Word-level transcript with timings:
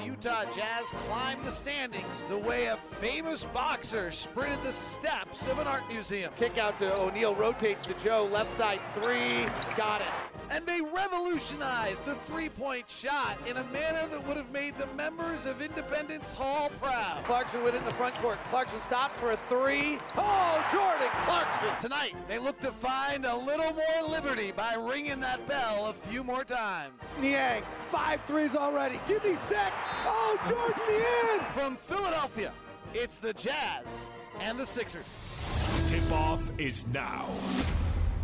the 0.00 0.06
Utah 0.06 0.44
Jazz 0.44 0.90
climbed 1.06 1.44
the 1.44 1.50
standings 1.50 2.24
the 2.28 2.36
way 2.36 2.66
a 2.66 2.76
famous 2.76 3.44
boxer 3.46 4.10
sprinted 4.10 4.62
the 4.62 4.72
steps 4.72 5.46
of 5.46 5.58
an 5.58 5.66
art 5.66 5.82
museum. 5.88 6.32
Kick 6.36 6.58
out 6.58 6.78
to 6.78 6.94
O'Neale, 6.94 7.34
rotates 7.34 7.86
to 7.86 7.94
Joe, 7.94 8.28
left 8.30 8.56
side 8.56 8.80
three, 8.94 9.46
got 9.76 10.00
it. 10.00 10.06
And 10.50 10.66
they 10.66 10.80
revolutionized 10.80 12.04
the 12.04 12.14
three-point 12.14 12.90
shot 12.90 13.38
in 13.46 13.56
a 13.58 13.64
manner 13.64 14.06
that 14.08 14.26
would 14.26 14.36
have 14.36 14.50
made 14.50 14.76
the 14.78 14.86
members 14.96 15.46
of 15.46 15.62
Independence 15.62 16.34
Hall 16.34 16.70
proud. 16.80 17.22
Clarkson 17.24 17.62
with 17.62 17.74
it 17.74 17.78
in 17.78 17.84
the 17.84 17.92
front 17.92 18.16
court. 18.16 18.38
Clarkson 18.46 18.80
stops 18.82 19.18
for 19.20 19.32
a 19.32 19.38
three. 19.48 19.98
Oh, 20.16 20.66
Jordan 20.72 21.08
Clarkson. 21.24 21.68
Tonight, 21.78 22.16
they 22.26 22.38
look 22.38 22.58
to 22.60 22.72
find 22.72 23.24
a 23.24 23.36
little 23.36 23.72
more 23.72 24.10
liberty 24.10 24.50
by 24.50 24.74
ringing 24.74 25.20
that 25.20 25.46
bell 25.46 25.86
a 25.86 25.92
few 25.92 26.24
more 26.24 26.42
times. 26.42 26.94
Niang, 27.20 27.62
five 27.86 28.20
threes 28.26 28.56
already. 28.56 28.98
Give 29.06 29.22
me 29.22 29.36
six. 29.36 29.84
Oh, 30.06 30.38
Jordan 30.48 30.82
the 30.86 31.42
end. 31.42 31.52
From 31.52 31.76
Philadelphia, 31.76 32.52
it's 32.94 33.18
the 33.18 33.32
Jazz 33.32 34.08
and 34.40 34.58
the 34.58 34.66
Sixers. 34.66 35.04
Tip-off 35.86 36.50
is 36.58 36.86
now. 36.88 37.26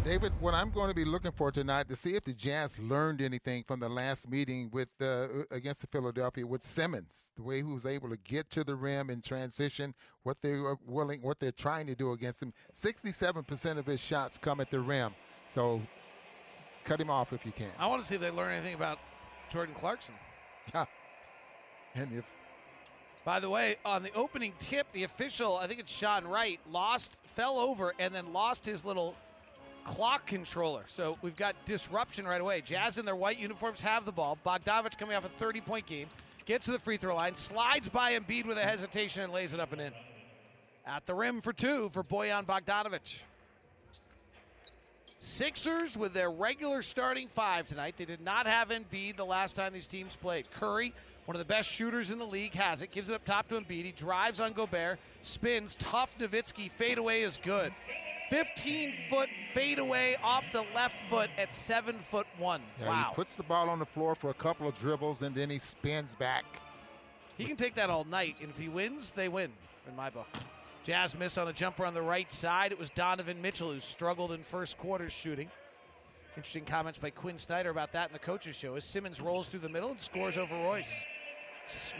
David, 0.04 0.32
what 0.38 0.54
I'm 0.54 0.70
going 0.70 0.88
to 0.88 0.94
be 0.94 1.04
looking 1.04 1.32
for 1.32 1.50
tonight 1.50 1.88
to 1.88 1.96
see 1.96 2.14
if 2.14 2.22
the 2.22 2.32
Jazz 2.32 2.78
learned 2.78 3.20
anything 3.20 3.64
from 3.66 3.80
the 3.80 3.88
last 3.88 4.30
meeting 4.30 4.70
with 4.72 4.88
uh, 5.02 5.26
against 5.50 5.80
the 5.80 5.88
Philadelphia 5.88 6.46
with 6.46 6.62
Simmons, 6.62 7.32
the 7.34 7.42
way 7.42 7.56
he 7.56 7.64
was 7.64 7.84
able 7.84 8.10
to 8.10 8.16
get 8.16 8.48
to 8.50 8.62
the 8.62 8.76
rim 8.76 9.10
in 9.10 9.20
transition, 9.20 9.94
what 10.22 10.40
they 10.42 10.52
were 10.52 10.76
willing, 10.86 11.22
what 11.22 11.40
they're 11.40 11.50
trying 11.50 11.88
to 11.88 11.96
do 11.96 12.12
against 12.12 12.40
him. 12.40 12.52
67% 12.72 13.78
of 13.78 13.86
his 13.86 13.98
shots 13.98 14.38
come 14.38 14.60
at 14.60 14.70
the 14.70 14.78
rim, 14.78 15.12
so 15.48 15.82
cut 16.84 17.00
him 17.00 17.10
off 17.10 17.32
if 17.32 17.44
you 17.44 17.50
can. 17.50 17.72
I 17.76 17.88
want 17.88 18.00
to 18.00 18.06
see 18.06 18.14
if 18.14 18.20
they 18.20 18.30
learn 18.30 18.52
anything 18.52 18.74
about 18.74 19.00
Jordan 19.50 19.74
Clarkson. 19.74 20.14
Yeah. 20.74 20.84
And 21.96 22.12
if 22.12 22.24
By 23.24 23.40
the 23.40 23.48
way, 23.48 23.76
on 23.84 24.02
the 24.02 24.12
opening 24.12 24.52
tip, 24.58 24.86
the 24.92 25.04
official, 25.04 25.56
I 25.56 25.66
think 25.66 25.80
it's 25.80 25.92
Sean 25.92 26.26
Wright, 26.26 26.60
lost, 26.70 27.18
fell 27.34 27.58
over, 27.58 27.94
and 27.98 28.14
then 28.14 28.32
lost 28.32 28.66
his 28.66 28.84
little 28.84 29.16
clock 29.84 30.26
controller. 30.26 30.84
So 30.88 31.16
we've 31.22 31.36
got 31.36 31.54
disruption 31.64 32.26
right 32.26 32.40
away. 32.40 32.60
Jazz 32.60 32.98
in 32.98 33.06
their 33.06 33.16
white 33.16 33.38
uniforms 33.38 33.80
have 33.80 34.04
the 34.04 34.12
ball. 34.12 34.36
Bogdanovic 34.44 34.98
coming 34.98 35.16
off 35.16 35.24
a 35.24 35.28
30 35.28 35.60
point 35.62 35.86
game, 35.86 36.08
gets 36.44 36.66
to 36.66 36.72
the 36.72 36.78
free 36.78 36.98
throw 36.98 37.14
line, 37.16 37.34
slides 37.34 37.88
by 37.88 38.12
Embiid 38.12 38.46
with 38.46 38.58
a 38.58 38.62
hesitation, 38.62 39.22
and 39.22 39.32
lays 39.32 39.54
it 39.54 39.60
up 39.60 39.72
and 39.72 39.80
in. 39.80 39.92
At 40.86 41.06
the 41.06 41.14
rim 41.14 41.40
for 41.40 41.52
two 41.52 41.88
for 41.88 42.02
Bojan 42.02 42.44
Bogdanovic. 42.44 43.22
Sixers 45.18 45.96
with 45.96 46.12
their 46.12 46.30
regular 46.30 46.82
starting 46.82 47.26
five 47.26 47.66
tonight. 47.66 47.94
They 47.96 48.04
did 48.04 48.20
not 48.20 48.46
have 48.46 48.68
Embiid 48.68 49.16
the 49.16 49.24
last 49.24 49.56
time 49.56 49.72
these 49.72 49.86
teams 49.86 50.14
played. 50.14 50.48
Curry, 50.52 50.92
one 51.26 51.34
of 51.34 51.38
the 51.40 51.44
best 51.44 51.68
shooters 51.68 52.10
in 52.10 52.18
the 52.18 52.26
league, 52.26 52.54
has 52.54 52.82
it. 52.82 52.90
Gives 52.92 53.08
it 53.08 53.14
up 53.14 53.24
top 53.24 53.48
to 53.48 53.56
Embiid. 53.56 53.84
He 53.84 53.92
drives 53.92 54.40
on 54.40 54.52
Gobert, 54.52 54.98
spins. 55.22 55.74
Tough 55.74 56.16
Nowitzki. 56.18 56.70
Fadeaway 56.70 57.20
is 57.20 57.36
good. 57.36 57.72
15 58.30 58.92
foot 59.08 59.28
fadeaway 59.52 60.16
off 60.22 60.50
the 60.50 60.64
left 60.74 60.96
foot 61.08 61.30
at 61.38 61.54
seven 61.54 61.96
foot 61.96 62.26
one. 62.38 62.60
yeah, 62.80 62.88
wow. 62.88 63.06
he 63.10 63.14
puts 63.14 63.36
the 63.36 63.42
ball 63.44 63.68
on 63.68 63.78
the 63.78 63.86
floor 63.86 64.16
for 64.16 64.30
a 64.30 64.34
couple 64.34 64.66
of 64.66 64.76
dribbles 64.80 65.22
and 65.22 65.32
then 65.32 65.48
he 65.48 65.58
spins 65.58 66.16
back. 66.16 66.44
He 67.38 67.44
can 67.44 67.56
take 67.56 67.74
that 67.74 67.90
all 67.90 68.04
night, 68.04 68.36
and 68.40 68.50
if 68.50 68.58
he 68.58 68.68
wins, 68.68 69.10
they 69.10 69.28
win, 69.28 69.52
in 69.86 69.94
my 69.94 70.08
book. 70.08 70.26
Jazz 70.84 71.18
miss 71.18 71.36
on 71.36 71.48
a 71.48 71.52
jumper 71.52 71.84
on 71.84 71.92
the 71.92 72.02
right 72.02 72.30
side. 72.32 72.72
It 72.72 72.78
was 72.78 72.90
Donovan 72.90 73.42
Mitchell 73.42 73.72
who 73.72 73.80
struggled 73.80 74.32
in 74.32 74.42
first 74.42 74.78
quarter 74.78 75.10
shooting. 75.10 75.50
Interesting 76.36 76.64
comments 76.64 76.98
by 76.98 77.10
Quin 77.10 77.38
Snyder 77.38 77.70
about 77.70 77.92
that 77.92 78.08
in 78.08 78.12
the 78.12 78.18
coaches 78.18 78.56
show 78.56 78.76
as 78.76 78.84
Simmons 78.84 79.20
rolls 79.20 79.48
through 79.48 79.60
the 79.60 79.68
middle 79.68 79.90
and 79.90 80.00
scores 80.00 80.38
over 80.38 80.54
Royce. 80.54 81.04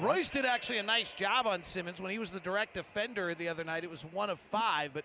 Royce 0.01 0.31
did 0.31 0.45
actually 0.45 0.79
a 0.79 0.83
nice 0.83 1.13
job 1.13 1.47
on 1.47 1.63
Simmons 1.63 2.01
when 2.01 2.11
he 2.11 2.19
was 2.19 2.31
the 2.31 2.41
direct 2.41 2.75
defender 2.75 3.35
the 3.35 3.49
other 3.49 3.65
night. 3.65 3.85
It 3.85 3.91
was 3.91 4.03
one 4.03 4.31
of 4.31 4.39
five, 4.39 4.93
but 4.95 5.05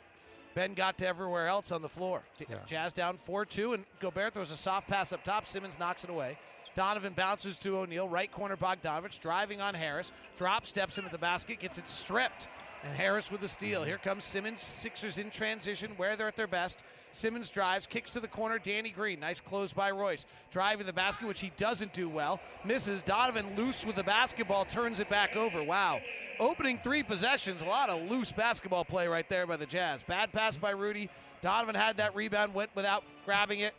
Ben 0.53 0.73
got 0.73 0.97
to 0.99 1.07
everywhere 1.07 1.47
else 1.47 1.71
on 1.71 1.81
the 1.81 1.89
floor. 1.89 2.23
J- 2.37 2.45
Jazz 2.67 2.93
down 2.93 3.17
4 3.17 3.45
2, 3.45 3.73
and 3.73 3.85
Gobert 3.99 4.33
throws 4.33 4.51
a 4.51 4.57
soft 4.57 4.87
pass 4.87 5.13
up 5.13 5.23
top. 5.23 5.45
Simmons 5.45 5.79
knocks 5.79 6.03
it 6.03 6.09
away. 6.09 6.37
Donovan 6.75 7.13
bounces 7.13 7.57
to 7.59 7.77
O'Neale, 7.77 8.07
right 8.07 8.31
corner 8.31 8.55
Bogdanovic, 8.55 9.19
driving 9.19 9.59
on 9.59 9.73
Harris, 9.73 10.11
drop 10.37 10.65
steps 10.65 10.97
him 10.97 11.05
at 11.05 11.11
the 11.11 11.17
basket, 11.17 11.59
gets 11.59 11.77
it 11.77 11.89
stripped. 11.89 12.47
And 12.83 12.95
Harris 12.95 13.31
with 13.31 13.41
the 13.41 13.47
steal. 13.47 13.81
Mm-hmm. 13.81 13.89
Here 13.89 13.97
comes 13.97 14.23
Simmons. 14.23 14.61
Sixers 14.61 15.17
in 15.17 15.29
transition, 15.29 15.91
where 15.97 16.15
they're 16.15 16.27
at 16.27 16.35
their 16.35 16.47
best. 16.47 16.83
Simmons 17.13 17.49
drives, 17.49 17.85
kicks 17.85 18.09
to 18.11 18.19
the 18.19 18.27
corner. 18.27 18.57
Danny 18.57 18.89
Green, 18.89 19.19
nice 19.19 19.41
close 19.41 19.73
by 19.73 19.91
Royce. 19.91 20.25
Driving 20.49 20.85
the 20.85 20.93
basket, 20.93 21.27
which 21.27 21.41
he 21.41 21.51
doesn't 21.57 21.93
do 21.93 22.07
well. 22.07 22.39
Misses. 22.63 23.03
Donovan 23.03 23.55
loose 23.55 23.85
with 23.85 23.95
the 23.95 24.03
basketball, 24.03 24.65
turns 24.65 24.99
it 24.99 25.09
back 25.09 25.35
over. 25.35 25.61
Wow. 25.61 25.99
Opening 26.39 26.79
three 26.79 27.03
possessions, 27.03 27.61
a 27.61 27.65
lot 27.65 27.89
of 27.89 28.09
loose 28.09 28.31
basketball 28.31 28.85
play 28.85 29.07
right 29.07 29.27
there 29.29 29.45
by 29.45 29.57
the 29.57 29.65
Jazz. 29.65 30.01
Bad 30.03 30.31
pass 30.31 30.57
by 30.57 30.71
Rudy. 30.71 31.09
Donovan 31.41 31.75
had 31.75 31.97
that 31.97 32.15
rebound, 32.15 32.53
went 32.53 32.71
without 32.75 33.03
grabbing 33.25 33.59
it, 33.59 33.73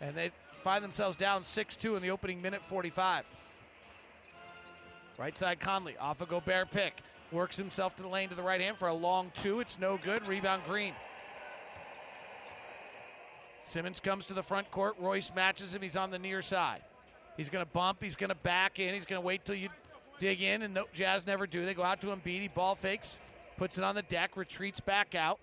and 0.00 0.14
they 0.14 0.30
find 0.62 0.82
themselves 0.82 1.16
down 1.16 1.44
6 1.44 1.76
2 1.76 1.96
in 1.96 2.02
the 2.02 2.10
opening 2.10 2.42
minute 2.42 2.62
45. 2.62 3.24
Right 5.18 5.36
side 5.36 5.60
Conley 5.60 5.96
off 5.98 6.20
a 6.20 6.26
Gobert 6.26 6.70
pick. 6.70 6.94
Works 7.32 7.56
himself 7.56 7.96
to 7.96 8.02
the 8.02 8.08
lane 8.08 8.28
to 8.28 8.34
the 8.34 8.42
right 8.42 8.60
hand 8.60 8.76
for 8.76 8.88
a 8.88 8.94
long 8.94 9.32
two. 9.34 9.60
It's 9.60 9.78
no 9.78 9.96
good. 9.96 10.26
Rebound 10.28 10.62
Green. 10.66 10.92
Simmons 13.62 14.00
comes 14.00 14.26
to 14.26 14.34
the 14.34 14.42
front 14.42 14.70
court. 14.70 14.96
Royce 14.98 15.32
matches 15.34 15.74
him. 15.74 15.82
He's 15.82 15.96
on 15.96 16.10
the 16.10 16.18
near 16.18 16.42
side. 16.42 16.82
He's 17.36 17.48
going 17.48 17.64
to 17.64 17.70
bump. 17.70 18.02
He's 18.02 18.16
going 18.16 18.30
to 18.30 18.36
back 18.36 18.78
in. 18.78 18.92
He's 18.92 19.06
going 19.06 19.20
to 19.20 19.26
wait 19.26 19.44
till 19.44 19.54
you 19.54 19.68
dig 20.18 20.42
in, 20.42 20.62
and 20.62 20.76
the 20.76 20.84
Jazz 20.92 21.26
never 21.26 21.46
do. 21.46 21.64
They 21.64 21.74
go 21.74 21.82
out 21.82 22.00
to 22.02 22.08
Embiid. 22.08 22.40
He 22.40 22.48
ball 22.48 22.74
fakes, 22.74 23.18
puts 23.56 23.78
it 23.78 23.84
on 23.84 23.94
the 23.94 24.02
deck, 24.02 24.36
retreats 24.36 24.80
back 24.80 25.14
out. 25.14 25.38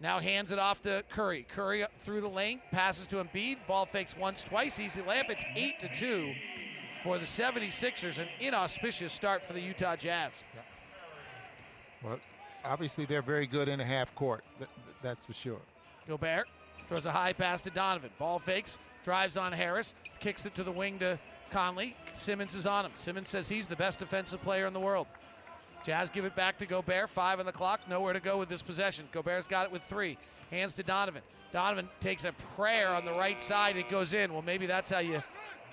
Now 0.00 0.20
hands 0.20 0.52
it 0.52 0.58
off 0.58 0.82
to 0.82 1.02
Curry. 1.10 1.46
Curry 1.48 1.84
through 2.00 2.20
the 2.20 2.28
lane, 2.28 2.60
passes 2.70 3.06
to 3.08 3.16
Embiid. 3.16 3.58
Ball 3.66 3.86
fakes 3.86 4.16
once, 4.16 4.42
twice. 4.42 4.78
Easy 4.78 5.00
layup. 5.02 5.30
It's 5.30 5.44
8 5.56 5.78
to 5.80 5.88
2 5.88 6.34
for 7.02 7.18
the 7.18 7.24
76ers. 7.24 8.18
An 8.18 8.28
inauspicious 8.40 9.12
start 9.12 9.44
for 9.44 9.52
the 9.52 9.60
Utah 9.60 9.96
Jazz. 9.96 10.44
Well, 12.04 12.18
obviously 12.64 13.04
they're 13.06 13.22
very 13.22 13.46
good 13.46 13.68
in 13.68 13.80
a 13.80 13.84
half 13.84 14.14
court. 14.14 14.44
Th- 14.58 14.68
th- 14.68 14.96
that's 15.02 15.24
for 15.24 15.32
sure. 15.32 15.60
Gobert 16.06 16.48
throws 16.88 17.06
a 17.06 17.12
high 17.12 17.32
pass 17.32 17.60
to 17.62 17.70
Donovan. 17.70 18.10
Ball 18.18 18.38
fakes, 18.38 18.78
drives 19.04 19.36
on 19.36 19.52
Harris, 19.52 19.94
kicks 20.20 20.44
it 20.44 20.54
to 20.54 20.62
the 20.62 20.72
wing 20.72 20.98
to 20.98 21.18
Conley. 21.50 21.96
Simmons 22.12 22.54
is 22.54 22.66
on 22.66 22.84
him. 22.84 22.92
Simmons 22.94 23.28
says 23.28 23.48
he's 23.48 23.66
the 23.68 23.76
best 23.76 24.00
defensive 24.00 24.42
player 24.42 24.66
in 24.66 24.72
the 24.72 24.80
world. 24.80 25.06
Jazz 25.84 26.10
give 26.10 26.24
it 26.24 26.34
back 26.34 26.58
to 26.58 26.66
Gobert. 26.66 27.10
Five 27.10 27.40
on 27.40 27.46
the 27.46 27.52
clock. 27.52 27.80
Nowhere 27.88 28.14
to 28.14 28.20
go 28.20 28.38
with 28.38 28.48
this 28.48 28.62
possession. 28.62 29.06
Gobert's 29.12 29.46
got 29.46 29.66
it 29.66 29.72
with 29.72 29.82
three. 29.82 30.16
Hands 30.50 30.74
to 30.76 30.82
Donovan. 30.82 31.22
Donovan 31.52 31.88
takes 32.00 32.24
a 32.24 32.32
prayer 32.56 32.88
on 32.90 33.04
the 33.04 33.12
right 33.12 33.40
side. 33.40 33.76
It 33.76 33.88
goes 33.90 34.14
in. 34.14 34.32
Well, 34.32 34.42
maybe 34.42 34.66
that's 34.66 34.90
how 34.90 35.00
you 35.00 35.22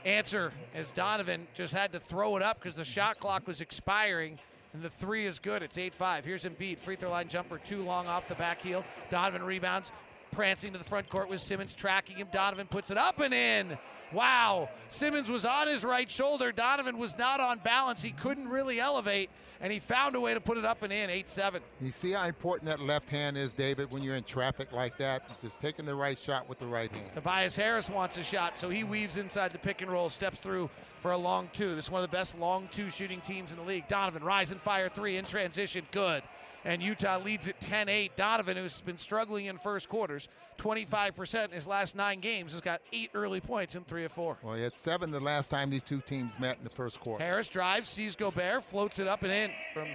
answer 0.04 0.52
as 0.76 0.92
Donovan 0.92 1.48
just 1.54 1.74
had 1.74 1.94
to 1.94 2.00
throw 2.00 2.36
it 2.36 2.44
up 2.44 2.58
because 2.60 2.76
the 2.76 2.84
shot 2.84 3.20
clock 3.20 3.48
was 3.48 3.62
expiring. 3.62 4.38
And 4.74 4.82
the 4.82 4.90
three 4.90 5.26
is 5.26 5.40
good. 5.40 5.64
It's 5.64 5.78
8 5.78 5.94
5. 5.94 6.26
Here's 6.26 6.46
Embiid. 6.46 6.78
Free 6.78 6.96
throw 6.96 7.10
line 7.10 7.28
jumper, 7.28 7.58
too 7.58 7.82
long 7.84 8.08
off 8.08 8.28
the 8.28 8.36
back 8.36 8.62
heel. 8.62 8.84
Donovan 9.10 9.44
rebounds, 9.44 9.92
prancing 10.32 10.72
to 10.74 10.78
the 10.78 10.84
front 10.84 11.10
court 11.10 11.30
with 11.30 11.40
Simmons 11.40 11.74
tracking 11.74 12.18
him. 12.18 12.28
Donovan 12.32 12.68
puts 12.68 12.92
it 12.92 12.98
up 12.98 13.20
and 13.20 13.34
in. 13.34 13.78
Wow. 14.14 14.70
Simmons 14.90 15.30
was 15.30 15.46
on 15.46 15.68
his 15.68 15.84
right 15.84 16.10
shoulder. 16.10 16.52
Donovan 16.52 16.98
was 16.98 17.18
not 17.18 17.40
on 17.40 17.60
balance. 17.60 18.02
He 18.02 18.12
couldn't 18.12 18.50
really 18.50 18.80
elevate, 18.80 19.30
and 19.62 19.72
he 19.72 19.80
found 19.80 20.16
a 20.16 20.20
way 20.20 20.34
to 20.34 20.42
put 20.42 20.58
it 20.58 20.66
up 20.66 20.84
and 20.84 20.92
in 20.92 21.10
8 21.10 21.30
7. 21.30 21.62
You 21.80 21.92
see 21.92 22.12
how 22.12 22.26
important 22.26 22.70
that 22.70 22.82
left 22.82 23.10
hand 23.10 23.38
is, 23.38 23.54
David, 23.54 23.92
when 23.92 24.04
you're 24.04 24.16
in 24.16 24.24
traffic 24.24 24.72
like 24.74 24.98
that? 24.98 25.24
Just 25.42 25.62
taking 25.62 25.86
the 25.86 25.96
right 25.96 26.18
shot 26.18 26.50
with 26.50 26.60
the 26.60 26.66
right 26.66 26.92
hand. 26.92 27.10
Tobias 27.14 27.56
Harris 27.56 27.90
wants 27.90 28.18
a 28.18 28.24
shot, 28.24 28.58
so 28.58 28.70
he 28.70 28.84
weaves 28.84 29.18
inside 29.18 29.52
the 29.52 29.60
pick 29.60 29.82
and 29.82 29.90
roll, 29.90 30.10
steps 30.10 30.40
through 30.40 30.70
for 31.02 31.12
a 31.12 31.18
long 31.18 31.50
two. 31.54 31.74
This 31.76 31.86
is 31.86 31.92
one 31.92 32.04
of 32.04 32.10
the 32.10 32.16
best 32.16 32.38
long 32.38 32.68
two 32.72 32.90
shooting 32.90 33.22
teams 33.22 33.52
in 33.52 33.58
the 33.58 33.64
league. 33.64 33.88
Donovan, 33.88 34.24
rise 34.24 34.52
and 34.52 34.60
fire 34.60 34.90
three 34.90 35.18
in 35.18 35.26
transition. 35.26 35.86
Good. 35.92 36.22
And 36.64 36.82
Utah 36.82 37.18
leads 37.18 37.48
at 37.48 37.60
10 37.60 37.90
8. 37.90 38.16
Donovan, 38.16 38.58
who's 38.58 38.82
been 38.82 38.98
struggling 38.98 39.48
in 39.48 39.58
first 39.58 39.90
quarters, 39.90 40.30
25% 40.58 41.46
in 41.46 41.52
his 41.52 41.68
last 41.68 41.96
nine 41.96 42.20
games, 42.20 42.54
has 42.54 42.62
got 42.62 42.82
eight 42.94 43.10
early 43.14 43.42
points 43.42 43.76
in 43.76 43.84
three 43.84 44.06
of 44.06 44.12
four. 44.12 44.38
Well, 44.44 44.56
he 44.56 44.64
had 44.64 44.76
seven 44.76 45.12
the 45.12 45.20
last 45.20 45.50
time 45.50 45.70
these 45.72 45.84
two 45.84 46.02
teams 46.02 46.40
met 46.40 46.58
in 46.58 46.64
the 46.64 46.70
first 46.70 47.00
quarter. 47.00 47.24
Harris 47.24 47.48
drives, 47.48 47.88
sees 47.88 48.16
Gobert, 48.16 48.64
floats 48.64 49.00
it 49.00 49.08
up 49.08 49.24
and 49.24 49.32
in 49.32 49.52
from 49.74 49.88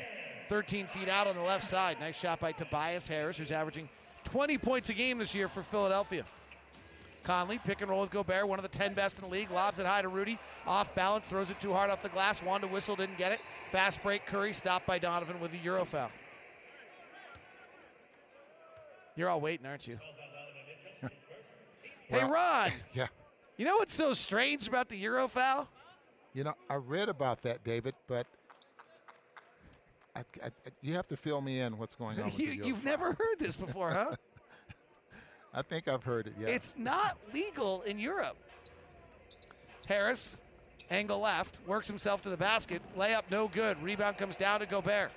13 0.49 0.87
feet 0.87 1.09
out 1.09 1.27
on 1.27 1.37
the 1.37 1.43
left 1.43 1.65
side. 1.65 1.99
Nice 2.01 2.19
shot 2.19 2.41
by 2.41 2.53
Tobias 2.53 3.07
Harris, 3.07 3.39
who's 3.39 3.53
averaging 3.53 3.89
20 4.25 4.59
points 4.59 4.91
a 4.91 4.95
game 4.95 5.19
this 5.19 5.35
year 5.35 5.49
for 5.49 5.63
Philadelphia. 5.63 6.25
Conley, 7.23 7.59
pick 7.59 7.81
and 7.81 7.91
roll 7.91 8.03
with 8.03 8.11
Gobert, 8.11 8.47
one 8.47 8.59
of 8.59 8.63
the 8.63 8.69
10 8.69 8.95
best 8.95 9.19
in 9.19 9.25
the 9.25 9.31
league. 9.31 9.51
Lobs 9.51 9.81
it 9.81 9.87
high 9.87 10.03
to 10.03 10.09
Rudy. 10.09 10.39
Off 10.65 10.95
balance, 10.95 11.27
throws 11.27 11.51
it 11.51 11.61
too 11.61 11.73
hard 11.73 11.91
off 11.91 12.01
the 12.01 12.09
glass. 12.09 12.41
Wanda 12.41 12.69
whistle, 12.69 12.95
didn't 12.95 13.19
get 13.19 13.33
it. 13.33 13.41
Fast 13.73 14.01
break, 14.03 14.27
Curry 14.27 14.53
stopped 14.53 14.87
by 14.87 14.99
Donovan 14.99 15.41
with 15.41 15.51
the 15.51 15.59
Euro 15.59 15.85
foul. 15.85 16.11
You're 19.17 19.29
all 19.31 19.41
waiting, 19.41 19.67
aren't 19.67 19.89
you? 19.89 19.99
hey, 21.03 21.09
Well- 22.11 22.31
Ron, 22.31 22.71
Yeah. 22.95 23.07
you 23.57 23.65
know 23.65 23.77
what's 23.79 23.95
so 23.95 24.13
strange 24.13 24.69
about 24.69 24.89
the 24.89 24.97
Euro 24.99 25.27
foul? 25.29 25.69
You 26.35 26.45
know, 26.45 26.55
I 26.69 26.75
read 26.75 27.09
about 27.09 27.43
that, 27.43 27.65
David, 27.65 27.95
but 28.07 28.27
I, 30.15 30.21
I, 30.45 30.49
you 30.83 30.95
have 30.95 31.07
to 31.09 31.17
fill 31.17 31.41
me 31.41 31.61
in 31.61 31.79
what's 31.79 31.95
going 31.95 32.19
on. 32.19 32.27
With 32.27 32.39
You, 32.39 32.47
the 32.49 32.55
Euro 32.57 32.67
you've 32.69 32.77
foul. 32.79 32.85
never 32.85 33.05
heard 33.15 33.39
this 33.39 33.57
before, 33.57 33.91
huh? 33.91 34.15
I 35.55 35.63
think 35.63 35.89
I've 35.89 36.03
heard 36.05 36.27
it. 36.27 36.35
Yeah, 36.39 36.49
It's 36.49 36.77
not 36.77 37.17
legal 37.33 37.81
in 37.83 37.99
Europe. 37.99 38.37
Harris, 39.89 40.43
angle 40.91 41.21
left, 41.21 41.59
works 41.67 41.87
himself 41.87 42.21
to 42.23 42.29
the 42.29 42.37
basket. 42.37 42.83
Layup 42.99 43.23
no 43.31 43.49
good. 43.49 43.83
Rebound 43.83 44.19
comes 44.19 44.37
down 44.37 44.61
to 44.61 44.67
Gobert. 44.67 45.11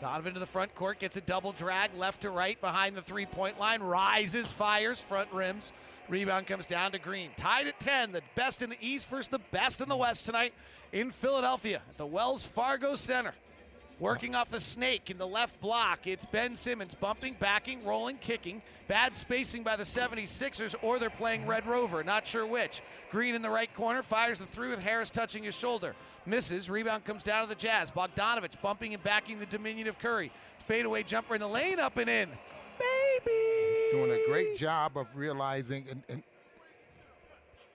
Donovan 0.00 0.34
to 0.34 0.40
the 0.40 0.46
front 0.46 0.74
court, 0.74 0.98
gets 0.98 1.16
a 1.16 1.20
double 1.20 1.52
drag 1.52 1.94
left 1.94 2.22
to 2.22 2.30
right 2.30 2.58
behind 2.60 2.96
the 2.96 3.02
three 3.02 3.26
point 3.26 3.60
line, 3.60 3.82
rises, 3.82 4.50
fires, 4.50 5.00
front 5.00 5.30
rims. 5.32 5.72
Rebound 6.08 6.46
comes 6.46 6.66
down 6.66 6.92
to 6.92 6.98
Green. 6.98 7.30
Tied 7.36 7.66
at 7.66 7.78
10, 7.78 8.12
the 8.12 8.22
best 8.34 8.62
in 8.62 8.70
the 8.70 8.78
East 8.80 9.08
versus 9.08 9.28
the 9.28 9.38
best 9.50 9.80
in 9.80 9.88
the 9.88 9.96
West 9.96 10.26
tonight 10.26 10.52
in 10.92 11.10
Philadelphia 11.10 11.82
at 11.88 11.98
the 11.98 12.06
Wells 12.06 12.44
Fargo 12.44 12.94
Center. 12.94 13.34
Working 14.00 14.34
off 14.34 14.48
the 14.48 14.60
snake 14.60 15.10
in 15.10 15.18
the 15.18 15.26
left 15.26 15.60
block, 15.60 16.06
it's 16.06 16.24
Ben 16.24 16.56
Simmons 16.56 16.94
bumping, 16.94 17.36
backing, 17.38 17.84
rolling, 17.84 18.16
kicking. 18.16 18.62
Bad 18.88 19.14
spacing 19.14 19.62
by 19.62 19.76
the 19.76 19.84
76ers, 19.84 20.74
or 20.80 20.98
they're 20.98 21.10
playing 21.10 21.46
Red 21.46 21.66
Rover, 21.66 22.02
not 22.02 22.26
sure 22.26 22.46
which. 22.46 22.80
Green 23.10 23.34
in 23.34 23.42
the 23.42 23.50
right 23.50 23.72
corner, 23.74 24.02
fires 24.02 24.38
the 24.38 24.46
three 24.46 24.70
with 24.70 24.80
Harris 24.80 25.10
touching 25.10 25.42
his 25.42 25.54
shoulder. 25.54 25.94
Misses, 26.26 26.68
rebound 26.68 27.04
comes 27.04 27.24
down 27.24 27.42
to 27.42 27.48
the 27.48 27.54
Jazz. 27.54 27.90
Bogdanovic 27.90 28.60
bumping 28.62 28.94
and 28.94 29.02
backing 29.02 29.38
the 29.38 29.46
diminutive 29.46 29.98
Curry. 29.98 30.30
Fadeaway 30.58 31.02
jumper 31.02 31.34
in 31.34 31.40
the 31.40 31.48
lane, 31.48 31.80
up 31.80 31.96
and 31.96 32.08
in. 32.08 32.28
Baby! 32.78 33.50
doing 33.90 34.12
a 34.12 34.26
great 34.26 34.56
job 34.56 34.96
of 34.96 35.06
realizing 35.14 35.84
and, 35.90 36.02
and 36.08 36.22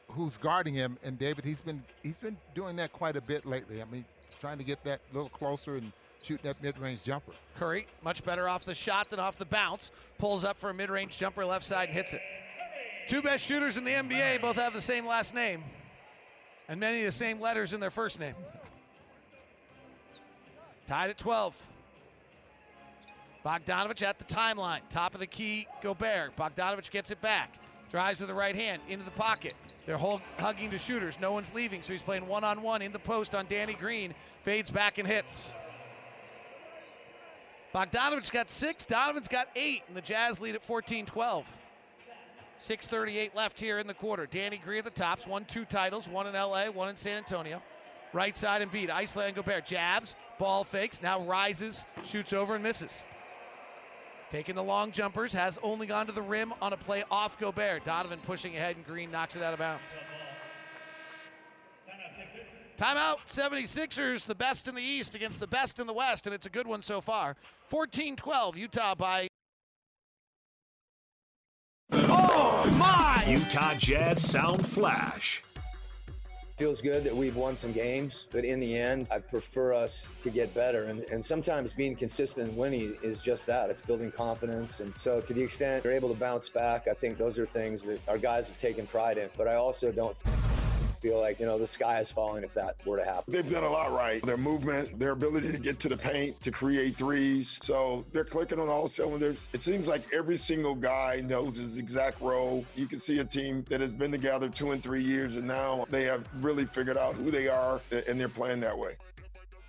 who's 0.10 0.38
guarding 0.38 0.74
him. 0.74 0.98
And 1.04 1.20
David, 1.20 1.46
he's 1.46 1.62
been 1.62 1.84
he's 2.04 2.22
been 2.22 2.38
doing 2.54 2.76
that 2.78 2.94
quite 2.94 3.16
a 3.16 3.22
bit 3.22 3.46
lately. 3.46 3.82
I 3.82 3.86
mean, 3.86 4.06
trying 4.40 4.58
to 4.58 4.64
get 4.64 4.84
that 4.86 5.02
a 5.12 5.14
little 5.14 5.30
closer 5.30 5.76
and 5.76 5.92
shooting 6.24 6.46
that 6.50 6.62
mid-range 6.64 7.04
jumper. 7.04 7.34
Curry, 7.58 7.88
much 8.04 8.24
better 8.24 8.50
off 8.50 8.66
the 8.66 8.74
shot 8.74 9.10
than 9.10 9.20
off 9.20 9.38
the 9.38 9.46
bounce. 9.46 9.92
Pulls 10.18 10.44
up 10.44 10.58
for 10.58 10.70
a 10.70 10.74
mid 10.74 10.90
range 10.90 11.18
jumper 11.18 11.46
left 11.46 11.66
side 11.66 11.90
and 11.90 11.98
hits 11.98 12.14
it. 12.14 12.22
Two 13.08 13.22
best 13.22 13.46
shooters 13.46 13.78
in 13.78 13.84
the 13.84 13.92
NBA 13.92 14.42
both 14.42 14.56
have 14.56 14.74
the 14.74 14.82
same 14.82 15.06
last 15.06 15.36
name 15.36 15.64
and 16.68 16.80
many 16.80 17.00
of 17.00 17.06
the 17.06 17.12
same 17.12 17.40
letters 17.40 17.74
in 17.74 17.80
their 17.80 17.92
first 17.92 18.20
name. 18.20 18.36
Tied 20.88 21.10
at 21.10 21.18
12. 21.18 21.62
Bogdanovic 23.46 24.02
at 24.02 24.18
the 24.18 24.26
timeline. 24.26 24.80
Top 24.90 25.14
of 25.14 25.20
the 25.20 25.28
key, 25.28 25.68
Gobert. 25.82 26.36
Bogdanovic 26.36 26.90
gets 26.90 27.12
it 27.12 27.22
back. 27.22 27.54
Drives 27.92 28.20
with 28.20 28.30
the 28.30 28.36
right 28.36 28.56
hand 28.56 28.82
into 28.90 29.06
the 29.06 29.12
pocket. 29.12 29.54
They're 29.86 29.98
hug- 29.98 30.22
hugging 30.40 30.72
to 30.72 30.78
shooters. 30.78 31.20
No 31.20 31.32
one's 31.32 31.54
leaving, 31.54 31.84
so 31.84 31.94
he's 31.94 32.02
playing 32.02 32.28
one 32.28 32.44
on 32.44 32.64
one 32.64 32.82
in 32.82 32.92
the 32.92 33.00
post 33.00 33.36
on 33.36 33.46
Danny 33.48 33.76
Green. 33.76 34.16
Fades 34.42 34.72
back 34.72 34.98
and 34.98 35.08
hits. 35.08 35.54
Bogdanovic 37.74 38.32
got 38.32 38.50
six, 38.50 38.86
Donovan's 38.86 39.28
got 39.28 39.48
eight, 39.56 39.84
and 39.88 39.98
the 39.98 40.02
Jazz 40.02 40.40
lead 40.40 40.56
at 40.56 40.64
14 40.64 41.06
12. 41.06 41.46
6.38 42.60 43.36
left 43.36 43.60
here 43.60 43.78
in 43.78 43.88
the 43.88 43.94
quarter. 43.94 44.26
Danny 44.26 44.58
Green 44.58 44.80
at 44.80 44.86
the 44.86 44.92
tops, 44.92 45.28
won 45.28 45.46
two 45.46 45.66
titles, 45.66 46.08
one 46.08 46.28
in 46.28 46.34
LA, 46.34 46.66
one 46.66 46.90
in 46.90 46.96
San 46.96 47.18
Antonio. 47.18 47.62
Right 48.14 48.36
side 48.36 48.62
and 48.62 48.72
beat. 48.72 48.90
Iceland 48.90 49.36
Gobert 49.36 49.66
jabs, 49.66 50.16
ball 50.40 50.64
fakes, 50.64 51.02
now 51.02 51.22
rises, 51.22 51.86
shoots 52.06 52.32
over 52.32 52.56
and 52.56 52.64
misses. 52.64 53.04
Taking 54.30 54.56
the 54.56 54.64
long 54.64 54.92
jumpers, 54.92 55.34
has 55.34 55.60
only 55.62 55.86
gone 55.86 56.08
to 56.08 56.12
the 56.12 56.22
rim 56.22 56.54
on 56.62 56.74
a 56.74 56.78
play 56.78 57.04
off 57.12 57.38
Gobert. 57.40 57.84
Donovan 57.84 58.20
pushing 58.26 58.56
ahead, 58.56 58.76
and 58.76 58.86
Green 58.86 59.12
knocks 59.12 59.36
it 59.36 59.44
out 59.44 59.54
of 59.54 59.60
bounds. 59.60 59.96
Timeout 62.78 63.20
76ers, 63.28 64.26
the 64.26 64.36
best 64.36 64.68
in 64.68 64.76
the 64.76 64.82
East 64.82 65.16
against 65.16 65.40
the 65.40 65.48
best 65.48 65.80
in 65.80 65.88
the 65.88 65.94
West, 65.94 66.28
and 66.28 66.34
it's 66.34 66.46
a 66.46 66.50
good 66.50 66.68
one 66.68 66.82
so 66.82 67.00
far. 67.00 67.36
14 67.68 68.16
12, 68.16 68.58
Utah 68.58 68.96
by. 68.96 69.28
My! 72.72 73.24
Utah 73.28 73.74
Jazz 73.76 74.22
Sound 74.22 74.66
Flash. 74.66 75.44
Feels 76.58 76.82
good 76.82 77.04
that 77.04 77.14
we've 77.14 77.36
won 77.36 77.56
some 77.56 77.74
games, 77.74 78.28
but 78.32 78.46
in 78.46 78.62
the 78.62 78.78
end, 78.78 79.08
I 79.12 79.20
prefer 79.20 79.74
us 79.74 80.14
to 80.22 80.30
get 80.30 80.54
better. 80.54 80.86
And, 80.86 81.02
and 81.12 81.24
sometimes 81.24 81.74
being 81.74 81.98
consistent 81.98 82.48
and 82.48 82.58
winning 82.58 82.98
is 83.04 83.22
just 83.22 83.46
that. 83.48 83.70
It's 83.70 83.82
building 83.82 84.10
confidence. 84.10 84.80
And 84.80 84.94
so, 84.98 85.20
to 85.20 85.34
the 85.34 85.42
extent 85.44 85.84
they're 85.84 85.92
able 85.92 86.08
to 86.08 86.20
bounce 86.20 86.48
back, 86.48 86.88
I 86.88 86.94
think 86.94 87.18
those 87.18 87.38
are 87.38 87.46
things 87.46 87.84
that 87.84 88.00
our 88.08 88.18
guys 88.18 88.48
have 88.48 88.58
taken 88.58 88.88
pride 88.88 89.18
in. 89.18 89.30
But 89.38 89.50
I 89.50 89.56
also 89.56 89.92
don't 89.92 90.16
feel 91.06 91.20
like, 91.20 91.40
you 91.40 91.46
know, 91.46 91.60
the 91.60 91.68
sky 91.68 92.00
is 92.00 92.12
falling 92.12 92.44
if 92.44 92.56
that 92.56 92.78
were 92.84 92.98
to 92.98 93.06
happen. 93.06 93.32
They've 93.32 93.50
done 93.50 93.64
a 93.64 93.70
lot 93.70 93.92
right. 93.92 94.24
Their 94.24 94.38
movement, 94.38 94.98
their 94.98 95.12
ability 95.12 95.52
to 95.52 95.60
get 95.60 95.78
to 95.82 95.90
the 95.90 95.98
paint, 95.98 96.42
to 96.42 96.50
create 96.50 96.96
threes. 96.96 97.60
So 97.62 98.06
they're 98.12 98.26
clicking 98.26 98.60
on 98.60 98.70
all 98.70 98.88
cylinders. 98.88 99.48
It 99.54 99.62
seems 99.62 99.88
like 99.88 100.02
every 100.12 100.36
single 100.36 100.74
guy 100.74 101.22
knows 101.24 101.58
his 101.58 101.78
exact 101.78 102.20
role. 102.22 102.66
You 102.76 102.88
can 102.88 102.98
see 102.98 103.20
a 103.20 103.24
team 103.24 103.64
that 103.70 103.82
has 103.82 103.92
been 103.92 104.12
together 104.12 104.50
two 104.50 104.72
and 104.72 104.82
three 104.82 105.04
years, 105.04 105.36
and 105.36 105.48
now 105.48 105.86
they 105.92 106.06
have 106.06 106.28
really 106.42 106.66
figured 106.66 106.98
out 106.98 107.14
who 107.14 107.30
they 107.30 107.48
are, 107.48 107.82
and 108.08 108.20
they're 108.20 108.28
playing 108.28 108.62
that 108.62 108.76
way. 108.76 108.96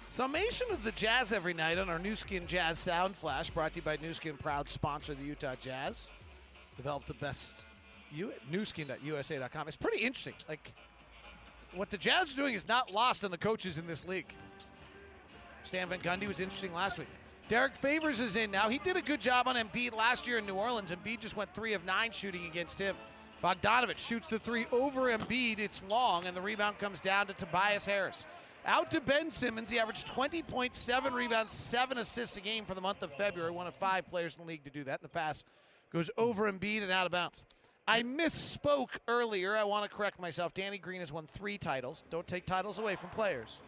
Summation 0.07 0.69
of 0.71 0.85
the 0.85 0.93
Jazz 0.93 1.35
every 1.35 1.53
night 1.53 1.77
on 1.77 1.91
our 1.91 1.99
Nu 1.99 2.15
Skin 2.15 2.47
Jazz 2.47 2.79
Sound 2.79 3.15
Flash, 3.15 3.51
brought 3.51 3.73
to 3.73 3.77
you 3.77 3.83
by 3.83 3.99
Nu 4.01 4.15
Skin, 4.15 4.39
proud 4.39 4.71
sponsor 4.71 5.13
of 5.13 5.19
the 5.19 5.25
Utah 5.27 5.57
Jazz. 5.61 6.09
Develop 6.79 7.05
the 7.05 7.15
best 7.15 7.67
you 8.13 8.33
newskin.usa.com. 8.51 9.69
It's 9.69 9.77
pretty 9.77 9.99
interesting. 9.99 10.35
Like 10.49 10.73
what 11.77 11.91
the 11.91 11.99
Jazz 11.99 12.33
are 12.33 12.37
doing 12.37 12.55
is 12.55 12.67
not 12.67 12.93
lost 12.93 13.25
on 13.25 13.31
the 13.31 13.39
coaches 13.39 13.79
in 13.79 13.87
this 13.87 14.07
league. 14.07 14.33
Stan 15.65 15.89
Van 15.89 15.99
Gundy 15.99 16.29
was 16.29 16.41
interesting 16.41 16.73
last 16.73 16.99
week. 16.99 17.09
Derrick 17.49 17.75
Favors 17.75 18.21
is 18.21 18.37
in 18.37 18.51
now. 18.51 18.69
He 18.69 18.79
did 18.79 18.97
a 18.97 19.03
good 19.03 19.21
job 19.21 19.47
on 19.47 19.57
Embiid 19.57 19.95
last 19.95 20.27
year 20.27 20.39
in 20.39 20.47
New 20.47 20.55
Orleans. 20.55 20.91
Embiid 20.91 21.21
just 21.21 21.37
went 21.37 21.55
three 21.55 21.75
of 21.75 21.85
nine 21.85 22.11
shooting 22.11 22.47
against 22.47 22.79
him. 22.79 22.97
Bogdanovic 23.43 23.99
shoots 23.99 24.29
the 24.29 24.39
three 24.39 24.67
over 24.73 25.17
Embiid. 25.17 25.61
It's 25.61 25.85
long, 25.89 26.25
and 26.25 26.37
the 26.37 26.41
rebound 26.41 26.79
comes 26.79 27.01
down 27.01 27.27
to 27.29 27.35
Tobias 27.35 27.87
Harris. 27.87 28.27
Out 28.65 28.91
to 28.91 29.01
Ben 29.01 29.31
Simmons. 29.31 29.71
He 29.71 29.79
averaged 29.79 30.09
20.7 30.09 31.13
rebounds, 31.13 31.53
seven 31.53 31.99
assists 31.99 32.37
a 32.37 32.41
game 32.41 32.65
for 32.65 32.75
the 32.75 32.81
month 32.81 33.03
of 33.03 33.13
February. 33.13 33.53
One 33.53 33.69
of 33.69 33.75
five 33.75 34.09
players 34.09 34.35
in 34.37 34.43
the 34.43 34.49
league 34.49 34.65
to 34.65 34.71
do 34.71 34.83
that 34.85 35.01
in 35.01 35.03
the 35.03 35.09
past. 35.09 35.47
Goes 35.93 36.11
over 36.19 36.51
Embiid 36.51 36.83
and 36.83 36.91
out 36.91 37.07
of 37.07 37.13
bounds. 37.13 37.45
I 37.89 38.03
misspoke 38.03 38.97
earlier. 39.07 39.55
I 39.55 39.65
want 39.65 39.89
to 39.89 39.97
correct 39.97 40.21
myself. 40.21 40.55
Danny 40.55 40.79
Green 40.79 41.01
has 41.01 41.13
won 41.13 41.27
three 41.27 41.57
titles. 41.57 42.03
Don't 42.11 42.27
take 42.27 42.45
titles 42.45 42.79
away 42.79 42.97
from 42.97 43.11
players. 43.11 43.61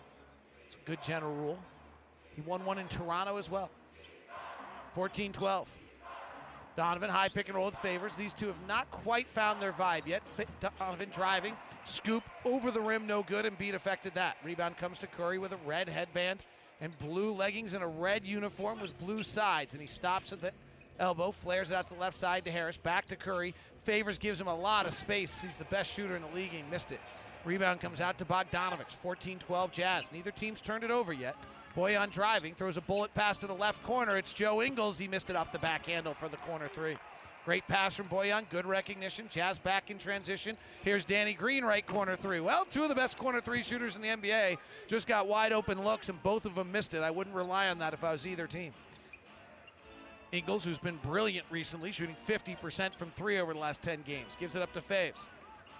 It's 0.67 0.77
a 0.77 0.87
good 0.87 1.03
general 1.03 1.35
rule. 1.35 1.59
He 2.35 2.41
won 2.43 2.65
one 2.65 2.79
in 2.79 2.89
Toronto 2.89 3.37
as 3.37 3.51
well. 3.51 3.71
14 4.95 5.33
12. 5.33 5.77
Donovan 6.77 7.11
high 7.11 7.29
pick 7.29 7.49
and 7.49 7.57
roll 7.57 7.67
with 7.67 7.77
favors. 7.77 8.15
These 8.15 8.35
two 8.35 8.47
have 8.47 8.67
not 8.69 8.91
quite 8.91 9.27
found 9.27 9.61
their 9.61 9.73
vibe 9.73 10.07
yet. 10.07 10.23
Donovan 10.79 11.09
driving, 11.13 11.57
scoop 11.85 12.23
over 12.45 12.71
the 12.71 12.81
rim, 12.81 13.05
no 13.05 13.25
good, 13.25 13.45
Embiid 13.45 13.75
affected 13.75 14.15
that. 14.15 14.37
Rebound 14.45 14.77
comes 14.77 14.99
to 15.01 15.09
Curry 15.09 15.39
with 15.39 15.51
a 15.53 15.57
red 15.67 15.89
headband 15.89 16.45
and 16.81 16.97
blue 17.01 17.33
leggings 17.33 17.75
and 17.75 17.83
a 17.83 17.89
red 17.89 18.25
uniform 18.25 18.81
with 18.81 18.97
blue 18.99 19.25
sides, 19.25 19.75
and 19.75 19.81
he 19.81 19.89
stops 19.89 20.33
at 20.33 20.41
the 20.41 20.53
elbow, 20.99 21.31
flares 21.31 21.71
it 21.71 21.75
out 21.75 21.89
to 21.89 21.95
the 21.95 22.01
left 22.01 22.17
side 22.17 22.45
to 22.45 22.51
Harris, 22.51 22.77
back 22.77 23.07
to 23.09 23.17
Curry. 23.17 23.55
Favors 23.79 24.19
gives 24.19 24.41
him 24.41 24.47
a 24.47 24.55
lot 24.55 24.87
of 24.87 24.93
space. 24.93 25.41
He's 25.41 25.59
the 25.59 25.65
best 25.65 25.95
shooter 25.95 26.17
in 26.17 26.23
the 26.23 26.35
league. 26.35 26.51
He 26.51 26.63
missed 26.71 26.93
it. 26.93 27.01
Rebound 27.45 27.81
comes 27.81 28.01
out 28.01 28.19
to 28.19 28.25
Bogdanovic. 28.25 28.91
14-12 29.03 29.73
Jazz. 29.73 30.13
Neither 30.13 30.31
team's 30.31 30.61
turned 30.61 30.85
it 30.85 30.91
over 30.91 31.13
yet. 31.13 31.37
Bojan 31.77 32.11
driving, 32.11 32.55
throws 32.55 32.77
a 32.77 32.81
bullet 32.81 33.15
pass 33.15 33.37
to 33.39 33.47
the 33.47 33.55
left 33.55 33.83
corner. 33.85 34.17
It's 34.17 34.33
Joe 34.33 34.63
Ingles. 34.63 34.99
He 34.99 35.07
missed 35.07 35.31
it 35.31 35.37
off 35.37 35.53
the 35.53 35.59
back 35.59 35.87
handle 35.87 36.13
for 36.13 36.29
the 36.29 36.37
corner 36.39 36.69
three. 36.69 36.97
Great 37.45 37.67
pass 37.67 37.97
from 37.97 38.09
Bojan. 38.09 38.49
Good 38.51 38.67
recognition. 38.67 39.27
Jazz 39.31 39.59
back 39.59 39.91
in 39.91 39.97
transition. 39.97 40.57
Here's 40.83 41.05
Danny 41.05 41.33
Green, 41.33 41.65
right 41.65 41.87
corner 41.87 42.17
three. 42.17 42.41
Well, 42.41 42.67
two 42.71 42.83
of 42.83 42.91
the 42.91 42.95
best 42.95 43.17
corner 43.17 43.41
three 43.41 43.63
shooters 43.63 43.97
in 43.97 44.03
the 44.03 44.09
NBA 44.09 44.59
just 44.87 45.07
got 45.07 45.27
wide 45.27 45.53
open 45.53 45.83
looks, 45.83 46.09
and 46.11 46.23
both 46.23 46.45
of 46.45 46.55
them 46.55 46.71
missed 46.73 46.93
it. 46.93 47.01
I 47.01 47.11
wouldn't 47.11 47.35
rely 47.35 47.69
on 47.69 47.79
that 47.79 47.95
if 47.95 48.05
I 48.05 48.13
was 48.13 48.27
either 48.27 48.47
team. 48.47 48.75
Ingles, 50.33 50.65
who's 50.65 50.79
been 50.79 50.97
brilliant 50.97 51.47
recently, 51.51 51.91
shooting 51.91 52.17
50% 52.27 52.95
from 52.95 53.11
three 53.11 53.39
over 53.39 53.55
the 53.55 53.59
last 53.59 53.83
10 53.83 54.03
games, 54.03 54.37
gives 54.37 54.57
it 54.57 54.63
up 54.63 54.73
to 54.75 54.81
Faves. 54.81 55.27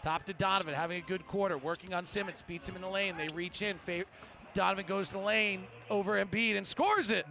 Top 0.03 0.25
to 0.25 0.33
Donovan, 0.33 0.75
having 0.75 0.99
a 0.99 1.07
good 1.07 1.27
quarter, 1.27 1.59
working 1.59 1.93
on 1.93 2.07
Simmons, 2.07 2.43
beats 2.47 2.69
him 2.69 2.77
in 2.77 2.83
the 2.83 2.89
lane. 2.89 3.17
They 3.17 3.29
reach 3.29 3.63
in. 3.63 3.77
Fav- 3.77 4.07
Donovan 4.55 4.87
goes 4.87 5.09
to 5.09 5.15
the 5.15 5.21
lane 5.21 5.65
over 5.91 6.25
Embiid 6.25 6.57
and 6.57 6.67
scores 6.67 7.11
it. 7.11 7.27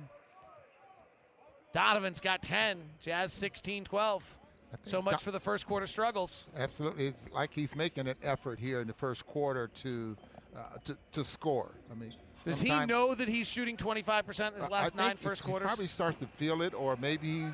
Donovan's 1.74 2.20
got 2.20 2.42
10. 2.42 2.78
Jazz 3.02 3.34
16 3.34 3.86
12. 3.86 4.38
So 4.84 5.02
much 5.02 5.24
for 5.24 5.32
the 5.32 5.40
first 5.40 5.66
quarter 5.66 5.88
struggles. 5.88 6.48
Absolutely, 6.58 7.08
it's 7.08 7.30
like 7.32 7.54
he's 7.54 7.76
making 7.76 8.08
an 8.08 8.16
effort 8.22 8.60
here 8.60 8.82
in 8.82 8.88
the 8.88 8.94
first 8.94 9.26
quarter 9.26 9.68
to 9.68 10.18
uh, 10.56 10.60
to, 10.86 10.98
to 11.14 11.24
score. 11.24 11.72
I 11.92 11.96
mean, 11.96 12.14
Does 12.48 12.62
he 12.62 12.86
know 12.86 13.14
that 13.16 13.28
he's 13.28 13.48
shooting 13.50 13.78
25% 13.78 14.48
in 14.50 14.54
his 14.56 14.70
last 14.70 14.96
I 14.98 15.08
nine 15.08 15.16
think 15.18 15.36
he 15.36 15.42
quarters? 15.44 15.66
probably 15.68 15.88
starts 15.88 16.18
to 16.20 16.26
feel 16.28 16.62
it, 16.62 16.74
or 16.74 16.98
maybe 17.02 17.46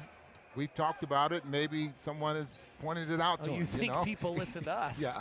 we've 0.56 0.74
talked 0.76 1.04
about 1.04 1.32
it. 1.34 1.46
Maybe 1.46 1.92
someone 1.98 2.36
has 2.36 2.56
pointed 2.82 3.10
it 3.12 3.20
out 3.20 3.40
Oh, 3.42 3.46
to 3.46 3.52
him. 3.52 3.60
you 3.60 3.66
think 3.66 3.92
know? 3.92 4.04
people 4.04 4.34
listen 4.36 4.64
to 4.66 4.72
us? 4.78 5.02
yeah, 5.02 5.20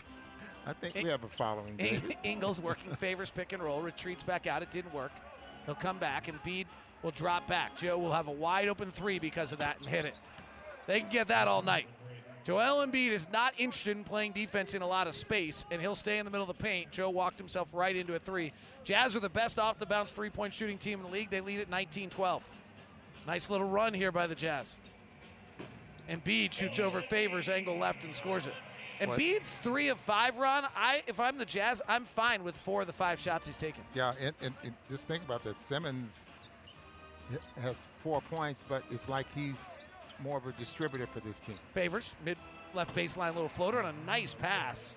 I 0.66 0.72
think 0.74 0.94
we 0.94 1.04
have 1.10 1.24
a 1.24 1.28
following. 1.28 1.74
In- 1.78 2.14
Ingles 2.22 2.60
working 2.60 2.92
favors 2.96 3.30
pick 3.30 3.52
and 3.52 3.62
roll, 3.62 3.80
retreats 3.80 4.22
back 4.22 4.46
out. 4.46 4.62
It 4.62 4.70
didn't 4.70 4.92
work. 4.94 5.12
He'll 5.66 5.74
come 5.74 5.98
back, 5.98 6.26
Embiid 6.26 6.66
will 7.02 7.10
drop 7.12 7.46
back. 7.48 7.76
Joe 7.76 7.98
will 7.98 8.12
have 8.12 8.28
a 8.28 8.32
wide 8.32 8.68
open 8.68 8.90
three 8.90 9.18
because 9.18 9.52
of 9.52 9.58
that 9.58 9.78
and 9.78 9.86
hit 9.86 10.04
it. 10.04 10.14
They 10.86 11.00
can 11.00 11.08
get 11.08 11.28
that 11.28 11.48
all 11.48 11.62
night. 11.62 11.86
Joel 12.44 12.84
Embiid 12.84 13.12
is 13.12 13.30
not 13.30 13.54
interested 13.56 13.96
in 13.96 14.02
playing 14.02 14.32
defense 14.32 14.74
in 14.74 14.82
a 14.82 14.86
lot 14.86 15.06
of 15.06 15.14
space, 15.14 15.64
and 15.70 15.80
he'll 15.80 15.94
stay 15.94 16.18
in 16.18 16.24
the 16.24 16.30
middle 16.30 16.48
of 16.48 16.56
the 16.56 16.62
paint. 16.62 16.90
Joe 16.90 17.08
walked 17.08 17.38
himself 17.38 17.68
right 17.72 17.94
into 17.94 18.14
a 18.14 18.18
three. 18.18 18.52
Jazz 18.82 19.14
are 19.14 19.20
the 19.20 19.28
best 19.28 19.58
off 19.58 19.78
the 19.78 19.86
bounce 19.86 20.10
three 20.10 20.30
point 20.30 20.52
shooting 20.52 20.78
team 20.78 20.98
in 20.98 21.06
the 21.06 21.12
league. 21.12 21.30
They 21.30 21.40
lead 21.40 21.60
at 21.60 21.70
19 21.70 22.10
12. 22.10 22.44
Nice 23.26 23.48
little 23.48 23.68
run 23.68 23.94
here 23.94 24.10
by 24.10 24.26
the 24.26 24.34
Jazz. 24.34 24.78
Embiid 26.10 26.52
shoots 26.52 26.80
over 26.80 27.00
favors, 27.00 27.48
angle 27.48 27.78
left, 27.78 28.04
and 28.04 28.12
scores 28.12 28.48
it. 28.48 28.54
What? 28.98 29.18
Embiid's 29.18 29.54
three 29.62 29.88
of 29.88 29.98
five, 29.98 30.36
Ron. 30.36 30.64
I, 30.76 31.02
if 31.06 31.20
I'm 31.20 31.38
the 31.38 31.44
Jazz, 31.44 31.80
I'm 31.88 32.04
fine 32.04 32.42
with 32.42 32.56
four 32.56 32.80
of 32.80 32.88
the 32.88 32.92
five 32.92 33.20
shots 33.20 33.46
he's 33.46 33.56
taken. 33.56 33.82
Yeah, 33.94 34.14
and, 34.20 34.34
and, 34.42 34.54
and 34.64 34.74
just 34.88 35.06
think 35.06 35.24
about 35.24 35.44
that. 35.44 35.58
Simmons 35.58 36.30
has 37.60 37.86
four 38.00 38.20
points, 38.22 38.64
but 38.68 38.82
it's 38.90 39.08
like 39.08 39.26
he's 39.34 39.88
more 40.22 40.38
of 40.38 40.46
a 40.46 40.52
distributor 40.52 41.06
for 41.06 41.20
this 41.20 41.40
team. 41.40 41.56
Favors, 41.72 42.14
mid 42.24 42.36
left 42.74 42.94
baseline 42.94 43.34
little 43.34 43.48
floater, 43.48 43.80
and 43.80 43.88
a 43.88 44.06
nice 44.06 44.34
pass 44.34 44.96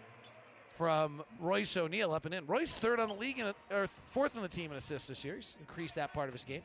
from 0.75 1.23
Royce 1.39 1.75
O'Neale 1.77 2.11
up 2.11 2.25
and 2.25 2.33
in. 2.33 2.45
Royce 2.45 2.73
third 2.73 2.99
on 2.99 3.09
the 3.09 3.15
league, 3.15 3.39
in, 3.39 3.53
or 3.71 3.87
fourth 4.11 4.35
on 4.35 4.43
the 4.43 4.49
team 4.49 4.71
in 4.71 4.77
assists 4.77 5.07
this 5.07 5.23
year. 5.23 5.35
He's 5.35 5.55
increased 5.59 5.95
that 5.95 6.13
part 6.13 6.27
of 6.27 6.33
his 6.33 6.43
game. 6.43 6.61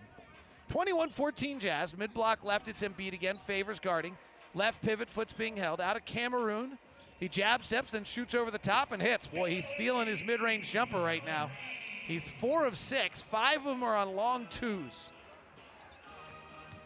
21-14 0.71 1.61
Jazz. 1.61 1.97
Mid 1.97 2.15
block 2.15 2.45
left, 2.45 2.69
it's 2.69 2.83
Embiid 2.83 3.13
again. 3.13 3.37
Favors 3.37 3.81
guarding. 3.81 4.17
Left 4.55 4.83
pivot, 4.83 5.09
foot's 5.09 5.33
being 5.33 5.57
held. 5.57 5.81
Out 5.81 5.97
of 5.97 6.05
Cameroon. 6.05 6.79
He 7.19 7.29
jab 7.29 7.63
steps, 7.63 7.91
then 7.91 8.05
shoots 8.05 8.35
over 8.35 8.51
the 8.51 8.59
top 8.59 8.93
and 8.93 9.03
hits. 9.03 9.27
Boy, 9.27 9.51
he's 9.51 9.69
feeling 9.77 10.07
his 10.07 10.23
mid-range 10.23 10.71
jumper 10.71 10.99
right 10.99 11.25
now. 11.25 11.51
He's 12.07 12.29
four 12.29 12.67
of 12.67 12.77
six. 12.77 13.21
Five 13.21 13.59
of 13.59 13.65
them 13.65 13.83
are 13.83 13.95
on 13.95 14.17
long 14.17 14.47
twos. 14.51 15.11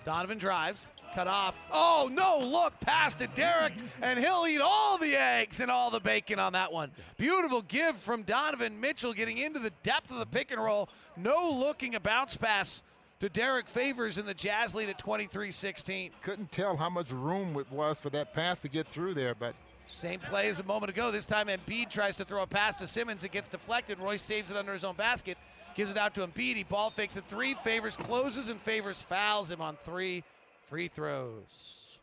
Donovan 0.05 0.39
drives, 0.39 0.91
cut 1.15 1.27
off. 1.27 1.59
Oh, 1.73 2.11
no, 2.13 2.47
look, 2.47 2.79
pass 2.81 3.15
to 3.17 3.27
Derrick, 3.29 3.73
and 4.03 4.19
he'll 4.19 4.47
eat 4.47 4.61
all 4.63 4.99
the 4.99 5.17
eggs 5.17 5.61
and 5.61 5.71
all 5.71 5.91
the 5.91 6.01
bacon 6.01 6.39
on 6.39 6.53
that 6.53 6.73
one. 6.73 6.91
Beautiful 7.17 7.63
give 7.63 7.97
from 7.97 8.23
Donovan 8.23 8.81
Mitchell 8.81 9.15
getting 9.15 9.39
into 9.39 9.59
the 9.59 9.73
depth 9.83 10.11
of 10.11 10.19
the 10.19 10.27
pick 10.27 10.53
and 10.53 10.63
roll. 10.63 10.89
No 11.17 11.51
looking, 11.51 11.95
a 11.95 12.01
bounce 12.01 12.37
pass 12.37 12.83
to 13.21 13.31
Derrick 13.31 13.69
Favors 13.69 14.19
in 14.19 14.27
the 14.27 14.35
Jazz 14.35 14.75
lead 14.75 14.91
at 14.91 14.99
23 14.99 15.51
16. 15.51 16.11
Couldn't 16.21 16.53
tell 16.53 16.77
how 16.77 16.91
much 16.91 17.11
room 17.11 17.57
it 17.57 17.71
was 17.71 17.99
for 17.99 18.11
that 18.11 18.35
pass 18.35 18.61
to 18.63 18.69
get 18.69 18.87
through 18.87 19.15
there, 19.15 19.35
but 19.35 19.55
Same 19.87 20.21
play 20.21 20.49
as 20.49 20.61
a 20.61 20.65
moment 20.65 20.91
ago. 20.91 21.11
This 21.11 21.25
time 21.25 21.47
Embiid 21.47 21.89
tries 21.89 22.17
to 22.17 22.25
throw 22.25 22.43
a 22.43 22.47
pass 22.47 22.77
to 22.77 22.87
Simmons. 22.87 23.25
It 23.25 23.33
gets 23.33 23.49
deflected. 23.49 23.99
Royce 23.99 24.21
saves 24.21 24.51
it 24.51 24.57
under 24.57 24.73
his 24.75 24.85
own 24.85 24.97
basket. 24.97 25.39
Gives 25.75 25.91
it 25.91 25.99
out 25.99 26.15
to 26.15 26.27
Embiid. 26.27 26.57
He 26.57 26.65
ball 26.65 26.91
fakes 26.91 27.17
at 27.17 27.29
three. 27.29 27.55
Favors 27.55 27.97
closes 27.97 28.49
and 28.49 28.61
Favors 28.61 29.03
fouls 29.03 29.51
him 29.51 29.61
on 29.61 29.77
three 29.77 30.23
free 30.67 30.89
throws. 30.89 31.99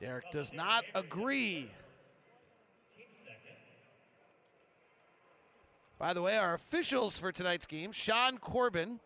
Derrick 0.00 0.30
does 0.30 0.52
not 0.52 0.84
agree. 0.94 1.70
By 5.98 6.14
the 6.14 6.22
way, 6.22 6.38
our 6.38 6.54
officials 6.54 7.18
for 7.18 7.30
tonight's 7.30 7.66
game, 7.66 7.92
Sean 7.92 8.38
Corbin, 8.38 9.00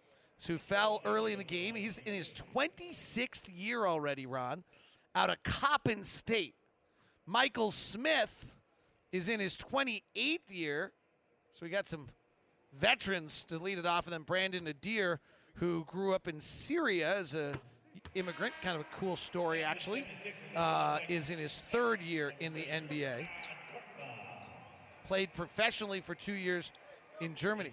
who 0.46 0.58
fell 0.58 1.00
early 1.04 1.32
in 1.32 1.38
the 1.38 1.44
game. 1.44 1.74
He's 1.74 1.98
in 1.98 2.14
his 2.14 2.32
26th 2.54 3.48
year 3.52 3.86
already, 3.86 4.26
Ron, 4.26 4.62
out 5.16 5.30
of 5.30 5.42
Coppin 5.42 6.04
State. 6.04 6.54
Michael 7.26 7.72
Smith 7.72 8.54
is 9.10 9.28
in 9.28 9.40
his 9.40 9.56
28th 9.56 10.52
year. 10.52 10.92
So 11.54 11.60
we 11.62 11.68
got 11.70 11.86
some 11.86 12.08
veterans 12.76 13.44
to 13.44 13.58
lead 13.58 13.78
it 13.78 13.86
off, 13.86 14.06
and 14.06 14.12
then 14.12 14.22
Brandon 14.22 14.66
Adair, 14.66 15.20
who 15.54 15.84
grew 15.84 16.12
up 16.12 16.26
in 16.26 16.40
Syria 16.40 17.16
as 17.16 17.32
a 17.34 17.54
immigrant, 18.16 18.52
kind 18.60 18.74
of 18.74 18.82
a 18.82 18.96
cool 18.96 19.14
story 19.14 19.62
actually, 19.62 20.04
uh, 20.56 20.98
is 21.08 21.30
in 21.30 21.38
his 21.38 21.62
third 21.70 22.00
year 22.00 22.32
in 22.40 22.54
the 22.54 22.64
NBA. 22.64 23.28
Played 25.06 25.32
professionally 25.34 26.00
for 26.00 26.16
two 26.16 26.32
years 26.32 26.72
in 27.20 27.36
Germany. 27.36 27.70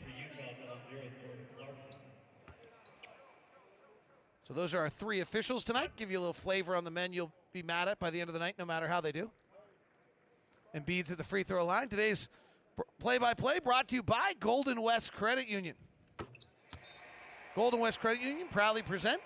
So 4.48 4.54
those 4.54 4.76
are 4.76 4.80
our 4.80 4.90
three 4.90 5.22
officials 5.22 5.64
tonight. 5.64 5.92
Give 5.96 6.12
you 6.12 6.20
a 6.20 6.22
little 6.22 6.34
flavor 6.34 6.76
on 6.76 6.84
the 6.84 6.92
men 6.92 7.14
you'll 7.14 7.32
be 7.52 7.64
mad 7.64 7.88
at 7.88 7.98
by 7.98 8.12
the 8.12 8.22
end 8.22 8.30
of 8.30 8.34
the 8.34 8.40
night, 8.40 8.56
no 8.60 8.66
matter 8.66 8.88
how 8.88 9.02
they 9.02 9.12
do. 9.12 9.32
And 10.74 10.86
Embiid's 10.86 11.10
at 11.10 11.18
the 11.18 11.24
free 11.24 11.44
throw 11.44 11.66
line. 11.66 11.90
Today's 11.90 12.28
play-by-play 13.00 13.60
brought 13.60 13.88
to 13.90 13.96
you 13.96 14.04
by 14.04 14.34
Golden 14.40 14.82
West 14.82 15.14
Credit 15.14 15.48
Union. 15.48 15.76
Golden 17.56 17.82
West 17.82 18.00
Credit 18.00 18.24
Union 18.24 18.48
proudly 18.50 18.82
presents 18.82 19.24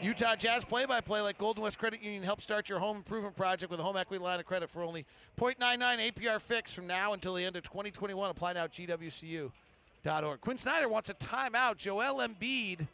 Utah 0.00 0.36
Jazz 0.36 0.64
play-by-play 0.64 1.20
like 1.20 1.36
Golden 1.36 1.62
West 1.62 1.78
Credit 1.78 2.02
Union 2.02 2.22
helps 2.22 2.44
start 2.44 2.68
your 2.68 2.78
home 2.78 2.98
improvement 2.98 3.36
project 3.36 3.70
with 3.70 3.78
a 3.78 3.82
home 3.82 3.96
equity 3.96 4.22
line 4.22 4.40
of 4.40 4.46
credit 4.46 4.70
for 4.70 4.82
only 4.82 5.04
0.99 5.38 6.12
APR 6.12 6.40
fix 6.40 6.72
from 6.72 6.86
now 6.86 7.12
until 7.12 7.34
the 7.34 7.44
end 7.44 7.56
of 7.56 7.62
2021. 7.62 8.30
Apply 8.30 8.54
now 8.54 8.64
at 8.64 8.72
gwcu.org. 8.72 10.40
Quin 10.40 10.56
Snyder 10.56 10.88
wants 10.88 11.10
a 11.10 11.14
timeout. 11.14 11.76
Joel 11.76 12.26
Embiid 12.26 12.86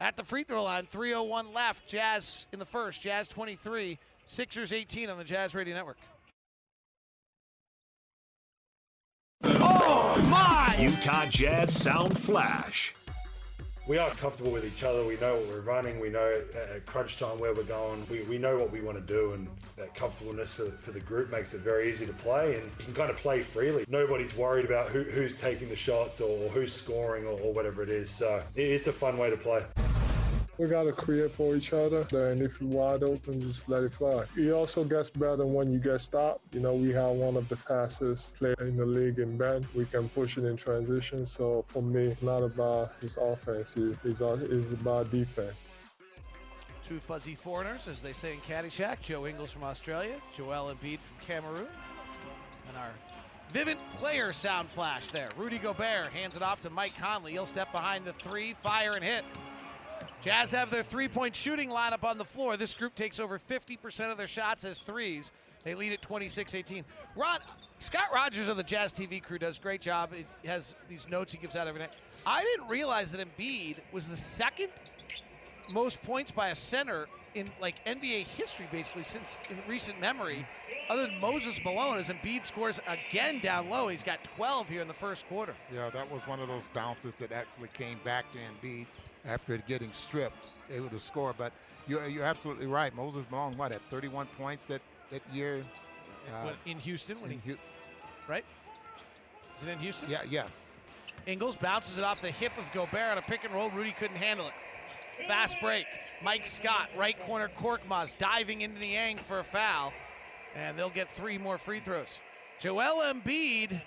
at 0.00 0.16
the 0.16 0.24
free 0.24 0.42
throw 0.42 0.64
line. 0.64 0.86
301 0.86 1.52
left. 1.54 1.86
Jazz 1.86 2.48
in 2.52 2.58
the 2.58 2.64
first. 2.64 3.02
Jazz 3.02 3.28
23. 3.28 3.96
Sixers 4.24 4.72
18 4.72 5.10
on 5.10 5.18
the 5.18 5.24
Jazz 5.24 5.54
Radio 5.54 5.74
Network. 5.74 5.98
My! 10.16 10.76
Utah 10.78 11.26
Jazz 11.26 11.72
Sound 11.72 12.18
Flash. 12.18 12.94
We 13.86 13.98
are 13.98 14.10
comfortable 14.10 14.52
with 14.52 14.64
each 14.64 14.84
other. 14.84 15.04
We 15.04 15.16
know 15.16 15.34
what 15.34 15.48
we're 15.48 15.60
running. 15.60 15.98
We 15.98 16.10
know 16.10 16.32
at 16.54 16.86
crunch 16.86 17.18
time 17.18 17.38
where 17.38 17.52
we're 17.52 17.64
going. 17.64 18.06
We, 18.08 18.22
we 18.22 18.38
know 18.38 18.56
what 18.56 18.70
we 18.70 18.80
want 18.80 19.04
to 19.04 19.12
do, 19.12 19.32
and 19.32 19.48
that 19.76 19.94
comfortableness 19.94 20.54
for, 20.54 20.70
for 20.70 20.92
the 20.92 21.00
group 21.00 21.30
makes 21.32 21.54
it 21.54 21.60
very 21.62 21.88
easy 21.88 22.06
to 22.06 22.12
play. 22.12 22.54
And 22.54 22.64
you 22.78 22.84
can 22.84 22.94
kind 22.94 23.10
of 23.10 23.16
play 23.16 23.42
freely. 23.42 23.84
Nobody's 23.88 24.36
worried 24.36 24.64
about 24.64 24.90
who, 24.90 25.02
who's 25.02 25.34
taking 25.34 25.68
the 25.68 25.76
shots 25.76 26.20
or 26.20 26.48
who's 26.50 26.72
scoring 26.72 27.24
or, 27.24 27.40
or 27.40 27.52
whatever 27.52 27.82
it 27.82 27.88
is. 27.88 28.10
So 28.10 28.42
it's 28.54 28.86
a 28.86 28.92
fun 28.92 29.18
way 29.18 29.30
to 29.30 29.36
play. 29.36 29.62
We 30.60 30.66
got 30.68 30.82
to 30.82 30.92
create 30.92 31.30
for 31.30 31.56
each 31.56 31.72
other, 31.72 32.06
and 32.12 32.42
if 32.42 32.60
you're 32.60 32.68
wide 32.68 33.02
open, 33.02 33.40
just 33.40 33.66
let 33.70 33.82
it 33.82 33.94
fly. 33.94 34.24
It 34.36 34.50
also 34.50 34.84
gets 34.84 35.08
better 35.08 35.46
when 35.46 35.72
you 35.72 35.78
get 35.78 36.02
stopped. 36.02 36.54
You 36.54 36.60
know, 36.60 36.74
we 36.74 36.90
have 36.90 37.12
one 37.12 37.38
of 37.38 37.48
the 37.48 37.56
fastest 37.56 38.36
players 38.36 38.58
in 38.60 38.76
the 38.76 38.84
league 38.84 39.18
in 39.20 39.38
Ben. 39.38 39.66
We 39.74 39.86
can 39.86 40.10
push 40.10 40.36
it 40.36 40.44
in 40.44 40.58
transition. 40.58 41.26
So 41.26 41.64
for 41.66 41.82
me, 41.82 42.08
it's 42.08 42.20
not 42.20 42.42
about 42.42 43.00
just 43.00 43.16
offense. 43.18 43.74
It's, 43.74 43.96
it's 44.04 44.72
about 44.72 45.10
defense. 45.10 45.54
Two 46.84 46.98
fuzzy 46.98 47.36
foreigners, 47.36 47.88
as 47.88 48.02
they 48.02 48.12
say 48.12 48.34
in 48.34 48.40
Caddyshack. 48.40 49.00
Joe 49.00 49.26
Ingles 49.26 49.52
from 49.52 49.64
Australia, 49.64 50.16
Joel 50.36 50.74
Embiid 50.74 50.98
from 50.98 51.26
Cameroon, 51.26 51.68
and 52.68 52.76
our 52.76 52.90
Vivint 53.54 53.78
player 53.94 54.30
sound 54.30 54.68
flash 54.68 55.08
there. 55.08 55.30
Rudy 55.38 55.58
Gobert 55.58 56.12
hands 56.12 56.36
it 56.36 56.42
off 56.42 56.60
to 56.60 56.70
Mike 56.70 56.98
Conley. 56.98 57.32
He'll 57.32 57.46
step 57.46 57.72
behind 57.72 58.04
the 58.04 58.12
three, 58.12 58.52
fire 58.52 58.92
and 58.92 59.02
hit. 59.02 59.24
Jazz 60.20 60.52
have 60.52 60.70
their 60.70 60.82
three 60.82 61.08
point 61.08 61.34
shooting 61.34 61.70
lineup 61.70 62.04
on 62.04 62.18
the 62.18 62.24
floor. 62.24 62.56
This 62.56 62.74
group 62.74 62.94
takes 62.94 63.18
over 63.18 63.38
50% 63.38 64.10
of 64.10 64.18
their 64.18 64.26
shots 64.26 64.64
as 64.64 64.78
threes. 64.80 65.32
They 65.64 65.74
lead 65.74 65.92
at 65.92 66.02
26 66.02 66.54
18. 66.54 66.84
Ron, 67.16 67.38
Scott 67.78 68.08
Rogers 68.14 68.48
of 68.48 68.56
the 68.56 68.62
Jazz 68.62 68.92
TV 68.92 69.22
crew 69.22 69.38
does 69.38 69.58
a 69.58 69.60
great 69.60 69.80
job. 69.80 70.10
He 70.14 70.48
has 70.48 70.76
these 70.88 71.08
notes 71.08 71.32
he 71.32 71.38
gives 71.38 71.56
out 71.56 71.66
every 71.66 71.80
night. 71.80 71.96
I 72.26 72.42
didn't 72.42 72.68
realize 72.68 73.12
that 73.12 73.26
Embiid 73.26 73.76
was 73.92 74.08
the 74.08 74.16
second 74.16 74.68
most 75.72 76.02
points 76.02 76.30
by 76.30 76.48
a 76.48 76.54
center 76.54 77.06
in 77.34 77.50
like 77.60 77.84
NBA 77.86 78.26
history, 78.26 78.68
basically 78.72 79.04
since 79.04 79.38
in 79.48 79.56
recent 79.68 80.00
memory, 80.00 80.46
other 80.88 81.06
than 81.06 81.20
Moses 81.20 81.60
Malone, 81.64 81.98
as 81.98 82.08
Embiid 82.08 82.44
scores 82.44 82.80
again 82.88 83.40
down 83.40 83.70
low. 83.70 83.88
He's 83.88 84.02
got 84.02 84.22
12 84.36 84.68
here 84.68 84.82
in 84.82 84.88
the 84.88 84.94
first 84.94 85.28
quarter. 85.28 85.54
Yeah, 85.72 85.90
that 85.90 86.10
was 86.10 86.26
one 86.26 86.40
of 86.40 86.48
those 86.48 86.68
bounces 86.68 87.14
that 87.16 87.32
actually 87.32 87.68
came 87.68 87.98
back 88.04 88.24
to 88.32 88.38
Embiid 88.38 88.86
after 89.24 89.56
getting 89.58 89.92
stripped, 89.92 90.50
able 90.72 90.88
to 90.88 90.98
score. 90.98 91.34
But 91.36 91.52
you're, 91.86 92.06
you're 92.08 92.24
absolutely 92.24 92.66
right. 92.66 92.94
Moses 92.94 93.26
Malone, 93.30 93.56
what, 93.56 93.72
at 93.72 93.80
31 93.90 94.26
points 94.38 94.66
that, 94.66 94.82
that 95.10 95.22
year? 95.32 95.64
Uh, 96.32 96.50
in 96.66 96.78
Houston, 96.78 97.20
when 97.20 97.32
in 97.32 97.40
he, 97.40 97.50
Hu- 97.52 97.58
right? 98.28 98.44
Is 99.60 99.66
it 99.66 99.70
in 99.70 99.78
Houston? 99.78 100.10
yeah, 100.10 100.22
yes. 100.30 100.78
Ingles 101.26 101.56
bounces 101.56 101.98
it 101.98 102.04
off 102.04 102.22
the 102.22 102.30
hip 102.30 102.52
of 102.58 102.70
Gobert 102.72 103.12
on 103.12 103.18
a 103.18 103.22
pick 103.22 103.44
and 103.44 103.52
roll. 103.52 103.70
Rudy 103.70 103.92
couldn't 103.92 104.16
handle 104.16 104.46
it. 104.46 104.54
Fast 105.26 105.56
break. 105.60 105.84
Mike 106.22 106.46
Scott, 106.46 106.88
right 106.96 107.20
corner 107.26 107.50
Korkmaz, 107.58 108.16
diving 108.18 108.62
into 108.62 108.78
Niang 108.80 109.18
for 109.18 109.38
a 109.38 109.44
foul. 109.44 109.92
And 110.56 110.78
they'll 110.78 110.88
get 110.90 111.10
three 111.10 111.38
more 111.38 111.58
free 111.58 111.80
throws. 111.80 112.20
Joel 112.58 113.12
Embiid 113.12 113.80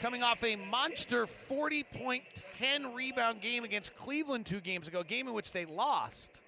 coming 0.00 0.22
off 0.22 0.42
a 0.44 0.56
monster 0.56 1.26
40 1.26 1.84
point, 1.84 2.22
10 2.58 2.94
rebound 2.94 3.40
game 3.40 3.64
against 3.64 3.94
Cleveland 3.96 4.46
two 4.46 4.60
games 4.60 4.88
ago, 4.88 5.00
a 5.00 5.04
game 5.04 5.28
in 5.28 5.34
which 5.34 5.52
they 5.52 5.64
lost. 5.64 6.42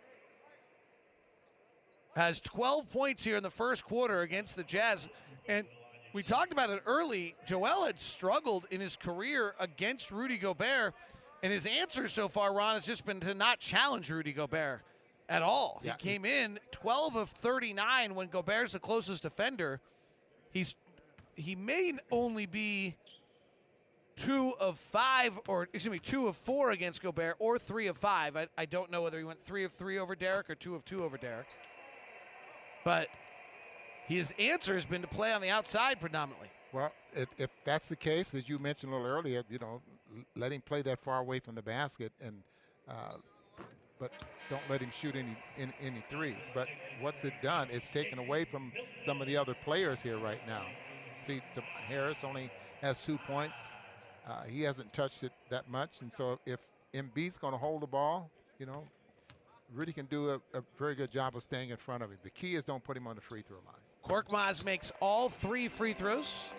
Has 2.17 2.41
12 2.41 2.91
points 2.91 3.25
here 3.25 3.37
in 3.37 3.43
the 3.43 3.51
first 3.51 3.85
quarter 3.85 4.23
against 4.23 4.57
the 4.57 4.65
Jazz. 4.65 5.09
And 5.47 5.67
we 6.13 6.23
talked 6.23 6.53
about 6.53 6.71
it 6.71 6.83
early. 6.87 7.35
Joel 7.47 7.87
had 7.87 8.01
struggled 8.01 8.67
in 8.71 8.81
his 8.81 8.97
career 8.97 9.55
against 9.61 10.11
Rudy 10.11 10.39
Gobert, 10.39 10.95
and 11.43 11.53
his 11.53 11.67
answer 11.67 12.09
so 12.09 12.29
far, 12.29 12.55
Ron, 12.55 12.75
has 12.75 12.87
just 12.87 13.07
been 13.07 13.21
to 13.21 13.35
not 13.35 13.61
challenge 13.61 14.11
Rudy 14.11 14.33
Gobert 14.33 14.83
at 15.29 15.43
all. 15.43 15.81
Yeah. 15.85 15.93
He 15.99 16.09
came 16.09 16.25
in 16.25 16.59
12 16.73 17.17
of 17.17 17.31
39 17.31 18.15
when 18.15 18.29
Gobert's 18.29 18.73
the 18.73 18.79
closest 18.79 19.23
defender. 19.23 19.81
He's 20.51 20.75
he 21.39 21.55
may 21.55 21.93
only 22.11 22.47
be 22.47 22.97
two 24.19 24.53
of 24.61 24.79
five, 24.79 25.39
or 25.49 25.69
excuse 25.73 25.91
me, 25.91 25.99
two 25.99 26.27
of 26.29 26.37
four 26.37 26.71
against 26.73 27.03
Gobert, 27.03 27.37
or 27.39 27.59
three 27.59 27.87
of 27.87 27.97
five. 27.97 28.37
I, 28.37 28.49
I 28.57 28.65
don't 28.65 28.91
know 28.91 29.03
whether 29.03 29.19
he 29.19 29.25
went 29.25 29.41
three 29.41 29.65
of 29.65 29.73
three 29.73 29.99
over 29.99 30.15
Derrick 30.15 30.51
or 30.51 30.55
two 30.55 30.75
of 30.75 30.85
two 30.85 31.05
over 31.05 31.17
Derrick. 31.17 31.47
But 32.85 33.09
his 34.07 34.33
answer 34.39 34.75
has 34.75 34.87
been 34.87 35.03
to 35.03 35.09
play 35.09 35.33
on 35.33 35.41
the 35.41 35.51
outside 35.51 36.01
predominantly. 36.01 36.49
Well, 36.73 36.93
if, 37.13 37.29
if 37.39 37.51
that's 37.65 37.89
the 37.89 37.97
case, 37.97 38.35
as 38.35 38.49
you 38.49 38.59
mentioned 38.59 38.93
a 38.93 38.97
little 38.97 39.11
earlier, 39.11 39.43
you 39.49 39.59
know, 39.59 39.81
let 40.37 40.53
him 40.53 40.61
play 40.61 40.83
that 40.83 41.01
far 41.01 41.21
away 41.21 41.39
from 41.41 41.55
the 41.55 41.63
basket, 41.63 42.13
and 42.23 42.43
uh, 42.89 43.15
but 43.99 44.13
don't 44.49 44.63
let 44.71 44.81
him 44.81 44.91
shoot 44.91 45.17
any, 45.17 45.37
any 45.59 45.73
any 45.83 46.05
threes. 46.09 46.51
But 46.55 46.69
what's 47.01 47.25
it 47.25 47.35
done? 47.43 47.69
It's 47.71 47.91
taken 47.91 48.19
away 48.19 48.45
from 48.45 48.73
some 49.05 49.21
of 49.21 49.27
the 49.27 49.37
other 49.37 49.55
players 49.65 50.03
here 50.03 50.19
right 50.19 50.41
now. 50.47 50.63
See, 51.17 51.41
Harris 51.89 52.23
only 52.25 52.51
has 52.81 53.05
two 53.05 53.19
points. 53.19 53.59
Uh, 54.29 54.43
he 54.47 54.63
hasn't 54.63 54.93
touched 54.93 55.23
it 55.25 55.33
that 55.49 55.71
much, 55.71 56.03
and 56.03 56.13
so 56.13 56.39
if 56.45 56.61
Embiid's 56.93 57.39
going 57.39 57.53
to 57.53 57.59
hold 57.59 57.81
the 57.81 57.87
ball, 57.87 58.31
you 58.59 58.67
know, 58.67 58.85
Rudy 59.75 59.93
can 59.93 60.07
do 60.07 60.31
a, 60.31 60.35
a 60.55 60.63
very 60.79 60.95
good 60.95 61.11
job 61.11 61.35
of 61.35 61.43
staying 61.43 61.71
in 61.71 61.77
front 61.77 62.03
of 62.03 62.11
him. 62.11 62.19
The 62.23 62.31
key 62.31 62.55
is 62.55 62.65
don't 62.65 62.85
put 62.85 62.97
him 62.97 63.07
on 63.07 63.15
the 63.15 63.23
free 63.23 63.43
throw 63.43 63.59
line. 63.59 63.75
Korkmaz 64.05 64.65
makes 64.65 64.93
all 65.01 65.29
three 65.29 65.69
free 65.69 65.93
throws. 65.93 66.51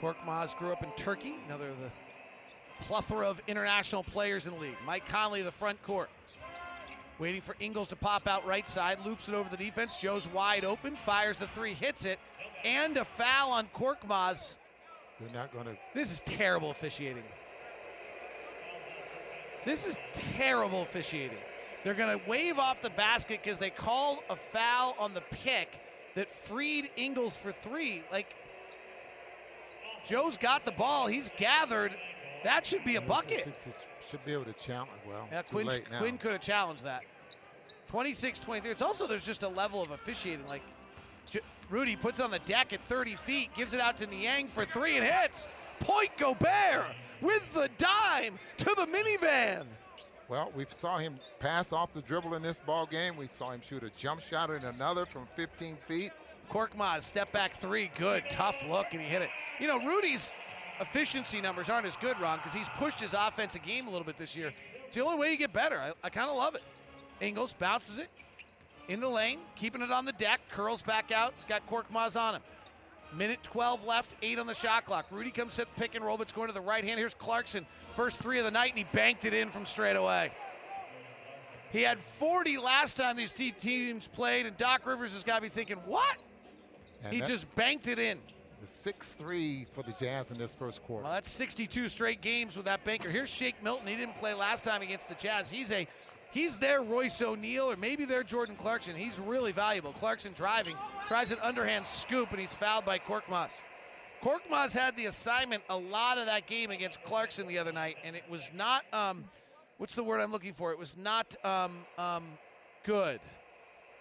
Korkmaz 0.00 0.56
grew 0.58 0.72
up 0.72 0.82
in 0.82 0.90
Turkey, 0.92 1.36
another 1.46 1.68
of 1.68 1.78
the 1.78 1.90
plethora 2.84 3.28
of 3.28 3.40
international 3.46 4.02
players 4.02 4.46
in 4.46 4.54
the 4.54 4.58
league. 4.58 4.76
Mike 4.86 5.06
Conley, 5.08 5.42
the 5.42 5.52
front 5.52 5.82
court. 5.82 6.10
Waiting 7.18 7.40
for 7.40 7.54
Ingles 7.60 7.88
to 7.88 7.96
pop 7.96 8.26
out 8.26 8.44
right 8.46 8.68
side, 8.68 8.98
loops 9.04 9.28
it 9.28 9.34
over 9.34 9.48
the 9.48 9.56
defense. 9.56 9.96
Joe's 9.96 10.26
wide 10.28 10.64
open, 10.64 10.96
fires 10.96 11.36
the 11.36 11.46
three, 11.48 11.74
hits 11.74 12.04
it, 12.04 12.18
and 12.64 12.96
a 12.96 13.04
foul 13.04 13.52
on 13.52 13.68
Korkmaz. 13.68 14.56
They're 15.22 15.40
not 15.40 15.52
going 15.52 15.66
to 15.66 15.76
This 15.94 16.12
is 16.12 16.20
terrible 16.20 16.70
officiating. 16.70 17.24
This 19.64 19.86
is 19.86 20.00
terrible 20.36 20.82
officiating. 20.82 21.38
They're 21.84 21.94
going 21.94 22.18
to 22.18 22.28
wave 22.28 22.58
off 22.58 22.80
the 22.80 22.90
basket 22.90 23.40
because 23.42 23.58
they 23.58 23.70
called 23.70 24.18
a 24.30 24.36
foul 24.36 24.96
on 24.98 25.14
the 25.14 25.20
pick 25.20 25.80
that 26.14 26.30
freed 26.30 26.90
Ingles 26.96 27.36
for 27.36 27.52
three. 27.52 28.02
Like, 28.10 28.34
Joe's 30.06 30.36
got 30.36 30.64
the 30.64 30.72
ball. 30.72 31.06
He's 31.06 31.30
gathered. 31.36 31.94
That 32.44 32.66
should 32.66 32.84
be 32.84 32.96
a 32.96 33.00
bucket. 33.00 33.52
Should 34.08 34.24
be 34.24 34.32
able 34.32 34.44
to 34.44 34.52
challenge. 34.54 34.90
Well, 35.08 35.28
Yeah, 35.30 35.42
Quin, 35.42 35.66
late 35.66 35.90
now. 35.90 35.98
Quin 35.98 36.18
could 36.18 36.32
have 36.32 36.40
challenged 36.40 36.84
that. 36.84 37.04
26 37.88 38.40
23. 38.40 38.70
It's 38.70 38.82
also, 38.82 39.06
there's 39.06 39.24
just 39.24 39.42
a 39.42 39.48
level 39.48 39.82
of 39.82 39.90
officiating. 39.92 40.46
Like, 40.48 40.62
Rudy 41.72 41.96
puts 41.96 42.20
on 42.20 42.30
the 42.30 42.38
deck 42.40 42.74
at 42.74 42.84
30 42.84 43.16
feet, 43.16 43.48
gives 43.56 43.72
it 43.72 43.80
out 43.80 43.96
to 43.96 44.06
Niang 44.06 44.46
for 44.46 44.66
three 44.66 44.98
and 44.98 45.06
hits. 45.06 45.48
Point 45.80 46.10
Gobert 46.18 46.94
with 47.22 47.54
the 47.54 47.70
dime 47.78 48.38
to 48.58 48.74
the 48.76 48.86
minivan. 48.86 49.64
Well, 50.28 50.52
we 50.54 50.66
saw 50.68 50.98
him 50.98 51.18
pass 51.40 51.72
off 51.72 51.94
the 51.94 52.02
dribble 52.02 52.34
in 52.34 52.42
this 52.42 52.60
ball 52.60 52.84
game. 52.84 53.16
We 53.16 53.28
saw 53.38 53.52
him 53.52 53.62
shoot 53.66 53.82
a 53.84 53.90
jump 53.96 54.20
shot 54.20 54.50
in 54.50 54.62
another 54.64 55.06
from 55.06 55.26
15 55.34 55.76
feet. 55.86 56.12
Korkmaz, 56.50 57.02
step 57.02 57.32
back 57.32 57.54
three, 57.54 57.90
good, 57.96 58.22
tough 58.30 58.62
look, 58.68 58.88
and 58.92 59.00
he 59.00 59.08
hit 59.08 59.22
it. 59.22 59.30
You 59.58 59.66
know, 59.66 59.82
Rudy's 59.82 60.34
efficiency 60.78 61.40
numbers 61.40 61.70
aren't 61.70 61.86
as 61.86 61.96
good, 61.96 62.20
Ron, 62.20 62.36
because 62.36 62.52
he's 62.52 62.68
pushed 62.76 63.00
his 63.00 63.14
offensive 63.14 63.62
game 63.62 63.86
a 63.86 63.90
little 63.90 64.04
bit 64.04 64.18
this 64.18 64.36
year. 64.36 64.52
It's 64.86 64.94
the 64.94 65.02
only 65.02 65.16
way 65.16 65.30
you 65.30 65.38
get 65.38 65.54
better. 65.54 65.80
I, 65.80 65.92
I 66.04 66.10
kind 66.10 66.28
of 66.28 66.36
love 66.36 66.54
it. 66.54 66.62
Ingles 67.22 67.54
bounces 67.54 67.98
it 67.98 68.10
in 68.88 69.00
the 69.00 69.08
lane, 69.08 69.40
keeping 69.56 69.82
it 69.82 69.90
on 69.90 70.04
the 70.04 70.12
deck, 70.12 70.40
curls 70.50 70.82
back 70.82 71.12
out. 71.12 71.32
It's 71.36 71.44
got 71.44 71.68
Korkmaz 71.68 72.20
on 72.20 72.36
him. 72.36 72.42
Minute 73.16 73.40
12 73.42 73.86
left, 73.86 74.12
eight 74.22 74.38
on 74.38 74.46
the 74.46 74.54
shot 74.54 74.84
clock. 74.86 75.06
Rudy 75.10 75.30
comes 75.30 75.54
set 75.54 75.74
pick 75.76 75.94
and 75.94 76.04
roll, 76.04 76.16
but 76.16 76.22
it's 76.22 76.32
going 76.32 76.48
to 76.48 76.54
the 76.54 76.60
right 76.60 76.82
hand. 76.82 76.98
Here's 76.98 77.14
Clarkson, 77.14 77.66
first 77.94 78.18
three 78.20 78.38
of 78.38 78.44
the 78.44 78.50
night, 78.50 78.70
and 78.70 78.78
he 78.78 78.84
banked 78.92 79.26
it 79.26 79.34
in 79.34 79.50
from 79.50 79.66
straight 79.66 79.96
away. 79.96 80.32
He 81.70 81.82
had 81.82 81.98
40 81.98 82.58
last 82.58 82.96
time 82.96 83.16
these 83.16 83.32
te- 83.32 83.50
teams 83.52 84.08
played, 84.08 84.46
and 84.46 84.56
Doc 84.56 84.86
Rivers 84.86 85.12
has 85.12 85.22
got 85.22 85.36
to 85.36 85.42
be 85.42 85.48
thinking, 85.48 85.76
what? 85.86 86.18
And 87.04 87.14
he 87.14 87.20
just 87.20 87.52
banked 87.54 87.88
it 87.88 87.98
in. 87.98 88.18
The 88.60 88.66
6-3 88.66 89.66
for 89.74 89.82
the 89.82 89.92
Jazz 89.98 90.30
in 90.30 90.38
this 90.38 90.54
first 90.54 90.82
quarter. 90.84 91.04
Well, 91.04 91.12
that's 91.12 91.30
62 91.30 91.88
straight 91.88 92.20
games 92.20 92.56
with 92.56 92.66
that 92.66 92.84
banker. 92.84 93.10
Here's 93.10 93.28
Shake 93.30 93.62
Milton. 93.62 93.88
He 93.88 93.96
didn't 93.96 94.16
play 94.18 94.34
last 94.34 94.62
time 94.62 94.82
against 94.82 95.08
the 95.08 95.16
Jazz. 95.16 95.50
He's 95.50 95.72
a 95.72 95.88
he's 96.32 96.56
their 96.56 96.82
Royce 96.82 97.22
O'Neale 97.22 97.70
or 97.70 97.76
maybe 97.76 98.04
their 98.04 98.22
Jordan 98.22 98.56
Clarkson. 98.56 98.96
He's 98.96 99.18
really 99.20 99.52
valuable. 99.52 99.92
Clarkson 99.92 100.32
driving, 100.34 100.74
tries 101.06 101.30
an 101.30 101.38
underhand 101.42 101.86
scoop, 101.86 102.30
and 102.30 102.40
he's 102.40 102.54
fouled 102.54 102.84
by 102.84 102.98
Korkmaz. 102.98 103.62
Korkmaz 104.22 104.76
had 104.76 104.96
the 104.96 105.06
assignment 105.06 105.62
a 105.68 105.76
lot 105.76 106.18
of 106.18 106.26
that 106.26 106.46
game 106.46 106.70
against 106.70 107.02
Clarkson 107.04 107.46
the 107.46 107.58
other 107.58 107.72
night, 107.72 107.96
and 108.04 108.14
it 108.16 108.24
was 108.28 108.50
not 108.54 108.84
um, 108.92 109.24
what's 109.78 109.94
the 109.94 110.04
word 110.04 110.20
I'm 110.20 110.30
looking 110.30 110.52
for? 110.52 110.70
It 110.70 110.78
was 110.78 110.96
not 110.96 111.34
um, 111.44 111.78
um, 111.98 112.24
good 112.84 113.20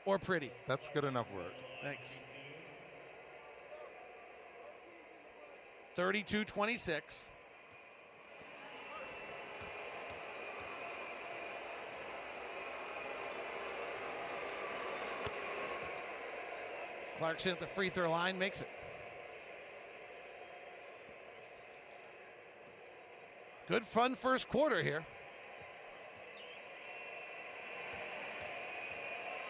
or 0.06 0.20
pretty. 0.20 0.52
That's 0.68 0.90
good 0.90 1.04
enough 1.04 1.26
word. 1.34 1.52
Thanks. 1.82 2.20
32 5.96 6.46
26. 6.46 7.32
Clarkson 17.22 17.52
at 17.52 17.60
the 17.60 17.68
free 17.68 17.90
throw 17.90 18.10
line 18.10 18.40
makes 18.40 18.62
it. 18.62 18.68
Good 23.68 23.84
fun 23.84 24.16
first 24.16 24.50
quarter 24.50 24.82
here. 24.82 25.06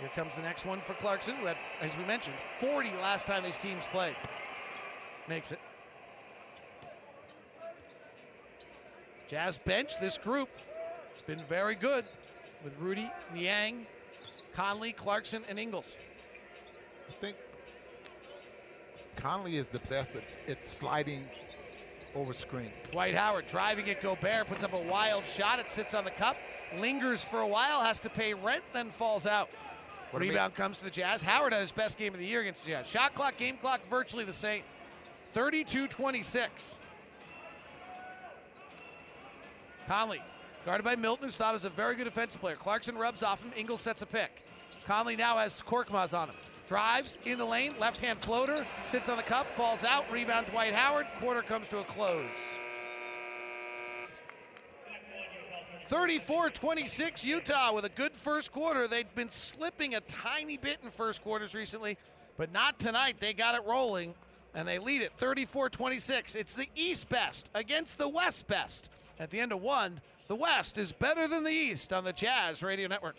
Here 0.01 0.09
comes 0.13 0.35
the 0.35 0.41
next 0.41 0.65
one 0.65 0.81
for 0.81 0.95
Clarkson, 0.95 1.35
who 1.35 1.45
had, 1.45 1.55
as 1.79 1.95
we 1.95 2.03
mentioned, 2.03 2.35
40 2.59 2.89
last 3.01 3.25
time 3.25 3.41
these 3.41 3.57
teams 3.57 3.87
played. 3.87 4.17
Makes 5.29 5.53
it. 5.53 5.59
Jazz 9.29 9.55
bench, 9.55 9.97
this 10.01 10.17
group 10.17 10.49
has 11.15 11.23
been 11.23 11.41
very 11.45 11.75
good 11.75 12.03
with 12.65 12.77
Rudy, 12.79 13.09
Niang, 13.33 13.87
Conley, 14.53 14.91
Clarkson, 14.91 15.43
and 15.47 15.57
Ingles. 15.57 15.95
I 17.07 17.13
think 17.13 17.37
Conley 19.21 19.57
is 19.57 19.71
the 19.71 19.79
best 19.79 20.15
at, 20.15 20.23
at 20.47 20.63
sliding 20.63 21.27
over 22.15 22.33
screens. 22.33 22.89
Dwight 22.91 23.15
Howard 23.15 23.47
driving 23.47 23.89
at 23.89 24.01
Gobert, 24.01 24.47
puts 24.47 24.63
up 24.63 24.73
a 24.73 24.81
wild 24.81 25.25
shot. 25.25 25.59
It 25.59 25.69
sits 25.69 25.93
on 25.93 26.03
the 26.03 26.11
cup, 26.11 26.35
lingers 26.77 27.23
for 27.23 27.39
a 27.39 27.47
while, 27.47 27.81
has 27.81 27.99
to 27.99 28.09
pay 28.09 28.33
rent, 28.33 28.63
then 28.73 28.89
falls 28.89 29.25
out. 29.25 29.49
What 30.11 30.21
Rebound 30.21 30.55
comes 30.55 30.79
to 30.79 30.83
the 30.83 30.89
Jazz. 30.89 31.23
Howard 31.23 31.53
had 31.53 31.61
his 31.61 31.71
best 31.71 31.97
game 31.97 32.13
of 32.13 32.19
the 32.19 32.25
year 32.25 32.41
against 32.41 32.65
the 32.65 32.71
Jazz. 32.71 32.87
Shot 32.89 33.13
clock, 33.13 33.37
game 33.37 33.57
clock, 33.57 33.81
virtually 33.89 34.25
the 34.25 34.33
same. 34.33 34.63
32 35.33 35.87
26. 35.87 36.79
Conley 39.87 40.21
Guarded 40.65 40.85
by 40.85 40.95
Milton, 40.95 41.25
who's 41.25 41.35
thought 41.35 41.53
was 41.53 41.65
a 41.65 41.69
very 41.69 41.95
good 41.95 42.03
defensive 42.03 42.39
player. 42.39 42.55
Clarkson 42.55 42.95
rubs 42.95 43.23
off 43.23 43.41
him. 43.41 43.51
Ingles 43.55 43.81
sets 43.81 44.03
a 44.03 44.05
pick. 44.05 44.43
Conley 44.85 45.15
now 45.15 45.37
has 45.37 45.61
Korkmaz 45.61 46.17
on 46.17 46.29
him. 46.29 46.35
Drives 46.67 47.17
in 47.25 47.37
the 47.37 47.45
lane, 47.45 47.73
left 47.79 47.99
hand 47.99 48.19
floater, 48.19 48.65
sits 48.83 49.09
on 49.09 49.17
the 49.17 49.23
cup, 49.23 49.51
falls 49.53 49.83
out. 49.83 50.09
Rebound 50.11 50.47
Dwight 50.47 50.73
Howard. 50.73 51.05
Quarter 51.19 51.41
comes 51.41 51.67
to 51.69 51.79
a 51.79 51.83
close. 51.83 52.25
34 55.87 56.51
26 56.51 57.25
Utah 57.25 57.73
with 57.73 57.83
a 57.83 57.89
good 57.89 58.13
first 58.13 58.53
quarter. 58.53 58.87
They've 58.87 59.13
been 59.13 59.27
slipping 59.27 59.95
a 59.95 59.99
tiny 60.01 60.55
bit 60.55 60.77
in 60.81 60.89
first 60.89 61.21
quarters 61.21 61.53
recently, 61.53 61.97
but 62.37 62.53
not 62.53 62.79
tonight. 62.79 63.17
They 63.19 63.33
got 63.33 63.55
it 63.55 63.65
rolling 63.65 64.13
and 64.55 64.65
they 64.65 64.79
lead 64.79 65.01
it 65.01 65.11
34 65.17 65.69
26. 65.69 66.35
It's 66.35 66.53
the 66.53 66.67
East 66.75 67.09
best 67.09 67.51
against 67.53 67.97
the 67.97 68.07
West 68.07 68.47
best. 68.47 68.89
At 69.19 69.31
the 69.31 69.41
end 69.41 69.51
of 69.51 69.61
one, 69.61 69.99
the 70.27 70.35
West 70.35 70.77
is 70.77 70.93
better 70.93 71.27
than 71.27 71.43
the 71.43 71.51
East 71.51 71.91
on 71.91 72.05
the 72.05 72.13
Jazz 72.13 72.63
Radio 72.63 72.87
Network. 72.87 73.17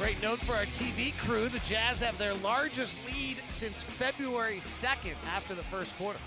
Great 0.00 0.22
note 0.22 0.40
for 0.40 0.54
our 0.54 0.64
TV 0.64 1.14
crew. 1.18 1.50
The 1.50 1.58
Jazz 1.58 2.00
have 2.00 2.16
their 2.16 2.32
largest 2.32 2.98
lead 3.06 3.36
since 3.48 3.84
February 3.84 4.56
2nd 4.56 5.12
after 5.30 5.54
the 5.54 5.62
first 5.64 5.94
quarter. 5.98 6.18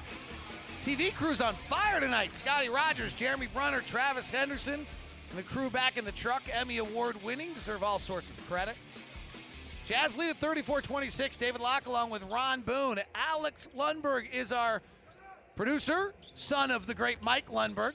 TV 0.84 1.12
crew's 1.12 1.42
on 1.42 1.56
fire 1.56 2.00
tonight. 2.00 2.36
Scotty 2.36 2.70
Rogers, 2.70 3.16
Jeremy 3.16 3.48
Brunner, 3.52 3.82
Travis 3.82 4.30
Henderson, 4.30 4.86
and 5.32 5.40
the 5.40 5.42
crew 5.42 5.72
back 5.72 5.98
in 5.98 6.06
the 6.06 6.12
truck, 6.12 6.44
Emmy 6.52 6.78
Award 6.78 7.24
winning, 7.24 7.52
deserve 7.56 7.82
all 7.82 7.98
sorts 7.98 8.30
of 8.30 8.48
credit. 8.48 8.76
Jazz 9.86 10.16
lead 10.18 10.30
at 10.30 10.38
34 10.38 10.84
26. 10.84 11.36
David 11.38 11.60
Locke 11.60 11.88
along 11.88 12.12
with 12.12 12.22
Ron 12.26 12.62
Boone. 12.62 13.00
Alex 13.16 13.70
Lundberg 13.76 14.32
is 14.32 14.52
our 14.52 14.84
producer, 15.56 16.14
son 16.36 16.70
of 16.70 16.86
the 16.86 16.94
great 16.94 17.24
Mike 17.24 17.48
Lundberg. 17.48 17.94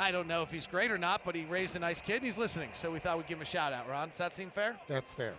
I 0.00 0.12
don't 0.12 0.26
know 0.26 0.42
if 0.42 0.50
he's 0.50 0.66
great 0.66 0.90
or 0.90 0.96
not, 0.96 1.20
but 1.26 1.34
he 1.34 1.44
raised 1.44 1.76
a 1.76 1.78
nice 1.78 2.00
kid 2.00 2.16
and 2.16 2.24
he's 2.24 2.38
listening, 2.38 2.70
so 2.72 2.90
we 2.90 2.98
thought 2.98 3.18
we'd 3.18 3.26
give 3.26 3.36
him 3.36 3.42
a 3.42 3.44
shout 3.44 3.74
out. 3.74 3.86
Ron, 3.86 4.08
does 4.08 4.16
that 4.16 4.32
seem 4.32 4.48
fair? 4.48 4.74
That's 4.88 5.12
fair. 5.12 5.34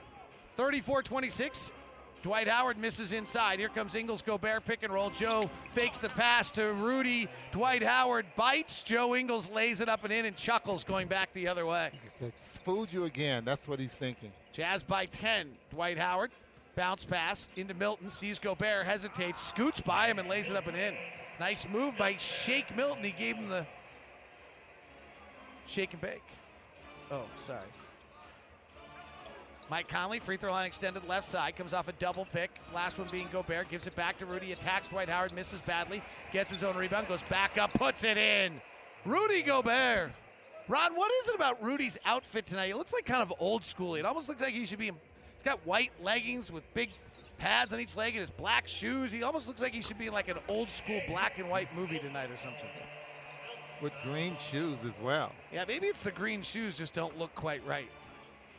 34 0.55 1.01
26. 1.01 1.71
Dwight 2.21 2.47
Howard 2.47 2.77
misses 2.77 3.11
inside. 3.11 3.57
Here 3.57 3.69
comes 3.69 3.95
Ingles 3.95 4.21
Gobert 4.21 4.63
pick 4.65 4.83
and 4.83 4.93
roll. 4.93 5.09
Joe 5.09 5.49
fakes 5.71 5.97
the 5.97 6.09
pass 6.09 6.51
to 6.51 6.73
Rudy. 6.73 7.27
Dwight 7.51 7.81
Howard 7.81 8.27
bites. 8.35 8.83
Joe 8.83 9.15
Ingles 9.15 9.49
lays 9.49 9.81
it 9.81 9.89
up 9.89 10.03
and 10.03 10.13
in 10.13 10.25
and 10.25 10.35
chuckles 10.35 10.83
going 10.83 11.07
back 11.07 11.33
the 11.33 11.47
other 11.47 11.65
way. 11.65 11.89
It's, 12.05 12.59
fooled 12.63 12.93
you 12.93 13.05
again. 13.05 13.43
That's 13.43 13.67
what 13.67 13.79
he's 13.79 13.95
thinking. 13.95 14.31
Jazz 14.51 14.83
by 14.83 15.07
10. 15.07 15.47
Dwight 15.71 15.97
Howard. 15.97 16.29
Bounce 16.75 17.03
pass 17.03 17.47
into 17.55 17.73
Milton. 17.73 18.11
Sees 18.11 18.37
Gobert, 18.37 18.85
hesitates, 18.85 19.41
scoots 19.41 19.81
by 19.81 20.05
him 20.05 20.19
and 20.19 20.29
lays 20.29 20.51
it 20.51 20.55
up 20.55 20.67
and 20.67 20.77
in. 20.77 20.93
Nice 21.39 21.67
move 21.67 21.97
by 21.97 22.15
Shake 22.17 22.75
Milton. 22.77 23.03
He 23.03 23.11
gave 23.13 23.35
him 23.35 23.49
the 23.49 23.65
shake 25.71 25.93
and 25.93 26.01
bake. 26.01 26.23
Oh, 27.09 27.23
sorry. 27.35 27.59
Mike 29.69 29.87
Conley, 29.87 30.19
free 30.19 30.35
throw 30.35 30.51
line 30.51 30.65
extended 30.65 31.07
left 31.07 31.25
side, 31.25 31.55
comes 31.55 31.73
off 31.73 31.87
a 31.87 31.93
double 31.93 32.25
pick. 32.25 32.51
Last 32.75 32.99
one 32.99 33.07
being 33.09 33.29
Gobert, 33.31 33.69
gives 33.69 33.87
it 33.87 33.95
back 33.95 34.17
to 34.17 34.25
Rudy, 34.25 34.51
attacks 34.51 34.89
Dwight 34.89 35.07
Howard, 35.07 35.33
misses 35.33 35.61
badly, 35.61 36.03
gets 36.33 36.51
his 36.51 36.63
own 36.63 36.75
rebound, 36.75 37.07
goes 37.07 37.23
back 37.23 37.57
up, 37.57 37.73
puts 37.73 38.03
it 38.03 38.17
in. 38.17 38.59
Rudy 39.05 39.41
Gobert. 39.41 40.11
Ron, 40.67 40.93
what 40.95 41.11
is 41.21 41.29
it 41.29 41.35
about 41.35 41.63
Rudy's 41.63 41.97
outfit 42.05 42.45
tonight? 42.45 42.69
It 42.69 42.75
looks 42.75 42.91
like 42.91 43.05
kind 43.05 43.21
of 43.21 43.33
old 43.39 43.63
school. 43.63 43.95
It 43.95 44.05
almost 44.05 44.27
looks 44.27 44.41
like 44.41 44.53
he 44.53 44.65
should 44.65 44.79
be. 44.79 44.87
He's 44.87 45.43
got 45.43 45.65
white 45.65 45.91
leggings 46.03 46.51
with 46.51 46.63
big 46.73 46.91
pads 47.37 47.73
on 47.73 47.79
each 47.79 47.95
leg 47.95 48.13
and 48.13 48.19
his 48.19 48.29
black 48.29 48.67
shoes. 48.67 49.11
He 49.11 49.23
almost 49.23 49.47
looks 49.47 49.61
like 49.61 49.73
he 49.73 49.81
should 49.81 49.97
be 49.97 50.07
in 50.07 50.13
like 50.13 50.27
an 50.27 50.37
old 50.47 50.69
school 50.69 51.01
black 51.07 51.39
and 51.39 51.49
white 51.49 51.73
movie 51.75 51.97
tonight 51.97 52.29
or 52.29 52.37
something. 52.37 52.69
With 53.81 53.93
green 54.03 54.37
shoes 54.37 54.85
as 54.85 54.99
well. 54.99 55.31
Yeah, 55.51 55.65
maybe 55.67 55.87
it's 55.87 56.03
the 56.03 56.11
green 56.11 56.43
shoes 56.43 56.77
just 56.77 56.93
don't 56.93 57.17
look 57.17 57.33
quite 57.33 57.65
right. 57.65 57.89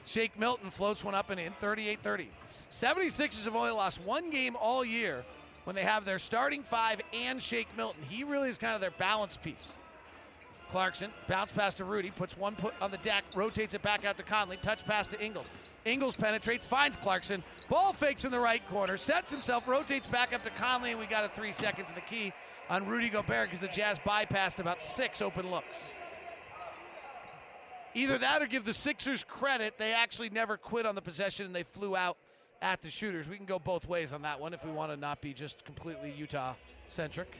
Shake 0.04 0.36
Milton 0.38 0.70
floats 0.70 1.04
one 1.04 1.14
up 1.14 1.30
and 1.30 1.38
in 1.38 1.52
38 1.52 2.00
30. 2.00 2.28
76ers 2.48 3.44
have 3.44 3.54
only 3.54 3.70
lost 3.70 4.00
one 4.02 4.30
game 4.30 4.56
all 4.60 4.84
year 4.84 5.24
when 5.64 5.76
they 5.76 5.82
have 5.82 6.04
their 6.04 6.18
starting 6.18 6.62
five 6.62 7.00
and 7.14 7.40
Shake 7.40 7.68
Milton. 7.76 8.02
He 8.08 8.24
really 8.24 8.48
is 8.48 8.56
kind 8.56 8.74
of 8.74 8.80
their 8.80 8.90
balance 8.90 9.36
piece. 9.36 9.76
Clarkson, 10.70 11.10
bounce 11.28 11.52
pass 11.52 11.74
to 11.74 11.84
Rudy, 11.84 12.10
puts 12.10 12.36
one 12.36 12.56
put 12.56 12.72
on 12.80 12.90
the 12.90 12.96
deck, 12.98 13.24
rotates 13.34 13.74
it 13.74 13.82
back 13.82 14.06
out 14.06 14.16
to 14.16 14.22
Conley, 14.22 14.56
touch 14.56 14.86
pass 14.86 15.06
to 15.08 15.22
Ingles. 15.22 15.50
Ingles 15.84 16.16
penetrates, 16.16 16.66
finds 16.66 16.96
Clarkson, 16.96 17.44
ball 17.68 17.92
fakes 17.92 18.24
in 18.24 18.30
the 18.30 18.40
right 18.40 18.66
corner, 18.70 18.96
sets 18.96 19.30
himself, 19.30 19.68
rotates 19.68 20.06
back 20.06 20.32
up 20.32 20.42
to 20.44 20.50
Conley, 20.50 20.92
and 20.92 20.98
we 20.98 21.04
got 21.04 21.26
a 21.26 21.28
three 21.28 21.52
seconds 21.52 21.90
in 21.90 21.94
the 21.94 22.00
key 22.00 22.32
on 22.72 22.86
Rudy 22.86 23.10
Gobert 23.10 23.48
because 23.48 23.60
the 23.60 23.68
Jazz 23.68 23.98
bypassed 23.98 24.58
about 24.58 24.80
six 24.80 25.20
open 25.20 25.50
looks. 25.50 25.92
Either 27.94 28.16
that 28.16 28.40
or 28.40 28.46
give 28.46 28.64
the 28.64 28.72
Sixers 28.72 29.22
credit. 29.22 29.76
They 29.76 29.92
actually 29.92 30.30
never 30.30 30.56
quit 30.56 30.86
on 30.86 30.94
the 30.94 31.02
possession 31.02 31.44
and 31.44 31.54
they 31.54 31.64
flew 31.64 31.94
out 31.94 32.16
at 32.62 32.80
the 32.80 32.88
shooters. 32.88 33.28
We 33.28 33.36
can 33.36 33.44
go 33.44 33.58
both 33.58 33.86
ways 33.86 34.14
on 34.14 34.22
that 34.22 34.40
one 34.40 34.54
if 34.54 34.64
we 34.64 34.70
want 34.70 34.90
to 34.90 34.96
not 34.96 35.20
be 35.20 35.34
just 35.34 35.66
completely 35.66 36.14
Utah 36.16 36.54
centric. 36.88 37.36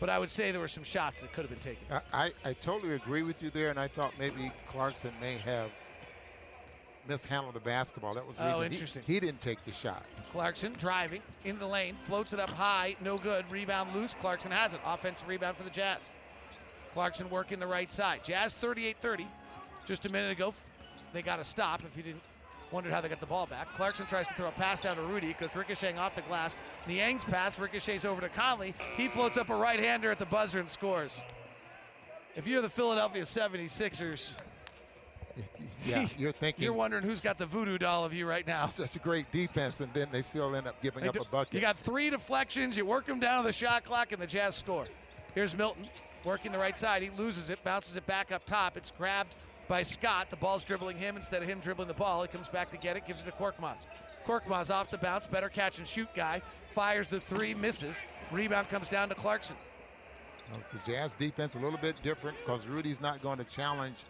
But 0.00 0.10
I 0.10 0.18
would 0.18 0.28
say 0.28 0.50
there 0.50 0.60
were 0.60 0.66
some 0.66 0.82
shots 0.82 1.20
that 1.20 1.32
could 1.32 1.42
have 1.42 1.50
been 1.50 1.60
taken. 1.60 1.86
I, 1.88 2.00
I, 2.12 2.30
I 2.50 2.52
totally 2.54 2.94
agree 2.94 3.22
with 3.22 3.44
you 3.44 3.50
there, 3.50 3.70
and 3.70 3.78
I 3.78 3.86
thought 3.86 4.12
maybe 4.18 4.50
Clarkson 4.68 5.12
may 5.20 5.34
have 5.38 5.70
mishandled 7.08 7.54
the 7.54 7.60
basketball. 7.60 8.14
That 8.14 8.26
was 8.26 8.36
the 8.36 8.44
Oh, 8.44 8.46
reason 8.60 8.60
he- 8.72 8.76
interesting. 8.76 9.02
He, 9.06 9.20
didn't 9.20 9.40
take 9.40 9.64
the 9.64 9.72
shot. 9.72 10.04
Clarkson 10.32 10.72
driving 10.74 11.22
into 11.44 11.60
the 11.60 11.66
lane, 11.66 11.96
floats 12.02 12.32
it 12.32 12.40
up 12.40 12.50
high, 12.50 12.96
no 13.00 13.16
good. 13.18 13.44
Rebound 13.50 13.94
loose. 13.94 14.14
Clarkson 14.14 14.50
has 14.52 14.74
it. 14.74 14.80
Offensive 14.84 15.28
rebound 15.28 15.56
for 15.56 15.62
the 15.64 15.70
Jazz. 15.70 16.10
Clarkson 16.94 17.28
working 17.30 17.58
the 17.58 17.66
right 17.66 17.90
side. 17.92 18.24
Jazz 18.24 18.54
38 18.54 18.96
30. 19.00 19.26
Just 19.84 20.06
a 20.06 20.08
minute 20.08 20.32
ago, 20.32 20.52
they 21.12 21.22
got 21.22 21.38
a 21.38 21.44
stop 21.44 21.82
if 21.84 21.96
you 21.96 22.02
didn't 22.02 22.22
wondered 22.72 22.92
how 22.92 23.00
they 23.00 23.08
got 23.08 23.20
the 23.20 23.26
ball 23.26 23.46
back. 23.46 23.72
Clarkson 23.74 24.06
tries 24.06 24.26
to 24.26 24.34
throw 24.34 24.48
a 24.48 24.52
pass 24.52 24.80
down 24.80 24.96
to 24.96 25.02
Rudy, 25.02 25.32
goes 25.38 25.54
ricocheting 25.54 25.98
off 26.00 26.16
the 26.16 26.22
glass. 26.22 26.58
Niang's 26.88 27.22
pass 27.22 27.58
ricochets 27.60 28.04
over 28.04 28.20
to 28.20 28.28
Conley. 28.28 28.74
He 28.96 29.06
floats 29.06 29.36
up 29.36 29.50
a 29.50 29.54
right 29.54 29.78
hander 29.78 30.10
at 30.10 30.18
the 30.18 30.26
buzzer 30.26 30.58
and 30.58 30.68
scores. 30.68 31.22
If 32.34 32.48
you're 32.48 32.60
the 32.62 32.68
Philadelphia 32.68 33.22
76ers, 33.22 34.36
Yeah, 35.84 36.08
you're 36.18 36.32
thinking 36.32 36.64
you're 36.64 36.72
wondering 36.72 37.04
who's 37.04 37.20
got 37.20 37.36
the 37.38 37.44
voodoo 37.46 37.76
doll 37.78 38.04
of 38.04 38.14
you 38.14 38.26
right 38.26 38.46
now. 38.46 38.66
such 38.66 38.96
a 38.96 38.98
great 38.98 39.30
defense, 39.30 39.80
and 39.80 39.92
then 39.92 40.08
they 40.10 40.22
still 40.22 40.56
end 40.56 40.66
up 40.66 40.80
giving 40.82 41.02
They 41.02 41.08
up 41.08 41.14
do- 41.14 41.20
a 41.20 41.24
bucket. 41.26 41.52
You 41.54 41.60
got 41.60 41.76
three 41.76 42.08
deflections. 42.10 42.76
You 42.76 42.86
work 42.86 43.04
them 43.04 43.20
down 43.20 43.42
to 43.42 43.46
the 43.46 43.52
shot 43.52 43.84
clock, 43.84 44.12
and 44.12 44.20
the 44.20 44.26
Jazz 44.26 44.54
score. 44.56 44.86
Here's 45.34 45.56
Milton 45.56 45.86
working 46.24 46.50
the 46.50 46.58
right 46.58 46.76
side. 46.76 47.02
He 47.02 47.10
loses 47.10 47.50
it, 47.50 47.62
bounces 47.62 47.96
it 47.96 48.06
back 48.06 48.32
up 48.32 48.44
top. 48.46 48.76
It's 48.78 48.90
grabbed 48.90 49.36
by 49.68 49.82
Scott. 49.82 50.30
The 50.30 50.36
ball's 50.36 50.64
dribbling 50.64 50.96
him 50.96 51.14
instead 51.16 51.42
of 51.42 51.48
him 51.48 51.60
dribbling 51.60 51.88
the 51.88 51.94
ball. 51.94 52.22
He 52.22 52.28
comes 52.28 52.48
back 52.48 52.70
to 52.70 52.78
get 52.78 52.96
it, 52.96 53.06
gives 53.06 53.20
it 53.22 53.26
to 53.26 53.32
Korkmaz. 53.32 53.86
Korkmaz 54.26 54.74
off 54.74 54.90
the 54.90 54.98
bounce, 54.98 55.26
better 55.26 55.50
catch 55.50 55.78
and 55.78 55.86
shoot 55.86 56.08
guy. 56.14 56.40
Fires 56.72 57.06
the 57.08 57.20
three, 57.20 57.52
misses. 57.54 58.02
Rebound 58.32 58.68
comes 58.70 58.88
down 58.88 59.08
to 59.10 59.14
Clarkson. 59.14 59.56
Well, 60.50 60.58
it's 60.60 60.70
the 60.70 60.90
Jazz 60.90 61.14
defense 61.16 61.54
a 61.54 61.58
little 61.58 61.78
bit 61.78 61.96
different 62.02 62.36
because 62.44 62.66
Rudy's 62.66 63.00
not 63.00 63.20
going 63.22 63.38
to 63.38 63.44
challenge. 63.44 64.04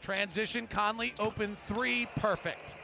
Transition, 0.00 0.66
Conley, 0.66 1.14
open 1.18 1.56
three, 1.56 2.06
perfect. 2.16 2.76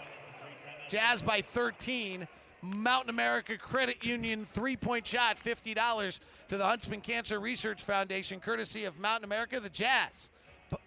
Jazz 0.88 1.22
by 1.22 1.40
13. 1.40 2.28
Mountain 2.62 3.10
America 3.10 3.58
Credit 3.58 4.02
Union 4.04 4.46
three 4.46 4.76
point 4.76 5.06
shot, 5.06 5.36
$50 5.36 6.20
to 6.48 6.56
the 6.56 6.64
Huntsman 6.64 7.02
Cancer 7.02 7.38
Research 7.38 7.82
Foundation, 7.82 8.40
courtesy 8.40 8.84
of 8.84 8.98
Mountain 8.98 9.24
America. 9.24 9.60
The 9.60 9.68
Jazz 9.68 10.30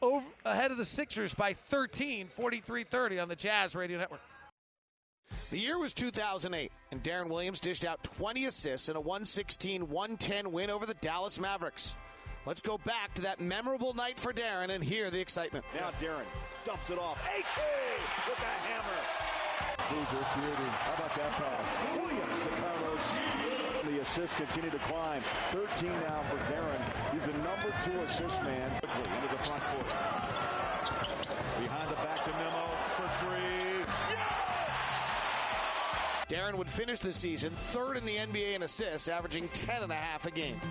over, 0.01 0.25
ahead 0.43 0.71
of 0.71 0.77
the 0.77 0.85
Sixers 0.85 1.33
by 1.33 1.53
13, 1.53 2.27
43 2.27 2.83
30 2.83 3.19
on 3.19 3.29
the 3.29 3.35
Jazz 3.35 3.75
Radio 3.75 3.99
Network. 3.99 4.21
The 5.51 5.59
year 5.59 5.77
was 5.77 5.93
2008, 5.93 6.71
and 6.91 7.03
Deron 7.03 7.29
Williams 7.29 7.59
dished 7.59 7.85
out 7.85 8.03
20 8.03 8.45
assists 8.45 8.89
in 8.89 8.95
a 8.95 8.99
116 9.01 9.89
110 9.89 10.51
win 10.51 10.69
over 10.69 10.85
the 10.85 10.93
Dallas 10.95 11.39
Mavericks. 11.39 11.95
Let's 12.47 12.61
go 12.61 12.77
back 12.77 13.13
to 13.15 13.23
that 13.23 13.41
memorable 13.41 13.93
night 13.93 14.17
for 14.17 14.31
Deron 14.31 14.69
and 14.69 14.81
hear 14.81 15.09
the 15.09 15.19
excitement. 15.19 15.65
Now 15.75 15.91
Deron 15.99 16.23
dumps 16.63 16.89
it 16.89 16.97
off. 16.97 17.19
AK 17.27 17.59
with 18.25 18.39
a 18.39 18.55
hammer. 18.63 19.01
Boozer 19.89 20.23
creating. 20.31 20.71
How 20.79 20.93
about 20.93 21.13
that 21.17 21.31
pass? 21.31 21.75
Williams 21.97 22.43
to 22.43 22.49
Carlos. 22.55 23.03
The 23.83 23.99
assists 24.01 24.37
continue 24.37 24.69
to 24.69 24.77
climb. 24.79 25.21
13 25.49 25.91
now 25.91 26.23
for 26.29 26.37
Deron. 26.47 26.79
He's 27.11 27.25
the 27.25 27.33
number 27.43 27.75
two 27.83 27.99
assist 28.07 28.41
man. 28.43 28.79
Quickly 28.79 29.13
into 29.13 29.27
the 29.27 29.43
front 29.43 29.63
court. 29.63 29.87
Behind 31.59 31.91
the 31.91 31.95
back 31.95 32.23
to 32.23 32.31
Memo 32.31 32.69
for 32.95 33.09
three. 33.25 33.83
Deron 36.33 36.55
would 36.55 36.69
finish 36.69 36.99
the 36.99 37.11
season 37.11 37.51
third 37.51 37.97
in 37.97 38.05
the 38.05 38.15
NBA 38.15 38.55
in 38.55 38.63
assists, 38.63 39.09
averaging 39.09 39.49
10 39.49 39.83
and 39.83 39.91
a 39.91 39.95
half 39.95 40.25
a 40.25 40.31
game. 40.31 40.61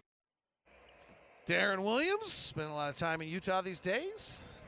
Deron 1.47 1.85
Williams 1.85 2.33
spent 2.33 2.71
a 2.71 2.75
lot 2.75 2.89
of 2.89 2.97
time 2.97 3.23
in 3.23 3.29
Utah 3.29 3.61
these 3.61 3.79
days. 3.81 4.59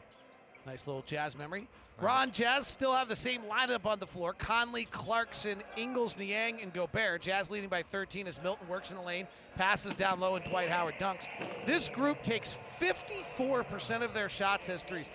Nice 0.65 0.87
little 0.87 1.03
Jazz 1.03 1.37
memory. 1.37 1.67
Ron 2.01 2.31
Jazz 2.31 2.69
still 2.69 2.95
have 2.95 3.09
the 3.09 3.17
same 3.17 3.43
lineup 3.51 3.85
on 3.85 3.99
the 3.99 4.07
floor. 4.07 4.33
Conley, 4.33 4.85
Clarkson, 4.85 5.61
Ingles, 5.77 6.17
Niang, 6.17 6.61
and 6.63 6.73
Gobert. 6.73 7.23
Jazz 7.23 7.51
leading 7.51 7.69
by 7.69 7.83
13 7.83 8.29
as 8.29 8.41
Milton 8.41 8.69
works 8.69 8.93
in 8.93 8.97
the 8.97 9.03
lane, 9.03 9.27
passes 9.57 9.95
down 9.95 10.21
low, 10.21 10.37
and 10.37 10.45
Dwight 10.45 10.69
Howard 10.69 10.95
dunks. 11.01 11.27
This 11.67 11.89
group 11.89 12.23
takes 12.23 12.57
54% 12.57 14.03
of 14.03 14.15
their 14.15 14.29
shots 14.29 14.69
as 14.69 14.85
threes. 14.85 15.11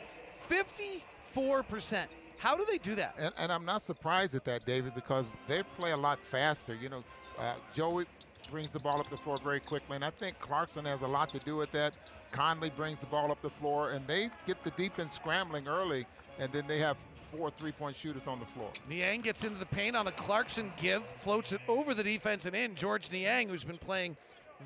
54%. 0.50 2.06
How 2.38 2.58
do 2.58 2.66
they 2.70 2.78
do 2.78 2.96
that? 2.96 3.16
And, 3.18 3.34
and 3.38 3.52
I'm 3.54 3.64
not 3.64 3.82
surprised 3.82 4.36
at 4.36 4.44
that, 4.44 4.66
David, 4.66 4.94
because 4.96 5.38
they 5.48 5.64
play 5.64 5.92
a 5.92 5.98
lot 5.98 6.20
faster. 6.20 6.76
You 6.76 6.90
know, 6.90 7.04
uh, 7.40 7.54
Joey 7.74 8.06
brings 8.54 8.72
the 8.72 8.80
ball 8.80 9.00
up 9.00 9.10
the 9.10 9.18
floor 9.18 9.40
very 9.44 9.60
quickly, 9.60 9.96
and 9.96 10.06
I 10.06 10.12
think 10.12 10.38
Clarkson 10.38 10.86
has 10.86 11.02
a 11.02 11.08
lot 11.08 11.30
to 11.34 11.40
do 11.40 11.56
with 11.56 11.72
that. 11.72 11.98
Conley 12.32 12.70
brings 12.70 13.00
the 13.00 13.08
ball 13.08 13.32
up 13.32 13.42
the 13.42 13.50
floor, 13.50 13.90
and 13.94 14.06
they 14.06 14.30
get 14.46 14.64
the 14.64 14.70
defense 14.72 15.12
scrambling 15.12 15.68
early, 15.68 16.06
and 16.38 16.52
then 16.52 16.64
they 16.68 16.78
have 16.78 16.98
four 17.36 17.50
three-point 17.50 17.96
shooters 17.96 18.28
on 18.28 18.40
the 18.40 18.46
floor. 18.46 18.70
Niang 18.88 19.22
gets 19.22 19.44
into 19.44 19.58
the 19.58 19.66
paint 19.66 19.96
on 19.96 20.06
a 20.06 20.12
Clarkson 20.12 20.72
give, 20.80 21.04
floats 21.04 21.52
it 21.52 21.62
over 21.68 21.96
the 21.96 22.04
defense 22.04 22.46
and 22.46 22.56
in. 22.56 22.76
Georges 22.76 23.12
Niang, 23.12 23.50
who's 23.50 23.64
been 23.64 23.80
playing 23.80 24.16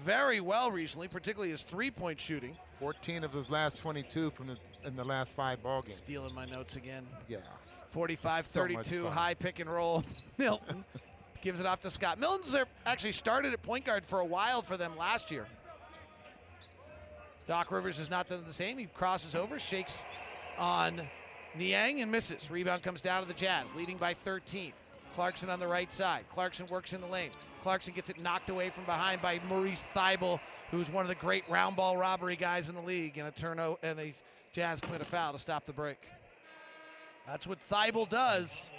very 0.03 0.41
well 0.41 0.69
recently, 0.69 1.07
particularly 1.07 1.51
his 1.51 1.63
three-point 1.63 2.19
shooting. 2.19 2.57
14 2.81 3.23
of 3.23 3.31
his 3.31 3.49
last 3.49 3.79
22 3.79 4.31
from 4.31 4.47
the 4.47 4.57
in 4.83 4.97
the 4.97 5.03
last 5.03 5.33
five 5.33 5.63
ball 5.63 5.81
games. 5.81 5.95
Stealing 5.95 6.35
my 6.35 6.45
notes 6.45 6.75
again. 6.75 7.07
Yeah. 7.29 7.37
45 7.89 8.43
So 8.43 8.59
much 8.67 8.71
32, 8.87 9.03
fun. 9.03 9.11
high 9.13 9.33
pick 9.33 9.59
and 9.59 9.69
roll. 9.69 10.03
Milton 10.37 10.83
gives 11.41 11.59
it 11.59 11.65
off 11.65 11.81
to 11.81 11.89
Scott. 11.89 12.19
Milton's 12.19 12.55
actually 12.85 13.11
started 13.11 13.53
at 13.53 13.61
point 13.61 13.85
guard 13.85 14.05
for 14.05 14.19
a 14.19 14.25
while 14.25 14.61
for 14.61 14.77
them 14.77 14.97
last 14.97 15.31
year. 15.31 15.45
Doc 17.47 17.71
Rivers 17.71 17.97
has 17.97 18.09
not 18.09 18.27
done 18.27 18.43
the 18.45 18.53
same. 18.53 18.77
He 18.77 18.85
crosses 18.85 19.33
over, 19.33 19.57
shakes 19.57 20.03
on 20.57 21.01
Niang 21.57 22.01
and 22.01 22.11
misses. 22.11 22.51
Rebound 22.51 22.83
comes 22.83 23.01
down 23.01 23.21
to 23.21 23.27
the 23.27 23.33
Jazz, 23.33 23.73
leading 23.73 23.97
by 23.97 24.13
13. 24.13 24.73
Clarkson 25.15 25.49
on 25.49 25.59
the 25.59 25.67
right 25.67 25.91
side. 25.91 26.25
Clarkson 26.31 26.67
works 26.67 26.93
in 26.93 27.01
the 27.01 27.07
lane. 27.07 27.31
Clarkson 27.63 27.93
gets 27.93 28.09
it 28.09 28.21
knocked 28.21 28.49
away 28.49 28.69
from 28.69 28.83
behind 28.83 29.21
by 29.21 29.39
Matisse 29.49 29.85
Thybulle, 29.95 30.39
who's 30.69 30.91
one 30.91 31.05
of 31.05 31.09
the 31.09 31.15
great 31.15 31.47
round 31.49 31.75
ball 31.75 31.97
robbery 31.97 32.35
guys 32.35 32.69
in 32.69 32.75
the 32.75 32.81
league. 32.81 33.17
And 33.17 33.27
a 33.27 33.31
turnover, 33.31 33.77
and 33.81 33.97
the 33.97 34.13
Jazz 34.51 34.81
commit 34.81 35.01
a 35.01 35.05
foul 35.05 35.31
to 35.31 35.39
stop 35.39 35.65
the 35.65 35.73
break. 35.73 35.97
That's 37.25 37.47
what 37.47 37.59
Thybulle 37.59 38.07
does. 38.09 38.69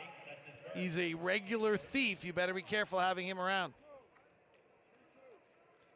He's 0.74 0.98
a 0.98 1.14
regular 1.14 1.76
thief. 1.76 2.24
You 2.24 2.32
better 2.32 2.54
be 2.54 2.62
careful 2.62 2.98
having 2.98 3.26
him 3.26 3.38
around. 3.38 3.74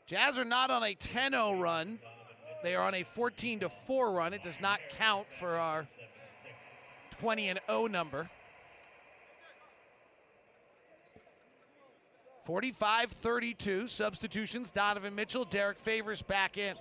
Jazz 0.06 0.38
are 0.38 0.44
not 0.44 0.70
on 0.70 0.82
a 0.82 0.94
10 0.94 1.32
0 1.32 1.58
run. 1.58 1.98
They 2.62 2.74
are 2.74 2.87
on 2.87 2.94
a 2.94 3.02
14 3.02 3.61
4 3.61 4.12
run. 4.12 4.32
It 4.32 4.42
does 4.42 4.61
not 4.61 4.80
count 4.98 5.26
for 5.38 5.56
our 5.56 5.87
20 7.20 7.48
and 7.48 7.61
0 7.68 7.87
number. 7.87 8.28
45 12.44 13.11
32. 13.11 13.88
Substitutions 13.88 14.70
Donovan 14.70 15.14
Mitchell, 15.14 15.44
Derrick 15.44 15.78
Favors 15.78 16.22
back 16.22 16.58
in. 16.58 16.76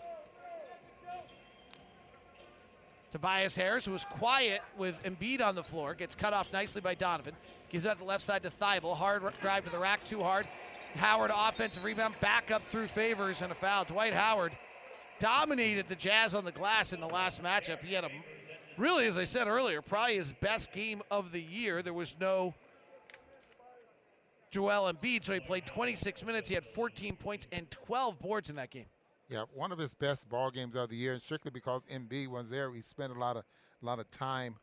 Tobias 3.12 3.56
Harris, 3.56 3.86
who 3.86 3.92
was 3.92 4.06
quiet 4.06 4.62
with 4.78 5.02
Embiid 5.04 5.42
on 5.42 5.54
the 5.54 5.64
floor, 5.64 5.94
gets 5.94 6.16
cut 6.16 6.34
off 6.34 6.54
nicely 6.54 6.82
by 6.82 6.96
Donovan. 6.96 7.34
Gives 7.72 7.86
out 7.86 8.00
the 8.00 8.06
left 8.06 8.24
side 8.24 8.44
to 8.44 8.50
Thybulle. 8.50 8.96
Hard 8.96 9.24
drive 9.40 9.64
to 9.64 9.72
the 9.72 9.80
rack, 9.80 10.04
too 10.04 10.22
hard. 10.22 10.48
Howard 10.96 11.32
offensive 11.34 11.86
rebound, 11.86 12.16
back 12.20 12.52
up 12.52 12.62
through 12.64 12.88
favors 12.88 13.42
and 13.42 13.52
a 13.52 13.56
foul. 13.56 13.86
Dwight 13.86 14.14
Howard 14.14 14.52
dominated 15.20 15.88
the 15.88 15.96
Jazz 15.96 16.36
on 16.36 16.44
the 16.44 16.52
glass 16.52 16.92
in 16.92 17.00
the 17.00 17.08
last 17.08 17.42
matchup. 17.42 17.82
He 17.82 17.94
had 17.94 18.04
a 18.04 18.10
really, 18.78 19.08
as 19.08 19.18
I 19.18 19.24
said 19.24 19.48
earlier, 19.48 19.82
probably 19.82 20.16
his 20.16 20.34
best 20.34 20.74
game 20.74 21.02
of 21.10 21.32
the 21.32 21.42
year. 21.42 21.82
There 21.82 21.94
was 21.94 22.18
no 22.20 22.54
Joel 24.50 24.92
Embiid, 24.92 25.24
so 25.24 25.34
he 25.34 25.40
played 25.40 25.66
26 25.66 26.26
minutes. 26.26 26.50
He 26.50 26.56
had 26.56 26.66
14 26.66 27.16
points 27.16 27.48
and 27.54 27.72
12 27.72 28.20
boards 28.20 28.50
in 28.50 28.58
that 28.58 28.70
game. 28.70 28.88
Yeah, 29.30 29.46
one 29.54 29.72
of 29.72 29.78
his 29.78 29.94
best 29.94 30.28
ball 30.28 30.52
games 30.52 30.76
of 30.76 30.90
the 30.90 30.98
year, 30.98 31.14
and 31.14 31.22
strictly 31.22 31.52
because 31.52 31.84
MB 31.86 32.28
was 32.28 32.50
there. 32.50 32.70
He 32.74 32.82
spent 32.82 33.16
a 33.16 33.20
lot 33.20 33.38
of 33.38 33.46
a 33.82 33.86
lot 33.86 34.00
of 34.00 34.12
time 34.12 34.56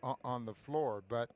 on, 0.00 0.14
on 0.24 0.44
the 0.46 0.54
floor. 0.54 1.02
But 1.08 1.28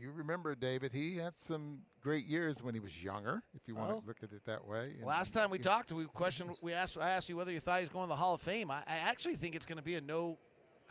you 0.00 0.10
remember, 0.12 0.54
David, 0.54 0.92
he 0.92 1.16
had 1.16 1.36
some 1.36 1.80
great 2.00 2.24
years 2.26 2.62
when 2.62 2.74
he 2.74 2.80
was 2.80 3.02
younger, 3.02 3.42
if 3.54 3.68
you 3.68 3.74
want 3.74 3.88
Well, 3.88 3.98
oh. 3.98 4.00
to 4.00 4.06
look 4.06 4.16
at 4.22 4.32
it 4.32 4.44
that 4.46 4.66
way. 4.66 4.94
And 4.98 5.04
Last 5.06 5.32
time 5.34 5.50
we 5.50 5.58
he- 5.58 5.62
talked, 5.64 5.92
we 5.92 6.04
questioned. 6.06 6.50
We 6.62 6.72
asked. 6.72 6.96
I 6.98 7.10
asked 7.10 7.28
you 7.28 7.36
whether 7.36 7.52
you 7.52 7.60
thought 7.60 7.78
he 7.78 7.82
was 7.82 7.90
going 7.90 8.06
to 8.06 8.08
the 8.08 8.16
Hall 8.16 8.34
of 8.34 8.40
Fame. 8.40 8.70
I, 8.70 8.78
I 8.86 8.96
actually 8.96 9.34
think 9.36 9.54
it's 9.54 9.66
going 9.66 9.78
to 9.78 9.84
be 9.84 9.94
a 9.96 10.00
no, 10.00 10.38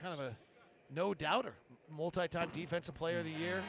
kind 0.01 0.13
of 0.13 0.19
a 0.19 0.35
no 0.93 1.13
doubter. 1.13 1.53
Multi-time 1.89 2.49
Defensive 2.53 2.93
Player 2.95 3.19
of 3.19 3.25
the 3.25 3.31
Year. 3.31 3.63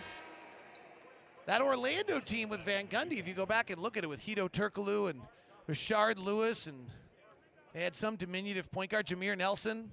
That 1.47 1.63
Orlando 1.63 2.21
team 2.21 2.49
with 2.49 2.61
Van 2.61 2.87
Gundy, 2.87 3.19
if 3.19 3.27
you 3.27 3.35
go 3.35 3.47
back 3.47 3.71
and 3.71 3.81
look 3.81 3.97
at 3.97 4.05
it 4.05 4.09
with 4.09 4.23
Hedo 4.25 4.49
Turkoglu 4.51 5.11
and 5.11 5.21
Rashard 5.69 6.23
Lewis, 6.23 6.67
and 6.67 6.87
they 7.73 7.83
had 7.83 7.97
some 7.97 8.17
diminutive 8.17 8.71
point 8.71 8.91
guard, 8.91 9.07
Jameer 9.07 9.37
Nelson. 9.37 9.91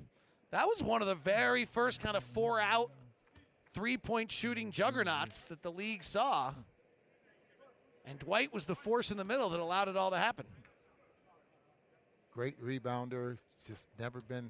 That 0.52 0.66
was 0.68 0.84
one 0.84 1.02
of 1.02 1.08
the 1.08 1.16
very 1.16 1.66
first 1.66 2.02
kind 2.02 2.16
of 2.18 2.24
four-out, 3.78 3.86
three-point 3.86 4.32
shooting 4.32 4.72
juggernauts 4.72 5.46
that 5.46 5.62
the 5.62 5.72
league 5.72 6.04
saw. 6.04 6.54
And 8.06 8.20
Dwight 8.20 8.54
was 8.54 8.66
the 8.66 8.76
force 8.76 9.12
in 9.12 9.18
the 9.18 9.26
middle 9.26 9.50
that 9.50 9.60
allowed 9.60 9.90
it 9.90 9.98
all 9.98 10.12
to 10.12 10.18
happen. 10.18 10.46
great 12.34 12.62
rebounder, 12.64 13.38
just 13.68 13.88
never 14.00 14.22
been 14.22 14.50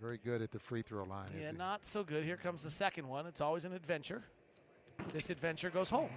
very 0.00 0.18
good 0.18 0.42
at 0.42 0.50
the 0.50 0.58
free 0.58 0.82
throw 0.82 1.04
line. 1.04 1.28
Yeah, 1.38 1.52
not 1.52 1.84
so 1.84 2.02
good. 2.02 2.24
Here 2.24 2.36
comes 2.36 2.62
the 2.62 2.70
second 2.70 3.08
one. 3.08 3.26
It's 3.26 3.40
always 3.40 3.64
an 3.64 3.72
adventure. 3.72 4.22
This 5.10 5.30
adventure 5.30 5.70
goes 5.70 5.90
home. 5.90 6.10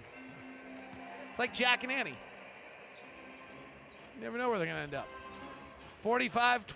It's 1.30 1.40
like 1.40 1.54
Jack 1.54 1.84
and 1.84 1.92
Annie. 1.92 2.18
You 4.16 4.22
never 4.22 4.38
know 4.38 4.50
where 4.50 4.58
they're 4.58 4.68
going 4.68 4.78
to 4.78 4.84
end 4.84 4.96
up. 4.96 5.08
45 6.02 6.66
tw- 6.66 6.76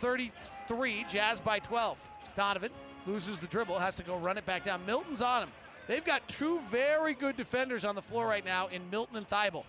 33, 0.00 1.06
Jazz 1.08 1.40
by 1.40 1.58
12. 1.58 1.98
Donovan 2.36 2.70
loses 3.06 3.38
the 3.38 3.46
dribble, 3.46 3.78
has 3.78 3.94
to 3.96 4.02
go 4.02 4.16
run 4.16 4.38
it 4.38 4.46
back 4.46 4.64
down. 4.64 4.84
Milton's 4.86 5.22
on 5.22 5.44
him. 5.44 5.48
They've 5.86 6.04
got 6.04 6.26
two 6.28 6.60
very 6.70 7.14
good 7.14 7.36
defenders 7.36 7.84
on 7.84 7.94
the 7.94 8.02
floor 8.02 8.26
right 8.26 8.44
now 8.44 8.68
in 8.68 8.88
Milton 8.90 9.16
and 9.16 9.28
Thybulle. 9.28 9.64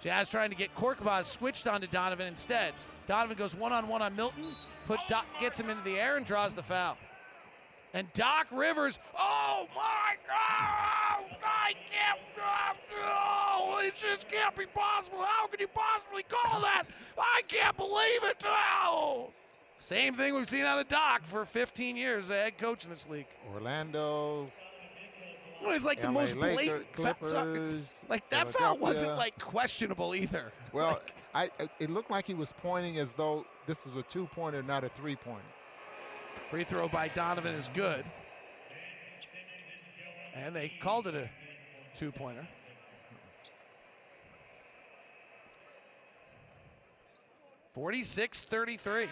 Jazz 0.00 0.30
trying 0.30 0.50
to 0.50 0.56
get 0.56 0.74
Korkmaz 0.74 1.24
switched 1.24 1.66
onto 1.66 1.86
Donovan 1.86 2.26
instead. 2.26 2.72
Donovan 3.06 3.36
goes 3.36 3.54
one 3.54 3.72
on 3.72 3.86
one 3.86 4.00
on 4.00 4.16
Milton, 4.16 4.44
put 4.86 5.00
Doc, 5.08 5.26
gets 5.40 5.60
him 5.60 5.68
into 5.68 5.82
the 5.84 5.98
air 5.98 6.16
and 6.16 6.24
draws 6.24 6.54
the 6.54 6.62
foul. 6.62 6.96
And 7.92 8.10
Doc 8.12 8.46
Rivers, 8.52 8.98
oh 9.18 9.66
my 9.74 10.14
God, 10.26 11.36
I 11.44 11.74
can't, 11.90 12.20
oh, 13.02 13.82
it 13.82 13.94
just 13.96 14.28
can't 14.28 14.56
be 14.56 14.66
possible. 14.66 15.18
How 15.18 15.48
could 15.48 15.60
you 15.60 15.68
possibly 15.68 16.22
call 16.22 16.60
that? 16.60 16.84
I 17.18 17.42
can't 17.48 17.76
believe 17.76 18.24
it. 18.24 18.42
Oh. 18.46 19.32
Same 19.80 20.12
thing 20.12 20.34
we've 20.34 20.48
seen 20.48 20.66
out 20.66 20.78
of 20.78 20.88
Doc 20.88 21.22
for 21.24 21.46
15 21.46 21.96
years, 21.96 22.28
the 22.28 22.34
head 22.34 22.58
coach 22.58 22.84
in 22.84 22.90
this 22.90 23.08
league. 23.08 23.26
Orlando. 23.54 24.46
Well, 25.62 25.74
it's 25.74 25.86
like 25.86 26.00
the 26.02 26.08
LA 26.08 26.12
most 26.20 26.36
Laker- 26.36 26.54
blatant. 26.54 26.92
Clippers, 27.20 28.02
like 28.08 28.28
that 28.28 28.48
foul 28.48 28.76
wasn't 28.78 29.16
like 29.16 29.38
questionable 29.38 30.14
either. 30.14 30.52
Well, 30.72 31.00
I 31.34 31.50
I- 31.58 31.68
it 31.80 31.90
looked 31.90 32.10
like 32.12 32.26
he 32.26 32.34
was 32.34 32.54
pointing 32.62 32.98
as 32.98 33.14
though 33.14 33.44
this 33.66 33.86
is 33.86 33.96
a 33.96 34.02
two 34.02 34.26
pointer, 34.34 34.62
not 34.62 34.84
a 34.84 34.88
three 34.90 35.16
pointer. 35.16 35.42
Free 36.50 36.62
throw 36.62 36.86
by 36.86 37.08
Donovan 37.08 37.54
is 37.54 37.70
good. 37.74 38.04
And 40.34 40.54
they 40.54 40.72
called 40.80 41.06
it 41.08 41.14
a 41.14 41.28
two 41.96 42.12
pointer. 42.12 42.46
Forty-six 47.74 48.42
thirty-three. 48.42 49.06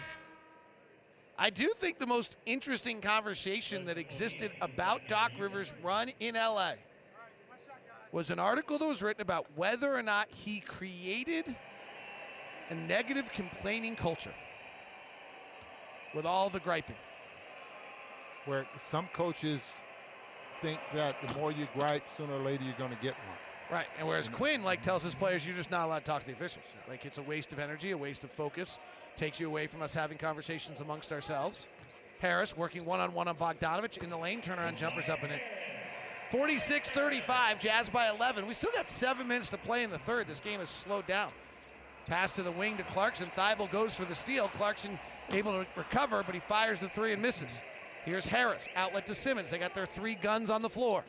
I 1.41 1.49
do 1.49 1.71
think 1.79 1.99
the 1.99 2.05
most 2.05 2.35
interesting 2.45 2.99
conversation 2.99 3.85
that 3.85 3.97
existed 3.97 4.51
about 4.59 5.07
Doc 5.07 5.31
Rivers' 5.39 5.73
run 5.81 6.11
in 6.19 6.35
LA 6.35 6.73
was 8.11 8.29
an 8.29 8.39
article 8.39 8.77
that 8.77 8.85
was 8.85 9.01
written 9.01 9.21
about 9.21 9.45
whether 9.55 9.95
or 9.95 10.03
not 10.03 10.27
he 10.31 10.59
created 10.59 11.55
a 12.69 12.75
negative 12.75 13.31
complaining 13.31 13.95
culture 13.95 14.33
with 16.13 16.25
all 16.25 16.49
the 16.49 16.59
griping. 16.59 16.97
Where 18.45 18.67
some 18.75 19.07
coaches 19.13 19.81
think 20.61 20.81
that 20.93 21.15
the 21.25 21.33
more 21.39 21.53
you 21.53 21.69
gripe, 21.73 22.09
sooner 22.09 22.33
or 22.33 22.43
later 22.43 22.65
you're 22.65 22.73
going 22.73 22.95
to 22.95 23.01
get 23.01 23.13
one. 23.13 23.48
Right, 23.71 23.85
and 23.99 24.07
whereas 24.07 24.29
Quin 24.29 24.63
like 24.63 24.81
tells 24.81 25.03
his 25.03 25.13
players, 25.13 25.45
you're 25.45 25.55
just 25.55 25.69
not 25.69 25.85
allowed 25.85 25.99
to 25.99 26.05
talk 26.05 26.21
to 26.21 26.27
the 26.27 26.33
officials. 26.33 26.65
Like 26.87 27.05
it's 27.05 27.19
a 27.19 27.23
waste 27.23 27.53
of 27.53 27.59
energy, 27.59 27.91
a 27.91 27.97
waste 27.97 28.23
of 28.23 28.31
focus, 28.31 28.79
takes 29.15 29.39
you 29.39 29.47
away 29.47 29.67
from 29.67 29.83
us 29.83 29.93
having 29.93 30.17
conversations 30.17 30.81
amongst 30.81 31.11
ourselves. 31.11 31.67
Harris 32.19 32.57
working 32.57 32.83
one 32.83 32.99
on 32.99 33.13
one 33.13 33.27
on 33.27 33.35
Bogdanovic 33.35 34.01
in 34.03 34.09
the 34.09 34.17
lane, 34.17 34.41
turnaround 34.41 34.75
jumpers 34.75 35.07
up 35.07 35.21
and 35.23 35.31
in. 35.33 35.39
46-35, 36.31 37.59
Jazz 37.59 37.89
by 37.89 38.09
11. 38.09 38.45
We 38.47 38.53
still 38.53 38.71
got 38.71 38.87
seven 38.87 39.27
minutes 39.27 39.49
to 39.49 39.57
play 39.57 39.83
in 39.83 39.89
the 39.89 39.97
third. 39.97 40.27
This 40.27 40.39
game 40.39 40.59
has 40.59 40.69
slowed 40.69 41.07
down. 41.07 41.31
Pass 42.07 42.31
to 42.33 42.43
the 42.43 42.51
wing 42.51 42.77
to 42.77 42.83
Clarkson. 42.83 43.29
Thybulle 43.35 43.71
goes 43.71 43.95
for 43.95 44.05
the 44.05 44.15
steal. 44.15 44.47
Clarkson 44.49 44.99
able 45.29 45.51
to 45.53 45.65
recover, 45.75 46.23
but 46.23 46.35
he 46.35 46.41
fires 46.41 46.79
the 46.79 46.89
three 46.89 47.13
and 47.13 47.21
misses. 47.21 47.61
Here's 48.05 48.27
Harris. 48.27 48.67
Outlet 48.75 49.05
to 49.07 49.13
Simmons. 49.13 49.51
They 49.51 49.57
got 49.57 49.73
their 49.73 49.85
three 49.85 50.15
guns 50.15 50.49
on 50.49 50.61
the 50.61 50.69
floor. 50.69 51.03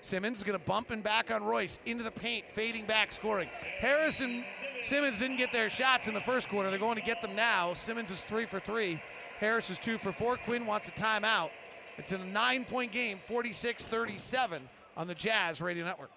Simmons 0.00 0.38
is 0.38 0.44
going 0.44 0.58
to 0.58 0.64
bump 0.64 0.90
and 0.90 1.02
back 1.02 1.30
on 1.30 1.42
Royce 1.42 1.78
into 1.86 2.02
the 2.02 2.10
paint, 2.10 2.50
fading 2.50 2.86
back, 2.86 3.12
scoring. 3.12 3.48
Harris 3.78 4.20
and 4.20 4.44
Simmons 4.82 5.18
didn't 5.18 5.36
get 5.36 5.52
their 5.52 5.68
shots 5.68 6.08
in 6.08 6.14
the 6.14 6.20
first 6.20 6.48
quarter. 6.48 6.70
They're 6.70 6.78
going 6.78 6.96
to 6.96 7.02
get 7.02 7.20
them 7.20 7.36
now. 7.36 7.74
Simmons 7.74 8.10
is 8.10 8.22
three 8.22 8.46
for 8.46 8.60
three. 8.60 9.00
Harris 9.38 9.70
is 9.70 9.78
two 9.78 9.98
for 9.98 10.12
four. 10.12 10.36
Quin 10.38 10.66
wants 10.66 10.88
a 10.88 10.92
timeout. 10.92 11.50
It's 11.98 12.12
a 12.12 12.18
nine 12.18 12.64
point 12.64 12.92
game, 12.92 13.18
46 13.18 13.84
37 13.84 14.68
on 14.96 15.06
the 15.06 15.14
Jazz 15.14 15.60
Radio 15.60 15.84
Network. 15.84 16.10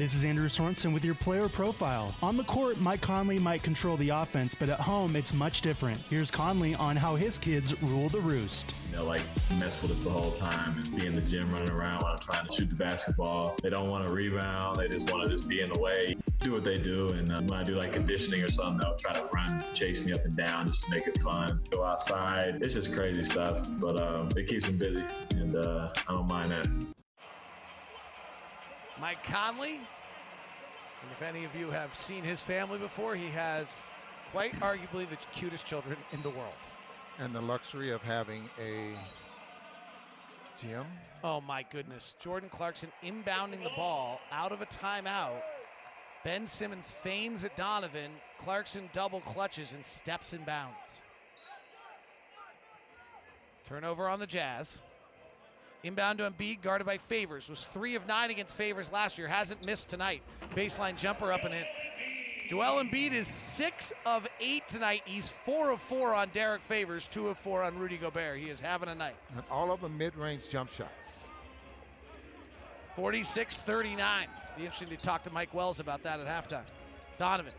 This 0.00 0.14
is 0.14 0.24
Andrew 0.24 0.48
Sorensen 0.48 0.94
with 0.94 1.04
your 1.04 1.14
player 1.14 1.46
profile. 1.46 2.14
On 2.22 2.38
the 2.38 2.44
court, 2.44 2.80
Mike 2.80 3.02
Conley 3.02 3.38
might 3.38 3.62
control 3.62 3.98
the 3.98 4.08
offense, 4.08 4.54
but 4.54 4.70
at 4.70 4.80
home, 4.80 5.14
it's 5.14 5.34
much 5.34 5.60
different. 5.60 5.98
Here's 6.08 6.30
Conley 6.30 6.74
on 6.74 6.96
how 6.96 7.16
his 7.16 7.38
kids 7.38 7.74
rule 7.82 8.08
the 8.08 8.18
roost. 8.18 8.72
You 8.88 8.96
know, 8.96 9.04
like 9.04 9.20
mess 9.58 9.82
with 9.82 9.90
us 9.90 10.00
the 10.00 10.08
whole 10.08 10.30
time 10.32 10.78
and 10.78 10.98
be 10.98 11.04
in 11.04 11.14
the 11.14 11.20
gym 11.20 11.52
running 11.52 11.68
around 11.68 12.00
while 12.00 12.14
I'm 12.14 12.18
trying 12.18 12.46
to 12.46 12.50
shoot 12.50 12.70
the 12.70 12.76
basketball. 12.76 13.56
They 13.62 13.68
don't 13.68 13.90
want 13.90 14.06
to 14.06 14.12
rebound. 14.14 14.78
They 14.78 14.88
just 14.88 15.10
want 15.12 15.28
to 15.28 15.36
just 15.36 15.46
be 15.46 15.60
in 15.60 15.70
the 15.70 15.78
way, 15.78 16.16
do 16.38 16.52
what 16.52 16.64
they 16.64 16.78
do. 16.78 17.10
And 17.10 17.30
uh, 17.30 17.42
when 17.42 17.60
I 17.60 17.62
do 17.62 17.74
like 17.74 17.92
conditioning 17.92 18.42
or 18.42 18.48
something, 18.48 18.80
they'll 18.82 18.96
try 18.96 19.12
to 19.12 19.28
run, 19.34 19.62
chase 19.74 20.02
me 20.02 20.14
up 20.14 20.24
and 20.24 20.34
down 20.34 20.68
just 20.68 20.86
to 20.86 20.92
make 20.92 21.08
it 21.08 21.20
fun. 21.20 21.60
Go 21.68 21.84
outside. 21.84 22.60
It's 22.62 22.72
just 22.72 22.94
crazy 22.94 23.22
stuff, 23.22 23.68
but 23.72 24.00
um, 24.00 24.30
it 24.34 24.46
keeps 24.46 24.64
them 24.64 24.78
busy, 24.78 25.04
and 25.32 25.56
uh, 25.56 25.92
I 26.08 26.12
don't 26.12 26.26
mind 26.26 26.52
that. 26.52 26.66
Mike 29.00 29.22
Conley. 29.24 29.76
And 31.02 31.10
if 31.12 31.22
any 31.22 31.44
of 31.44 31.54
you 31.54 31.70
have 31.70 31.94
seen 31.94 32.22
his 32.22 32.42
family 32.42 32.78
before, 32.78 33.14
he 33.14 33.28
has 33.28 33.88
quite 34.30 34.52
arguably 34.60 35.08
the 35.08 35.16
cutest 35.32 35.66
children 35.66 35.96
in 36.12 36.20
the 36.22 36.30
world. 36.30 36.52
And 37.18 37.34
the 37.34 37.40
luxury 37.40 37.90
of 37.90 38.02
having 38.02 38.48
a 38.60 38.94
gym. 40.60 40.84
Oh 41.24 41.40
my 41.40 41.64
goodness. 41.70 42.14
Jordan 42.20 42.50
Clarkson 42.50 42.90
inbounding 43.02 43.62
the 43.62 43.70
ball 43.76 44.20
out 44.30 44.52
of 44.52 44.60
a 44.60 44.66
timeout. 44.66 45.40
Ben 46.22 46.46
Simmons 46.46 46.90
feigns 46.90 47.44
at 47.44 47.56
Donovan. 47.56 48.10
Clarkson 48.38 48.90
double 48.92 49.20
clutches 49.20 49.72
and 49.72 49.84
steps 49.84 50.34
in 50.34 50.42
bounds. 50.44 51.02
Turnover 53.66 54.08
on 54.08 54.18
the 54.18 54.26
Jazz. 54.26 54.82
Inbound 55.82 56.18
to 56.18 56.30
Embiid, 56.30 56.60
guarded 56.60 56.86
by 56.86 56.98
Favors. 56.98 57.48
Was 57.48 57.64
three 57.64 57.94
of 57.94 58.06
nine 58.06 58.30
against 58.30 58.54
Favors 58.54 58.92
last 58.92 59.16
year. 59.16 59.28
Hasn't 59.28 59.64
missed 59.64 59.88
tonight. 59.88 60.22
Baseline 60.54 60.96
jumper 60.96 61.32
up 61.32 61.44
and 61.44 61.54
in. 61.54 61.64
Joel 62.48 62.82
Embiid 62.82 63.12
is 63.12 63.28
six 63.28 63.92
of 64.04 64.26
eight 64.40 64.66
tonight. 64.66 65.02
He's 65.04 65.30
four 65.30 65.70
of 65.70 65.80
four 65.80 66.14
on 66.14 66.30
Derrick 66.34 66.62
Favors, 66.62 67.06
two 67.06 67.28
of 67.28 67.38
four 67.38 67.62
on 67.62 67.78
Rudy 67.78 67.96
Gobert. 67.96 68.38
He 68.38 68.50
is 68.50 68.60
having 68.60 68.88
a 68.88 68.94
night. 68.94 69.14
And 69.34 69.42
all 69.50 69.70
of 69.70 69.80
them 69.80 69.96
mid-range 69.96 70.50
jump 70.50 70.70
shots. 70.70 71.28
46-39. 72.96 74.26
Be 74.56 74.64
interesting 74.64 74.88
to 74.88 74.96
talk 74.96 75.22
to 75.22 75.30
Mike 75.30 75.54
Wells 75.54 75.80
about 75.80 76.02
that 76.02 76.20
at 76.20 76.26
halftime. 76.26 76.64
Donovan. 77.18 77.52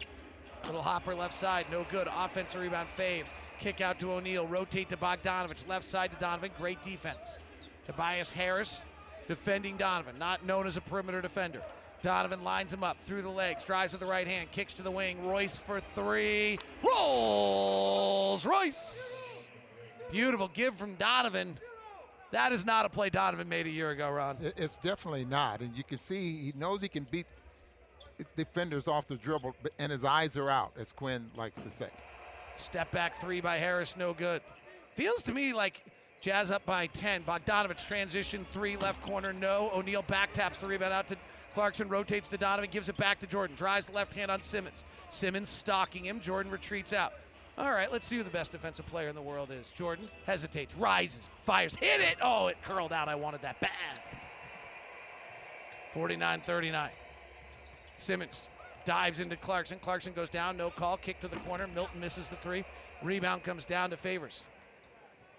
Little 0.66 0.82
hopper 0.84 1.16
left 1.16 1.34
side, 1.34 1.66
no 1.72 1.86
good. 1.90 2.08
Offensive 2.16 2.62
rebound, 2.62 2.88
Faves. 2.96 3.30
Kick 3.60 3.82
out 3.82 4.00
to 4.02 4.12
O'Neale. 4.12 4.46
Rotate 4.46 4.90
to 4.90 4.98
Bogdanovic. 4.98 5.68
Left 5.68 5.86
side 5.86 6.12
to 6.12 6.18
Donovan. 6.18 6.52
Great 6.58 6.84
defense. 6.84 7.40
Tobias 7.86 8.32
Harris 8.32 8.82
defending 9.28 9.78
Donovan, 9.78 10.16
not 10.20 10.46
known 10.46 10.68
as 10.68 10.78
a 10.78 10.82
perimeter 10.82 11.22
defender. 11.22 11.62
Donovan 12.02 12.44
lines 12.44 12.74
him 12.74 12.84
up 12.84 12.98
through 13.06 13.22
the 13.22 13.30
legs, 13.30 13.64
drives 13.64 13.94
with 13.94 14.02
the 14.02 14.08
right 14.08 14.28
hand, 14.28 14.52
kicks 14.52 14.74
to 14.76 14.84
the 14.84 14.92
wing. 14.92 15.26
Royce 15.26 15.58
for 15.58 15.80
three. 15.80 16.58
Rolls 16.84 18.46
Royce. 18.46 19.48
Beautiful 20.12 20.50
give 20.50 20.76
from 20.76 20.96
Donovan. 20.96 21.58
That 22.32 22.52
is 22.54 22.66
not 22.66 22.86
a 22.86 22.90
play 22.90 23.10
Donovan 23.10 23.48
made 23.48 23.68
a 23.68 23.70
year 23.70 23.92
ago, 23.92 24.10
Ron. 24.10 24.38
It's 24.42 24.78
definitely 24.78 25.26
not. 25.26 25.62
And 25.62 25.76
you 25.76 25.84
can 25.84 25.98
see 25.98 26.38
he 26.38 26.54
knows 26.58 26.82
he 26.82 26.88
can 26.88 27.06
beat 27.12 27.28
defenders 28.36 28.88
off 28.88 29.08
the 29.08 29.16
dribble, 29.16 29.56
and 29.80 29.92
his 29.92 30.06
eyes 30.06 30.38
are 30.38 30.50
out, 30.50 30.74
as 30.80 30.92
Quin 30.92 31.30
likes 31.36 31.62
to 31.62 31.70
say. 31.70 31.90
Step 32.56 32.92
back 32.92 33.16
three 33.16 33.42
by 33.42 33.58
Harris, 33.58 33.96
no 33.98 34.14
good. 34.14 34.42
Feels 34.96 35.22
to 35.24 35.34
me 35.34 35.54
like 35.54 35.84
Jazz 36.22 36.52
up 36.52 36.64
by 36.68 36.86
10. 36.88 37.24
Bogdanovic 37.24 37.86
transition 37.88 38.46
three, 38.54 38.78
left 38.78 39.02
corner, 39.02 39.34
no. 39.34 39.72
O'Neale 39.74 40.04
back 40.04 40.34
taps 40.34 40.60
the 40.60 40.68
rebound 40.68 40.94
out 40.94 41.08
to 41.08 41.18
Clarkson, 41.54 41.90
rotates 41.90 42.28
to 42.30 42.38
Donovan, 42.38 42.70
gives 42.72 42.90
it 42.90 42.98
back 42.98 43.20
to 43.20 43.28
Jordan. 43.28 43.56
Drives 43.56 43.90
left 43.90 44.14
hand 44.14 44.30
on 44.30 44.42
Simmons. 44.42 44.84
Simmons 45.10 45.50
stalking 45.50 46.06
him. 46.06 46.20
Jordan 46.20 46.52
retreats 46.52 46.94
out. 46.94 47.14
All 47.58 47.72
right, 47.72 47.92
let's 47.92 48.08
see 48.08 48.18
who 48.18 48.24
the 48.24 48.30
best 48.30 48.54
defensive 48.54 48.86
player 48.86 49.10
in 49.10 49.16
the 49.16 49.22
world 49.22 49.50
is. 49.52 49.70
Jordan 49.72 50.08
hesitates, 50.26 50.76
rises, 50.76 51.30
fires, 51.42 51.76
hit 51.76 52.00
it. 52.00 52.18
Oh, 52.22 52.48
it 52.48 52.58
curled 52.64 52.94
out. 52.94 53.10
I 53.10 53.16
wanted 53.16 53.42
that 53.42 53.60
bad. 53.60 53.72
49 55.94 56.42
39. 56.42 56.90
Simmons 57.98 58.48
dives 58.86 59.20
into 59.20 59.36
Clarkson. 59.36 59.80
Clarkson 59.80 60.14
goes 60.14 60.30
down, 60.30 60.56
no 60.56 60.70
call, 60.70 60.98
kick 60.98 61.20
to 61.22 61.28
the 61.28 61.36
corner. 61.38 61.68
Milton 61.68 62.00
misses 62.00 62.30
the 62.30 62.36
three. 62.38 62.64
Rebound 63.04 63.44
comes 63.44 63.66
down 63.66 63.90
to 63.90 63.98
Favors. 63.98 64.46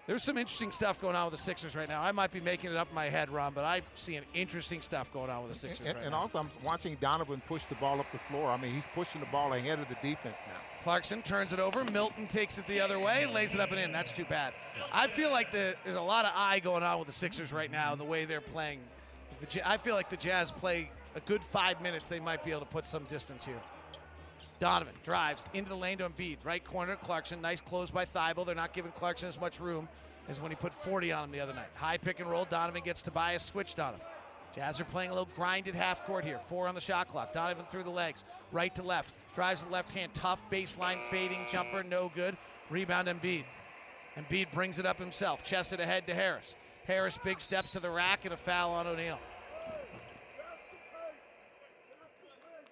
There's 0.05 0.21
some 0.21 0.37
interesting 0.37 0.71
stuff 0.71 0.99
going 0.99 1.15
on 1.15 1.25
with 1.25 1.31
the 1.31 1.37
Sixers 1.37 1.77
right 1.77 1.87
now. 1.87 2.01
I 2.01 2.11
might 2.11 2.31
be 2.31 2.41
making 2.41 2.71
it 2.71 2.75
up 2.75 2.89
in 2.89 2.95
my 2.95 3.05
head, 3.05 3.29
Ron, 3.29 3.53
but 3.53 3.63
I'm 3.63 3.83
seeing 3.93 4.21
interesting 4.33 4.81
stuff 4.81 5.13
going 5.13 5.29
on 5.29 5.43
with 5.43 5.53
the 5.53 5.57
Sixers 5.57 5.87
and, 5.87 5.95
right 5.95 6.03
and 6.03 6.11
now. 6.11 6.19
also, 6.19 6.39
I'm 6.39 6.49
watching 6.61 6.97
Donovan 6.99 7.41
push 7.47 7.63
the 7.63 7.75
ball 7.75 8.01
up 8.01 8.11
the 8.11 8.19
floor. 8.19 8.51
I 8.51 8.57
mean, 8.57 8.73
he's 8.73 8.87
pushing 8.93 9.21
the 9.21 9.27
ball 9.27 9.53
ahead 9.53 9.79
of 9.79 9.87
the 9.87 9.95
defense 9.95 10.39
now. 10.45 10.59
Clarkson 10.83 11.21
turns 11.21 11.53
it 11.53 11.59
over. 11.61 11.85
Milton 11.85 12.27
takes 12.27 12.57
it 12.57 12.67
the 12.67 12.81
other 12.81 12.99
way, 12.99 13.25
lays 13.27 13.53
it 13.53 13.61
up 13.61 13.71
and 13.71 13.79
in. 13.79 13.93
That's 13.93 14.11
too 14.11 14.25
bad. 14.25 14.53
I 14.91 15.07
feel 15.07 15.31
like 15.31 15.53
the, 15.53 15.73
there's 15.85 15.95
a 15.95 16.01
lot 16.01 16.25
of 16.25 16.31
eye 16.35 16.59
going 16.59 16.83
on 16.83 16.99
with 16.99 17.07
the 17.07 17.13
Sixers 17.13 17.53
right 17.53 17.71
now, 17.71 17.95
the 17.95 18.03
way 18.03 18.25
they're 18.25 18.41
playing. 18.41 18.79
I 19.65 19.77
feel 19.77 19.95
like 19.95 20.09
the 20.09 20.17
Jazz 20.17 20.51
play 20.51 20.91
a 21.15 21.21
good 21.21 21.43
five 21.43 21.81
minutes. 21.81 22.09
They 22.09 22.19
might 22.19 22.43
be 22.43 22.51
able 22.51 22.61
to 22.61 22.67
put 22.67 22.87
some 22.87 23.03
distance 23.05 23.45
here. 23.45 23.61
Donovan 24.59 24.93
drives 25.03 25.45
into 25.53 25.69
the 25.69 25.75
lane 25.75 25.97
to 25.97 26.09
Embiid. 26.09 26.37
Right 26.43 26.63
corner, 26.63 26.95
Clarkson. 26.95 27.41
Nice 27.41 27.61
close 27.61 27.89
by 27.89 28.05
Thybulle. 28.05 28.45
They're 28.45 28.55
not 28.55 28.73
giving 28.73 28.91
Clarkson 28.91 29.27
as 29.27 29.39
much 29.39 29.59
room 29.59 29.87
as 30.29 30.39
when 30.39 30.51
he 30.51 30.55
put 30.55 30.73
40 30.73 31.11
on 31.11 31.25
him 31.25 31.31
the 31.31 31.39
other 31.39 31.53
night. 31.53 31.67
High 31.75 31.97
pick 31.97 32.19
and 32.19 32.29
roll. 32.29 32.45
Donovan 32.45 32.81
gets 32.83 33.01
Tobias 33.01 33.43
switched 33.43 33.79
on 33.79 33.93
him. 33.93 34.01
Jazz 34.55 34.79
are 34.79 34.85
playing 34.85 35.09
a 35.09 35.13
little 35.13 35.29
grinded 35.35 35.73
half 35.73 36.05
court 36.05 36.23
here. 36.23 36.37
Four 36.37 36.67
on 36.67 36.75
the 36.75 36.81
shot 36.81 37.07
clock. 37.07 37.33
Donovan 37.33 37.65
through 37.71 37.83
the 37.83 37.89
legs. 37.89 38.23
Right 38.51 38.73
to 38.75 38.83
left. 38.83 39.15
Drives 39.33 39.63
the 39.63 39.71
left 39.71 39.89
hand. 39.91 40.13
Tough 40.13 40.41
baseline 40.51 41.01
fading 41.09 41.47
jumper. 41.51 41.83
No 41.83 42.11
good. 42.13 42.37
Rebound 42.69 43.07
Embiid. 43.07 43.45
Embiid 44.15 44.51
brings 44.53 44.77
it 44.77 44.85
up 44.85 44.99
himself. 44.99 45.43
Chested 45.43 45.79
ahead 45.79 46.05
to 46.07 46.13
Harris. 46.13 46.55
Harris 46.85 47.17
big 47.23 47.41
steps 47.41 47.71
to 47.71 47.79
the 47.79 47.89
rack 47.89 48.25
and 48.25 48.33
a 48.33 48.37
foul 48.37 48.71
on 48.71 48.85
O'Neale. 48.85 49.19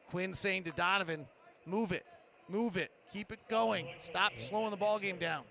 Quin 0.09 0.33
saying 0.33 0.65
to 0.65 0.71
Donovan, 0.71 1.25
move 1.65 1.91
it, 1.91 2.05
move 2.47 2.77
it, 2.77 2.91
keep 3.11 3.31
it 3.31 3.39
going, 3.49 3.87
stop 3.97 4.33
slowing 4.37 4.71
the 4.71 4.77
ball 4.77 4.99
game 4.99 5.17
down. 5.17 5.43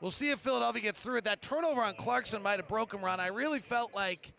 We'll 0.00 0.10
see 0.10 0.30
if 0.30 0.40
Philadelphia 0.40 0.82
gets 0.82 1.00
through 1.00 1.16
it. 1.16 1.24
That 1.24 1.40
turnover 1.40 1.80
on 1.80 1.94
Clarkson 1.94 2.42
might 2.42 2.58
have 2.58 2.68
broken 2.68 3.00
run. 3.00 3.20
I 3.20 3.28
really 3.28 3.60
felt 3.60 3.94
like 3.94 4.32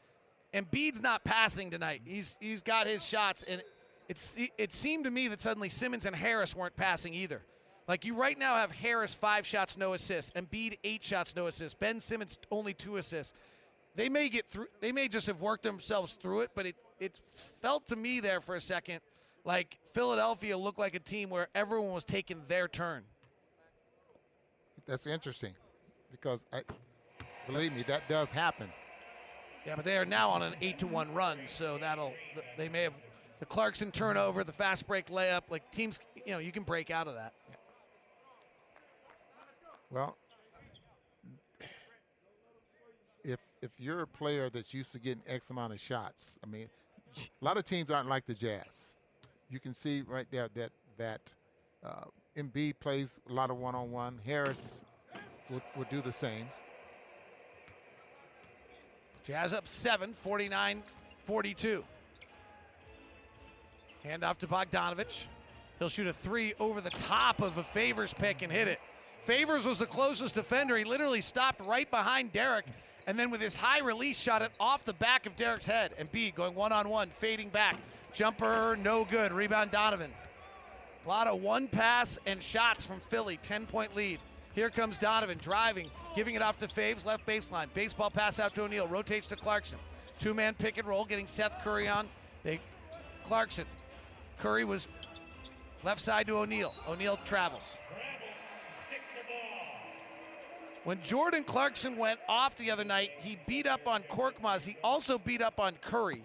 Embiid's 0.53 1.01
not 1.01 1.23
passing 1.23 1.71
tonight. 1.71 2.01
He's 2.05 2.38
he's 2.39 2.62
got 2.62 2.88
his 2.88 3.05
shots, 3.05 3.43
and 3.43 3.63
it's 4.08 4.38
it 4.58 4.73
seemed 4.73 5.05
to 5.05 5.12
me 5.12 5.27
that 5.29 5.41
suddenly 5.41 5.69
Simmons 5.69 6.05
and 6.05 6.15
Harris 6.15 6.55
weren't 6.55 6.75
passing 6.75 7.13
either. 7.13 7.41
Like 7.88 8.05
you 8.05 8.15
right 8.15 8.38
now 8.38 8.55
have 8.55 8.71
Harris 8.71 9.13
five 9.13 9.45
shots, 9.45 9.77
no 9.77 9.93
assists. 9.93 10.31
Embiid 10.31 10.77
eight 10.84 11.03
shots, 11.03 11.36
no 11.36 11.47
assists. 11.47 11.73
Ben 11.73 11.99
Simmons 11.99 12.38
only 12.51 12.73
two 12.73 12.97
assists. 12.97 13.34
They 13.95 14.10
may 14.10 14.29
get 14.29 14.47
through. 14.47 14.67
They 14.81 14.91
may 14.91 15.08
just 15.08 15.27
have 15.27 15.41
worked 15.41 15.63
themselves 15.63 16.13
through 16.13 16.41
it, 16.41 16.51
but 16.55 16.65
it 16.65 16.75
it 16.99 17.19
felt 17.34 17.88
to 17.88 17.95
me 17.95 18.19
there 18.19 18.39
for 18.39 18.55
a 18.55 18.62
second 18.62 19.01
like 19.45 19.77
Philadelphia 19.93 20.58
looked 20.58 20.79
like 20.79 20.95
a 20.95 20.99
team 20.99 21.29
where 21.29 21.47
everyone 21.55 21.93
was 21.93 22.03
taking 22.03 22.41
their 22.47 22.67
turn. 22.67 23.03
That's 24.86 25.08
interesting 25.08 25.53
because 26.12 26.45
I, 26.51 26.62
believe 27.47 27.73
me, 27.73 27.84
that 27.84 28.10
does 28.10 28.31
happen. 28.31 28.67
Yeah, 29.65 29.75
but 29.75 29.86
they 29.86 29.97
are 29.97 30.05
now 30.05 30.29
on 30.29 30.43
an 30.43 30.53
eight 30.62 30.79
to 30.79 30.88
one 30.88 31.13
run, 31.13 31.39
so 31.45 31.77
that'll 31.79 32.13
they 32.58 32.69
may 32.69 32.84
have 32.84 32.93
the 33.39 33.45
Clarkson 33.45 33.91
turnover, 33.91 34.43
the 34.43 34.51
fast 34.51 34.86
break 34.86 35.08
layup. 35.08 35.41
Like 35.49 35.71
teams, 35.71 35.99
you 36.25 36.34
know, 36.34 36.39
you 36.39 36.51
can 36.51 36.63
break 36.63 36.91
out 36.91 37.08
of 37.08 37.15
that. 37.15 37.34
Well, 39.89 40.17
if 43.24 43.39
if 43.61 43.72
you're 43.80 44.01
a 44.01 44.07
player 44.07 44.49
that's 44.51 44.72
used 44.72 44.91
to 44.91 44.99
getting 44.99 45.24
X 45.28 45.49
amount 45.49 45.74
of 45.74 45.80
shots, 45.80 46.38
I 46.43 46.47
mean, 46.47 46.69
a 47.17 47.45
lot 47.45 47.57
of 47.57 47.65
teams 47.65 47.89
aren't 47.89 48.07
like 48.07 48.28
the 48.28 48.36
Jazz. 48.36 48.93
You 49.49 49.59
can 49.59 49.73
see 49.73 50.01
right 50.01 50.27
there 50.31 50.49
that 50.55 50.71
that 50.97 51.33
uh, 51.83 52.05
Embiid 52.37 52.79
plays 52.79 53.19
a 53.29 53.33
lot 53.33 53.49
of 53.49 53.57
one-on-one. 53.57 54.19
Harris 54.25 54.83
will, 55.49 55.61
will 55.77 55.85
do 55.89 56.01
the 56.01 56.11
same. 56.11 56.47
Jazz 59.23 59.53
up 59.53 59.67
7, 59.67 60.13
49 60.13 60.83
42. 61.25 61.83
Hand 64.03 64.23
off 64.23 64.37
to 64.39 64.47
Bogdanovic. 64.47 65.25
He'll 65.79 65.89
shoot 65.89 66.07
a 66.07 66.13
three 66.13 66.53
over 66.59 66.79
the 66.79 66.91
top 66.91 67.41
of 67.41 67.57
a 67.57 67.63
Favors 67.63 68.13
pick 68.13 68.43
and 68.43 68.51
hit 68.51 68.67
it. 68.67 68.79
Favors 69.23 69.65
was 69.65 69.79
the 69.79 69.87
closest 69.87 70.35
defender. 70.35 70.77
He 70.77 70.83
literally 70.83 71.21
stopped 71.21 71.59
right 71.61 71.89
behind 71.89 72.31
Derrick, 72.31 72.65
and 73.07 73.17
then 73.17 73.31
with 73.31 73.41
his 73.41 73.55
high 73.55 73.79
release, 73.79 74.19
shot 74.19 74.43
it 74.43 74.51
off 74.59 74.85
the 74.85 74.93
back 74.93 75.25
of 75.25 75.35
Derrick's 75.35 75.65
head. 75.65 75.95
Embiid 75.99 76.35
going 76.35 76.53
one 76.53 76.71
on 76.71 76.87
one, 76.87 77.09
fading 77.09 77.49
back. 77.49 77.77
Jumper, 78.16 78.78
no 78.82 79.03
good. 79.03 79.34
Rebound, 79.34 79.72
Donovan. 79.72 80.09
A 81.05 81.09
lot 81.09 81.28
of 81.28 81.41
one 81.41 81.68
pass 81.68 82.18
and 82.26 82.41
shots 82.41 82.86
from 82.86 83.01
Philly. 83.01 83.38
10 83.43 83.66
point 83.66 83.93
lead. 83.93 84.20
Here 84.53 84.70
comes 84.70 84.97
Donovan 84.97 85.38
driving, 85.41 85.89
giving 86.16 86.36
it 86.36 86.41
off 86.41 86.57
to 86.59 86.68
Faves, 86.68 87.05
left 87.05 87.26
baseline. 87.28 87.68
Baseball 87.74 88.09
pass 88.09 88.39
out 88.39 88.55
to 88.55 88.63
O'Neale, 88.63 88.88
rotates 88.88 89.28
to 89.28 89.36
Clarkson. 89.36 89.78
Two 90.18 90.34
man 90.34 90.53
pick 90.53 90.78
and 90.78 90.88
roll, 90.88 91.03
getting 91.03 91.28
Seth 91.28 91.61
Curry 91.61 91.89
on. 91.89 92.07
They 92.43 92.61
Clarkson. 93.26 93.66
Curry 94.39 94.63
was 94.63 94.88
left 95.84 95.99
side 95.99 96.28
to 96.28 96.38
O'Neale. 96.38 96.74
O'Neale 96.88 97.20
travels. 97.26 97.78
When 100.86 101.01
Jordan 101.01 101.43
Clarkson 101.43 101.97
went 101.97 102.20
off 102.30 102.55
the 102.55 102.72
other 102.72 102.86
night, 102.86 103.09
he 103.20 103.38
beat 103.45 103.68
up 103.68 103.88
on 103.88 104.03
Korkmaz. 104.03 104.66
He 104.66 104.78
also 104.84 105.18
beat 105.18 105.41
up 105.41 105.59
on 105.59 105.74
Curry. 105.82 106.24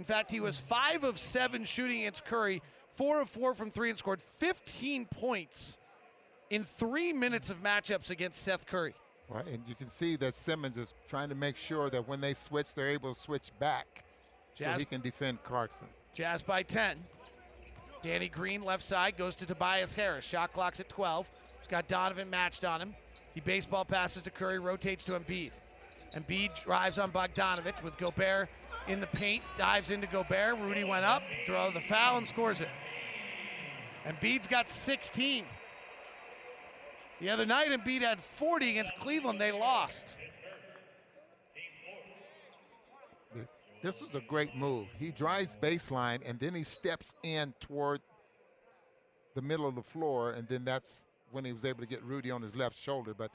In 0.00 0.04
fact, 0.04 0.30
he 0.30 0.40
was 0.40 0.58
five 0.58 1.04
of 1.04 1.18
seven 1.18 1.66
shooting 1.66 2.00
against 2.00 2.24
Curry, 2.24 2.62
four 2.94 3.20
of 3.20 3.28
four 3.28 3.52
from 3.52 3.70
three, 3.70 3.90
and 3.90 3.98
scored 3.98 4.22
15 4.22 5.04
points 5.04 5.76
in 6.48 6.64
three 6.64 7.12
minutes 7.12 7.50
of 7.50 7.62
matchups 7.62 8.08
against 8.08 8.42
Seth 8.42 8.64
Curry. 8.64 8.94
Well, 9.28 9.44
and 9.46 9.62
you 9.68 9.74
can 9.74 9.88
see 9.88 10.16
that 10.16 10.34
Simmons 10.34 10.78
is 10.78 10.94
trying 11.06 11.28
to 11.28 11.34
make 11.34 11.54
sure 11.54 11.90
that 11.90 12.08
when 12.08 12.22
they 12.22 12.32
switch, 12.32 12.72
they're 12.72 12.88
able 12.88 13.12
to 13.12 13.20
switch 13.20 13.50
back 13.60 14.02
so 14.54 14.72
he 14.72 14.86
can 14.86 15.02
defend 15.02 15.42
Clarkson. 15.42 15.88
Jazz 16.14 16.40
by 16.40 16.62
10. 16.62 16.96
Danny 18.02 18.30
Green, 18.30 18.62
left 18.62 18.82
side, 18.82 19.18
goes 19.18 19.34
to 19.34 19.44
Tobias 19.44 19.94
Harris. 19.94 20.24
Shot 20.24 20.50
clock's 20.50 20.80
at 20.80 20.88
12. 20.88 21.30
He's 21.58 21.66
got 21.66 21.88
Donovan 21.88 22.30
matched 22.30 22.64
on 22.64 22.80
him. 22.80 22.94
He 23.34 23.40
baseball 23.40 23.84
passes 23.84 24.22
to 24.22 24.30
Curry, 24.30 24.60
rotates 24.60 25.04
to 25.04 25.12
Embiid. 25.12 25.50
Embiid 26.14 26.62
drives 26.64 26.98
on 26.98 27.12
Bogdanovic 27.12 27.82
with 27.82 27.96
Gobert 27.96 28.48
in 28.88 29.00
the 29.00 29.06
paint, 29.06 29.42
dives 29.56 29.90
into 29.90 30.06
Gobert. 30.06 30.58
Rudy 30.58 30.84
went 30.84 31.04
up, 31.04 31.22
draw 31.46 31.70
the 31.70 31.80
foul, 31.80 32.18
and 32.18 32.26
scores 32.26 32.60
it. 32.60 32.68
Embiid's 34.04 34.46
got 34.46 34.68
16. 34.68 35.44
The 37.20 37.30
other 37.30 37.46
night, 37.46 37.68
Embiid 37.68 38.00
had 38.00 38.20
40 38.20 38.70
against 38.70 38.96
Cleveland. 38.96 39.40
They 39.40 39.52
lost. 39.52 40.16
This 43.82 44.02
was 44.02 44.14
a 44.14 44.20
great 44.20 44.54
move. 44.56 44.88
He 44.98 45.10
drives 45.10 45.56
baseline 45.56 46.20
and 46.26 46.38
then 46.38 46.54
he 46.54 46.62
steps 46.64 47.14
in 47.22 47.54
toward 47.60 48.00
the 49.34 49.40
middle 49.42 49.66
of 49.66 49.74
the 49.74 49.82
floor, 49.82 50.32
and 50.32 50.46
then 50.48 50.64
that's 50.64 50.98
when 51.30 51.44
he 51.44 51.52
was 51.52 51.64
able 51.64 51.80
to 51.80 51.86
get 51.86 52.02
Rudy 52.02 52.30
on 52.30 52.42
his 52.42 52.56
left 52.56 52.76
shoulder. 52.76 53.14
But 53.14 53.30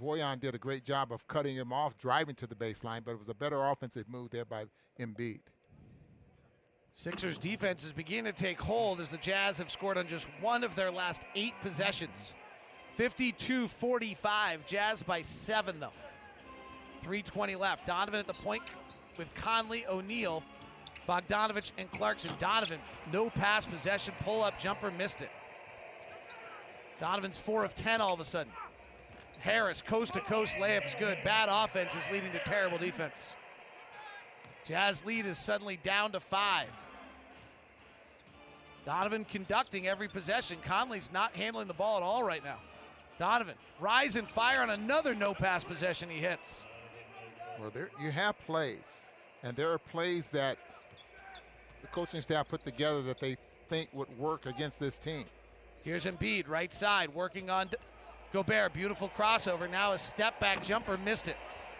Bojan 0.00 0.40
did 0.40 0.54
a 0.54 0.58
great 0.58 0.84
job 0.84 1.12
of 1.12 1.26
cutting 1.28 1.56
him 1.56 1.72
off, 1.72 1.96
driving 1.98 2.34
to 2.36 2.46
the 2.46 2.54
baseline, 2.54 3.04
but 3.04 3.12
it 3.12 3.18
was 3.18 3.28
a 3.28 3.34
better 3.34 3.64
offensive 3.66 4.08
move 4.08 4.30
there 4.30 4.44
by 4.44 4.64
Embiid. 5.00 5.40
Sixers 6.92 7.38
defense 7.38 7.84
is 7.84 7.92
beginning 7.92 8.32
to 8.32 8.40
take 8.40 8.60
hold 8.60 9.00
as 9.00 9.08
the 9.08 9.16
Jazz 9.16 9.58
have 9.58 9.70
scored 9.70 9.98
on 9.98 10.06
just 10.06 10.28
one 10.40 10.62
of 10.62 10.76
their 10.76 10.92
last 10.92 11.24
eight 11.34 11.54
possessions. 11.60 12.34
52 12.94 13.66
45. 13.66 14.64
Jazz 14.66 15.02
by 15.02 15.20
seven, 15.20 15.80
though. 15.80 15.90
320 17.02 17.56
left. 17.56 17.86
Donovan 17.86 18.20
at 18.20 18.28
the 18.28 18.34
point 18.34 18.62
with 19.18 19.32
Conley, 19.34 19.84
O'Neale, 19.86 20.42
Bogdanovic, 21.08 21.72
and 21.78 21.90
Clarkson. 21.90 22.30
Donovan, 22.38 22.78
no 23.12 23.28
pass 23.28 23.66
possession, 23.66 24.14
pull 24.24 24.42
up 24.42 24.58
jumper, 24.58 24.92
missed 24.92 25.20
it. 25.20 25.30
Donovan's 27.00 27.38
4 27.38 27.64
of 27.64 27.74
10 27.74 28.00
all 28.00 28.14
of 28.14 28.20
a 28.20 28.24
sudden. 28.24 28.52
Harris, 29.44 29.82
coast 29.82 30.14
to 30.14 30.20
coast 30.20 30.56
layup 30.56 30.86
is 30.86 30.94
good. 30.94 31.18
Bad 31.22 31.50
offense 31.52 31.94
is 31.94 32.10
leading 32.10 32.32
to 32.32 32.38
terrible 32.46 32.78
defense. 32.78 33.36
Jazz 34.64 35.04
lead 35.04 35.26
is 35.26 35.36
suddenly 35.36 35.78
down 35.82 36.12
to 36.12 36.20
five. 36.20 36.70
Donovan 38.86 39.26
conducting 39.26 39.86
every 39.86 40.08
possession. 40.08 40.56
Conley's 40.64 41.12
not 41.12 41.36
handling 41.36 41.68
the 41.68 41.74
ball 41.74 41.98
at 41.98 42.02
all 42.02 42.24
right 42.24 42.42
now. 42.42 42.56
Donovan, 43.18 43.56
rise 43.80 44.16
and 44.16 44.26
fire 44.26 44.62
on 44.62 44.70
another 44.70 45.14
no 45.14 45.34
pass 45.34 45.62
possession 45.62 46.08
he 46.08 46.20
hits. 46.20 46.64
Well, 47.60 47.68
there 47.68 47.90
you 48.00 48.10
have 48.12 48.38
plays, 48.46 49.04
and 49.42 49.54
there 49.54 49.70
are 49.70 49.78
plays 49.78 50.30
that 50.30 50.56
the 51.82 51.88
coaching 51.88 52.22
staff 52.22 52.48
put 52.48 52.64
together 52.64 53.02
that 53.02 53.20
they 53.20 53.36
think 53.68 53.90
would 53.92 54.08
work 54.18 54.46
against 54.46 54.80
this 54.80 54.98
team. 54.98 55.24
Here's 55.82 56.06
Embiid, 56.06 56.48
right 56.48 56.72
side, 56.72 57.12
working 57.12 57.50
on 57.50 57.68
Gobert. 58.34 58.74
Beautiful 58.74 59.08
crossover. 59.16 59.70
Now 59.70 59.92
a 59.92 59.98
step 59.98 60.40
back 60.40 60.60
jumper, 60.60 60.98
missed 60.98 61.28
it. 61.28 61.36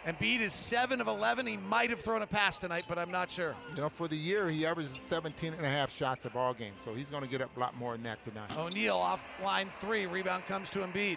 Embiid 0.07 0.39
is 0.39 0.53
7 0.53 1.01
of 1.01 1.09
11. 1.09 1.49
He 1.49 1.57
might 1.57 1.91
have 1.91 2.01
thrown 2.01 2.23
a 2.23 2.29
pass 2.29 2.59
tonight, 2.59 2.85
but 2.89 2.97
I'm 2.97 3.11
not 3.11 3.29
sure. 3.29 3.57
You 3.75 3.81
know, 3.81 3.89
for 3.89 4.07
the 4.07 4.17
year, 4.17 4.49
he 4.49 4.65
averages 4.65 4.93
17 4.93 5.55
and 5.55 5.67
a 5.67 5.69
half 5.69 5.93
shots 5.93 6.27
a 6.27 6.31
ball 6.31 6.55
game, 6.55 6.75
so 6.79 6.95
he's 6.95 7.11
going 7.11 7.25
to 7.25 7.29
get 7.29 7.41
up 7.41 7.57
a 7.57 7.61
lot 7.61 7.77
more 7.77 7.93
than 7.93 8.05
that 8.05 8.23
tonight. 8.23 8.57
O'Neale 8.57 8.97
off 8.97 9.25
line 9.43 9.69
three. 9.69 10.07
Rebound 10.07 10.47
comes 10.47 10.71
to 10.71 10.81
Embiid. 10.81 11.17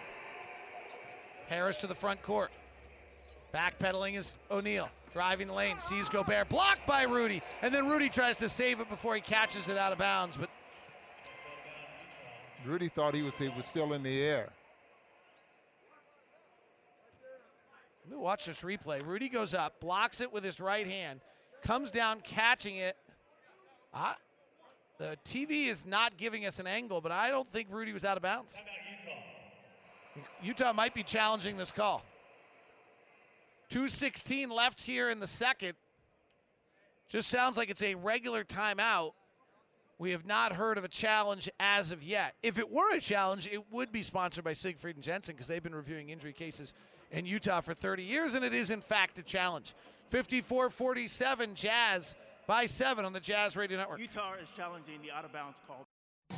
Harris 1.46 1.76
to 1.76 1.86
the 1.86 1.94
front 1.94 2.20
court. 2.22 2.50
Backpedaling 3.54 4.16
is 4.16 4.34
O'Neale. 4.50 4.90
Driving 5.12 5.46
the 5.46 5.54
lane, 5.54 5.78
sees 5.78 6.08
Gobert, 6.08 6.48
blocked 6.48 6.86
by 6.86 7.04
Rudy, 7.04 7.40
and 7.62 7.72
then 7.72 7.88
Rudy 7.88 8.08
tries 8.08 8.36
to 8.38 8.48
save 8.48 8.80
it 8.80 8.90
before 8.90 9.14
he 9.14 9.20
catches 9.20 9.68
it 9.68 9.78
out 9.78 9.92
of 9.92 9.98
bounds. 9.98 10.36
But 10.36 10.50
Rudy 12.66 12.88
thought 12.88 13.14
he 13.14 13.22
was 13.22 13.38
he 13.38 13.48
was 13.48 13.64
still 13.64 13.92
in 13.92 14.02
the 14.02 14.20
air. 14.20 14.50
Let 17.97 17.97
me 17.97 17.97
watch 18.16 18.46
this 18.46 18.62
replay. 18.62 19.04
Rudy 19.04 19.28
goes 19.28 19.54
up, 19.54 19.80
blocks 19.80 20.20
it 20.20 20.32
with 20.32 20.44
his 20.44 20.60
right 20.60 20.86
hand, 20.86 21.20
comes 21.62 21.90
down, 21.90 22.20
catching 22.20 22.76
it. 22.76 22.96
Ah, 23.92 24.16
the 24.98 25.16
TV 25.24 25.68
is 25.68 25.86
not 25.86 26.16
giving 26.16 26.46
us 26.46 26.58
an 26.58 26.66
angle, 26.66 27.00
but 27.00 27.12
I 27.12 27.30
don't 27.30 27.48
think 27.48 27.68
Rudy 27.70 27.92
was 27.92 28.04
out 28.04 28.16
of 28.16 28.22
bounds. 28.22 28.60
Utah 30.42 30.72
might 30.72 30.94
be 30.94 31.02
challenging 31.02 31.56
this 31.56 31.70
call. 31.70 32.02
2.16 33.70 34.50
left 34.50 34.82
here 34.82 35.10
in 35.10 35.20
the 35.20 35.26
second. 35.26 35.74
Just 37.08 37.28
sounds 37.28 37.56
like 37.56 37.70
it's 37.70 37.82
a 37.82 37.94
regular 37.94 38.44
timeout. 38.44 39.12
We 39.98 40.12
have 40.12 40.26
not 40.26 40.52
heard 40.52 40.78
of 40.78 40.84
a 40.84 40.88
challenge 40.88 41.50
as 41.58 41.90
of 41.90 42.02
yet. 42.02 42.34
If 42.42 42.58
it 42.58 42.70
were 42.70 42.94
a 42.94 43.00
challenge, 43.00 43.48
it 43.50 43.64
would 43.72 43.90
be 43.90 44.02
sponsored 44.02 44.44
by 44.44 44.52
Siegfried 44.52 44.96
and 44.96 45.02
Jensen 45.02 45.34
because 45.34 45.48
they've 45.48 45.62
been 45.62 45.74
reviewing 45.74 46.10
injury 46.10 46.32
cases 46.32 46.74
in 47.10 47.26
Utah 47.26 47.60
for 47.60 47.74
30 47.74 48.02
years, 48.02 48.34
and 48.34 48.44
it 48.44 48.54
is, 48.54 48.70
in 48.70 48.80
fact, 48.80 49.18
a 49.18 49.22
challenge. 49.22 49.74
54 50.10 50.70
47, 50.70 51.54
Jazz 51.54 52.16
by 52.46 52.64
seven 52.64 53.04
on 53.04 53.12
the 53.12 53.20
Jazz 53.20 53.56
Radio 53.56 53.76
Network. 53.76 54.00
Utah 54.00 54.32
is 54.42 54.48
challenging 54.56 55.00
the 55.02 55.10
out 55.10 55.24
of 55.24 55.32
bounds 55.32 55.58
call. 55.66 55.84
The 56.30 56.36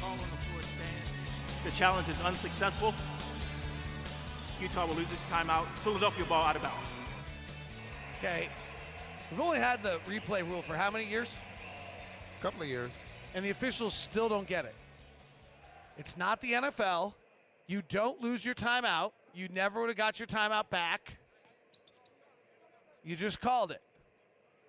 call 0.00 0.12
on 0.12 0.18
the 0.18 0.24
floor 0.24 0.60
stands. 0.60 1.64
The 1.64 1.70
challenge 1.70 2.08
is 2.10 2.20
unsuccessful. 2.20 2.94
Utah 4.60 4.86
will 4.86 4.94
lose 4.94 5.10
its 5.10 5.24
timeout. 5.30 5.66
Philadelphia 5.78 6.26
ball 6.26 6.44
out 6.44 6.56
of 6.56 6.62
bounds. 6.62 6.88
Okay. 8.18 8.50
We've 9.30 9.40
only 9.40 9.58
had 9.58 9.82
the 9.82 10.00
replay 10.06 10.46
rule 10.46 10.60
for 10.60 10.76
how 10.76 10.90
many 10.90 11.06
years? 11.06 11.38
Couple 12.44 12.60
of 12.60 12.68
years. 12.68 12.92
And 13.34 13.42
the 13.42 13.48
officials 13.48 13.94
still 13.94 14.28
don't 14.28 14.46
get 14.46 14.66
it. 14.66 14.74
It's 15.96 16.18
not 16.18 16.42
the 16.42 16.52
NFL. 16.52 17.14
You 17.66 17.80
don't 17.88 18.20
lose 18.20 18.44
your 18.44 18.54
timeout. 18.54 19.12
You 19.32 19.48
never 19.48 19.80
would 19.80 19.88
have 19.88 19.96
got 19.96 20.20
your 20.20 20.26
timeout 20.26 20.68
back. 20.68 21.16
You 23.02 23.16
just 23.16 23.40
called 23.40 23.70
it. 23.70 23.80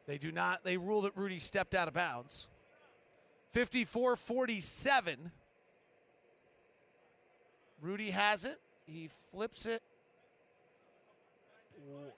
They 0.07 0.17
do 0.17 0.31
not, 0.31 0.63
they 0.63 0.77
ruled 0.77 1.03
that 1.03 1.17
Rudy 1.17 1.37
stepped 1.37 1.75
out 1.75 1.89
of 1.89 1.93
bounds. 1.93 2.47
54 3.51 4.15
47. 4.15 5.31
Rudy 7.81 8.11
has 8.11 8.45
it. 8.45 8.57
He 8.85 9.09
flips 9.33 9.65
it. 9.65 9.81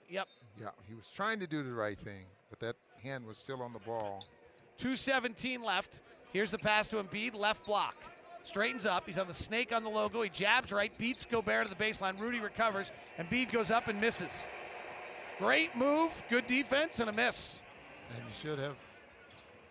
Yep. 0.08 0.28
Yeah, 0.60 0.68
he 0.86 0.94
was 0.94 1.10
trying 1.12 1.40
to 1.40 1.48
do 1.48 1.64
the 1.64 1.72
right 1.72 1.98
thing, 1.98 2.26
but 2.48 2.60
that 2.60 2.76
hand 3.02 3.26
was 3.26 3.38
still 3.38 3.60
on 3.60 3.72
the 3.72 3.80
ball. 3.80 4.22
217 4.78 5.62
left. 5.62 6.00
Here's 6.32 6.50
the 6.50 6.58
pass 6.58 6.88
to 6.88 6.96
Embiid, 6.96 7.38
left 7.38 7.66
block. 7.66 7.94
Straightens 8.44 8.86
up. 8.86 9.04
He's 9.04 9.18
on 9.18 9.26
the 9.26 9.34
snake 9.34 9.74
on 9.74 9.84
the 9.84 9.90
logo. 9.90 10.22
He 10.22 10.30
jabs 10.30 10.72
right, 10.72 10.96
beats 10.96 11.26
Gobert 11.26 11.68
to 11.68 11.74
the 11.74 11.84
baseline. 11.84 12.18
Rudy 12.18 12.40
recovers. 12.40 12.92
And 13.18 13.28
Embiid 13.28 13.52
goes 13.52 13.70
up 13.70 13.88
and 13.88 14.00
misses. 14.00 14.46
Great 15.38 15.76
move, 15.76 16.22
good 16.30 16.46
defense, 16.46 16.98
and 17.00 17.10
a 17.10 17.12
miss. 17.12 17.60
And 18.14 18.24
you 18.24 18.34
should 18.34 18.58
have. 18.58 18.76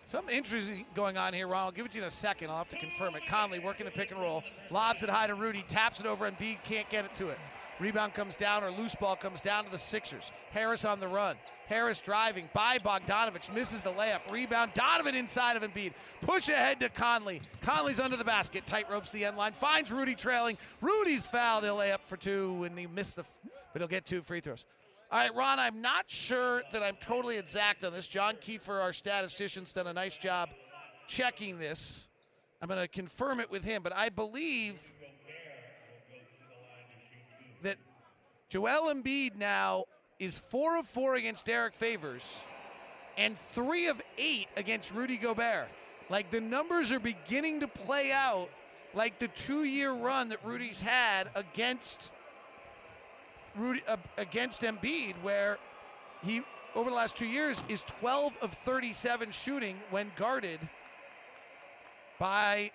Some 0.04 0.28
interesting 0.28 0.86
going 0.94 1.18
on 1.18 1.34
here, 1.34 1.48
Ron. 1.48 1.64
I'll 1.64 1.70
give 1.70 1.86
it 1.86 1.92
to 1.92 1.98
you 1.98 2.04
in 2.04 2.08
a 2.08 2.10
second. 2.10 2.50
I'll 2.50 2.58
have 2.58 2.68
to 2.70 2.78
confirm 2.78 3.14
it. 3.16 3.26
Conley 3.26 3.58
working 3.58 3.84
the 3.84 3.92
pick 3.92 4.10
and 4.10 4.20
roll. 4.20 4.42
Lobs 4.70 5.02
it 5.02 5.10
high 5.10 5.26
to 5.26 5.34
Rudy. 5.34 5.64
Taps 5.68 6.00
it 6.00 6.06
over. 6.06 6.30
Embiid 6.30 6.62
can't 6.62 6.88
get 6.88 7.04
it 7.04 7.14
to 7.16 7.28
it. 7.28 7.38
Rebound 7.80 8.14
comes 8.14 8.34
down 8.34 8.64
or 8.64 8.70
loose 8.70 8.94
ball 8.94 9.16
comes 9.16 9.40
down 9.40 9.64
to 9.64 9.70
the 9.70 9.78
Sixers. 9.78 10.32
Harris 10.50 10.84
on 10.84 10.98
the 10.98 11.08
run. 11.08 11.36
Harris 11.68 12.00
driving 12.00 12.48
by 12.54 12.78
Bogdanovic, 12.78 13.52
misses 13.54 13.82
the 13.82 13.92
layup. 13.92 14.20
Rebound, 14.30 14.72
Donovan 14.74 15.14
inside 15.14 15.56
of 15.56 15.62
Embiid. 15.62 15.92
Push 16.22 16.48
ahead 16.48 16.80
to 16.80 16.88
Conley. 16.88 17.42
Conley's 17.60 18.00
under 18.00 18.16
the 18.16 18.24
basket, 18.24 18.66
tight 18.66 18.90
ropes 18.90 19.12
the 19.12 19.26
end 19.26 19.36
line, 19.36 19.52
finds 19.52 19.92
Rudy 19.92 20.14
trailing. 20.14 20.56
Rudy's 20.80 21.26
foul. 21.26 21.60
He'll 21.60 21.76
lay 21.76 21.92
up 21.92 22.06
for 22.06 22.16
two, 22.16 22.64
and 22.64 22.78
he 22.78 22.86
missed 22.86 23.16
the, 23.16 23.24
but 23.72 23.82
he'll 23.82 23.88
get 23.88 24.06
two 24.06 24.22
free 24.22 24.40
throws. 24.40 24.64
All 25.10 25.18
right, 25.18 25.34
Ron, 25.34 25.58
I'm 25.58 25.82
not 25.82 26.04
sure 26.08 26.62
that 26.72 26.82
I'm 26.82 26.96
totally 27.00 27.38
exact 27.38 27.84
on 27.84 27.92
this. 27.92 28.08
John 28.08 28.36
Kiefer, 28.36 28.82
our 28.82 28.92
statistician's 28.92 29.72
done 29.72 29.86
a 29.86 29.92
nice 29.92 30.16
job 30.16 30.48
checking 31.06 31.58
this. 31.58 32.08
I'm 32.60 32.68
going 32.68 32.80
to 32.80 32.88
confirm 32.88 33.40
it 33.40 33.50
with 33.50 33.64
him, 33.64 33.82
but 33.82 33.94
I 33.94 34.08
believe 34.08 34.82
that 37.62 37.76
Joel 38.48 38.92
Embiid 38.92 39.36
now 39.36 39.84
is 40.18 40.38
four 40.38 40.78
of 40.78 40.86
four 40.86 41.14
against 41.14 41.46
Derrick 41.46 41.74
Favors 41.74 42.42
and 43.16 43.38
three 43.38 43.88
of 43.88 44.00
eight 44.16 44.48
against 44.56 44.92
Rudy 44.92 45.16
Gobert. 45.16 45.68
Like 46.10 46.30
the 46.30 46.40
numbers 46.40 46.92
are 46.92 47.00
beginning 47.00 47.60
to 47.60 47.68
play 47.68 48.12
out 48.12 48.48
like 48.94 49.18
the 49.18 49.28
two 49.28 49.64
year 49.64 49.92
run 49.92 50.28
that 50.30 50.38
Rudy's 50.44 50.80
had 50.80 51.28
against 51.34 52.12
Rudy 53.56 53.82
uh, 53.88 53.96
against 54.16 54.62
Embiid, 54.62 55.14
where 55.22 55.58
he 56.22 56.42
over 56.74 56.90
the 56.90 56.96
last 56.96 57.16
two 57.16 57.26
years 57.26 57.62
is 57.68 57.82
12 58.00 58.36
of 58.42 58.52
37 58.52 59.30
shooting 59.30 59.76
when 59.90 60.10
guarded 60.16 60.60
by 62.18 62.70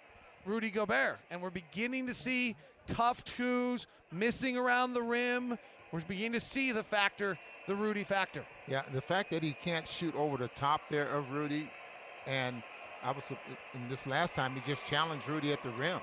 Rudy 0.45 0.71
Gobert. 0.71 1.19
And 1.31 1.41
we're 1.41 1.49
beginning 1.49 2.07
to 2.07 2.13
see 2.13 2.55
tough 2.87 3.23
twos, 3.23 3.87
missing 4.11 4.57
around 4.57 4.93
the 4.93 5.01
rim. 5.01 5.57
We're 5.93 6.01
beginning 6.01 6.33
to 6.33 6.39
see 6.39 6.71
the 6.71 6.81
factor, 6.81 7.37
the 7.67 7.75
Rudy 7.75 8.03
factor. 8.03 8.43
Yeah, 8.67 8.81
the 8.91 8.99
fact 8.99 9.29
that 9.29 9.43
he 9.43 9.53
can't 9.53 9.87
shoot 9.87 10.15
over 10.15 10.37
the 10.37 10.47
top 10.47 10.81
there 10.89 11.07
of 11.07 11.29
Rudy, 11.29 11.69
and 12.25 12.63
I 13.03 13.11
was 13.11 13.31
in 13.75 13.89
this 13.89 14.07
last 14.07 14.35
time 14.35 14.55
he 14.55 14.61
just 14.61 14.87
challenged 14.87 15.29
Rudy 15.29 15.53
at 15.53 15.61
the 15.61 15.69
rim. 15.69 15.99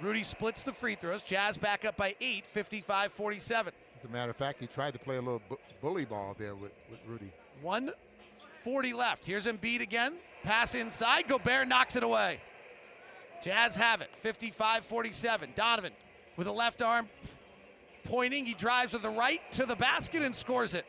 Rudy 0.00 0.24
splits 0.24 0.64
the 0.64 0.72
free 0.72 0.96
throws. 0.96 1.22
Jazz 1.22 1.56
back 1.56 1.84
up 1.84 1.96
by 1.96 2.16
eight, 2.20 2.44
55 2.44 3.12
47. 3.12 3.72
As 3.96 4.04
a 4.04 4.08
matter 4.08 4.30
of 4.30 4.36
fact, 4.36 4.60
he 4.60 4.66
tried 4.66 4.94
to 4.94 4.98
play 4.98 5.16
a 5.16 5.22
little 5.22 5.42
bu- 5.48 5.56
bully 5.80 6.04
ball 6.04 6.34
there 6.36 6.56
with, 6.56 6.72
with 6.90 6.98
Rudy. 7.06 7.32
140 7.62 8.92
left. 8.94 9.26
Here's 9.26 9.46
Embiid 9.46 9.80
again. 9.80 10.14
Pass 10.42 10.74
inside. 10.74 11.28
Gobert 11.28 11.68
knocks 11.68 11.94
it 11.94 12.02
away. 12.02 12.40
Jazz 13.44 13.76
have 13.76 14.00
it, 14.00 14.10
55 14.16 14.84
47. 14.84 15.50
Donovan 15.54 15.92
with 16.36 16.48
a 16.48 16.52
left 16.52 16.82
arm 16.82 17.08
pointing. 18.08 18.46
He 18.46 18.54
drives 18.54 18.92
with 18.92 19.02
the 19.02 19.10
right 19.10 19.40
to 19.52 19.66
the 19.66 19.76
basket 19.76 20.22
and 20.22 20.34
scores 20.34 20.74
it. 20.74 20.86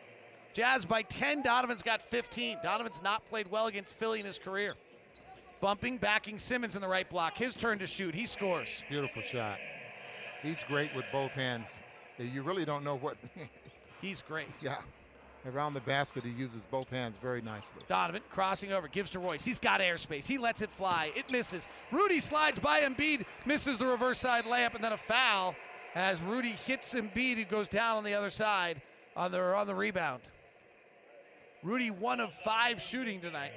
Jazz 0.53 0.85
by 0.85 1.03
10. 1.03 1.43
Donovan's 1.43 1.83
got 1.83 2.01
15. 2.01 2.57
Donovan's 2.63 3.03
not 3.03 3.27
played 3.29 3.51
well 3.51 3.67
against 3.67 3.95
Philly 3.95 4.19
in 4.19 4.25
his 4.25 4.39
career. 4.39 4.73
Bumping, 5.61 5.97
backing 5.97 6.37
Simmons 6.37 6.75
in 6.75 6.81
the 6.81 6.87
right 6.87 7.09
block. 7.09 7.37
His 7.37 7.53
turn 7.53 7.79
to 7.79 7.87
shoot. 7.87 8.15
He 8.15 8.25
scores. 8.25 8.83
Beautiful 8.89 9.21
shot. 9.21 9.57
He's 10.41 10.63
great 10.63 10.95
with 10.95 11.05
both 11.11 11.31
hands. 11.31 11.83
You 12.17 12.41
really 12.41 12.65
don't 12.65 12.83
know 12.83 12.95
what. 12.95 13.17
He's 14.01 14.21
great. 14.21 14.47
Yeah. 14.61 14.77
Around 15.45 15.73
the 15.73 15.81
basket, 15.81 16.25
he 16.25 16.31
uses 16.31 16.65
both 16.65 16.89
hands 16.89 17.17
very 17.17 17.41
nicely. 17.41 17.81
Donovan 17.87 18.21
crossing 18.29 18.73
over, 18.73 18.89
gives 18.89 19.09
to 19.11 19.19
Royce. 19.19 19.45
He's 19.45 19.59
got 19.59 19.79
airspace. 19.79 20.27
He 20.27 20.37
lets 20.37 20.61
it 20.61 20.69
fly. 20.69 21.13
It 21.15 21.31
misses. 21.31 21.65
Rudy 21.91 22.19
slides 22.19 22.59
by 22.59 22.81
Embiid, 22.81 23.25
misses 23.45 23.77
the 23.77 23.85
reverse 23.85 24.17
side 24.17 24.43
layup, 24.43 24.75
and 24.75 24.83
then 24.83 24.91
a 24.91 24.97
foul 24.97 25.55
as 25.95 26.21
Rudy 26.21 26.51
hits 26.51 26.93
Embiid, 26.93 27.37
who 27.37 27.45
goes 27.45 27.67
down 27.67 27.97
on 27.97 28.03
the 28.03 28.13
other 28.13 28.29
side 28.29 28.81
on 29.15 29.31
the 29.31 29.41
on 29.41 29.67
the 29.67 29.75
rebound. 29.75 30.21
Rudy 31.63 31.91
one 31.91 32.19
of 32.19 32.33
five 32.33 32.81
shooting 32.81 33.19
tonight. 33.19 33.51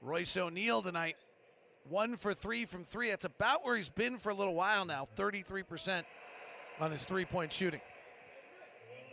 Royce 0.00 0.36
O'Neale 0.36 0.82
tonight, 0.82 1.16
one 1.88 2.16
for 2.16 2.32
three 2.32 2.64
from 2.64 2.84
three. 2.84 3.10
That's 3.10 3.24
about 3.24 3.64
where 3.64 3.76
he's 3.76 3.88
been 3.88 4.18
for 4.18 4.30
a 4.30 4.34
little 4.34 4.54
while 4.54 4.84
now, 4.84 5.08
33% 5.16 6.04
on 6.80 6.90
his 6.92 7.04
three 7.04 7.24
point 7.24 7.52
shooting. 7.52 7.80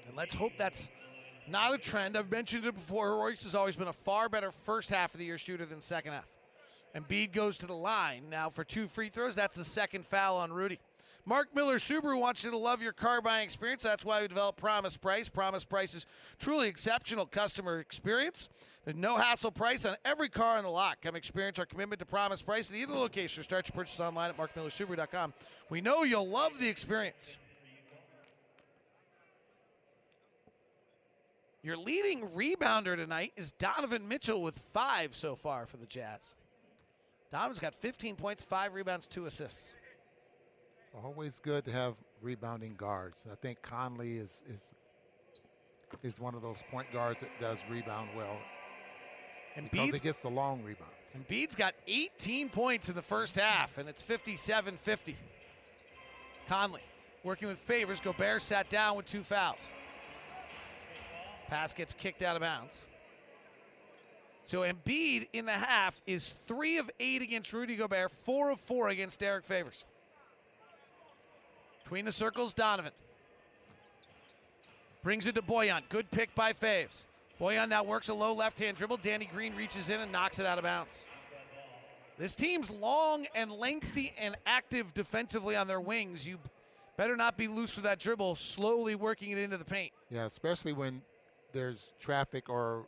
And 0.07 0.15
let's 0.15 0.36
hope 0.36 0.51
that's 0.55 0.91
not 1.47 1.73
a 1.73 1.77
trend. 1.79 2.15
I've 2.15 2.29
mentioned 2.29 2.65
it 2.65 2.75
before. 2.75 3.17
Royce 3.17 3.43
has 3.43 3.55
always 3.55 3.75
been 3.75 3.88
a 3.88 3.93
far 3.93 4.29
better 4.29 4.51
first 4.51 4.91
half 4.91 5.13
of 5.13 5.19
the 5.19 5.25
year 5.25 5.39
shooter 5.39 5.65
than 5.65 5.81
second 5.81 6.13
half. 6.13 6.27
Embiid 6.96 7.34
goes 7.34 7.58
to 7.58 7.66
the 7.66 7.76
line 7.76 8.30
now 8.30 8.50
for 8.50 8.64
two 8.64 8.88
free 8.88 9.10
throws. 9.10 9.36
That's 9.36 9.58
the 9.58 9.64
second 9.64 10.06
foul 10.06 10.38
on 10.38 10.54
Rudy. 10.54 10.80
Mark 11.26 11.56
Miller 11.56 11.78
Subaru 11.78 12.20
wants 12.20 12.44
you 12.44 12.52
to 12.52 12.58
love 12.58 12.82
your 12.82 12.91
car 12.91 13.22
buying 13.22 13.46
experience. 13.46 13.82
That's 13.82 14.04
why 14.04 14.22
we 14.22 14.28
developed 14.28 14.60
Promise 14.60 14.98
Price. 14.98 15.30
Promise 15.30 15.64
Price 15.64 15.96
is 15.96 16.06
truly 16.38 16.68
exceptional 16.68 17.26
customer 17.26 17.80
experience. 17.80 18.50
There's 18.84 18.98
no 18.98 19.18
hassle 19.18 19.52
price 19.52 19.86
on 19.86 19.96
every 20.04 20.28
car 20.28 20.58
in 20.58 20.66
the 20.66 20.70
lot. 20.70 21.02
Come 21.02 21.16
experience 21.16 21.58
our 21.60 21.66
commitment 21.66 22.00
to 22.00 22.06
Promise 22.06 22.41
Price 22.41 22.70
at 22.70 22.76
either 22.76 22.94
location 22.94 23.39
or 23.39 23.44
start 23.44 23.70
your 23.70 23.74
purchase 23.74 24.02
online 24.02 24.32
at 24.32 24.38
markmillersubaru.com. 24.38 25.34
We 25.70 25.80
know 25.80 26.04
you'll 26.04 26.28
love 26.28 26.60
the 26.60 26.68
experience. 26.68 27.38
Your 31.62 31.78
leading 31.78 32.28
rebounder 32.36 32.98
tonight 32.98 33.32
is 33.38 33.54
Donovan 33.54 34.10
Mitchell 34.10 34.41
with 34.41 34.56
five 34.56 35.16
so 35.16 35.36
far 35.36 35.66
for 35.66 35.78
the 35.78 35.86
Jazz. 35.86 36.36
Donovan's 37.34 37.59
got 37.59 37.73
15 37.73 38.15
points, 38.15 38.43
five 38.43 38.75
rebounds, 38.75 39.07
two 39.07 39.25
assists. 39.25 39.73
It's 40.84 40.91
always 41.03 41.39
good 41.39 41.65
to 41.65 41.71
have 41.71 41.95
rebounding 42.21 42.75
guards. 42.75 43.27
I 43.29 43.34
think 43.34 43.63
Conley 43.63 44.17
is 44.17 44.43
is 44.47 44.71
is 46.03 46.19
one 46.19 46.36
of 46.36 46.43
those 46.43 46.63
point 46.69 46.93
guards 46.93 47.21
that 47.21 47.31
does 47.39 47.57
rebound 47.67 48.09
well. 48.15 48.38
And 49.55 49.69
because 49.71 49.95
he 49.95 49.99
gets 49.99 50.19
the 50.19 50.29
long 50.29 50.61
rebounds. 50.63 50.93
Embiid's 51.17 51.55
got 51.55 51.73
18 51.88 52.49
points 52.49 52.89
in 52.89 52.95
the 52.95 53.01
first 53.01 53.36
half, 53.36 53.79
and 53.79 53.89
it's 53.89 54.03
57 54.03 54.77
50. 54.77 55.15
Conley 56.47 56.81
working 57.23 57.47
with 57.47 57.57
Favors. 57.57 57.99
Gobert 57.99 58.43
sat 58.43 58.69
down 58.69 58.95
with 58.95 59.07
two 59.07 59.23
fouls. 59.23 59.71
Pass 61.47 61.73
gets 61.73 61.95
kicked 61.95 62.21
out 62.21 62.36
of 62.36 62.43
bounds. 62.43 62.86
So 64.46 64.62
Embiid 64.62 65.28
in 65.34 65.46
the 65.46 65.54
half 65.54 66.02
is 66.06 66.30
three 66.30 66.78
of 66.78 66.89
eight 67.00 67.22
against 67.22 67.54
Rudy 67.54 67.76
Gobert, 67.76 68.12
four 68.12 68.52
of 68.52 68.60
four 68.60 68.89
against 68.89 69.20
Derrick 69.20 69.46
Favors. 69.46 69.86
Between 71.84 72.06
the 72.06 72.12
circles, 72.12 72.54
Donovan. 72.54 72.91
Brings 75.04 75.28
it 75.28 75.36
to 75.36 75.41
Bojan. 75.41 75.82
Good 75.89 76.10
pick 76.12 76.34
by 76.34 76.54
Faves. 76.54 77.06
Bojan 77.39 77.70
now 77.70 77.84
works 77.84 78.10
a 78.10 78.14
low 78.14 78.34
left 78.34 78.60
hand 78.60 78.78
dribble. 78.78 78.98
Danny 78.98 79.26
Green 79.26 79.56
reaches 79.56 79.89
in 79.89 80.00
and 80.00 80.12
knocks 80.12 80.39
it 80.39 80.46
out 80.46 80.58
of 80.58 80.64
bounds. 80.64 81.06
This 82.18 82.36
team's 82.36 82.70
long 82.70 83.26
and 83.36 83.52
lengthy 83.52 84.14
and 84.18 84.36
active 84.46 84.94
defensively 84.94 85.56
on 85.56 85.68
their 85.68 85.82
wings. 85.82 86.28
You 86.28 86.38
better 86.96 87.18
not 87.18 87.38
be 87.38 87.48
loose 87.48 87.76
with 87.76 87.84
that 87.84 88.00
dribble, 88.00 88.36
slowly 88.36 88.96
working 88.96 89.32
it 89.32 89.39
into 89.39 89.58
the 89.58 89.66
paint. 89.66 89.91
Yeah, 90.10 90.26
especially 90.26 90.74
when 90.74 91.02
there's 91.54 91.96
traffic 92.00 92.50
or 92.50 92.86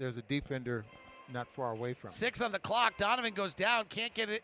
there's 0.00 0.16
a 0.16 0.22
defender 0.22 0.84
not 1.32 1.46
far 1.54 1.70
away 1.70 1.92
from. 1.92 2.10
Six 2.10 2.40
on 2.40 2.50
the 2.50 2.58
clock. 2.58 2.96
Donovan 2.96 3.34
goes 3.34 3.54
down, 3.54 3.84
can't 3.84 4.14
get 4.14 4.28
it. 4.30 4.42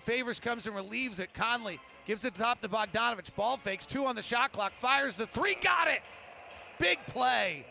Favors 0.00 0.40
comes 0.40 0.66
and 0.66 0.74
relieves 0.74 1.20
it. 1.20 1.32
Conley 1.32 1.78
gives 2.06 2.24
it 2.24 2.34
top 2.34 2.60
to 2.60 2.68
Bogdanovic. 2.68 3.34
Ball 3.36 3.56
fakes, 3.56 3.86
two 3.86 4.04
on 4.04 4.16
the 4.16 4.22
shot 4.22 4.52
clock, 4.52 4.74
fires 4.74 5.14
the 5.14 5.26
three, 5.26 5.56
got 5.62 5.88
it. 5.88 6.02
Big 6.78 6.98
play. 7.06 7.64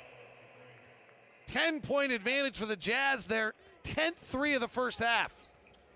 10 1.47 1.81
point 1.81 2.11
advantage 2.11 2.57
for 2.57 2.65
the 2.65 2.75
Jazz, 2.75 3.27
their 3.27 3.53
10th 3.83 4.15
three 4.15 4.55
of 4.55 4.61
the 4.61 4.67
first 4.67 4.99
half. 4.99 5.35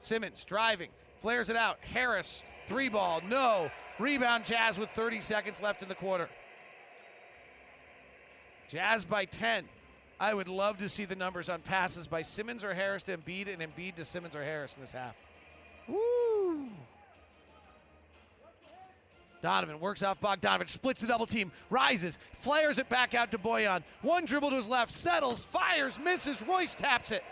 Simmons 0.02 0.44
driving, 0.44 0.90
flares 1.22 1.50
it 1.50 1.56
out. 1.56 1.80
Harris, 1.94 2.44
three 2.68 2.90
ball, 2.90 3.22
no. 3.28 3.72
Rebound 3.98 4.46
Jazz 4.46 4.78
with 4.78 4.90
30 4.92 5.22
seconds 5.22 5.62
left 5.62 5.82
in 5.82 5.90
the 5.90 5.96
quarter. 5.96 6.30
Jazz 8.68 9.06
by 9.06 9.26
10. 9.26 9.64
I 10.20 10.34
would 10.34 10.50
love 10.50 10.78
to 10.80 10.90
see 10.90 11.06
the 11.06 11.16
numbers 11.16 11.50
on 11.50 11.62
passes 11.62 12.06
by 12.06 12.22
Simmons 12.22 12.64
or 12.64 12.74
Harris 12.74 13.04
to 13.04 13.18
Embiid 13.18 13.52
and 13.52 13.62
Embiid 13.62 13.96
to 13.96 14.06
Simmons 14.06 14.36
or 14.36 14.44
Harris 14.44 14.76
in 14.76 14.82
this 14.82 14.92
half. 14.92 15.16
Woo! 15.88 16.68
Donovan 19.42 19.80
works 19.80 20.04
off 20.04 20.20
Bogdanovic, 20.20 20.68
splits 20.68 21.00
the 21.00 21.08
double 21.08 21.26
team, 21.26 21.54
rises, 21.70 22.20
flares 22.34 22.78
it 22.78 22.90
back 22.90 23.14
out 23.14 23.32
to 23.32 23.38
Bojan. 23.38 23.84
One 24.02 24.26
dribble 24.26 24.50
to 24.50 24.58
his 24.58 24.68
left, 24.68 24.92
settles, 24.92 25.46
fires, 25.46 25.98
misses. 25.98 26.42
Royce 26.42 26.76
taps 26.76 27.12
it. 27.12 27.24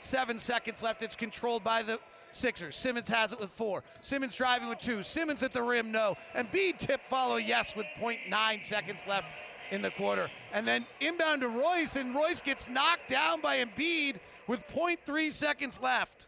Seven 0.00 0.38
seconds 0.38 0.82
left. 0.82 1.02
It's 1.02 1.16
controlled 1.16 1.64
by 1.64 1.82
the 1.82 1.98
Sixers. 2.32 2.74
Simmons 2.74 3.08
has 3.08 3.32
it 3.32 3.40
with 3.40 3.50
four. 3.50 3.84
Simmons 4.00 4.36
driving 4.36 4.68
with 4.68 4.80
two. 4.80 5.02
Simmons 5.02 5.42
at 5.42 5.52
the 5.52 5.62
rim, 5.62 5.92
no. 5.92 6.16
Embiid 6.34 6.78
tip 6.78 7.00
follow, 7.04 7.36
yes, 7.36 7.74
with 7.76 7.86
0.9 7.98 8.64
seconds 8.64 9.06
left 9.06 9.28
in 9.70 9.82
the 9.82 9.90
quarter. 9.90 10.30
And 10.52 10.66
then 10.66 10.86
inbound 11.00 11.42
to 11.42 11.48
Royce, 11.48 11.96
and 11.96 12.14
Royce 12.14 12.40
gets 12.40 12.68
knocked 12.68 13.08
down 13.08 13.40
by 13.40 13.64
Embiid 13.64 14.16
with 14.46 14.66
0.3 14.68 15.30
seconds 15.30 15.80
left. 15.82 16.26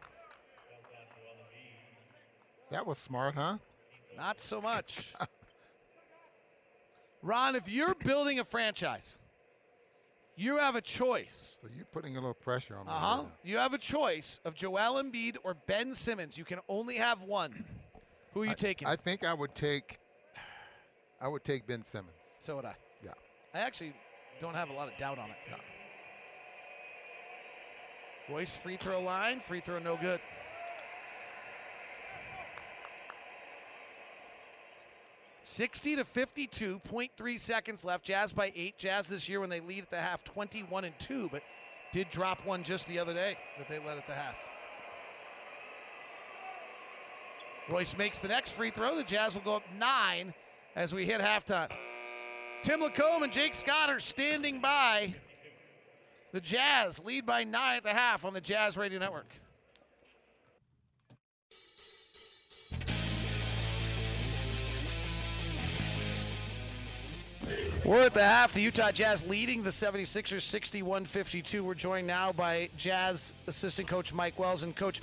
That 2.71 2.87
was 2.87 2.99
smart, 2.99 3.35
huh? 3.35 3.59
Not 4.17 4.41
so 4.41 4.61
much. 4.61 5.15
Ron, 7.23 7.55
if 7.55 7.69
you're 7.69 7.95
building 7.95 8.39
a 8.39 8.45
franchise, 8.45 9.19
you 10.37 10.59
have 10.59 10.77
a 10.77 10.81
choice. 10.81 11.57
So 11.61 11.69
you're 11.75 11.87
putting 11.87 12.17
a 12.17 12.21
little 12.21 12.35
pressure 12.35 12.77
on 12.77 12.87
me. 12.87 12.93
Uh 12.93 12.99
huh. 12.99 13.23
You 13.45 13.57
have 13.59 13.73
a 13.73 13.79
choice 13.79 14.41
of 14.45 14.55
Joel 14.55 15.03
Embiid 15.03 15.37
or 15.45 15.55
Ben 15.67 15.95
Simmons. 15.95 16.37
You 16.37 16.45
can 16.45 16.59
only 16.69 16.97
have 16.97 17.23
one. 17.23 17.65
Who 18.35 18.43
are 18.43 18.47
you 18.47 18.51
I, 18.51 18.55
taking? 18.55 18.89
I 18.89 18.97
think 18.97 19.25
I 19.25 19.33
would 19.33 19.55
take. 19.55 19.99
I 21.21 21.29
would 21.29 21.45
take 21.45 21.67
Ben 21.67 21.85
Simmons. 21.85 22.13
so 22.39 22.57
would 22.57 22.67
I. 22.67 22.75
I 23.57 23.61
actually 23.61 23.95
don't 24.39 24.55
have 24.55 24.69
a 24.69 24.75
lot 24.75 24.87
of 24.87 24.99
doubt 24.99 25.19
on 25.19 25.31
it. 25.31 25.37
Royce 28.31 28.55
free 28.55 28.77
throw 28.77 29.01
line, 29.01 29.41
free 29.41 29.61
throw 29.61 29.79
no 29.79 29.97
good. 29.97 30.21
Sixty 35.43 35.97
to 35.97 36.05
fifty-two, 36.05 36.83
0.3 36.87 37.39
seconds 37.39 37.83
left. 37.83 38.05
Jazz 38.05 38.33
by 38.35 38.53
eight. 38.55 38.77
Jazz 38.77 39.09
this 39.09 39.27
year 39.27 39.41
when 39.41 39.49
they 39.49 39.61
lead 39.61 39.85
at 39.85 39.91
the 39.91 39.97
half, 39.97 40.23
twenty-one 40.23 40.85
and 40.85 40.99
two, 40.99 41.31
but 41.33 41.43
did 41.93 42.11
drop 42.11 42.45
one 42.45 42.63
just 42.63 42.87
the 42.89 42.99
other 42.99 43.15
day 43.15 43.39
that 43.57 43.69
they 43.69 43.79
led 43.79 43.97
at 43.97 44.07
the 44.07 44.13
half. 44.13 44.37
Royce 47.71 47.97
makes 47.97 48.19
the 48.19 48.29
next 48.29 48.53
free 48.53 48.71
throw. 48.71 48.97
The 48.97 49.05
Jazz 49.05 49.35
will 49.35 49.43
go 49.43 49.57
up 49.57 49.63
nine 49.79 50.35
as 50.75 50.93
we 50.93 51.07
hit 51.07 51.23
halftime. 51.23 51.71
Tim 52.63 52.81
Lacombe 52.81 53.23
and 53.23 53.33
Jake 53.33 53.55
Scott 53.55 53.91
are 53.91 54.01
standing 54.01 54.61
by. 54.61 55.15
The 56.33 56.41
Jazz 56.41 57.03
lead 57.05 57.25
by 57.25 57.45
nine 57.45 57.77
at 57.77 57.83
the 57.83 57.95
half 57.95 58.25
on 58.25 58.35
the 58.35 58.41
Jazz 58.41 58.77
Radio 58.77 58.99
Network. 58.99 59.29
We're 67.87 68.07
at 68.07 68.15
the 68.15 68.25
half. 68.25 68.53
The 68.53 68.63
Utah 68.63 68.91
Jazz 68.91 69.25
leading 69.27 69.63
the 69.63 69.71
76ers 69.71 70.43
61 70.43 71.05
52. 71.05 71.63
We're 71.63 71.75
joined 71.75 72.09
now 72.09 72.33
by 72.33 72.69
Jazz 72.77 73.33
assistant 73.47 73.87
coach 73.87 74.13
Mike 74.13 74.37
Wells. 74.41 74.65
And, 74.65 74.75
coach, 74.75 75.01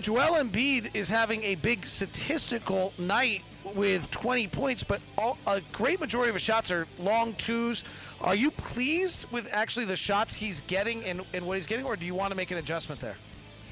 Joel 0.00 0.42
Embiid 0.42 0.94
is 0.94 1.08
having 1.08 1.42
a 1.42 1.56
big 1.56 1.84
statistical 1.84 2.92
night 2.98 3.42
with 3.74 4.10
20 4.10 4.46
points, 4.46 4.84
but 4.84 5.00
all, 5.16 5.36
a 5.46 5.60
great 5.72 5.98
majority 5.98 6.30
of 6.30 6.36
his 6.36 6.42
shots 6.42 6.70
are 6.70 6.86
long 6.98 7.34
twos. 7.34 7.82
Are 8.20 8.34
you 8.34 8.50
pleased 8.52 9.30
with 9.32 9.48
actually 9.52 9.86
the 9.86 9.96
shots 9.96 10.34
he's 10.34 10.60
getting 10.62 11.04
and, 11.04 11.22
and 11.34 11.44
what 11.44 11.56
he's 11.56 11.66
getting, 11.66 11.84
or 11.84 11.96
do 11.96 12.06
you 12.06 12.14
want 12.14 12.30
to 12.30 12.36
make 12.36 12.50
an 12.52 12.58
adjustment 12.58 13.00
there? 13.00 13.16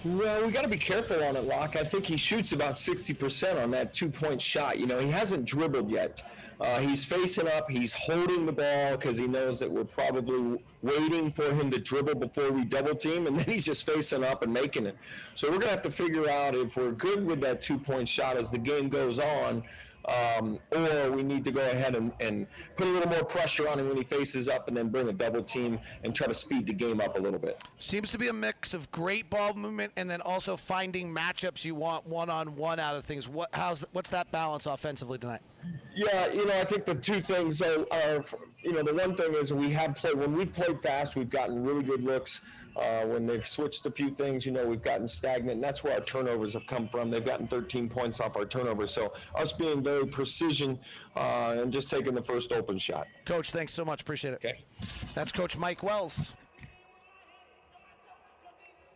Well, 0.05 0.45
we 0.45 0.53
got 0.53 0.62
to 0.62 0.68
be 0.68 0.77
careful 0.77 1.22
on 1.22 1.37
it, 1.37 1.45
Locke. 1.45 1.77
I 1.77 1.85
think 1.85 2.05
he 2.05 2.16
shoots 2.16 2.53
about 2.53 2.77
60% 2.77 3.62
on 3.62 3.70
that 3.70 3.93
two 3.93 4.09
point 4.09 4.41
shot. 4.41 4.79
You 4.79 4.87
know, 4.87 4.99
he 4.99 5.11
hasn't 5.11 5.45
dribbled 5.45 5.91
yet. 5.91 6.22
Uh, 6.61 6.79
he's 6.79 7.05
facing 7.05 7.49
up. 7.49 7.71
He's 7.71 7.93
holding 7.93 8.47
the 8.47 8.53
ball 8.53 8.97
because 8.97 9.19
he 9.19 9.27
knows 9.27 9.59
that 9.61 9.71
we're 9.71 9.85
probably 9.85 10.63
waiting 10.83 11.31
for 11.31 11.53
him 11.53 11.71
to 11.71 11.79
dribble 11.79 12.15
before 12.15 12.51
we 12.51 12.65
double 12.65 12.95
team, 12.95 13.27
and 13.27 13.39
then 13.39 13.47
he's 13.47 13.67
just 13.67 13.85
facing 13.85 14.25
up 14.25 14.43
and 14.43 14.53
making 14.53 14.87
it. 14.87 14.97
So 15.35 15.49
we're 15.49 15.59
going 15.59 15.69
to 15.69 15.71
have 15.71 15.83
to 15.83 15.91
figure 15.91 16.29
out 16.29 16.55
if 16.55 16.77
we're 16.77 16.93
good 16.93 17.27
with 17.27 17.41
that 17.43 17.63
two 17.63 17.79
point 17.79 18.09
shot 18.09 18.37
as 18.37 18.51
the 18.51 18.59
game 18.59 18.89
goes 18.89 19.19
on. 19.19 19.63
Um, 20.07 20.61
or 20.71 21.11
we 21.11 21.25
need 21.25 21.45
to 21.45 21.51
go 21.51 21.61
ahead 21.61 21.97
and, 21.97 22.13
and 22.21 22.47
put 22.77 22.87
a 22.87 22.91
little 22.91 23.09
more 23.09 23.25
pressure 23.25 23.69
on 23.69 23.81
him 23.81 23.89
when 23.89 23.97
he 23.97 24.05
faces 24.05 24.49
up 24.49 24.69
and 24.69 24.77
then 24.77 24.89
bring 24.89 25.09
a 25.09 25.13
double 25.13 25.43
team 25.43 25.81
and 26.05 26.15
try 26.15 26.29
to 26.29 26.35
speed 26.35 26.67
the 26.67 26.73
game 26.73 27.01
up 27.01 27.19
a 27.19 27.21
little 27.21 27.41
bit. 27.41 27.61
Seems 27.79 28.13
to 28.13 28.19
be 28.19 28.29
a 28.29 28.33
mix 28.33 28.73
of 28.73 28.91
great 28.93 29.29
ball 29.29 29.55
movement 29.55 29.93
and 29.97 30.09
then 30.09 30.21
also 30.21 30.57
finding 30.57 31.13
matchups 31.13 31.65
you 31.65 31.75
want 31.75 32.07
one 32.07 32.31
on 32.31 32.55
one 32.55 32.79
out 32.79 32.97
of 32.97 33.05
things. 33.05 33.29
What 33.29 33.49
how's 33.53 33.85
what's 33.93 34.11
that 34.11 34.31
balance 34.31 34.67
offensively 34.67 35.19
tonight? 35.19 35.43
Yeah, 35.95 36.31
you 36.33 36.47
know, 36.47 36.61
I 36.61 36.65
think 36.65 36.85
the 36.85 36.95
two 36.95 37.21
things 37.21 37.61
are, 37.63 37.87
are, 37.91 38.25
you 38.63 38.75
know, 38.75 38.83
the 38.83 38.95
one 38.95 39.17
thing 39.17 39.35
is 39.35 39.53
we 39.53 39.71
have 39.71 39.97
played 39.97 40.15
when 40.15 40.35
we've 40.35 40.53
played 40.53 40.81
fast, 40.81 41.17
we've 41.17 41.31
gotten 41.31 41.65
really 41.65 41.83
good 41.83 42.05
looks. 42.05 42.43
Uh, 42.77 43.07
when 43.07 43.27
they've 43.27 43.47
switched 43.47 43.87
a 43.87 43.91
few 43.91 44.11
things, 44.11 44.45
you 44.45 44.53
know, 44.53 44.66
we've 44.66 44.83
gotten 44.83 45.09
stagnant, 45.09 45.53
and 45.53 45.62
that's 45.62 45.83
where 45.83 45.95
our 45.95 46.01
turnovers 46.01 46.53
have 46.53 46.66
come 46.66 46.89
from. 46.89 47.11
They've 47.11 47.24
gotten 47.24 47.47
13 47.47 47.89
points 47.89 48.20
off 48.20 48.37
our 48.37 48.45
turnovers. 48.45 48.91
So 48.91 49.14
us 49.35 49.53
being 49.53 49.83
very 49.83 50.07
precision 50.07 50.79
uh, 51.16 51.57
and 51.59 51.72
just 51.72 51.91
taking 51.91 52.14
the 52.14 52.22
first 52.22 52.53
open 52.53 52.77
shot. 52.77 53.07
Coach, 53.24 53.51
thanks 53.51 53.72
so 53.72 53.85
much. 53.85 54.03
Appreciate 54.03 54.33
it. 54.33 54.45
Okay. 54.45 54.61
That's 55.14 55.33
Coach 55.33 55.57
Mike 55.57 55.83
Wells. 55.83 56.35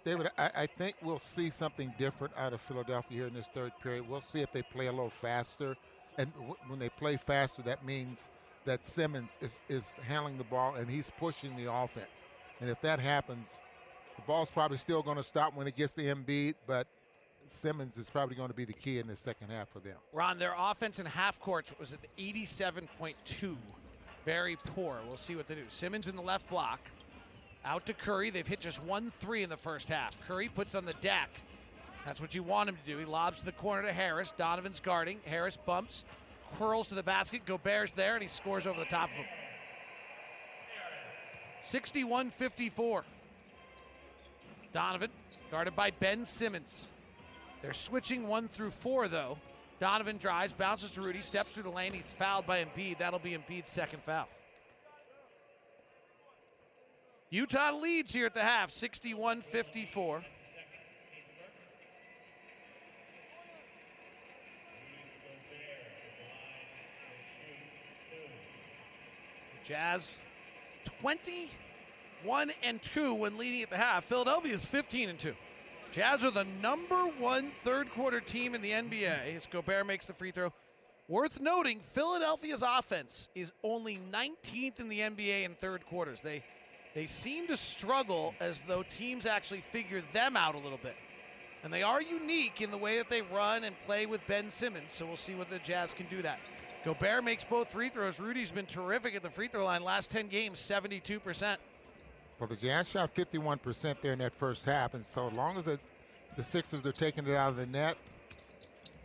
David, 0.05 0.29
I, 0.39 0.51
I 0.57 0.67
think 0.67 0.97
we'll 1.03 1.19
see 1.19 1.51
something 1.51 1.93
different 1.99 2.35
out 2.37 2.53
of 2.53 2.61
Philadelphia 2.61 3.19
here 3.19 3.27
in 3.27 3.35
this 3.35 3.49
third 3.55 3.73
period. 3.83 4.09
We'll 4.09 4.21
see 4.21 4.41
if 4.41 4.53
they 4.53 4.63
play 4.63 4.87
a 4.87 4.93
little 4.93 5.11
faster. 5.11 5.77
And 6.19 6.33
w- 6.35 6.57
when 6.69 6.79
they 6.79 6.89
play 6.89 7.17
faster, 7.17 7.63
that 7.63 7.85
means 7.85 8.29
that 8.65 8.85
Simmons 8.85 9.39
is, 9.41 9.59
is 9.69 9.97
handling 10.07 10.39
the 10.39 10.45
ball 10.45 10.75
and 10.75 10.89
he's 10.91 11.11
pushing 11.19 11.57
the 11.57 11.73
offense. 11.73 12.25
And 12.61 12.69
if 12.69 12.81
that 12.83 12.99
happens, 12.99 13.61
the 14.17 14.23
ball's 14.27 14.51
probably 14.51 14.77
still 14.77 15.03
going 15.03 15.17
to 15.17 15.23
stop 15.23 15.55
when 15.55 15.67
it 15.67 15.77
gets 15.77 15.93
to 15.95 16.03
Embiid, 16.03 16.55
but 16.67 16.87
Simmons 17.47 17.97
is 17.97 18.09
probably 18.09 18.37
going 18.37 18.49
to 18.49 18.55
be 18.55 18.65
the 18.65 18.73
key 18.73 18.99
in 18.99 19.07
the 19.07 19.17
second 19.17 19.51
half 19.51 19.69
for 19.69 19.81
them. 19.81 19.97
Ron, 20.13 20.39
their 20.39 20.55
offense 20.57 20.99
in 20.99 21.07
half 21.07 21.41
courts 21.41 21.75
was 21.79 21.93
at 21.93 22.01
87.2. 22.17 23.57
Very 24.25 24.57
poor. 24.57 24.99
We'll 25.07 25.17
see 25.17 25.35
what 25.35 25.49
they 25.49 25.55
do. 25.55 25.63
Simmons 25.69 26.09
in 26.09 26.17
the 26.17 26.23
left 26.23 26.49
block. 26.49 26.81
Out 27.65 27.87
to 27.87 27.93
Curry. 27.93 28.31
They've 28.31 28.47
hit 28.47 28.61
just 28.61 28.83
one 28.85 29.11
three 29.11 29.43
in 29.43 29.51
the 29.51 29.57
first 29.57 29.91
half. 29.91 30.17
Curry 30.27 30.49
puts 30.49 30.75
on 30.75 30.85
the 30.85 30.95
deck. 30.95 31.29
That's 32.07 32.21
what 32.21 32.35
you 32.35 32.43
want 32.43 32.69
him 32.69 32.77
to 32.77 32.91
do. 32.91 32.99
He 32.99 33.05
lobs 33.05 33.41
to 33.41 33.45
the 33.45 33.53
corner 33.53 33.83
to 33.83 33.93
Harris. 33.93 34.33
Donovan's 34.33 34.81
guarding. 34.81 35.19
Harris 35.27 35.57
bumps, 35.57 36.05
curls 36.59 36.89
to 36.89 36.95
the 36.95 37.03
basket. 37.03 37.45
Gobert's 37.45 37.93
there, 37.93 38.15
and 38.15 38.23
he 38.23 38.29
scores 38.29 38.67
over 38.67 38.79
the 38.79 38.87
top 38.87 39.11
of 39.11 39.17
him. 39.17 39.27
61 41.63 42.31
54. 42.31 43.05
Donovan, 44.73 45.11
guarded 45.51 45.75
by 45.77 45.91
Ben 45.91 46.25
Simmons. 46.25 46.91
They're 47.63 47.73
switching 47.73 48.27
one 48.27 48.49
through 48.49 48.71
four, 48.71 49.09
though. 49.09 49.39
Donovan 49.79 50.19
drives, 50.19 50.53
bounces 50.53 50.91
to 50.93 51.01
Rudy, 51.01 51.23
steps 51.23 51.53
through 51.53 51.63
the 51.65 51.71
lane. 51.71 51.93
He's 51.93 52.11
fouled 52.11 52.47
by 52.47 52.65
Embiid. 52.65 52.99
That'll 52.99 53.19
be 53.19 53.33
Embiid's 53.33 53.71
second 53.71 54.03
foul. 54.03 54.29
Utah 57.31 57.73
leads 57.73 58.13
here 58.13 58.27
at 58.27 58.35
the 58.35 58.43
half, 58.43 58.71
61 58.71 59.43
54. 59.43 60.23
Jazz 69.65 70.21
21 72.23 72.53
and 72.63 72.83
2 72.83 73.15
when 73.15 73.39
leading 73.39 73.63
at 73.63 73.71
the 73.71 73.77
half. 73.77 74.05
Philadelphia 74.05 74.53
is 74.53 74.65
15 74.65 75.11
and 75.11 75.19
2. 75.19 75.35
Jazz 75.93 76.25
are 76.25 76.31
the 76.31 76.47
number 76.63 77.05
one 77.19 77.51
third 77.65 77.91
quarter 77.91 78.21
team 78.21 78.55
in 78.55 78.63
the 78.63 78.71
NBA. 78.71 79.35
As 79.35 79.47
Gobert 79.47 79.87
makes 79.87 80.07
the 80.07 80.13
free 80.13 80.31
throw. 80.31 80.53
Worth 81.09 81.41
noting, 81.41 81.81
Philadelphia's 81.81 82.63
offense 82.67 83.29
is 83.35 83.53
only 83.65 83.99
19th 84.13 84.79
in 84.79 84.89
the 84.89 85.01
NBA 85.01 85.45
in 85.45 85.55
third 85.55 85.85
quarters. 85.87 86.21
They 86.21 86.45
they 86.95 87.07
seem 87.07 87.47
to 87.47 87.57
struggle 87.57 88.35
as 88.41 88.63
though 88.67 88.83
teams 88.83 89.25
actually 89.25 89.61
figure 89.61 90.03
them 90.13 90.37
out 90.37 90.55
a 90.55 90.59
little 90.59 90.79
bit. 90.83 90.97
And 91.63 91.73
they 91.73 91.83
are 91.83 92.03
unique 92.03 92.61
in 92.61 92.71
the 92.71 92.79
way 92.79 92.99
that 92.99 93.09
they 93.09 93.23
run 93.23 93.65
and 93.65 93.77
play 93.83 94.07
with 94.07 94.27
Ben 94.27 94.51
Simmons. 94.51 94.93
So 94.93 95.07
we'll 95.07 95.17
see 95.17 95.35
what 95.35 95.51
the 95.51 95.59
Jazz 95.59 95.93
can 95.93 96.07
do 96.07 96.23
that. 96.23 96.41
Gobert 96.85 97.23
makes 97.23 97.45
both 97.45 97.69
free 97.69 97.91
throws. 97.91 98.19
Rudy's 98.19 98.51
been 98.51 98.67
terrific 98.67 99.15
at 99.15 99.23
the 99.23 99.29
free 99.31 99.49
throw 99.49 99.67
line. 99.67 99.85
Last 99.85 100.11
10 100.11 100.29
games, 100.29 100.59
72%. 100.59 101.59
Well, 102.41 102.49
the 102.49 102.57
Jazz 102.57 102.89
shot 102.89 103.15
51% 103.15 104.01
there 104.01 104.15
in 104.15 104.19
that 104.21 104.35
first 104.35 104.65
half, 104.65 104.95
and 104.95 105.05
so 105.05 105.29
long 105.29 105.59
as 105.59 105.67
the, 105.67 105.79
Sixers 106.43 106.87
are 106.87 106.93
taking 106.93 107.27
it 107.27 107.35
out 107.35 107.51
of 107.51 107.57
the 107.57 107.67
net, 107.67 107.99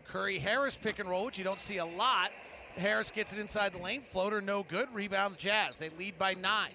Curry 0.07 0.39
Harris 0.39 0.77
pick 0.77 0.99
and 0.99 1.09
roll, 1.09 1.25
which 1.25 1.37
you 1.37 1.43
don't 1.43 1.59
see 1.59 1.79
a 1.79 1.85
lot. 1.85 2.31
Harris 2.77 3.11
gets 3.11 3.33
it 3.33 3.39
inside 3.39 3.73
the 3.73 3.77
lane. 3.79 3.99
Floater 3.99 4.39
no 4.39 4.63
good. 4.63 4.87
Rebound 4.93 5.37
Jazz. 5.37 5.77
They 5.77 5.89
lead 5.99 6.17
by 6.17 6.33
nine. 6.35 6.71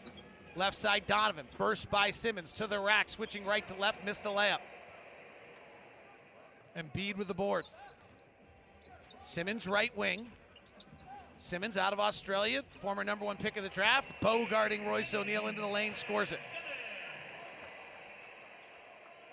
Left 0.56 0.76
side 0.76 1.06
Donovan. 1.06 1.46
Burst 1.56 1.90
by 1.90 2.11
Simmons 2.11 2.52
to 2.52 2.66
the 2.66 2.78
rack. 2.78 3.08
Switching 3.08 3.46
right 3.46 3.66
to 3.68 3.74
left. 3.76 4.04
Missed 4.04 4.24
the 4.24 4.30
layup. 4.30 4.58
Embiid 6.76 7.16
with 7.16 7.28
the 7.28 7.34
board. 7.34 7.64
Simmons 9.22 9.66
right 9.66 9.96
wing. 9.96 10.26
Simmons 11.41 11.78
out 11.78 11.95
of 11.95 12.01
Australia, 12.01 12.62
former 12.80 13.03
number 13.03 13.24
one 13.24 13.38
pick 13.38 13.57
of 13.57 13.62
the 13.62 13.70
draft. 13.70 14.09
Bow 14.20 14.45
guarding 14.51 14.86
Royce 14.86 15.14
O'Neale 15.14 15.47
into 15.49 15.62
the 15.62 15.66
lane, 15.66 15.95
scores 15.95 16.32
it. 16.32 16.41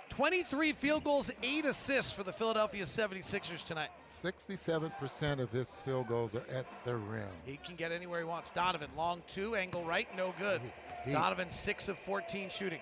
23 0.09 0.71
field 0.71 1.03
goals, 1.03 1.29
8 1.43 1.65
assists 1.65 2.13
for 2.13 2.23
the 2.23 2.31
Philadelphia 2.31 2.83
76ers 2.85 3.63
tonight. 3.63 3.89
67% 4.05 5.39
of 5.39 5.51
his 5.51 5.81
field 5.81 6.07
goals 6.07 6.33
are 6.33 6.45
at 6.51 6.65
the 6.85 6.95
rim. 6.95 7.27
He 7.45 7.57
can 7.57 7.75
get 7.75 7.91
anywhere 7.91 8.19
he 8.19 8.25
wants. 8.25 8.49
Donovan, 8.51 8.87
long 8.95 9.21
two, 9.27 9.55
angle 9.55 9.83
right, 9.83 10.07
no 10.15 10.33
good. 10.39 10.61
deep. 11.03 11.13
Donovan, 11.13 11.49
6 11.49 11.89
of 11.89 11.99
14 11.99 12.49
shooting. 12.49 12.79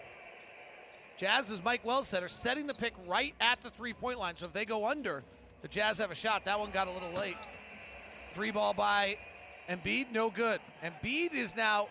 Jazz, 1.17 1.51
as 1.51 1.63
Mike 1.63 1.83
Wells 1.83 2.07
said, 2.07 2.21
are 2.23 2.27
setting 2.27 2.67
the 2.67 2.73
pick 2.75 2.93
right 3.07 3.33
at 3.41 3.59
the 3.61 3.71
three 3.71 3.93
point 3.93 4.19
line. 4.19 4.35
So 4.35 4.45
if 4.45 4.53
they 4.53 4.65
go 4.65 4.85
under, 4.85 5.23
The 5.61 5.67
Jazz 5.67 5.97
have 5.97 6.11
a 6.11 6.15
shot. 6.15 6.43
That 6.45 6.59
one 6.59 6.69
got 6.71 6.87
a 6.87 6.91
little 6.91 7.11
late. 7.11 7.37
Three 8.35 8.51
ball 8.51 8.73
by 8.73 9.15
Embiid, 9.69 10.11
no 10.11 10.29
good. 10.29 10.59
Embiid 10.83 11.33
is 11.33 11.55
now 11.55 11.87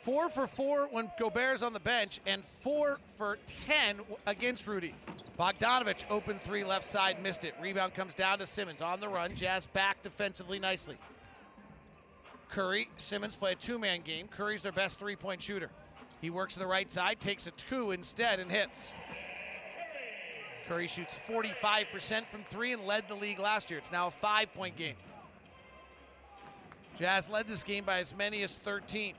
four 0.00 0.28
for 0.28 0.46
four 0.46 0.88
when 0.90 1.10
Gobert's 1.18 1.62
on 1.62 1.72
the 1.72 1.80
bench 1.80 2.20
and 2.26 2.44
four 2.44 2.98
for 3.16 3.38
10 3.66 4.00
against 4.26 4.66
Rudy. 4.66 4.94
Bogdanovic, 5.38 6.04
open 6.10 6.38
three 6.38 6.64
left 6.64 6.84
side, 6.84 7.22
missed 7.22 7.46
it. 7.46 7.54
Rebound 7.62 7.94
comes 7.94 8.14
down 8.14 8.40
to 8.40 8.46
Simmons 8.46 8.82
on 8.82 9.00
the 9.00 9.08
run. 9.08 9.34
Jazz 9.34 9.68
back 9.68 10.02
defensively 10.02 10.58
nicely. 10.58 10.98
Curry, 12.50 12.90
Simmons 12.98 13.34
play 13.34 13.52
a 13.52 13.54
two 13.54 13.78
man 13.78 14.02
game. 14.02 14.28
Curry's 14.28 14.60
their 14.60 14.72
best 14.72 14.98
three 14.98 15.16
point 15.16 15.40
shooter. 15.40 15.70
He 16.20 16.28
works 16.28 16.52
to 16.54 16.60
the 16.60 16.66
right 16.66 16.92
side, 16.92 17.20
takes 17.20 17.46
a 17.46 17.52
two 17.52 17.92
instead, 17.92 18.38
and 18.38 18.52
hits. 18.52 18.92
Curry 20.68 20.88
shoots 20.88 21.18
45% 21.26 22.26
from 22.26 22.42
three 22.42 22.74
and 22.74 22.84
led 22.84 23.08
the 23.08 23.14
league 23.14 23.38
last 23.38 23.70
year. 23.70 23.78
It's 23.78 23.92
now 23.92 24.08
a 24.08 24.10
five 24.10 24.52
point 24.52 24.76
game. 24.76 24.96
Jazz 26.98 27.28
led 27.28 27.46
this 27.46 27.62
game 27.62 27.84
by 27.84 27.98
as 27.98 28.16
many 28.16 28.42
as 28.42 28.56
13. 28.56 29.14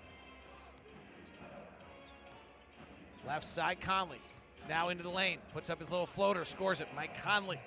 Left 3.28 3.48
side, 3.48 3.80
Conley. 3.82 4.22
Now 4.68 4.90
into 4.90 5.04
the 5.04 5.10
lane. 5.10 5.40
Puts 5.54 5.70
up 5.70 5.80
his 5.80 5.90
little 5.90 6.06
floater, 6.06 6.44
scores 6.44 6.82
it. 6.82 6.88
Mike 6.96 7.22
Conley. 7.22 7.60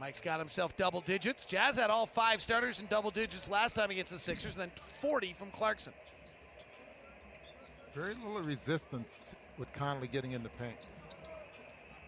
Mike's 0.00 0.20
got 0.20 0.38
himself 0.38 0.76
double 0.76 1.00
digits. 1.00 1.44
Jazz 1.44 1.76
had 1.78 1.90
all 1.90 2.06
five 2.06 2.40
starters 2.40 2.80
in 2.80 2.86
double 2.86 3.10
digits 3.10 3.50
last 3.50 3.74
time 3.74 3.90
against 3.90 4.12
the 4.12 4.18
Sixers, 4.18 4.54
and 4.54 4.62
then 4.62 4.70
40 5.00 5.32
from 5.32 5.50
Clarkson. 5.50 5.92
Very 7.94 8.14
little 8.14 8.40
resistance 8.40 9.34
with 9.58 9.72
Conley 9.72 10.08
getting 10.08 10.32
in 10.32 10.42
the 10.42 10.48
paint. 10.50 10.76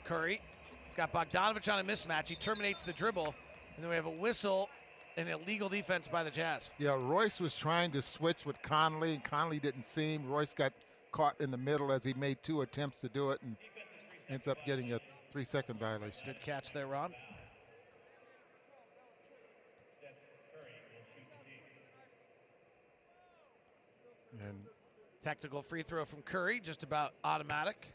Curry. 0.04 0.40
He's 0.86 0.94
got 0.94 1.12
Bogdanovic 1.12 1.72
on 1.72 1.78
a 1.78 1.84
mismatch. 1.84 2.28
He 2.28 2.36
terminates 2.36 2.82
the 2.82 2.92
dribble, 2.92 3.34
and 3.76 3.82
then 3.82 3.88
we 3.88 3.96
have 3.96 4.06
a 4.06 4.10
whistle 4.10 4.68
an 5.16 5.28
illegal 5.28 5.68
defense 5.68 6.08
by 6.08 6.24
the 6.24 6.30
Jazz. 6.30 6.70
Yeah, 6.78 6.96
Royce 6.98 7.40
was 7.40 7.54
trying 7.54 7.92
to 7.92 8.02
switch 8.02 8.44
with 8.44 8.60
Conley, 8.62 9.14
and 9.14 9.24
Conley 9.24 9.58
didn't 9.58 9.84
seem. 9.84 10.26
Royce 10.26 10.54
got 10.54 10.72
caught 11.12 11.40
in 11.40 11.50
the 11.50 11.56
middle 11.56 11.92
as 11.92 12.02
he 12.04 12.14
made 12.14 12.38
two 12.42 12.62
attempts 12.62 13.00
to 13.00 13.08
do 13.08 13.30
it 13.30 13.40
and 13.42 13.56
ends 14.28 14.48
up 14.48 14.58
getting 14.66 14.92
a 14.92 15.00
three 15.32 15.44
second 15.44 15.78
violation. 15.78 16.22
Good 16.26 16.40
catch 16.40 16.72
there, 16.72 16.86
Ron. 16.86 17.12
And 24.44 24.64
Technical 25.24 25.62
free 25.62 25.82
throw 25.82 26.04
from 26.04 26.20
Curry, 26.20 26.60
just 26.60 26.82
about 26.82 27.14
automatic. 27.24 27.94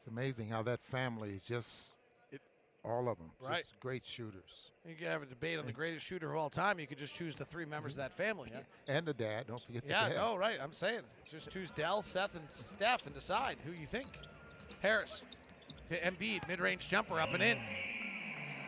It's 0.00 0.06
amazing 0.06 0.48
how 0.48 0.62
that 0.62 0.80
family 0.80 1.28
is 1.28 1.44
just 1.44 1.92
it, 2.32 2.40
all 2.82 3.06
of 3.10 3.18
them, 3.18 3.32
right? 3.38 3.58
Just 3.58 3.78
great 3.80 4.02
shooters. 4.06 4.70
You 4.88 4.94
could 4.94 5.08
have 5.08 5.20
a 5.20 5.26
debate 5.26 5.58
on 5.58 5.66
the 5.66 5.74
greatest 5.74 6.06
shooter 6.06 6.30
of 6.30 6.38
all 6.38 6.48
time. 6.48 6.80
You 6.80 6.86
could 6.86 6.96
just 6.96 7.14
choose 7.14 7.34
the 7.34 7.44
three 7.44 7.66
members 7.66 7.92
of 7.92 7.98
that 7.98 8.14
family. 8.14 8.50
Yeah? 8.50 8.60
And 8.88 9.04
the 9.04 9.12
dad. 9.12 9.48
Don't 9.48 9.60
forget 9.60 9.82
yeah, 9.86 10.08
the 10.08 10.14
dad. 10.14 10.20
no, 10.22 10.38
right. 10.38 10.58
I'm 10.58 10.72
saying 10.72 11.00
just 11.30 11.50
choose 11.50 11.70
Dell, 11.70 12.00
Seth, 12.00 12.34
and 12.34 12.44
Steph, 12.48 13.04
and 13.04 13.14
decide 13.14 13.58
who 13.62 13.72
you 13.72 13.84
think. 13.86 14.06
Harris 14.80 15.22
to 15.90 16.00
Embiid, 16.00 16.48
mid-range 16.48 16.88
jumper 16.88 17.20
up 17.20 17.34
and 17.34 17.42
in. 17.42 17.58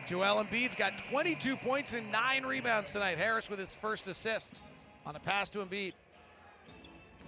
Joel 0.05 0.43
Embiid's 0.43 0.75
got 0.75 0.99
22 1.09 1.57
points 1.57 1.95
and 1.95 2.11
nine 2.11 2.43
rebounds 2.43 2.91
tonight. 2.91 3.17
Harris 3.17 3.49
with 3.49 3.57
his 3.57 3.73
first 3.73 4.07
assist 4.07 4.61
on 5.03 5.15
a 5.15 5.19
pass 5.19 5.49
to 5.49 5.65
Embiid. 5.65 5.93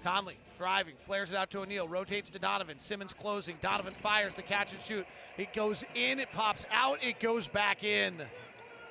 Conley 0.06 0.38
driving, 0.56 0.93
flares 0.99 1.32
it 1.32 1.36
out 1.36 1.49
to 1.49 1.62
O'Neale, 1.62 1.88
rotates 1.88 2.30
to 2.30 2.38
Donovan. 2.38 2.80
Simmons 2.80 3.12
closing. 3.12 3.58
Donovan 3.60 3.91
fires 3.91 4.36
the 4.36 4.43
catch 4.43 4.72
and 4.72 4.80
shoot. 4.80 5.03
It 5.36 5.51
goes 5.51 5.84
in, 5.95 6.20
it 6.20 6.30
pops 6.30 6.68
out, 6.72 7.03
it 7.03 7.20
goes 7.20 7.47
back 7.47 7.84
in. 7.84 8.14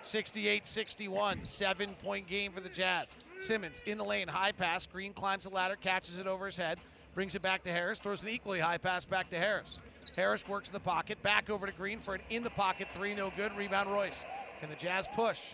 68 0.03 0.67
61, 0.67 1.45
seven 1.45 1.95
point 2.03 2.27
game 2.27 2.51
for 2.51 2.61
the 2.61 2.69
Jazz. 2.69 3.15
Simmons 3.39 3.81
in 3.87 3.97
the 3.97 4.05
lane, 4.05 4.27
high 4.27 4.51
pass. 4.51 4.87
Green 4.87 5.13
climbs 5.13 5.45
the 5.45 5.51
ladder, 5.51 5.77
catches 5.77 6.19
it 6.19 6.27
over 6.27 6.47
his 6.47 6.57
head, 6.57 6.81
brings 7.15 7.37
it 7.37 7.43
back 7.43 7.63
to 7.63 7.71
Harris, 7.71 8.01
throws 8.01 8.25
an 8.25 8.29
equally 8.29 8.59
high 8.59 8.79
pass 8.79 9.05
back 9.05 9.31
to 9.31 9.39
Harris. 9.39 9.81
Harris 10.17 10.49
works 10.49 10.69
in 10.69 10.73
the 10.73 10.81
pocket, 10.81 11.23
back 11.23 11.49
over 11.49 11.65
to 11.65 11.73
Green 11.73 12.01
for 12.01 12.17
an 12.17 12.23
in 12.31 12.43
the 12.43 12.51
pocket 12.51 12.89
three, 12.93 13.15
no 13.15 13.33
good. 13.37 13.57
Rebound 13.57 13.89
Royce. 13.89 14.27
Can 14.59 14.69
the 14.69 14.77
Jazz 14.77 15.07
push? 15.15 15.53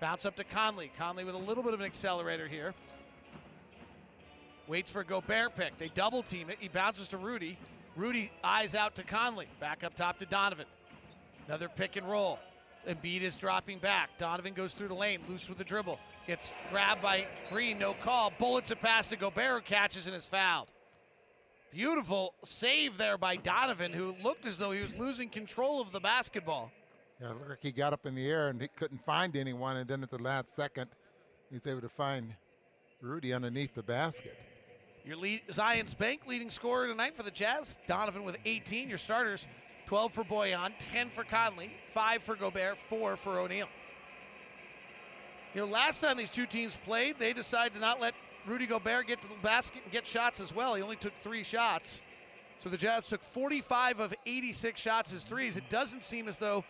Bounce 0.00 0.24
up 0.24 0.36
to 0.36 0.44
Conley. 0.44 0.92
Conley 0.96 1.24
with 1.24 1.34
a 1.34 1.38
little 1.38 1.64
bit 1.64 1.74
of 1.74 1.80
an 1.80 1.86
accelerator 1.86 2.46
here. 2.46 2.74
Waits 4.70 4.88
for 4.88 5.00
a 5.00 5.04
Gobert 5.04 5.56
pick. 5.56 5.76
They 5.78 5.88
double 5.88 6.22
team 6.22 6.48
it. 6.48 6.58
He 6.60 6.68
bounces 6.68 7.08
to 7.08 7.16
Rudy. 7.16 7.58
Rudy 7.96 8.30
eyes 8.44 8.76
out 8.76 8.94
to 8.94 9.02
Conley. 9.02 9.48
Back 9.58 9.82
up 9.82 9.96
top 9.96 10.20
to 10.20 10.26
Donovan. 10.26 10.66
Another 11.48 11.68
pick 11.68 11.96
and 11.96 12.08
roll. 12.08 12.38
Embiid 12.88 13.22
is 13.22 13.36
dropping 13.36 13.80
back. 13.80 14.10
Donovan 14.16 14.54
goes 14.54 14.72
through 14.72 14.86
the 14.86 14.94
lane, 14.94 15.22
loose 15.26 15.48
with 15.48 15.58
the 15.58 15.64
dribble. 15.64 15.98
Gets 16.28 16.54
grabbed 16.70 17.02
by 17.02 17.26
Green, 17.50 17.80
no 17.80 17.94
call. 17.94 18.32
Bullets 18.38 18.70
a 18.70 18.76
pass 18.76 19.08
to 19.08 19.16
Gobert, 19.16 19.64
catches 19.64 20.06
and 20.06 20.14
is 20.14 20.26
fouled. 20.26 20.68
Beautiful 21.72 22.34
save 22.44 22.96
there 22.96 23.18
by 23.18 23.34
Donovan, 23.34 23.92
who 23.92 24.14
looked 24.22 24.46
as 24.46 24.56
though 24.56 24.70
he 24.70 24.82
was 24.82 24.94
losing 24.94 25.30
control 25.30 25.80
of 25.80 25.90
the 25.90 26.00
basketball. 26.00 26.70
Yeah, 27.20 27.30
it 27.30 27.34
looked 27.34 27.50
like 27.50 27.58
he 27.60 27.72
got 27.72 27.92
up 27.92 28.06
in 28.06 28.14
the 28.14 28.30
air 28.30 28.50
and 28.50 28.62
he 28.62 28.68
couldn't 28.68 29.04
find 29.04 29.36
anyone, 29.36 29.78
and 29.78 29.88
then 29.88 30.04
at 30.04 30.10
the 30.10 30.22
last 30.22 30.54
second, 30.54 30.90
he 31.48 31.56
was 31.56 31.66
able 31.66 31.80
to 31.80 31.88
find 31.88 32.36
Rudy 33.00 33.32
underneath 33.32 33.74
the 33.74 33.82
basket. 33.82 34.38
Your 35.04 35.16
lead, 35.16 35.42
Zions 35.48 35.96
Bank 35.96 36.26
leading 36.26 36.50
scorer 36.50 36.86
tonight 36.86 37.16
for 37.16 37.22
the 37.22 37.30
Jazz. 37.30 37.78
Donovan 37.86 38.24
with 38.24 38.36
18. 38.44 38.88
Your 38.88 38.98
starters 38.98 39.46
12 39.86 40.12
for 40.12 40.24
Bojan, 40.24 40.72
10 40.78 41.08
for 41.08 41.24
Conley, 41.24 41.72
5 41.94 42.22
for 42.22 42.36
Gobert, 42.36 42.76
4 42.76 43.16
for 43.16 43.40
O'Neale. 43.40 43.68
You 45.54 45.62
know, 45.62 45.66
last 45.66 46.00
time 46.00 46.16
these 46.16 46.30
two 46.30 46.46
teams 46.46 46.76
played, 46.76 47.18
they 47.18 47.32
decided 47.32 47.74
to 47.74 47.80
not 47.80 48.00
let 48.00 48.14
Rudy 48.46 48.66
Gobert 48.66 49.08
get 49.08 49.20
to 49.22 49.28
the 49.28 49.34
basket 49.42 49.82
and 49.82 49.92
get 49.92 50.06
shots 50.06 50.40
as 50.40 50.54
well. 50.54 50.74
He 50.74 50.82
only 50.82 50.96
took 50.96 51.14
three 51.22 51.42
shots. 51.42 52.02
So 52.60 52.68
the 52.68 52.76
Jazz 52.76 53.08
took 53.08 53.22
45 53.22 54.00
of 54.00 54.14
86 54.26 54.80
shots 54.80 55.14
as 55.14 55.24
threes. 55.24 55.56
It 55.56 55.68
doesn't 55.70 56.04
seem 56.04 56.28
as 56.28 56.36
though 56.36 56.62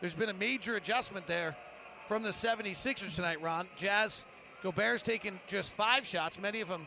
there's 0.00 0.14
been 0.14 0.28
a 0.28 0.34
major 0.34 0.74
adjustment 0.74 1.26
there 1.26 1.56
from 2.08 2.22
the 2.22 2.30
76ers 2.30 3.14
tonight, 3.14 3.40
Ron. 3.40 3.68
Jazz, 3.76 4.26
Gobert's 4.62 5.02
taken 5.02 5.40
just 5.46 5.72
five 5.72 6.04
shots, 6.04 6.38
many 6.38 6.60
of 6.60 6.68
them 6.68 6.84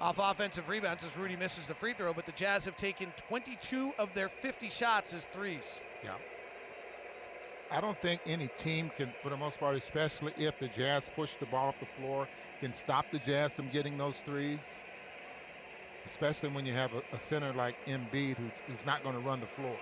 off 0.00 0.18
offensive 0.18 0.68
rebounds 0.68 1.04
as 1.04 1.16
Rudy 1.16 1.36
misses 1.36 1.66
the 1.66 1.74
free 1.74 1.92
throw, 1.92 2.12
but 2.12 2.26
the 2.26 2.32
Jazz 2.32 2.64
have 2.64 2.76
taken 2.76 3.12
22 3.28 3.92
of 3.98 4.12
their 4.14 4.28
50 4.28 4.70
shots 4.70 5.14
as 5.14 5.24
threes. 5.26 5.80
Yeah. 6.02 6.14
I 7.70 7.80
don't 7.80 8.00
think 8.00 8.20
any 8.26 8.48
team 8.58 8.90
can, 8.96 9.12
for 9.22 9.30
the 9.30 9.36
most 9.36 9.60
part, 9.60 9.76
especially 9.76 10.32
if 10.36 10.58
the 10.58 10.68
Jazz 10.68 11.08
push 11.14 11.36
the 11.36 11.46
ball 11.46 11.68
up 11.68 11.78
the 11.78 11.86
floor, 12.00 12.28
can 12.60 12.74
stop 12.74 13.06
the 13.12 13.20
Jazz 13.20 13.54
from 13.54 13.68
getting 13.68 13.96
those 13.96 14.20
threes. 14.20 14.82
Especially 16.04 16.48
when 16.48 16.66
you 16.66 16.72
have 16.72 16.92
a, 16.94 17.02
a 17.12 17.18
center 17.18 17.52
like 17.52 17.76
Embiid 17.86 18.36
who's, 18.36 18.50
who's 18.66 18.86
not 18.86 19.02
going 19.02 19.14
to 19.14 19.20
run 19.20 19.38
the 19.40 19.46
floor. 19.46 19.76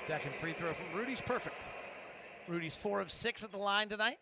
Second 0.00 0.34
free 0.34 0.52
throw 0.52 0.72
from 0.72 0.98
Rudy's 0.98 1.20
perfect. 1.20 1.68
Rudy's 2.48 2.76
four 2.76 3.00
of 3.00 3.10
six 3.10 3.44
at 3.44 3.52
the 3.52 3.58
line 3.58 3.88
tonight. 3.88 4.18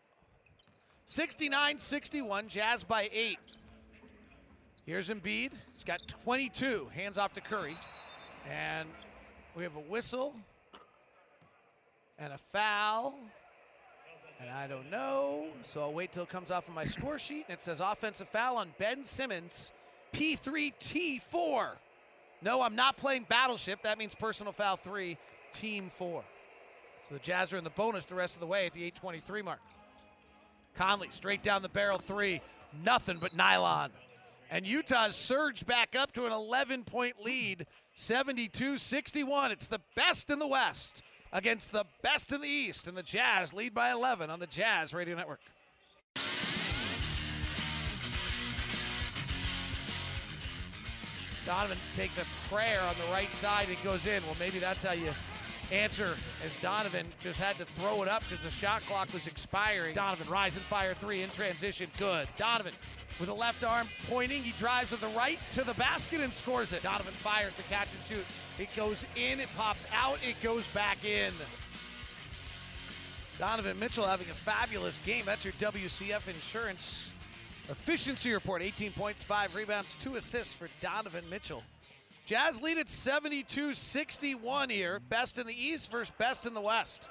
69 1.06 1.78
61, 1.78 2.48
Jazz 2.48 2.84
by 2.84 3.08
eight. 3.12 3.38
Here's 4.90 5.08
Embiid. 5.08 5.52
He's 5.72 5.84
got 5.84 6.00
22. 6.08 6.88
Hands 6.92 7.16
off 7.16 7.32
to 7.34 7.40
Curry. 7.40 7.76
And 8.50 8.88
we 9.54 9.62
have 9.62 9.76
a 9.76 9.80
whistle 9.82 10.34
and 12.18 12.32
a 12.32 12.36
foul. 12.36 13.16
And 14.40 14.50
I 14.50 14.66
don't 14.66 14.90
know. 14.90 15.46
So 15.62 15.80
I'll 15.80 15.92
wait 15.92 16.10
till 16.10 16.24
it 16.24 16.28
comes 16.28 16.50
off 16.50 16.66
of 16.66 16.74
my 16.74 16.84
score 16.84 17.20
sheet. 17.20 17.44
And 17.48 17.56
it 17.56 17.62
says 17.62 17.80
offensive 17.80 18.28
foul 18.28 18.56
on 18.56 18.74
Ben 18.80 19.04
Simmons, 19.04 19.70
P3T4. 20.12 21.68
No, 22.42 22.60
I'm 22.60 22.74
not 22.74 22.96
playing 22.96 23.26
Battleship. 23.28 23.84
That 23.84 23.96
means 23.96 24.16
personal 24.16 24.52
foul 24.52 24.74
three, 24.74 25.18
team 25.52 25.88
four. 25.88 26.24
So 27.08 27.14
the 27.14 27.20
Jazz 27.20 27.52
are 27.52 27.58
in 27.58 27.62
the 27.62 27.70
bonus 27.70 28.06
the 28.06 28.16
rest 28.16 28.34
of 28.34 28.40
the 28.40 28.48
way 28.48 28.66
at 28.66 28.72
the 28.72 28.82
823 28.82 29.42
mark. 29.42 29.60
Conley 30.74 31.10
straight 31.12 31.44
down 31.44 31.62
the 31.62 31.68
barrel 31.68 31.98
three. 31.98 32.40
Nothing 32.84 33.18
but 33.20 33.36
nylon. 33.36 33.92
And 34.50 34.66
Utah's 34.66 35.14
surged 35.14 35.66
back 35.66 35.94
up 35.94 36.12
to 36.14 36.26
an 36.26 36.32
11 36.32 36.82
point 36.82 37.22
lead, 37.22 37.66
72 37.94 38.78
61. 38.78 39.52
It's 39.52 39.68
the 39.68 39.80
best 39.94 40.28
in 40.28 40.40
the 40.40 40.48
West 40.48 41.02
against 41.32 41.70
the 41.70 41.84
best 42.02 42.32
in 42.32 42.40
the 42.40 42.48
East. 42.48 42.88
And 42.88 42.96
the 42.96 43.04
Jazz 43.04 43.54
lead 43.54 43.72
by 43.72 43.92
11 43.92 44.28
on 44.28 44.40
the 44.40 44.48
Jazz 44.48 44.92
Radio 44.92 45.14
Network. 45.14 45.40
Donovan 51.46 51.78
takes 51.96 52.18
a 52.18 52.24
prayer 52.52 52.80
on 52.82 52.94
the 53.04 53.12
right 53.12 53.34
side. 53.34 53.68
It 53.70 53.82
goes 53.82 54.06
in. 54.06 54.22
Well, 54.24 54.36
maybe 54.38 54.58
that's 54.58 54.84
how 54.84 54.92
you 54.92 55.10
answer 55.72 56.16
as 56.44 56.54
Donovan 56.60 57.06
just 57.20 57.38
had 57.38 57.56
to 57.58 57.64
throw 57.64 58.02
it 58.02 58.08
up 58.08 58.22
because 58.28 58.42
the 58.42 58.50
shot 58.50 58.82
clock 58.86 59.12
was 59.12 59.26
expiring. 59.26 59.94
Donovan 59.94 60.28
rise 60.28 60.56
and 60.56 60.64
fire 60.66 60.94
three 60.94 61.22
in 61.22 61.30
transition. 61.30 61.88
Good. 61.98 62.28
Donovan 62.36 62.74
with 63.18 63.28
a 63.28 63.34
left 63.34 63.64
arm 63.64 63.88
pointing. 64.08 64.42
He 64.42 64.52
drives 64.52 64.90
with 64.90 65.00
the 65.00 65.08
right 65.08 65.38
to 65.52 65.64
the 65.64 65.74
basket 65.74 66.20
and 66.20 66.32
scores 66.32 66.72
it. 66.72 66.82
Donovan 66.82 67.12
fires 67.12 67.54
the 67.54 67.62
catch 67.64 67.88
and 67.92 68.02
shoot. 68.04 68.24
It 68.58 68.68
goes 68.76 69.04
in, 69.16 69.40
it 69.40 69.48
pops 69.56 69.86
out, 69.92 70.18
it 70.26 70.36
goes 70.42 70.68
back 70.68 71.04
in. 71.04 71.32
Donovan 73.38 73.78
Mitchell 73.78 74.06
having 74.06 74.28
a 74.28 74.34
fabulous 74.34 75.00
game. 75.00 75.24
That's 75.24 75.44
your 75.44 75.54
WCF 75.54 76.28
Insurance 76.28 77.12
efficiency 77.70 78.32
report 78.32 78.62
18 78.62 78.92
points, 78.92 79.22
5 79.22 79.54
rebounds, 79.54 79.96
2 80.00 80.16
assists 80.16 80.54
for 80.54 80.68
Donovan 80.80 81.24
Mitchell. 81.30 81.62
Jazz 82.26 82.60
lead 82.60 82.78
at 82.78 82.88
72 82.88 83.72
61 83.72 84.70
here. 84.70 85.00
Best 85.08 85.38
in 85.38 85.46
the 85.46 85.54
East 85.54 85.90
versus 85.90 86.12
best 86.18 86.46
in 86.46 86.54
the 86.54 86.60
West. 86.60 87.08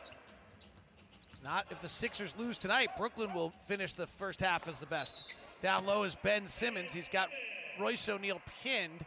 Not 1.43 1.66
if 1.72 1.82
the 1.82 1.89
Sixers 1.89 2.36
lose 2.38 2.58
tonight. 2.58 2.89
Brooklyn 2.97 3.34
will 3.34 3.52
finish 3.66 3.93
the 3.93 4.08
first 4.08 4.39
half 4.41 4.68
as 4.68 4.80
the 4.80 4.86
best. 4.86 5.34
Down 5.62 5.86
low 5.86 6.03
is 6.03 6.16
Ben 6.16 6.47
Simmons. 6.47 6.93
He's 6.93 7.10
got 7.10 7.30
Royce 7.80 8.07
O'Neale 8.07 8.41
pinned. 8.64 9.05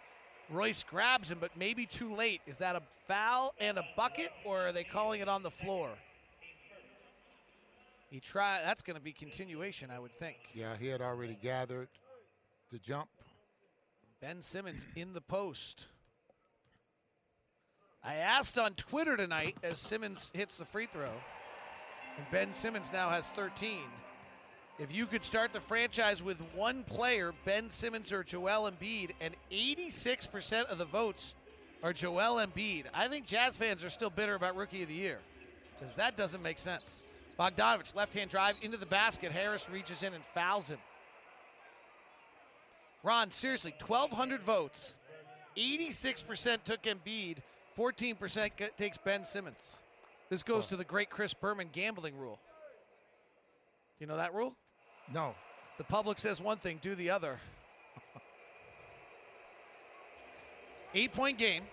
Royce 0.51 0.83
grabs 0.83 1.31
him, 1.31 1.39
but 1.41 1.57
maybe 1.57 1.87
too 1.87 2.15
late. 2.15 2.43
Is 2.47 2.59
that 2.59 2.77
a 2.77 2.83
foul 3.09 3.55
and 3.59 3.79
a 3.79 3.85
bucket, 3.97 4.31
or 4.45 4.67
are 4.67 4.73
they 4.73 4.85
calling 4.85 5.21
it 5.21 5.29
on 5.29 5.43
the 5.43 5.51
floor? 5.51 5.91
He 8.11 8.21
try. 8.21 8.61
That's 8.63 8.83
going 8.83 8.97
to 8.97 9.03
be 9.03 9.13
continuation, 9.13 9.91
I 9.91 9.99
would 9.99 10.13
think. 10.13 10.37
Yeah, 10.53 10.77
he 10.79 10.89
had 10.89 11.01
already 11.01 11.39
gathered 11.41 11.89
to 12.71 12.79
jump. 12.79 13.09
Ben 14.21 14.43
Simmons 14.43 14.87
in 14.95 15.15
the 15.15 15.23
post. 15.23 15.89
I 18.05 18.17
asked 18.17 18.59
on 18.59 18.75
Twitter 18.75 19.17
tonight 19.17 19.57
as 19.63 19.79
Simmons 19.79 20.31
hits 20.35 20.59
the 20.59 20.65
free 20.65 20.87
throw, 20.87 21.13
and 22.19 22.27
Ben 22.31 22.53
Simmons 22.53 22.93
now 22.93 23.09
has 23.09 23.29
13. 23.29 23.79
If 24.83 24.93
you 24.93 25.07
could 25.07 25.25
start 25.25 25.53
the 25.53 25.61
franchise 25.61 26.25
with 26.25 26.41
one 26.57 26.83
player, 26.83 27.33
Ben 27.45 27.71
Simmons 27.71 28.13
or 28.13 28.25
Joel 28.25 28.69
Embiid, 28.69 29.13
and 29.21 29.33
86% 29.53 30.65
of 30.65 30.77
the 30.77 30.85
votes 30.85 31.37
are 31.85 31.93
Joel 31.93 32.45
Embiid, 32.45 32.87
I 32.93 33.07
think 33.07 33.25
Jazz 33.25 33.57
fans 33.57 33.85
are 33.85 33.91
still 33.91 34.11
bitter 34.11 34.35
about 34.35 34.57
Rookie 34.57 34.83
of 34.83 34.89
the 34.89 34.95
Year 34.95 35.21
because 35.79 35.95
that 35.95 36.17
doesn't 36.17 36.43
make 36.43 36.59
sense. 36.59 37.05
Bogdanovic, 37.39 37.95
left 37.95 38.13
hand 38.13 38.29
drive 38.29 38.57
into 38.61 38.77
the 38.77 38.87
basket. 38.87 39.31
Harris 39.31 39.71
reaches 39.71 40.03
in 40.03 40.15
and 40.15 40.27
fouls 40.35 40.69
him. 40.69 40.81
Ron, 43.05 43.31
seriously, 43.31 43.73
1,200 43.87 44.43
votes. 44.43 44.99
86% 45.57 46.65
took 46.65 46.83
Embiid, 46.83 47.37
14% 47.79 48.51
takes 48.77 48.99
Ben 48.99 49.25
Simmons. 49.25 49.77
This 50.29 50.43
goes 50.43 50.67
to 50.67 50.77
the 50.77 50.83
great 50.83 51.09
Chris 51.09 51.35
Berman 51.35 51.69
gambling 51.71 52.19
rule. 52.19 52.41
Do 53.97 54.05
you 54.05 54.07
know 54.09 54.17
that 54.17 54.35
rule? 54.35 54.57
No. 55.13 55.35
The 55.79 55.85
public 55.85 56.19
says 56.19 56.41
one 56.41 56.59
thing, 56.59 56.79
do 56.83 56.95
the 56.95 57.11
other. 57.11 57.41
Eight 60.95 61.13
point 61.13 61.39
game. 61.39 61.65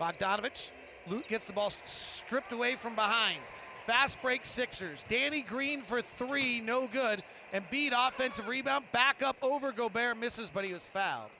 Bogdanovic. 0.00 0.70
Luke 1.08 1.26
gets 1.28 1.46
the 1.46 1.52
ball 1.52 1.70
stripped 1.70 2.52
away 2.52 2.76
from 2.76 2.94
behind. 2.94 3.40
Fast 3.84 4.22
break 4.22 4.44
Sixers. 4.44 5.04
Danny 5.08 5.42
Green 5.42 5.80
for 5.80 6.00
three, 6.00 6.60
no 6.60 6.86
good. 6.86 7.22
Embiid 7.52 7.90
offensive 7.92 8.46
rebound. 8.46 8.84
Back 8.92 9.22
up 9.22 9.36
over 9.42 9.72
Gobert, 9.72 10.16
misses, 10.16 10.50
but 10.50 10.64
he 10.64 10.72
was 10.72 10.86
fouled. 10.86 11.30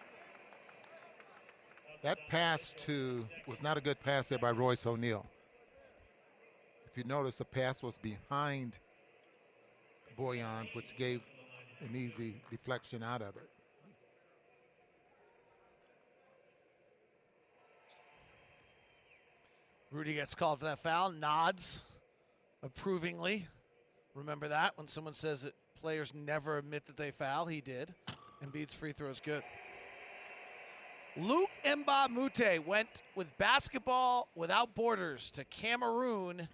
That 2.02 2.18
pass 2.28 2.74
to 2.78 3.26
was 3.46 3.62
not 3.62 3.76
a 3.76 3.80
good 3.80 4.00
pass 4.00 4.30
there 4.30 4.38
by 4.38 4.50
Royce 4.50 4.86
O'Neale. 4.86 5.26
If 6.90 6.96
you 6.96 7.04
notice, 7.04 7.36
the 7.36 7.44
pass 7.44 7.82
was 7.82 7.98
behind 7.98 8.78
Bojan, 10.20 10.68
which 10.74 10.96
gave 10.98 11.22
an 11.80 11.96
easy 11.96 12.42
deflection 12.50 13.02
out 13.02 13.22
of 13.22 13.36
it. 13.36 13.48
Rudy 19.90 20.14
gets 20.14 20.34
called 20.34 20.60
for 20.60 20.66
that 20.66 20.78
foul, 20.78 21.10
nods 21.10 21.84
approvingly. 22.62 23.48
Remember 24.14 24.48
that 24.48 24.76
when 24.76 24.86
someone 24.86 25.14
says 25.14 25.42
that 25.42 25.54
players 25.80 26.12
never 26.14 26.58
admit 26.58 26.86
that 26.86 26.96
they 26.96 27.10
foul, 27.10 27.46
he 27.46 27.60
did. 27.60 27.94
Embiid's 28.44 28.74
free 28.74 28.92
throws 28.92 29.20
good. 29.20 29.42
Luke 31.16 31.50
a 31.64 32.58
went 32.64 33.02
with 33.16 33.26
basketball 33.38 34.28
without 34.36 34.74
borders 34.74 35.30
to 35.32 35.44
Cameroon, 35.44 36.48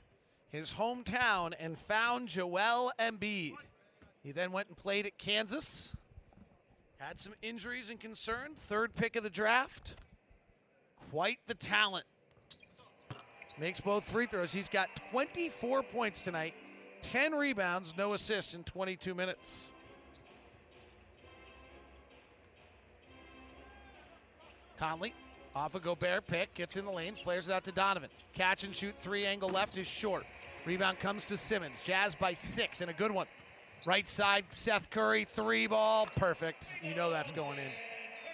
his 0.51 0.75
hometown, 0.75 1.53
and 1.59 1.79
found 1.79 2.29
Joel 2.29 2.93
Embiid. 2.99 3.55
He 4.23 4.33
then 4.33 4.53
went 4.53 4.69
and 4.69 4.77
played 4.77 5.07
at 5.07 5.19
Kansas. 5.19 5.93
Had 6.99 7.21
some 7.21 7.35
injuries 7.43 7.91
and 7.91 8.01
concern. 8.01 8.55
Third 8.57 8.95
pick 8.95 9.17
of 9.17 9.23
the 9.23 9.31
draft. 9.31 9.97
Quite 11.11 11.39
the 11.47 11.55
talent. 11.55 12.07
Makes 13.59 13.81
both 13.81 14.05
free 14.05 14.27
throws. 14.27 14.53
He's 14.53 14.69
got 14.69 14.89
24 15.11 15.83
points 15.83 16.21
tonight, 16.21 16.55
10 17.03 17.35
rebounds, 17.35 17.95
no 17.97 18.13
assists 18.13 18.55
in 18.55 18.65
22 18.65 19.15
minutes. 19.15 19.71
Conley 24.79 25.15
off 25.55 25.75
a 25.75 25.81
Gobert 25.81 26.27
pick, 26.27 26.53
gets 26.53 26.77
in 26.77 26.85
the 26.85 26.91
lane, 26.91 27.15
flares 27.15 27.49
it 27.49 27.53
out 27.53 27.65
to 27.65 27.73
Donovan. 27.73 28.11
Catch 28.35 28.65
and 28.65 28.75
shoot 28.75 28.95
three 28.99 29.25
angle 29.25 29.49
left 29.49 29.79
is 29.79 29.87
short. 29.87 30.27
Rebound 30.67 30.99
comes 30.99 31.25
to 31.27 31.37
Simmons. 31.37 31.81
Jazz 31.85 32.17
by 32.17 32.35
six 32.35 32.81
and 32.81 32.91
a 32.91 32.93
good 32.93 33.13
one. 33.13 33.27
Right 33.87 34.09
side, 34.09 34.47
Seth 34.49 34.91
Curry, 34.91 35.25
three 35.25 35.69
ball, 35.69 36.07
perfect. 36.17 36.73
You 36.83 36.97
know 36.97 37.09
that's 37.09 37.31
going 37.31 37.59
in. 37.59 37.71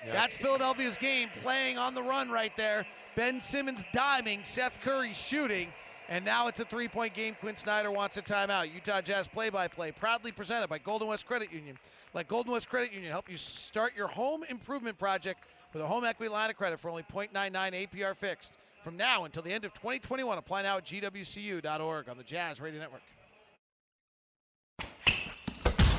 Yep. 0.07 0.15
That's 0.15 0.37
Philadelphia's 0.39 0.97
game, 0.97 1.29
playing 1.43 1.77
on 1.77 1.95
the 1.95 2.03
run 2.03 2.31
right 2.31 2.57
there. 2.57 2.87
Ben 3.17 3.39
Simmons 3.39 3.85
diving, 3.93 4.45
Seth 4.45 4.81
Curry 4.81 5.13
shooting, 5.13 5.69
and 6.09 6.25
now 6.25 6.49
it's 6.49 6.59
a 6.59 6.65
three 6.65 6.89
point 6.89 7.13
game. 7.13 7.37
Quin 7.39 7.57
Snyder 7.57 7.91
wants 7.91 8.17
a 8.17 8.23
timeout. 8.23 8.73
Utah 8.73 9.03
Jazz 9.03 9.29
play 9.29 9.51
by 9.51 9.69
play, 9.69 9.93
proudly 9.93 10.33
presented 10.33 10.69
by 10.69 10.79
Golden 10.79 11.09
West 11.09 11.27
Credit 11.27 11.53
Union. 11.53 11.77
Let 12.15 12.29
Golden 12.29 12.53
West 12.53 12.71
Credit 12.71 12.95
Union 12.95 13.13
help 13.13 13.31
you 13.31 13.37
start 13.37 13.95
your 13.95 14.09
home 14.09 14.43
improvement 14.49 14.99
project 14.99 15.45
with 15.75 15.83
a 15.83 15.87
home 15.87 16.05
equity 16.05 16.33
line 16.33 16.49
of 16.49 16.57
credit 16.57 16.81
for 16.81 16.89
only 16.89 17.03
0.99 17.03 17.53
APR 17.53 18.17
fixed. 18.17 18.55
From 18.83 18.97
now 18.97 19.25
until 19.25 19.45
the 19.45 19.53
end 19.53 19.65
of 19.65 19.73
2021, 19.75 20.39
apply 20.39 20.63
now 20.63 20.79
at 20.79 20.85
gwcu.org 20.85 22.09
on 22.09 22.17
the 22.17 22.25
Jazz 22.25 22.61
Radio 22.61 22.81
Network. 22.81 23.03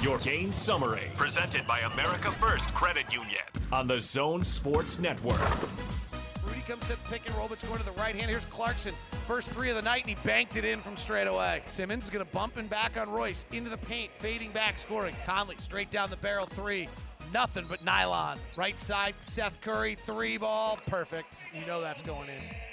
Your 0.02 0.18
game 0.20 0.52
summary, 0.52 1.10
presented 1.16 1.66
by 1.66 1.80
America 1.80 2.30
First 2.30 2.74
Credit 2.74 3.06
Union 3.10 3.40
on 3.72 3.88
the 3.88 4.02
Zone 4.02 4.44
Sports 4.44 5.00
Network. 5.00 5.40
Rudy 6.46 6.60
comes 6.68 6.90
in 6.90 6.98
pick 7.10 7.26
and 7.26 7.34
roll, 7.38 7.48
but 7.48 7.54
it's 7.54 7.64
going 7.64 7.80
to 7.80 7.86
the 7.86 7.94
right 7.94 8.14
hand. 8.14 8.30
Here's 8.30 8.44
Clarkson, 8.44 8.94
first 9.26 9.50
three 9.52 9.70
of 9.70 9.78
the 9.78 9.82
night, 9.82 10.02
and 10.02 10.10
he 10.10 10.18
banked 10.26 10.58
it 10.58 10.66
in 10.66 10.82
from 10.82 10.98
straight 10.98 11.28
away. 11.28 11.64
Simmons 11.68 12.04
is 12.04 12.10
going 12.10 12.26
to 12.26 12.32
bump 12.34 12.58
and 12.58 12.70
back 12.70 13.00
on 13.00 13.10
Royce 13.10 13.46
into 13.54 13.70
the 13.70 13.78
paint, 13.78 14.12
fading 14.12 14.52
back, 14.52 14.78
scoring. 14.78 15.16
Conley 15.26 15.56
straight 15.58 15.90
down 15.90 16.10
the 16.10 16.18
barrel, 16.18 16.48
three. 16.48 16.90
Nothing 17.34 17.66
but 17.70 17.84
nylon. 17.84 18.38
Right 18.58 18.78
side, 18.78 19.16
Seth 19.22 19.62
Curry, 19.62 19.96
three 19.96 20.38
ball, 20.38 20.78
perfect. 20.86 21.42
You 21.58 21.66
know 21.66 21.80
that's 21.80 22.02
going 22.02 22.28
in. 22.28 22.73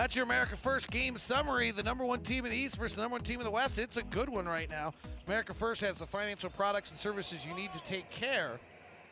That's 0.00 0.16
your 0.16 0.24
America 0.24 0.56
First 0.56 0.90
game 0.90 1.18
summary. 1.18 1.72
The 1.72 1.82
number 1.82 2.06
one 2.06 2.20
team 2.20 2.46
in 2.46 2.50
the 2.50 2.56
East 2.56 2.76
versus 2.76 2.96
the 2.96 3.02
number 3.02 3.16
one 3.16 3.20
team 3.20 3.38
in 3.38 3.44
the 3.44 3.50
West. 3.50 3.78
It's 3.78 3.98
a 3.98 4.02
good 4.02 4.30
one 4.30 4.46
right 4.46 4.70
now. 4.70 4.94
America 5.26 5.52
First 5.52 5.82
has 5.82 5.98
the 5.98 6.06
financial 6.06 6.48
products 6.48 6.90
and 6.90 6.98
services 6.98 7.44
you 7.44 7.54
need 7.54 7.70
to 7.74 7.80
take 7.80 8.08
care 8.08 8.58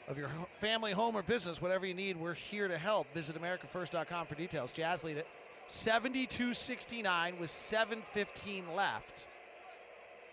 of 0.09 0.17
your 0.17 0.31
family, 0.55 0.93
home, 0.93 1.15
or 1.15 1.23
business. 1.23 1.61
Whatever 1.61 1.85
you 1.85 1.93
need, 1.93 2.17
we're 2.17 2.33
here 2.33 2.69
to 2.69 2.79
help. 2.79 3.13
Visit 3.13 3.37
AmericaFirst.com 3.39 4.25
for 4.25 4.35
details. 4.35 4.73
Jazz 4.73 5.05
lead 5.05 5.19
it 5.19 5.27
72 5.67 6.55
69 6.55 7.39
with 7.39 7.51
7.15 7.51 8.75
left 8.75 9.27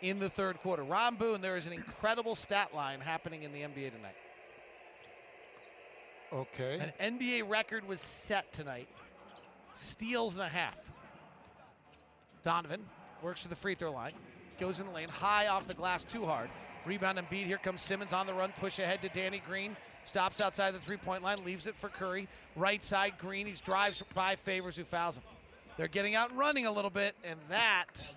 in 0.01 0.19
the 0.19 0.29
third 0.29 0.61
quarter. 0.61 0.83
Ron 0.83 1.17
Boone, 1.17 1.41
there 1.41 1.57
is 1.57 1.67
an 1.67 1.73
incredible 1.73 2.33
stat 2.33 2.73
line 2.73 3.01
happening 3.01 3.43
in 3.43 3.51
the 3.51 3.59
NBA 3.59 3.91
tonight. 3.91 4.15
Okay. 6.31 6.93
An 6.97 7.19
NBA 7.19 7.49
record 7.49 7.85
was 7.85 7.99
set 7.99 8.53
tonight 8.53 8.87
steals 9.75 10.33
and 10.35 10.43
a 10.43 10.49
half. 10.49 10.79
Donovan 12.43 12.81
works 13.21 13.43
to 13.43 13.49
the 13.49 13.55
free 13.55 13.75
throw 13.75 13.91
line, 13.91 14.13
goes 14.59 14.79
in 14.79 14.85
the 14.85 14.91
lane, 14.91 15.09
high 15.09 15.47
off 15.47 15.67
the 15.67 15.73
glass, 15.73 16.03
too 16.03 16.25
hard. 16.25 16.49
Rebound 16.85 17.17
Embiid. 17.17 17.45
Here 17.45 17.57
comes 17.57 17.81
Simmons 17.81 18.13
on 18.13 18.27
the 18.27 18.33
run, 18.33 18.51
push 18.59 18.79
ahead 18.79 19.01
to 19.01 19.09
Danny 19.09 19.41
Green. 19.47 19.75
Stops 20.03 20.39
outside 20.39 20.71
the 20.71 20.79
three 20.79 20.97
point 20.97 21.23
line, 21.23 21.43
leaves 21.43 21.65
it 21.65 21.75
for 21.75 21.89
Curry. 21.89 22.27
Right 22.55 22.83
side, 22.83 23.13
Green. 23.17 23.47
He 23.47 23.53
drives 23.53 24.03
by 24.13 24.35
Favors, 24.35 24.77
who 24.77 24.83
fouls 24.83 25.17
him. 25.17 25.23
They're 25.77 25.87
getting 25.87 26.13
out 26.13 26.29
and 26.29 26.37
running 26.37 26.67
a 26.67 26.71
little 26.71 26.91
bit, 26.91 27.15
and 27.23 27.39
that 27.49 28.07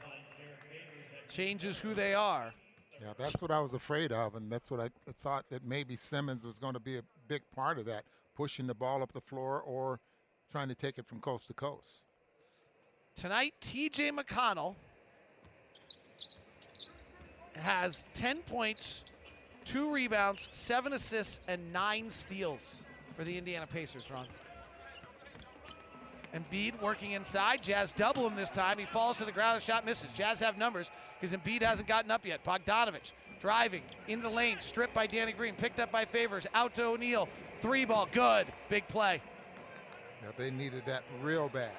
changes 1.30 1.78
who 1.78 1.94
they 1.94 2.12
are. 2.12 2.52
Yeah, 3.00 3.14
that's 3.16 3.40
what 3.40 3.50
I 3.50 3.60
was 3.60 3.72
afraid 3.72 4.12
of, 4.12 4.34
and 4.34 4.50
that's 4.52 4.70
what 4.70 4.80
I 4.80 4.90
thought 5.22 5.48
that 5.48 5.64
maybe 5.64 5.96
Simmons 5.96 6.44
was 6.44 6.58
going 6.58 6.74
to 6.74 6.80
be 6.80 6.98
a 6.98 7.02
big 7.26 7.42
part 7.54 7.78
of 7.78 7.86
that, 7.86 8.04
pushing 8.36 8.66
the 8.66 8.74
ball 8.74 9.02
up 9.02 9.12
the 9.12 9.20
floor 9.20 9.62
or 9.62 10.00
trying 10.50 10.68
to 10.68 10.74
take 10.74 10.98
it 10.98 11.06
from 11.06 11.20
coast 11.20 11.46
to 11.48 11.54
coast. 11.54 12.02
Tonight, 13.14 13.54
TJ 13.60 14.12
McConnell 14.12 14.74
has 17.56 18.06
10 18.14 18.38
points, 18.38 19.04
two 19.64 19.92
rebounds, 19.92 20.48
seven 20.52 20.92
assists, 20.92 21.40
and 21.48 21.72
nine 21.72 22.08
steals 22.08 22.84
for 23.16 23.24
the 23.24 23.36
Indiana 23.36 23.66
Pacers, 23.66 24.10
Ron. 24.10 24.26
Embiid 26.34 26.80
working 26.80 27.12
inside. 27.12 27.62
Jazz 27.62 27.90
double 27.90 28.26
him 28.26 28.36
this 28.36 28.50
time. 28.50 28.74
He 28.78 28.84
falls 28.84 29.16
to 29.18 29.24
the 29.24 29.32
ground. 29.32 29.60
The 29.60 29.64
shot 29.64 29.84
misses. 29.84 30.12
Jazz 30.12 30.40
have 30.40 30.58
numbers 30.58 30.90
because 31.18 31.36
Embiid 31.36 31.62
hasn't 31.62 31.88
gotten 31.88 32.10
up 32.10 32.24
yet. 32.26 32.44
Bogdanovic 32.44 33.12
driving 33.40 33.82
in 34.08 34.20
the 34.20 34.28
lane, 34.28 34.60
stripped 34.60 34.94
by 34.94 35.06
Danny 35.06 35.32
Green, 35.32 35.54
picked 35.54 35.80
up 35.80 35.90
by 35.90 36.04
Favors, 36.04 36.46
out 36.54 36.74
to 36.74 36.84
O'Neale. 36.84 37.28
Three 37.60 37.84
ball, 37.84 38.08
good. 38.12 38.46
Big 38.68 38.86
play. 38.88 39.22
Yeah, 40.22 40.28
they 40.36 40.50
needed 40.50 40.82
that 40.86 41.02
real 41.22 41.48
bad. 41.48 41.70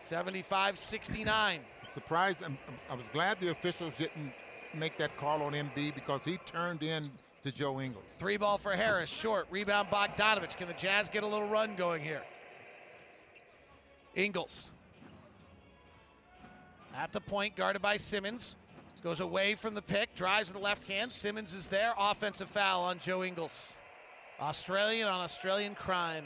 75 0.00 0.78
69. 0.78 1.60
Surprised. 1.88 2.42
I'm, 2.42 2.58
I'm- 2.68 2.78
I 2.90 2.94
was 2.94 3.08
glad 3.08 3.40
the 3.40 3.50
officials 3.50 3.96
didn't 3.96 4.32
make 4.74 4.96
that 4.98 5.16
call 5.16 5.42
on 5.42 5.52
Embiid 5.52 5.94
because 5.94 6.24
he 6.24 6.36
turned 6.38 6.82
in 6.82 7.10
to 7.44 7.52
Joe 7.52 7.80
Ingles. 7.80 8.04
Three 8.18 8.36
ball 8.36 8.58
for 8.58 8.72
Harris, 8.72 9.08
short. 9.08 9.46
Rebound 9.50 9.88
Bogdanovich. 9.88 10.56
Can 10.56 10.68
the 10.68 10.74
Jazz 10.74 11.08
get 11.08 11.22
a 11.22 11.26
little 11.26 11.48
run 11.48 11.74
going 11.76 12.02
here? 12.02 12.22
Ingles. 14.14 14.70
At 16.96 17.12
the 17.12 17.20
point, 17.20 17.56
guarded 17.56 17.82
by 17.82 17.96
Simmons. 17.96 18.56
Goes 19.02 19.20
away 19.20 19.54
from 19.54 19.74
the 19.74 19.82
pick, 19.82 20.14
drives 20.14 20.48
with 20.48 20.56
the 20.56 20.64
left 20.64 20.88
hand. 20.88 21.12
Simmons 21.12 21.54
is 21.54 21.66
there. 21.66 21.92
Offensive 21.98 22.48
foul 22.48 22.82
on 22.84 22.98
Joe 22.98 23.22
Ingles. 23.22 23.76
Australian 24.40 25.06
on 25.06 25.20
Australian 25.20 25.74
crime. 25.74 26.24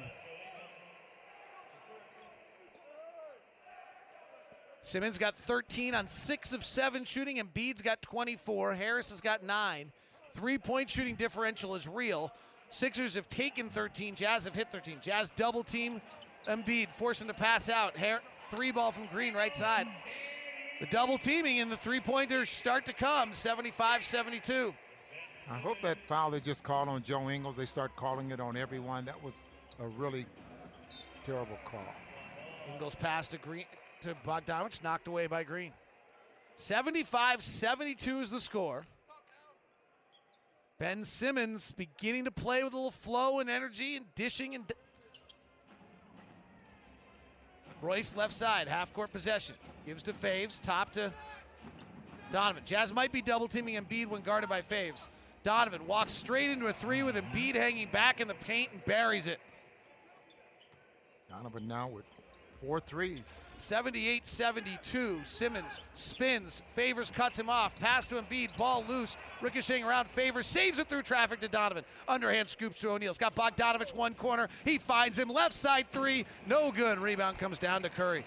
Simmons 4.91 5.19
got 5.19 5.37
13 5.37 5.95
on 5.95 6.09
6 6.09 6.53
of 6.53 6.65
7 6.65 7.05
shooting, 7.05 7.39
and 7.39 7.55
Embiid's 7.55 7.81
got 7.81 8.03
24. 8.03 8.75
Harris 8.75 9.11
has 9.11 9.21
got 9.21 9.45
9. 9.45 9.93
Three 10.35 10.59
point 10.59 10.91
shooting 10.91 11.15
differential 11.15 11.77
is 11.77 11.87
real. 11.87 12.33
Sixers 12.71 13.15
have 13.15 13.29
taken 13.29 13.69
13. 13.69 14.17
Jazz 14.17 14.47
have 14.47 14.55
hit 14.57 14.67
13. 14.73 14.99
Jazz 15.01 15.31
double 15.31 15.63
team 15.63 16.01
Embiid, 16.49 16.89
force 16.89 17.23
him 17.23 17.29
to 17.29 17.35
pass 17.35 17.69
out. 17.69 17.97
Har- 17.97 18.23
three 18.51 18.73
ball 18.73 18.91
from 18.91 19.07
Green, 19.07 19.33
right 19.33 19.55
side. 19.55 19.87
The 20.81 20.87
double 20.87 21.19
teaming 21.19 21.61
and 21.61 21.71
the 21.71 21.77
three 21.77 22.01
pointers 22.01 22.49
start 22.49 22.85
to 22.87 22.93
come 22.93 23.33
75 23.33 24.03
72. 24.03 24.75
I 25.49 25.59
hope 25.59 25.77
that 25.83 25.99
foul 26.09 26.33
they 26.33 26.41
just 26.41 26.65
called 26.65 26.89
on 26.89 27.05
Joe 27.05 27.31
Ingles, 27.31 27.57
they 27.57 27.67
start 27.67 27.95
calling 27.95 28.33
it 28.33 28.41
on 28.41 28.57
everyone. 28.57 29.05
That 29.05 29.23
was 29.23 29.51
a 29.79 29.87
really 29.87 30.27
terrible 31.25 31.59
call. 31.65 31.95
Ingles 32.73 32.97
pass 32.97 33.29
to 33.29 33.39
Green 33.39 33.67
to 34.03 34.15
Bogdanovic, 34.27 34.83
knocked 34.83 35.09
away 35.09 35.27
by 35.27 35.45
Green. 35.45 35.73
75 36.57 37.43
72 37.43 38.21
is 38.21 38.31
the 38.31 38.41
score. 38.41 38.85
Ben 40.79 41.05
Simmons 41.05 41.73
beginning 41.73 42.25
to 42.25 42.31
play 42.31 42.65
with 42.65 42.73
a 42.73 42.77
little 42.77 42.91
flow 42.91 43.41
and 43.41 43.51
energy 43.51 43.97
and 43.97 44.07
dishing 44.15 44.55
and. 44.55 44.73
Royce 47.83 48.15
left 48.15 48.33
side, 48.33 48.69
half 48.69 48.93
court 48.93 49.13
possession. 49.13 49.57
Gives 49.87 50.03
to 50.05 50.13
Faves, 50.13 50.63
top 50.63 50.91
to 50.93 51.13
Donovan. 52.31 52.63
Jazz 52.67 52.93
might 52.93 53.13
be 53.13 53.23
double 53.23 53.49
teaming 53.49 53.77
Embiid 53.77 54.07
when 54.07 54.21
guarded 54.21 54.51
by 54.51 54.61
Faves. 54.61 55.09
Donovan 55.43 55.87
walks 55.87 56.13
straight 56.13 56.51
into 56.51 56.67
a 56.67 56.73
three 56.73 57.03
with 57.03 57.17
Embiid 57.17 57.55
hanging 57.55 57.89
back 57.89 58.21
in 58.21 58.29
the 58.29 58.35
paint 58.35 58.71
and 58.73 58.85
buries 58.85 59.27
it. 59.27 59.41
Donovan 61.31 61.67
now 61.67 61.89
with 61.89 62.05
four 62.65 62.81
threes. 62.81 63.27
78 63.27 64.27
72. 64.27 65.21
Simmons 65.25 65.81
spins. 65.95 66.63
Favors 66.71 67.11
cuts 67.11 67.39
him 67.39 67.49
off. 67.49 67.77
Pass 67.79 68.07
to 68.09 68.17
Embiid. 68.17 68.57
Ball 68.57 68.85
loose. 68.89 69.17
Ricocheting 69.41 69.85
around. 69.85 70.07
Favors 70.07 70.47
saves 70.47 70.79
it 70.79 70.89
through 70.89 71.03
traffic 71.03 71.41
to 71.41 71.49
Donovan. 71.49 71.85
Underhand 72.09 72.49
scoops 72.49 72.81
to 72.81 72.91
O'Neale. 72.91 73.11
It's 73.11 73.19
got 73.19 73.35
Bogdanovic 73.35 73.95
one 73.95 74.15
corner. 74.15 74.49
He 74.65 74.79
finds 74.79 75.19
him. 75.19 75.29
Left 75.29 75.55
side 75.55 75.87
three. 75.93 76.27
No 76.47 76.71
good. 76.71 76.99
Rebound 76.99 77.39
comes 77.39 77.59
down 77.59 77.83
to 77.83 77.89
Curry. 77.89 78.25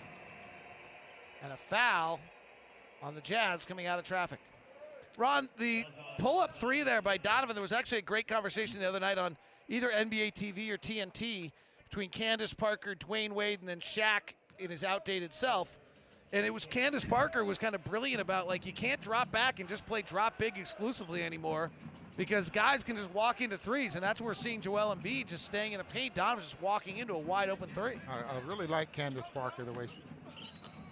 And 1.43 1.51
a 1.51 1.57
foul 1.57 2.19
on 3.01 3.15
the 3.15 3.21
Jazz 3.21 3.65
coming 3.65 3.85
out 3.85 3.99
of 3.99 4.05
traffic. 4.05 4.39
Ron, 5.17 5.47
the 5.57 5.85
pull 6.17 6.39
up 6.39 6.55
three 6.55 6.81
there 6.81 7.01
by 7.01 7.17
Donovan, 7.17 7.55
there 7.55 7.61
was 7.61 7.71
actually 7.71 7.99
a 7.99 8.03
great 8.03 8.27
conversation 8.27 8.79
the 8.79 8.87
other 8.87 8.99
night 8.99 9.19
on 9.19 9.37
either 9.69 9.89
NBA 9.89 10.33
TV 10.33 10.69
or 10.71 10.77
TNT 10.77 11.51
between 11.93 12.09
Candace 12.09 12.55
Parker, 12.55 12.95
Dwyane 12.95 13.33
Wade, 13.33 13.59
and 13.59 13.69
then 13.69 13.79
Shaq 13.79 14.33
in 14.57 14.71
his 14.71 14.83
outdated 14.83 15.31
self. 15.31 15.77
And 16.31 16.43
it 16.43 16.51
was 16.51 16.65
Candace 16.65 17.05
Parker 17.05 17.45
was 17.45 17.59
kind 17.59 17.75
of 17.75 17.83
brilliant 17.83 18.19
about 18.19 18.47
like 18.47 18.65
you 18.65 18.73
can't 18.73 18.99
drop 18.99 19.31
back 19.31 19.59
and 19.59 19.69
just 19.69 19.85
play 19.85 20.01
drop 20.01 20.39
big 20.39 20.57
exclusively 20.57 21.21
anymore 21.21 21.69
because 22.17 22.49
guys 22.49 22.83
can 22.83 22.95
just 22.95 23.13
walk 23.13 23.41
into 23.41 23.59
threes, 23.59 23.93
and 23.93 24.03
that's 24.03 24.19
where 24.19 24.29
we're 24.29 24.33
seeing 24.33 24.59
Joel 24.59 24.95
Embiid 24.95 25.27
just 25.27 25.45
staying 25.45 25.73
in 25.73 25.77
the 25.77 25.83
paint. 25.83 26.15
Donovan's 26.15 26.49
just 26.49 26.61
walking 26.63 26.97
into 26.97 27.13
a 27.13 27.19
wide 27.19 27.49
open 27.49 27.69
three. 27.75 27.99
I, 28.09 28.37
I 28.37 28.47
really 28.47 28.65
like 28.65 28.91
Candace 28.91 29.29
Parker 29.31 29.63
the 29.63 29.73
way 29.73 29.85
she. 29.85 30.01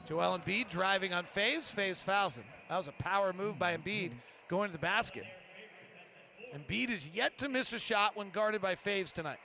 Joel 0.06 0.38
Embiid 0.38 0.70
driving 0.70 1.16
on 1.16 1.24
Faves. 1.24 1.74
Faves 1.74 2.04
fouls 2.04 2.38
him. 2.38 2.46
That 2.70 2.78
was 2.78 2.88
a 2.88 2.92
power 2.92 3.34
move 3.34 3.58
by 3.58 3.76
Embiid 3.76 4.12
going 4.48 4.70
to 4.70 4.74
the 4.74 4.78
basket. 4.78 5.24
Embiid 6.56 6.92
is 6.92 7.10
yet 7.12 7.40
to 7.40 7.50
miss 7.50 7.74
a 7.74 7.80
shot 7.80 8.16
when 8.16 8.30
guarded 8.30 8.62
by 8.62 8.76
Faves 8.76 9.12
tonight. 9.12 9.40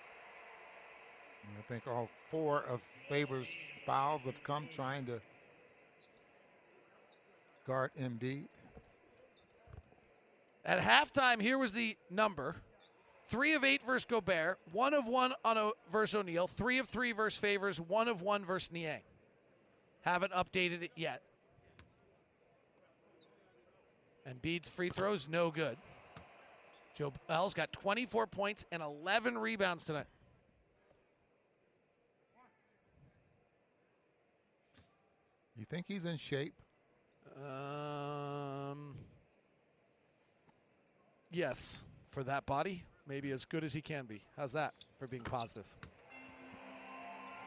I 1.59 1.63
think 1.69 1.87
all 1.87 2.09
four 2.31 2.63
of 2.65 2.81
Favors' 3.09 3.47
fouls 3.85 4.25
have 4.25 4.43
come 4.43 4.69
trying 4.75 5.07
to 5.07 5.21
guard 7.67 7.91
Embiid. 8.01 8.45
At 10.65 10.81
halftime, 10.81 11.41
here 11.41 11.59
was 11.59 11.73
the 11.73 11.97
number. 12.11 12.57
Three 13.29 13.55
of 13.55 13.65
eight 13.65 13.83
versus 13.83 14.05
Gobert, 14.05 14.59
one 14.73 14.95
of 14.95 15.07
one 15.07 15.33
on 15.45 15.59
o- 15.59 15.73
versus 15.91 16.15
O'Neale, 16.15 16.47
three 16.47 16.79
of 16.79 16.89
three 16.89 17.13
versus 17.13 17.39
Favors, 17.39 17.81
one 17.81 18.07
of 18.09 18.23
one 18.23 18.45
versus 18.45 18.71
Niang. 18.73 19.01
Haven't 20.03 20.33
updated 20.33 20.83
it 20.83 20.93
yet. 20.95 21.23
And 24.25 24.41
Embiid's 24.41 24.69
free 24.69 24.91
throws, 24.91 25.29
no 25.29 25.51
good. 25.51 25.77
Joe 26.95 27.13
Bell's 27.29 27.53
got 27.55 27.73
24 27.73 28.27
points 28.29 28.65
and 28.73 28.83
11 28.83 29.39
rebounds 29.39 29.85
tonight. 29.85 30.07
You 35.57 35.65
think 35.65 35.87
he's 35.89 36.05
in 36.05 36.19
shape? 36.19 36.55
Um, 37.37 38.97
yes, 41.31 41.83
for 42.09 42.23
that 42.25 42.45
body, 42.45 42.85
maybe 43.07 43.31
as 43.31 43.45
good 43.47 43.65
as 43.65 43.73
he 43.73 43.81
can 43.81 44.05
be. 44.05 44.23
How's 44.37 44.53
that 44.53 44.75
for 44.99 45.07
being 45.07 45.23
positive? 45.23 45.65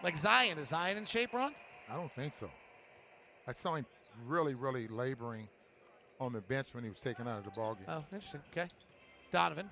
Like 0.03 0.15
Zion, 0.15 0.57
is 0.57 0.69
Zion 0.69 0.97
in 0.97 1.05
shape, 1.05 1.33
Ron? 1.33 1.53
I 1.89 1.95
don't 1.95 2.11
think 2.11 2.33
so. 2.33 2.49
I 3.47 3.51
saw 3.51 3.75
him 3.75 3.85
really, 4.25 4.55
really 4.55 4.87
laboring 4.87 5.47
on 6.19 6.33
the 6.33 6.41
bench 6.41 6.67
when 6.73 6.83
he 6.83 6.89
was 6.89 6.99
taken 6.99 7.27
out 7.27 7.39
of 7.39 7.45
the 7.45 7.51
ballgame. 7.51 7.85
Oh, 7.87 8.03
interesting. 8.11 8.41
Okay. 8.51 8.69
Donovan. 9.31 9.69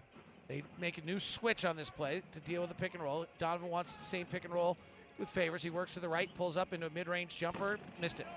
They 0.47 0.63
make 0.79 0.97
a 0.97 1.01
new 1.01 1.19
switch 1.19 1.65
on 1.65 1.75
this 1.75 1.89
play 1.89 2.21
to 2.31 2.39
deal 2.39 2.61
with 2.61 2.69
the 2.69 2.75
pick 2.75 2.93
and 2.93 3.03
roll. 3.03 3.25
Donovan 3.37 3.69
wants 3.69 3.97
the 3.97 4.03
same 4.03 4.25
pick 4.25 4.45
and 4.45 4.53
roll 4.53 4.77
with 5.19 5.29
favors. 5.29 5.63
He 5.63 5.69
works 5.69 5.93
to 5.95 5.99
the 5.99 6.09
right, 6.09 6.29
pulls 6.35 6.57
up 6.57 6.73
into 6.73 6.87
a 6.87 6.89
mid 6.89 7.07
range 7.07 7.37
jumper, 7.37 7.79
missed 8.01 8.19
it. 8.19 8.27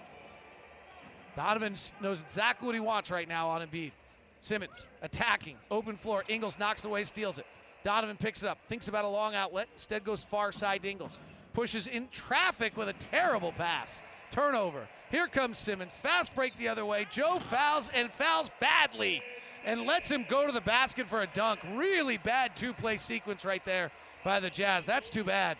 Donovan 1.36 1.76
knows 2.00 2.22
exactly 2.22 2.66
what 2.66 2.74
he 2.74 2.80
wants 2.80 3.10
right 3.10 3.28
now 3.28 3.48
on 3.48 3.62
Embiid. 3.62 3.92
Simmons 4.40 4.86
attacking, 5.02 5.56
open 5.70 5.96
floor. 5.96 6.24
Ingles 6.28 6.58
knocks 6.58 6.84
away, 6.84 7.04
steals 7.04 7.38
it. 7.38 7.46
Donovan 7.82 8.16
picks 8.16 8.42
it 8.42 8.48
up, 8.48 8.58
thinks 8.66 8.88
about 8.88 9.04
a 9.04 9.08
long 9.08 9.34
outlet, 9.34 9.68
instead 9.72 10.04
goes 10.04 10.24
far 10.24 10.52
side 10.52 10.84
Ingles. 10.84 11.20
Pushes 11.52 11.86
in 11.86 12.08
traffic 12.08 12.76
with 12.76 12.88
a 12.88 12.92
terrible 12.94 13.52
pass. 13.52 14.02
Turnover. 14.30 14.86
Here 15.10 15.26
comes 15.26 15.58
Simmons. 15.58 15.96
Fast 15.96 16.34
break 16.34 16.56
the 16.56 16.68
other 16.68 16.84
way. 16.84 17.06
Joe 17.10 17.38
fouls 17.38 17.90
and 17.94 18.10
fouls 18.10 18.50
badly 18.60 19.22
and 19.64 19.86
lets 19.86 20.10
him 20.10 20.24
go 20.28 20.46
to 20.46 20.52
the 20.52 20.60
basket 20.60 21.06
for 21.06 21.20
a 21.20 21.26
dunk. 21.26 21.60
Really 21.74 22.18
bad 22.18 22.54
two 22.56 22.72
play 22.72 22.96
sequence 22.96 23.44
right 23.44 23.64
there 23.64 23.90
by 24.24 24.40
the 24.40 24.50
Jazz. 24.50 24.86
That's 24.86 25.10
too 25.10 25.24
bad. 25.24 25.58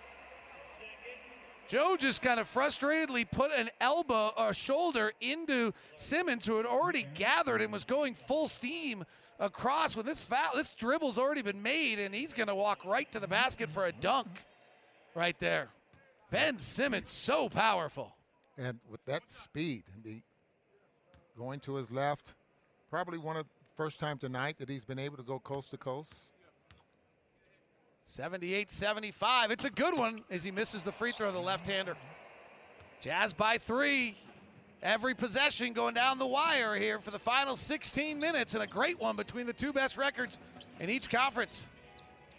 Joe 1.70 1.96
just 1.96 2.20
kind 2.20 2.40
of 2.40 2.52
frustratedly 2.52 3.30
put 3.30 3.52
an 3.52 3.70
elbow 3.80 4.32
or 4.36 4.52
shoulder 4.52 5.12
into 5.20 5.72
Simmons, 5.94 6.44
who 6.44 6.56
had 6.56 6.66
already 6.66 7.04
mm-hmm. 7.04 7.14
gathered 7.14 7.62
and 7.62 7.72
was 7.72 7.84
going 7.84 8.14
full 8.14 8.48
steam 8.48 9.04
across 9.38 9.94
with 9.94 10.04
this 10.04 10.20
foul. 10.20 10.50
This 10.56 10.74
dribble's 10.74 11.16
already 11.16 11.42
been 11.42 11.62
made, 11.62 12.00
and 12.00 12.12
he's 12.12 12.32
going 12.32 12.48
to 12.48 12.56
walk 12.56 12.84
right 12.84 13.10
to 13.12 13.20
the 13.20 13.28
basket 13.28 13.70
for 13.70 13.86
a 13.86 13.92
dunk 13.92 14.26
right 15.14 15.38
there. 15.38 15.68
Ben 16.32 16.58
Simmons, 16.58 17.12
so 17.12 17.48
powerful. 17.48 18.16
And 18.58 18.80
with 18.90 19.04
that 19.04 19.30
speed 19.30 19.84
and 19.94 20.22
going 21.38 21.60
to 21.60 21.76
his 21.76 21.92
left, 21.92 22.34
probably 22.90 23.18
one 23.18 23.36
of 23.36 23.44
the 23.44 23.50
first 23.76 24.00
time 24.00 24.18
tonight 24.18 24.56
that 24.56 24.68
he's 24.68 24.84
been 24.84 24.98
able 24.98 25.18
to 25.18 25.22
go 25.22 25.38
coast 25.38 25.70
to 25.70 25.76
coast. 25.76 26.32
78 28.04 28.70
75. 28.70 29.50
It's 29.50 29.64
a 29.64 29.70
good 29.70 29.96
one 29.96 30.22
as 30.30 30.42
he 30.44 30.50
misses 30.50 30.82
the 30.82 30.92
free 30.92 31.12
throw, 31.12 31.30
the 31.30 31.38
left 31.38 31.66
hander. 31.66 31.96
Jazz 33.00 33.32
by 33.32 33.58
three. 33.58 34.16
Every 34.82 35.14
possession 35.14 35.74
going 35.74 35.94
down 35.94 36.18
the 36.18 36.26
wire 36.26 36.74
here 36.74 36.98
for 36.98 37.10
the 37.10 37.18
final 37.18 37.54
16 37.54 38.18
minutes, 38.18 38.54
and 38.54 38.62
a 38.62 38.66
great 38.66 38.98
one 38.98 39.14
between 39.14 39.46
the 39.46 39.52
two 39.52 39.74
best 39.74 39.98
records 39.98 40.38
in 40.78 40.88
each 40.88 41.10
conference. 41.10 41.66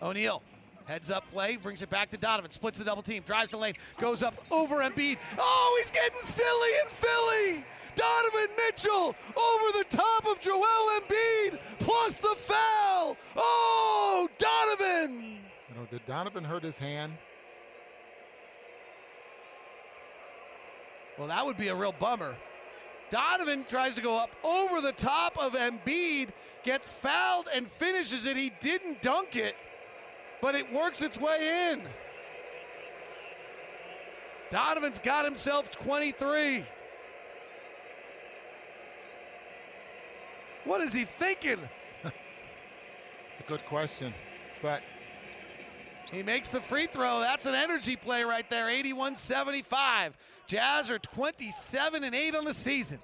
O'Neale 0.01 0.41
heads 0.85 1.11
up 1.11 1.29
play, 1.31 1.57
brings 1.57 1.83
it 1.83 1.89
back 1.91 2.09
to 2.09 2.17
Donovan, 2.17 2.49
splits 2.49 2.79
the 2.79 2.83
double 2.83 3.03
team, 3.03 3.21
drives 3.23 3.51
the 3.51 3.57
lane, 3.57 3.75
goes 3.99 4.23
up 4.23 4.33
over 4.49 4.77
Embiid. 4.77 5.17
Oh, 5.37 5.79
he's 5.79 5.91
getting 5.91 6.19
silly 6.19 6.69
in 6.83 6.89
Philly. 6.89 7.65
Donovan 7.95 8.55
Mitchell 8.57 9.15
over 9.37 9.77
the 9.77 9.85
top 9.89 10.25
of 10.25 10.39
Joel 10.39 10.99
Embiid, 10.99 11.59
plus 11.79 12.15
the 12.15 12.35
foul. 12.35 13.17
Oh, 13.35 14.27
Donovan! 14.37 15.40
Did 15.91 16.05
Donovan 16.05 16.45
hurt 16.45 16.63
his 16.63 16.77
hand? 16.77 17.17
Well, 21.19 21.27
that 21.27 21.45
would 21.45 21.57
be 21.57 21.67
a 21.67 21.75
real 21.75 21.91
bummer. 21.91 22.33
Donovan 23.09 23.65
tries 23.67 23.95
to 23.95 24.01
go 24.01 24.17
up 24.17 24.29
over 24.41 24.79
the 24.79 24.93
top 24.93 25.37
of 25.37 25.53
Embiid, 25.53 26.29
gets 26.63 26.93
fouled 26.93 27.47
and 27.53 27.67
finishes 27.67 28.25
it. 28.25 28.37
He 28.37 28.53
didn't 28.61 29.01
dunk 29.01 29.35
it, 29.35 29.57
but 30.41 30.55
it 30.55 30.71
works 30.71 31.01
its 31.01 31.19
way 31.19 31.73
in. 31.73 31.81
Donovan's 34.49 34.99
got 34.99 35.25
himself 35.25 35.71
23. 35.71 36.63
What 40.63 40.79
is 40.79 40.93
he 40.93 41.03
thinking? 41.03 41.59
It's 43.29 43.39
a 43.39 43.43
good 43.43 43.65
question, 43.65 44.13
but 44.61 44.81
He 46.11 46.23
makes 46.23 46.51
the 46.51 46.59
free 46.59 46.87
throw. 46.87 47.19
That's 47.21 47.45
an 47.45 47.55
energy 47.55 47.95
play 47.95 48.23
right 48.23 48.47
there. 48.49 48.67
81-75. 48.67 50.13
Jazz 50.45 50.91
are 50.91 50.99
27 50.99 52.03
and 52.03 52.13
8 52.13 52.35
on 52.35 52.45
the 52.45 52.53
season. 52.53 52.99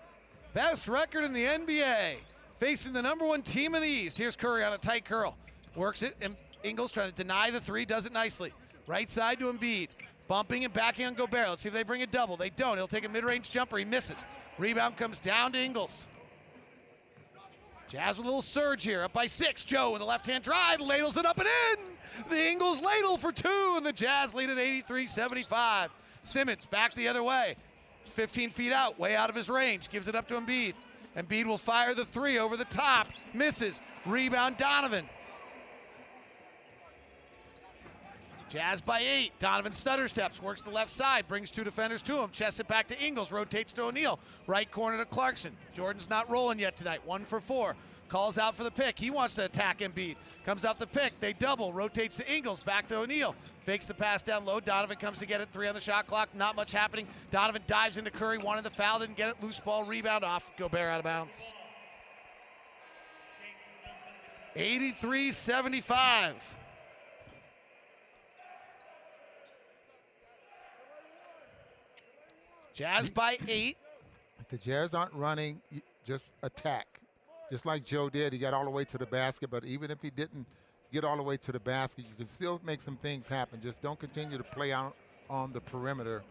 Best 0.54 0.90
record 0.90 1.24
in 1.24 1.32
the 1.32 1.46
NBA. 1.46 2.16
Facing 2.60 2.92
the 2.92 3.02
number 3.02 3.26
one 3.26 3.44
team 3.44 3.76
in 3.76 3.82
the 3.82 3.88
East. 3.88 4.18
Here's 4.18 4.36
Curry 4.36 4.64
on 4.64 4.74
a 4.74 4.78
tight 4.78 5.06
curl. 5.06 5.38
Works 5.76 6.04
it, 6.04 6.16
and 6.22 6.36
Ingles 6.64 6.92
trying 6.92 7.10
to 7.10 7.16
deny 7.16 7.52
the 7.52 7.62
three, 7.62 7.86
does 7.86 8.06
it 8.06 8.12
nicely. 8.12 8.52
Right 8.88 9.10
side 9.10 9.40
to 9.40 9.54
Embiid. 9.54 9.90
Bumping 10.28 10.66
and 10.66 10.74
backing 10.74 11.06
on 11.06 11.14
Gobert. 11.14 11.50
Let's 11.50 11.62
see 11.62 11.70
if 11.70 11.74
they 11.74 11.84
bring 11.84 12.02
a 12.02 12.08
double. 12.08 12.36
They 12.36 12.50
don't. 12.50 12.78
He'll 12.78 12.88
take 12.88 13.06
a 13.06 13.10
mid-range 13.10 13.52
jumper. 13.52 13.78
He 13.78 13.86
misses. 13.86 14.26
Rebound 14.58 14.98
comes 14.98 15.20
down 15.20 15.54
to 15.54 15.60
Ingles. 15.60 16.08
Jazz 17.88 18.18
with 18.18 18.26
a 18.26 18.30
little 18.30 18.42
surge 18.42 18.84
here, 18.84 19.04
up 19.04 19.14
by 19.14 19.26
six. 19.26 19.64
Joe 19.64 19.94
with 19.94 20.02
a 20.02 20.06
left-hand 20.06 20.44
drive, 20.44 20.82
ladles 20.82 21.16
it 21.16 21.26
up 21.26 21.40
and 21.40 21.48
in. 21.48 21.86
The 22.30 22.50
Ingles 22.50 22.82
ladle 22.82 23.18
for 23.18 23.32
two, 23.32 23.74
and 23.78 23.86
the 23.86 23.94
Jazz 23.94 24.34
lead 24.34 24.50
at 24.50 24.58
83-75. 24.58 25.90
Simmons 26.26 26.66
back 26.66 26.94
the 26.96 27.08
other 27.08 27.24
way. 27.24 27.56
15 28.06 28.50
feet 28.50 28.74
out, 28.74 29.00
way 29.00 29.16
out 29.16 29.30
of 29.30 29.36
his 29.36 29.50
range. 29.50 29.90
Gives 29.90 30.08
it 30.08 30.16
up 30.16 30.28
to 30.28 30.34
Embiid. 30.36 30.74
Embiid 31.16 31.46
will 31.46 31.58
fire 31.58 31.94
the 31.94 32.06
three 32.06 32.38
over 32.40 32.58
the 32.58 32.66
top. 32.66 33.08
Misses. 33.34 33.82
Rebound 34.06 34.58
Donovan. 34.58 35.06
Jazz 38.50 38.82
by 38.82 39.00
eight. 39.00 39.32
Donovan 39.40 39.74
stutter 39.74 40.08
steps, 40.08 40.42
works 40.42 40.62
the 40.62 40.70
left 40.70 40.90
side, 40.90 41.28
brings 41.28 41.52
two 41.52 41.64
defenders 41.64 42.02
to 42.04 42.22
him, 42.22 42.30
chests 42.32 42.60
it 42.60 42.68
back 42.68 42.88
to 42.88 43.00
Ingles, 43.00 43.32
rotates 43.32 43.74
to 43.74 43.84
O'Neale. 43.84 44.20
Right 44.46 44.70
corner 44.72 44.98
to 44.98 45.06
Clarkson. 45.06 45.52
Jordan's 45.74 46.10
not 46.10 46.30
rolling 46.30 46.60
yet 46.60 46.78
tonight. 46.78 47.06
One 47.06 47.26
for 47.26 47.42
four. 47.42 47.76
Calls 48.10 48.38
out 48.38 48.56
for 48.56 48.64
the 48.64 48.72
pick. 48.72 48.98
He 48.98 49.10
wants 49.10 49.36
to 49.36 49.46
attack 49.46 49.80
Embiid. 49.80 50.16
Comes 50.46 50.64
off 50.64 50.80
the 50.80 50.88
pick. 50.88 51.20
They 51.20 51.34
double. 51.34 51.74
Rotates 51.74 52.16
to 52.18 52.34
Ingles. 52.34 52.62
Back 52.62 52.88
to 52.88 53.00
O'Neale. 53.00 53.36
Fakes 53.64 53.86
the 53.86 53.94
pass 53.94 54.24
down 54.24 54.46
low. 54.46 54.62
Donovan 54.62 54.96
comes 54.96 55.20
to 55.20 55.26
get 55.26 55.42
it. 55.42 55.50
Three 55.52 55.68
on 55.68 55.76
the 55.76 55.82
shot 55.82 56.08
clock. 56.08 56.30
Not 56.34 56.56
much 56.56 56.72
happening. 56.72 57.06
Donovan 57.32 57.64
dives 57.68 57.98
into 57.98 58.10
Curry. 58.10 58.38
Wanted 58.38 58.64
the 58.64 58.70
foul. 58.70 59.00
Didn't 59.00 59.18
get 59.18 59.28
it. 59.28 59.44
Loose 59.44 59.60
ball. 59.60 59.84
Rebound 59.84 60.24
off. 60.24 60.56
Gobert 60.56 60.90
out 60.90 61.00
of 61.00 61.04
bounds. 61.04 61.52
83 64.56 65.32
75. 65.32 66.57
Jazz 72.78 73.10
by 73.10 73.38
eight. 73.48 73.76
if 74.40 74.48
the 74.50 74.58
Jazz 74.60 74.94
aren't 74.94 75.14
running, 75.16 75.60
just 76.06 76.32
attack. 76.44 76.86
Just 77.50 77.66
like 77.66 77.84
Joe 77.84 78.08
did. 78.08 78.34
He 78.34 78.38
got 78.38 78.54
all 78.54 78.66
the 78.66 78.70
way 78.70 78.84
to 78.86 79.00
the 79.00 79.06
basket, 79.08 79.50
but 79.50 79.66
even 79.66 79.90
if 79.90 80.00
he 80.00 80.12
didn't 80.12 80.46
get 80.94 81.04
all 81.04 81.18
the 81.18 81.24
way 81.24 81.38
to 81.38 81.52
the 81.52 81.60
basket, 81.60 82.06
you 82.08 82.14
can 82.16 82.28
still 82.28 82.62
make 82.64 82.80
some 82.82 82.96
things 82.98 83.28
happen. 83.28 83.60
Just 83.64 83.82
don't 83.82 84.00
continue 84.00 84.38
to 84.38 84.44
play 84.44 84.72
out 84.72 84.96
on 85.28 85.54
the 85.54 85.60
perimeter. 85.60 86.22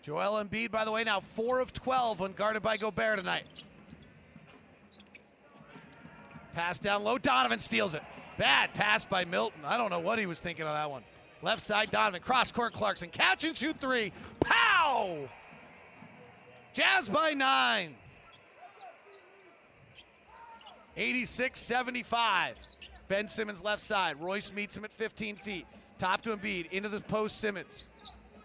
Joel 0.00 0.42
Embiid, 0.42 0.70
by 0.70 0.86
the 0.86 0.90
way, 0.90 1.04
now 1.04 1.20
4 1.20 1.60
of 1.60 1.74
12 1.74 2.20
when 2.20 2.32
guarded 2.32 2.62
by 2.62 2.78
Gobert 2.78 3.18
tonight. 3.18 3.44
Pass 6.54 6.78
down 6.78 7.04
low. 7.04 7.18
Donovan 7.18 7.60
steals 7.60 7.94
it. 7.94 8.02
Bad 8.38 8.72
pass 8.72 9.04
by 9.04 9.26
Milton. 9.26 9.60
I 9.66 9.76
don't 9.76 9.90
know 9.90 10.00
what 10.00 10.18
he 10.18 10.24
was 10.24 10.40
thinking 10.40 10.64
of 10.64 10.72
that 10.72 10.90
one. 10.90 11.04
Left 11.42 11.60
side, 11.60 11.90
Donovan. 11.90 12.22
Cross 12.22 12.52
court, 12.52 12.72
Clarkson. 12.72 13.10
Catch 13.10 13.44
and 13.44 13.54
shoot 13.54 13.78
three. 13.78 14.14
Pow! 14.40 15.28
Jazz 16.72 17.08
by 17.08 17.32
nine. 17.32 17.94
86 20.96 21.58
75. 21.58 22.56
Ben 23.08 23.28
Simmons 23.28 23.62
left 23.62 23.82
side. 23.82 24.20
Royce 24.20 24.52
meets 24.52 24.76
him 24.76 24.84
at 24.84 24.92
15 24.92 25.36
feet. 25.36 25.66
Top 25.98 26.22
to 26.22 26.36
Embiid. 26.36 26.70
Into 26.72 26.88
the 26.88 27.00
post, 27.00 27.38
Simmons. 27.38 27.88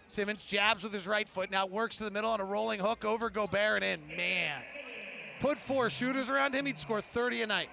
Simmons 0.08 0.44
jabs 0.44 0.84
with 0.84 0.92
his 0.92 1.06
right 1.06 1.28
foot. 1.28 1.50
Now 1.50 1.66
works 1.66 1.96
to 1.96 2.04
the 2.04 2.10
middle 2.10 2.30
on 2.30 2.40
a 2.40 2.44
rolling 2.44 2.80
hook 2.80 3.04
over 3.04 3.30
Gobert 3.30 3.82
and 3.82 4.02
in. 4.10 4.16
Man. 4.16 4.60
Put 5.40 5.58
four 5.58 5.88
shooters 5.88 6.30
around 6.30 6.54
him, 6.54 6.66
he'd 6.66 6.78
score 6.78 7.00
30 7.00 7.42
a 7.42 7.46
night. 7.46 7.68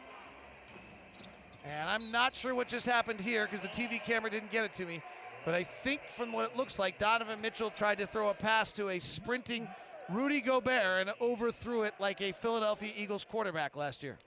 And 1.66 1.90
I'm 1.90 2.12
not 2.12 2.36
sure 2.36 2.54
what 2.54 2.68
just 2.68 2.86
happened 2.86 3.20
here 3.20 3.48
because 3.50 3.62
the 3.62 3.70
TV 3.70 4.04
camera 4.04 4.30
didn't 4.30 4.52
get 4.52 4.66
it 4.66 4.76
to 4.76 4.86
me. 4.86 5.02
But 5.46 5.56
I 5.56 5.64
think 5.64 6.02
from 6.10 6.32
what 6.32 6.50
it 6.50 6.58
looks 6.58 6.78
like, 6.78 6.98
Donovan 6.98 7.42
Mitchell 7.42 7.72
tried 7.72 7.98
to 8.00 8.08
throw 8.08 8.30
a 8.30 8.34
pass 8.34 8.72
to 8.74 8.90
a 8.90 9.00
sprinting 9.00 9.68
Rudy 10.10 10.42
Gobert 10.42 11.08
and 11.08 11.12
overthrew 11.22 11.84
it 11.84 11.94
like 12.00 12.22
a 12.22 12.32
Philadelphia 12.32 12.92
Eagles 12.96 13.26
quarterback 13.26 13.76
last 13.76 14.04
year. 14.04 14.18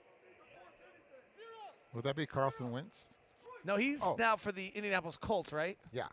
Would 1.93 2.03
that 2.03 2.15
be 2.15 2.25
Carson 2.25 2.71
Wentz? 2.71 3.07
No, 3.65 3.75
he's 3.77 4.03
Oh. 4.03 4.15
now 4.17 4.35
for 4.35 4.51
the 4.51 4.67
Indianapolis 4.69 5.17
Colts, 5.17 5.51
right? 5.51 5.77
Yeah. 5.91 6.07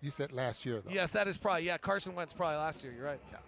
You 0.00 0.10
said 0.10 0.32
last 0.32 0.64
year, 0.64 0.80
though. 0.80 0.90
Yes, 0.90 1.12
that 1.12 1.26
is 1.28 1.36
probably, 1.38 1.64
yeah, 1.64 1.78
Carson 1.78 2.14
Wentz 2.14 2.32
probably 2.32 2.56
last 2.56 2.82
year. 2.84 2.92
You're 2.92 3.04
right. 3.06 3.20
Yeah. 3.32 3.38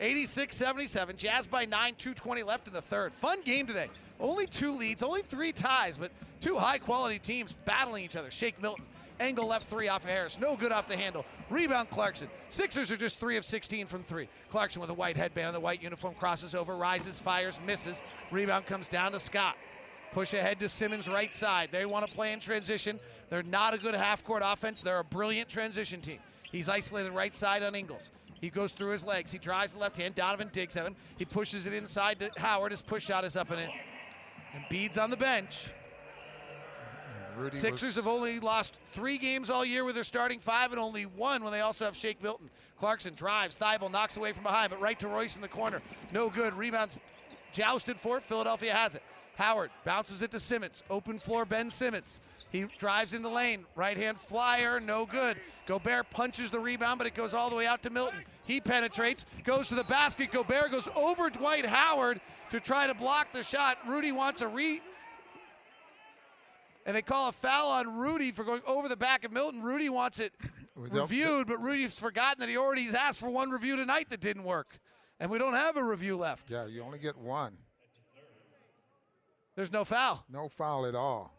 86 0.00 0.56
77. 0.56 1.16
Jazz 1.16 1.46
by 1.46 1.64
9, 1.64 1.94
220 1.96 2.42
left 2.42 2.68
in 2.68 2.72
the 2.74 2.82
third. 2.82 3.12
Fun 3.12 3.42
game 3.42 3.66
today. 3.66 3.88
Only 4.20 4.46
two 4.46 4.72
leads, 4.76 5.02
only 5.02 5.22
three 5.22 5.52
ties, 5.52 5.96
but 5.98 6.10
two 6.40 6.56
high 6.56 6.78
quality 6.78 7.18
teams 7.18 7.52
battling 7.64 8.04
each 8.04 8.16
other. 8.16 8.30
Shake 8.30 8.60
Milton. 8.62 8.84
Angle 9.20 9.46
left 9.46 9.66
three 9.66 9.88
off 9.88 10.04
of 10.04 10.10
Harris. 10.10 10.38
No 10.38 10.56
good 10.56 10.70
off 10.70 10.88
the 10.88 10.96
handle. 10.96 11.24
Rebound 11.50 11.90
Clarkson. 11.90 12.28
Sixers 12.48 12.90
are 12.92 12.96
just 12.96 13.18
three 13.18 13.36
of 13.36 13.44
16 13.44 13.86
from 13.86 14.02
three. 14.02 14.28
Clarkson 14.50 14.80
with 14.80 14.90
a 14.90 14.94
white 14.94 15.16
headband 15.16 15.48
and 15.48 15.56
the 15.56 15.60
white 15.60 15.82
uniform 15.82 16.14
crosses 16.14 16.54
over, 16.54 16.76
rises, 16.76 17.18
fires, 17.18 17.60
misses. 17.66 18.02
Rebound 18.30 18.66
comes 18.66 18.86
down 18.86 19.12
to 19.12 19.18
Scott. 19.18 19.56
Push 20.12 20.34
ahead 20.34 20.60
to 20.60 20.68
Simmons 20.68 21.08
right 21.08 21.34
side. 21.34 21.70
They 21.72 21.84
want 21.84 22.06
to 22.06 22.12
play 22.12 22.32
in 22.32 22.40
transition. 22.40 22.98
They're 23.28 23.42
not 23.42 23.74
a 23.74 23.78
good 23.78 23.94
half 23.94 24.24
court 24.24 24.42
offense. 24.44 24.80
They're 24.82 25.00
a 25.00 25.04
brilliant 25.04 25.48
transition 25.48 26.00
team. 26.00 26.18
He's 26.50 26.68
isolated 26.68 27.10
right 27.12 27.34
side 27.34 27.62
on 27.62 27.74
Ingles. 27.74 28.10
He 28.40 28.50
goes 28.50 28.70
through 28.70 28.92
his 28.92 29.04
legs. 29.04 29.32
He 29.32 29.38
drives 29.38 29.74
the 29.74 29.80
left 29.80 29.96
hand. 29.96 30.14
Donovan 30.14 30.48
digs 30.52 30.76
at 30.76 30.86
him. 30.86 30.94
He 31.18 31.24
pushes 31.24 31.66
it 31.66 31.72
inside 31.72 32.20
to 32.20 32.30
Howard. 32.38 32.70
His 32.70 32.82
push 32.82 33.04
shot 33.04 33.24
is 33.24 33.36
up 33.36 33.50
and 33.50 33.60
in. 33.60 33.70
Embiid's 34.54 34.96
on 34.96 35.10
the 35.10 35.16
bench. 35.16 35.68
Rudy 37.38 37.56
Sixers 37.56 37.96
was- 37.96 37.96
have 37.96 38.06
only 38.06 38.40
lost 38.40 38.72
three 38.92 39.18
games 39.18 39.50
all 39.50 39.64
year 39.64 39.84
with 39.84 39.94
their 39.94 40.04
starting 40.04 40.40
five 40.40 40.72
and 40.72 40.80
only 40.80 41.06
one 41.06 41.42
when 41.42 41.52
they 41.52 41.60
also 41.60 41.84
have 41.84 41.96
Shake 41.96 42.22
Milton. 42.22 42.50
Clarkson 42.78 43.14
drives. 43.14 43.56
Thybulle 43.56 43.90
knocks 43.90 44.16
away 44.16 44.32
from 44.32 44.42
behind, 44.44 44.70
but 44.70 44.80
right 44.80 44.98
to 45.00 45.08
Royce 45.08 45.36
in 45.36 45.42
the 45.42 45.48
corner. 45.48 45.80
No 46.12 46.28
good. 46.28 46.54
Rebounds 46.54 46.98
jousted 47.52 47.96
for 47.96 48.18
it. 48.18 48.22
Philadelphia 48.22 48.72
has 48.72 48.94
it. 48.94 49.02
Howard 49.36 49.70
bounces 49.84 50.22
it 50.22 50.30
to 50.32 50.40
Simmons. 50.40 50.82
Open 50.90 51.18
floor, 51.18 51.44
Ben 51.44 51.70
Simmons. 51.70 52.20
He 52.50 52.62
drives 52.78 53.14
in 53.14 53.22
the 53.22 53.30
lane. 53.30 53.66
Right 53.76 53.96
hand 53.96 54.18
flyer, 54.18 54.80
no 54.80 55.06
good. 55.06 55.36
Gobert 55.66 56.10
punches 56.10 56.50
the 56.50 56.58
rebound, 56.58 56.98
but 56.98 57.06
it 57.06 57.14
goes 57.14 57.34
all 57.34 57.50
the 57.50 57.56
way 57.56 57.66
out 57.66 57.82
to 57.82 57.90
Milton. 57.90 58.24
He 58.44 58.60
penetrates, 58.60 59.26
goes 59.44 59.68
to 59.68 59.74
the 59.74 59.84
basket. 59.84 60.32
Gobert 60.32 60.70
goes 60.70 60.88
over 60.96 61.30
Dwight 61.30 61.66
Howard 61.66 62.20
to 62.50 62.58
try 62.58 62.86
to 62.86 62.94
block 62.94 63.32
the 63.32 63.42
shot. 63.42 63.76
Rudy 63.86 64.10
wants 64.10 64.40
a 64.40 64.48
re. 64.48 64.80
And 66.88 66.96
they 66.96 67.02
call 67.02 67.28
a 67.28 67.32
foul 67.32 67.70
on 67.70 67.98
Rudy 67.98 68.32
for 68.32 68.44
going 68.44 68.62
over 68.66 68.88
the 68.88 68.96
back 68.96 69.22
of 69.22 69.30
Milton. 69.30 69.62
Rudy 69.62 69.90
wants 69.90 70.20
it 70.20 70.32
reviewed, 70.74 71.46
but 71.46 71.58
Rudy's 71.58 72.00
forgotten 72.00 72.40
that 72.40 72.48
he 72.48 72.56
already 72.56 72.84
has 72.84 72.94
asked 72.94 73.20
for 73.20 73.28
one 73.28 73.50
review 73.50 73.76
tonight 73.76 74.08
that 74.08 74.20
didn't 74.20 74.44
work. 74.44 74.80
And 75.20 75.30
we 75.30 75.36
don't 75.36 75.52
have 75.52 75.76
a 75.76 75.84
review 75.84 76.16
left. 76.16 76.50
Yeah, 76.50 76.64
you 76.64 76.82
only 76.82 76.98
get 76.98 77.18
one. 77.18 77.58
There's 79.54 79.70
no 79.70 79.84
foul. 79.84 80.24
No 80.30 80.48
foul 80.48 80.86
at 80.86 80.94
all. 80.94 81.34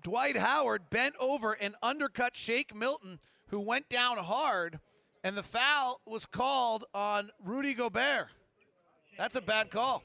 Dwight 0.00 0.36
Howard 0.36 0.90
bent 0.90 1.16
over 1.18 1.54
and 1.54 1.74
undercut 1.82 2.36
Shake 2.36 2.76
Milton, 2.76 3.18
who 3.48 3.58
went 3.58 3.88
down 3.88 4.18
hard 4.18 4.78
And 5.24 5.36
the 5.36 5.42
foul 5.42 6.00
was 6.06 6.26
called 6.26 6.84
on 6.94 7.30
Rudy 7.44 7.74
Gobert. 7.74 8.28
That's 9.16 9.34
a 9.34 9.40
bad 9.40 9.72
call. 9.72 10.04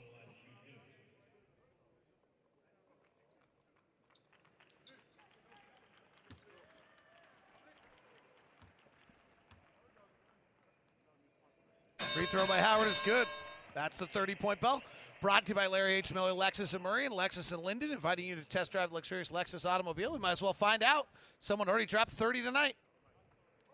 Free 12.14 12.26
throw 12.26 12.46
by 12.46 12.58
Howard 12.58 12.88
is 12.88 13.00
good. 13.06 13.28
That's 13.74 13.98
the 13.98 14.06
30 14.06 14.36
point 14.36 14.62
bell. 14.62 14.82
Brought 15.22 15.46
to 15.46 15.50
you 15.50 15.56
by 15.56 15.68
Larry 15.68 15.94
H. 15.94 16.14
Miller, 16.14 16.32
Lexus 16.32 16.74
and 16.74 16.84
Murray, 16.84 17.06
and 17.06 17.14
Lexus 17.14 17.54
and 17.54 17.64
Lindon, 17.64 17.92
inviting 17.92 18.28
you 18.28 18.36
to 18.36 18.44
test 18.44 18.72
drive 18.72 18.90
the 18.90 18.96
luxurious 18.96 19.30
Lexus 19.30 19.66
automobile. 19.66 20.12
We 20.12 20.20
might 20.20 20.34
as 20.34 20.42
well 20.42 20.54
find 20.54 20.84
out. 20.84 21.08
Someone 21.40 21.70
already 21.70 21.86
dropped 21.86 22.12
30 22.12 22.44
tonight. 22.44 22.76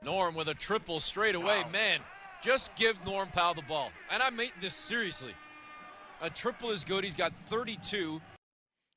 Norm 0.03 0.35
with 0.35 0.47
a 0.47 0.53
triple 0.53 0.99
straight 0.99 1.35
away. 1.35 1.63
Man, 1.73 1.99
just 2.41 2.73
give 2.75 3.03
Norm 3.05 3.29
Powell 3.29 3.55
the 3.55 3.63
ball. 3.63 3.91
And 4.11 4.21
I 4.21 4.29
mean 4.29 4.51
this 4.61 4.75
seriously. 4.75 5.33
A 6.21 6.29
triple 6.29 6.69
is 6.69 6.83
good. 6.83 7.03
He's 7.03 7.13
got 7.13 7.33
32. 7.47 8.21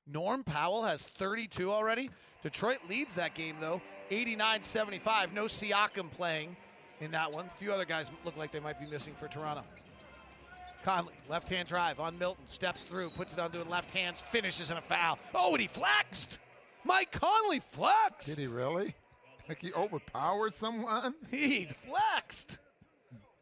Norm 0.07 0.45
Powell 0.45 0.85
has 0.85 1.03
32 1.03 1.73
already. 1.73 2.11
Detroit 2.43 2.79
leads 2.89 3.15
that 3.15 3.35
game, 3.35 3.57
though, 3.61 3.81
89 4.11 4.63
75. 4.63 5.33
No 5.33 5.45
Siakam 5.45 6.11
playing 6.11 6.57
in 7.03 7.11
that 7.11 7.33
one. 7.33 7.47
A 7.47 7.59
few 7.59 7.73
other 7.73 7.85
guys 7.85 8.11
look 8.25 8.37
like 8.37 8.53
they 8.53 8.61
might 8.61 8.81
be 8.81 8.87
missing 8.87 9.15
for 9.15 9.29
Toronto. 9.29 9.65
Conley, 10.85 11.13
left 11.29 11.49
hand 11.49 11.69
drive 11.69 12.01
on 12.01 12.19
Milton, 12.19 12.47
steps 12.47 12.85
through, 12.85 13.11
puts 13.11 13.35
it 13.35 13.41
on 13.41 13.51
doing 13.51 13.69
left 13.69 13.91
hands, 13.91 14.21
finishes 14.21 14.71
in 14.71 14.77
a 14.77 14.81
foul. 14.81 15.19
Oh, 15.35 15.53
and 15.53 15.61
he 15.61 15.69
flexed. 15.69 16.39
Mike 16.85 17.13
Conley 17.13 17.61
flexed. 17.61 18.37
Did 18.37 18.47
he 18.47 18.53
really? 18.53 18.95
Like 19.49 19.61
he 19.61 19.73
overpowered 19.73 20.55
someone? 20.55 21.15
He 21.31 21.65
flexed. 21.65 22.59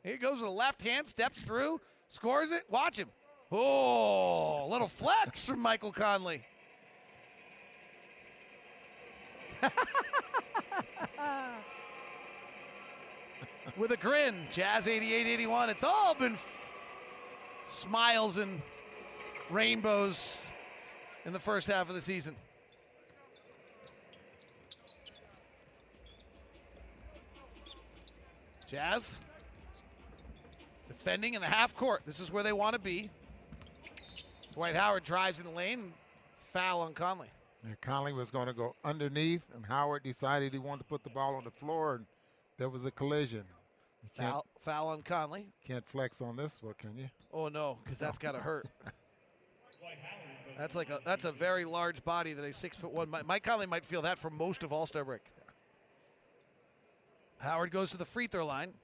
Here 0.03 0.17
goes 0.17 0.39
to 0.39 0.47
the 0.47 0.51
left 0.51 0.83
hand, 0.83 1.07
steps 1.07 1.43
through, 1.43 1.79
scores 2.09 2.53
it. 2.53 2.63
Watch 2.71 2.99
him. 2.99 3.09
Oh, 3.53 4.65
a 4.65 4.69
little 4.69 4.89
flex 4.89 5.47
from 5.47 5.61
Michael 5.61 5.93
Conley. 5.93 6.43
With 13.77 13.91
a 13.93 13.97
grin, 13.97 14.47
Jazz 14.51 14.89
88 14.89 15.27
81. 15.27 15.71
It's 15.71 15.85
all 15.85 16.15
been 16.15 16.33
f- 16.35 16.57
smiles 17.67 18.37
and 18.39 18.63
rainbows 19.51 20.43
in 21.25 21.33
the 21.33 21.39
first 21.39 21.67
half 21.69 21.89
of 21.89 21.95
the 21.95 22.01
season. 22.01 22.35
Jazz 28.67 29.21
defending 30.87 31.35
in 31.35 31.41
the 31.41 31.47
half 31.47 31.75
court. 31.75 32.03
This 32.07 32.21
is 32.21 32.31
where 32.31 32.43
they 32.43 32.53
want 32.53 32.75
to 32.75 32.81
be. 32.81 33.11
Dwight 34.55 34.77
Howard 34.77 35.03
drives 35.03 35.39
in 35.39 35.45
the 35.45 35.51
lane. 35.51 35.93
Foul 36.43 36.81
on 36.81 36.95
Conley. 36.95 37.29
And 37.65 37.81
Conley 37.81 38.13
was 38.13 38.31
going 38.31 38.47
to 38.47 38.53
go 38.53 38.75
underneath, 38.85 39.43
and 39.55 39.67
Howard 39.67 40.03
decided 40.03 40.53
he 40.53 40.59
wanted 40.59 40.83
to 40.83 40.89
put 40.89 41.05
the 41.05 41.11
ball 41.11 41.35
on 41.35 41.45
the 41.45 41.51
floor, 41.51 41.97
and 41.97 42.07
there 42.61 42.69
was 42.69 42.85
a 42.85 42.91
collision. 42.91 43.45
You 44.03 44.11
can't, 44.15 44.33
Foul, 44.33 44.47
foul 44.61 44.89
on 44.89 45.01
Conley. 45.01 45.47
can't 45.67 45.85
flex 45.87 46.21
on 46.21 46.37
this 46.37 46.63
one, 46.63 46.75
can 46.79 46.95
you? 46.95 47.09
Oh 47.33 47.49
no, 47.49 47.79
because 47.83 47.99
that's 47.99 48.19
got 48.19 48.33
to 48.33 48.39
hurt. 48.39 48.69
That's 50.59 50.75
like 50.75 50.91
a 50.91 50.99
that's 51.07 51.25
a 51.25 51.33
very 51.33 51.65
large 51.65 52.05
body 52.05 52.35
that 52.35 52.45
a 52.45 52.53
six 52.53 52.77
foot 52.77 52.93
one 52.93 53.09
Mike- 53.09 53.25
Mike 53.25 53.43
Conley 53.43 53.67
might 53.67 53.83
feel 53.83 54.03
that 54.03 54.19
for 54.19 54.29
most 54.29 54.63
of 54.63 54.75
All 54.75 54.85
Star 54.85 55.07
break. 55.07 55.23
Howard 57.39 57.71
goes 57.71 57.93
to 57.93 57.97
the 57.97 58.05
free 58.05 58.27
throw 58.27 58.45
line. 58.45 58.75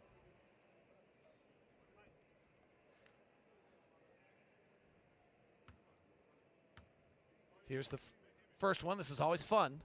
Here's 7.68 7.88
the 7.88 7.96
f- 7.96 8.12
first 8.58 8.84
one. 8.84 8.96
This 8.96 9.10
is 9.10 9.20
always 9.20 9.42
fun. 9.42 9.80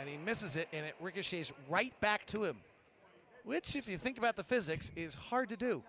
And 0.00 0.08
he 0.08 0.16
misses 0.16 0.56
it, 0.56 0.68
and 0.72 0.84
it 0.84 0.94
ricochets 1.00 1.52
right 1.68 1.98
back 2.00 2.26
to 2.26 2.44
him, 2.44 2.56
which, 3.44 3.76
if 3.76 3.88
you 3.88 3.98
think 3.98 4.18
about 4.18 4.36
the 4.36 4.42
physics, 4.42 4.90
is 4.96 5.14
hard 5.14 5.48
to 5.50 5.56
do. 5.56 5.82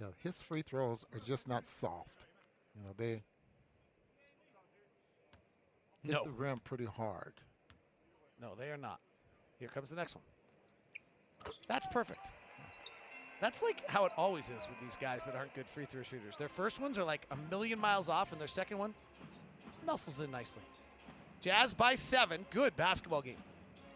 Yeah, 0.00 0.06
his 0.18 0.40
free 0.40 0.62
throws 0.62 1.04
are 1.14 1.20
just 1.20 1.46
not 1.46 1.66
soft. 1.66 2.26
You 2.74 2.82
know, 2.82 2.90
they 2.96 3.22
hit 6.02 6.12
No. 6.12 6.24
the 6.24 6.30
rim 6.30 6.60
pretty 6.64 6.86
hard. 6.86 7.34
No, 8.40 8.54
they 8.58 8.70
are 8.70 8.76
not. 8.78 9.00
Here 9.58 9.68
comes 9.68 9.90
the 9.90 9.96
next 9.96 10.14
one. 10.14 10.24
That's 11.68 11.86
perfect. 11.88 12.30
That's 13.40 13.62
like 13.62 13.86
how 13.88 14.04
it 14.06 14.12
always 14.16 14.46
is 14.46 14.66
with 14.68 14.80
these 14.82 14.96
guys 14.96 15.24
that 15.24 15.34
aren't 15.34 15.54
good 15.54 15.66
free 15.66 15.84
throw 15.86 16.02
shooters. 16.02 16.36
Their 16.36 16.48
first 16.48 16.80
ones 16.80 16.98
are 16.98 17.04
like 17.04 17.26
a 17.30 17.36
million 17.50 17.78
miles 17.78 18.08
off, 18.08 18.32
and 18.32 18.40
their 18.40 18.48
second 18.48 18.78
one 18.78 18.94
muscles 19.86 20.20
in 20.20 20.30
nicely. 20.30 20.62
Jazz 21.40 21.72
by 21.72 21.94
seven. 21.94 22.44
Good 22.50 22.76
basketball 22.76 23.22
game. 23.22 23.36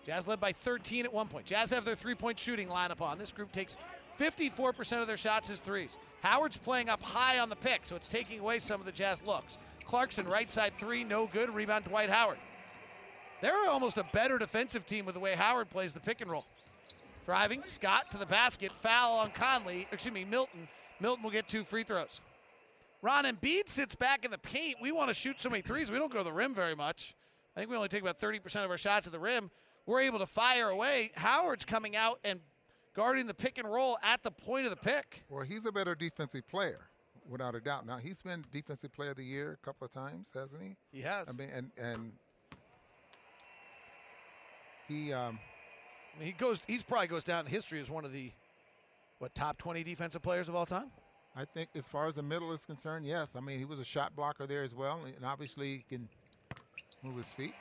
Jazz 0.05 0.29
led 0.29 0.41
by 0.41 0.53
13 0.53 1.05
at 1.05 1.13
one 1.13 1.29
point. 1.29 1.47
Jazz 1.47 1.71
have 1.71 1.85
their 1.85 1.95
three 1.95 2.15
point 2.15 2.39
shooting 2.39 2.69
lineup 2.69 3.01
on. 3.01 3.19
This 3.19 3.33
group 3.33 3.53
takes 3.53 3.77
54% 4.19 5.01
of 5.01 5.07
their 5.07 5.17
shots 5.17 5.51
as 5.51 5.61
threes. 5.61 5.97
Howard's 6.23 6.57
playing 6.57 6.89
up 6.89 7.03
high 7.03 7.39
on 7.39 7.49
the 7.49 7.57
pick, 7.57 7.81
so 7.85 7.97
it's 7.97 8.09
taking 8.09 8.41
away 8.41 8.59
some 8.59 8.81
of 8.81 8.87
the 8.87 8.93
Jazz 8.93 9.23
looks. 9.25 9.59
Clarkson, 9.85 10.27
right 10.27 10.51
side 10.51 10.73
three, 10.79 11.05
no 11.05 11.27
good. 11.27 11.55
Rebound, 11.55 11.85
Dwight 11.85 12.11
Howard. 12.11 12.39
They're 13.41 13.69
almost 13.69 13.99
a 13.99 14.05
better 14.13 14.39
defensive 14.39 14.87
team 14.87 15.05
with 15.05 15.15
the 15.15 15.21
way 15.21 15.35
Howard 15.35 15.69
plays 15.69 15.93
the 15.93 16.01
pick 16.01 16.21
and 16.21 16.31
roll. 16.31 16.47
Driving, 17.27 17.63
Scott 17.65 18.05
to 18.13 18.19
the 18.19 18.27
basket, 18.27 18.73
foul 18.73 19.19
on 19.19 19.31
Conley, 19.31 19.87
excuse 19.91 20.15
me, 20.15 20.25
Milton. 20.25 20.69
Milton 21.01 21.23
will 21.23 21.31
get 21.31 21.49
two 21.49 21.65
free 21.65 21.83
throws. 21.83 22.21
Ron 23.03 23.25
Embiid 23.25 23.69
sits 23.69 23.95
back 23.95 24.25
in 24.25 24.31
the 24.31 24.39
paint. 24.39 24.77
We 24.81 24.93
want 24.93 25.09
to 25.09 25.15
shoot 25.15 25.41
so 25.41 25.51
many 25.51 25.63
threes, 25.63 25.91
we 25.91 25.99
don't 25.99 26.13
go 26.13 26.19
to 26.19 26.25
the 26.25 26.33
rim 26.33 26.55
very 26.55 26.75
much. 26.75 27.15
I 27.57 27.61
think 27.61 27.71
we 27.71 27.77
only 27.77 27.89
take 27.89 28.03
about 28.03 28.19
30% 28.19 28.65
of 28.65 28.71
our 28.71 28.79
shots 28.79 29.07
at 29.07 29.13
the 29.13 29.19
rim. 29.19 29.51
We're 29.87 30.01
able 30.01 30.19
to 30.19 30.27
fire 30.27 30.71
away. 30.71 31.13
Howard's 31.15 31.65
coming 31.65 31.95
out 31.95 32.19
and 32.25 32.41
guarding 32.95 33.27
the 33.27 33.35
pick 33.35 33.59
and 33.59 33.71
roll 33.71 33.99
at 34.03 34.23
the 34.23 34.31
point 34.31 34.65
of 34.65 34.71
the 34.71 34.77
pick. 34.77 35.25
Well, 35.29 35.45
he's 35.45 35.65
a 35.67 35.73
better 35.73 35.95
defensive 35.95 36.49
player, 36.49 36.89
without 37.29 37.55
a 37.55 37.61
doubt. 37.61 37.87
Now 37.87 37.99
he's 37.99 38.23
been 38.23 38.45
defensive 38.51 38.93
player 38.93 39.11
of 39.11 39.17
the 39.17 39.25
year 39.25 39.59
a 39.63 39.65
couple 39.65 39.85
of 39.85 39.93
times, 39.93 40.31
hasn't 40.35 40.63
he? 40.63 40.77
He 40.91 41.03
has. 41.03 41.29
I 41.29 41.33
mean, 41.33 41.51
and 41.55 41.71
and 41.77 42.13
he 44.89 45.13
um, 45.13 45.39
I 46.15 46.19
mean, 46.19 46.27
he 46.27 46.33
goes. 46.33 46.63
He's 46.67 46.83
probably 46.83 47.09
goes 47.09 47.25
down 47.25 47.47
in 47.47 47.53
history 47.53 47.81
as 47.81 47.91
one 47.91 48.05
of 48.05 48.13
the 48.13 48.33
what 49.19 49.35
top 49.35 49.59
20 49.59 49.85
defensive 49.85 50.23
players 50.23 50.49
of 50.49 50.55
all 50.55 50.67
time. 50.67 50.91
I 51.37 51.45
think 51.45 51.71
as 51.75 51.89
far 51.89 52.07
as 52.07 52.15
the 52.15 52.23
middle 52.23 52.53
is 52.53 52.65
concerned, 52.65 53.07
yes. 53.07 53.35
I 53.35 53.41
mean, 53.41 53.59
he 53.59 53.65
was 53.65 53.81
a 53.81 53.85
shot 53.85 54.15
blocker 54.15 54.47
there 54.47 54.63
as 54.63 54.75
well, 54.75 55.01
and 55.05 55.25
obviously 55.25 55.79
he 55.79 55.85
can 55.89 56.09
move 57.05 57.17
his 57.17 57.33
feet. 57.33 57.55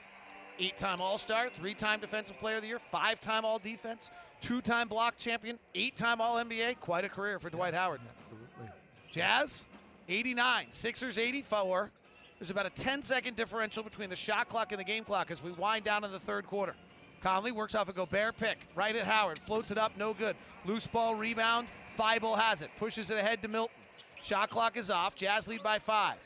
Eight-time 0.60 1.02
All-Star, 1.02 1.50
three-time 1.50 2.00
Defensive 2.00 2.40
Player 2.40 2.58
of 2.58 2.62
the 2.62 2.68
Year, 2.68 2.80
five-time 2.80 3.44
All-Defense, 3.44 4.12
two-time 4.40 4.88
block 4.88 5.18
champion, 5.18 5.58
eight-time 5.76 6.22
All-NBA. 6.22 6.80
Quite 6.80 7.06
a 7.06 7.10
career 7.10 7.40
for 7.40 7.50
Dwight 7.50 7.74
Howard. 7.74 8.02
Absolutely. 8.20 8.68
Jazz, 9.12 9.66
89. 10.08 10.68
Sixers, 10.70 11.18
84. 11.18 11.92
There's 12.40 12.50
about 12.50 12.66
a 12.66 12.70
10-second 12.70 13.36
differential 13.36 13.84
between 13.84 14.10
the 14.10 14.16
shot 14.16 14.48
clock 14.48 14.72
and 14.72 14.80
the 14.80 14.86
game 14.86 15.04
clock 15.04 15.32
as 15.32 15.42
we 15.42 15.52
wind 15.52 15.86
down 15.86 16.04
in 16.04 16.12
the 16.12 16.20
third 16.20 16.46
quarter. 16.46 16.76
Conley 17.22 17.52
works 17.52 17.74
off 17.74 17.88
a 17.88 17.94
Gobert 17.94 18.38
pick. 18.38 18.58
Right 18.76 18.96
at 18.96 19.06
Howard. 19.06 19.40
Floats 19.40 19.72
it 19.72 19.78
up. 19.78 19.98
No 19.98 20.14
good. 20.14 20.36
Loose 20.66 20.88
ball 20.88 21.16
rebound. 21.16 21.68
Thybulle 21.98 22.38
has 22.38 22.62
it. 22.62 22.70
Pushes 22.78 23.10
it 23.12 23.18
ahead 23.18 23.42
to 23.44 23.48
Milton. 23.48 23.76
Shot 24.22 24.50
clock 24.50 24.78
is 24.78 24.90
off. 24.90 25.16
Jazz 25.16 25.48
lead 25.48 25.64
by 25.64 25.80
five. 25.80 26.18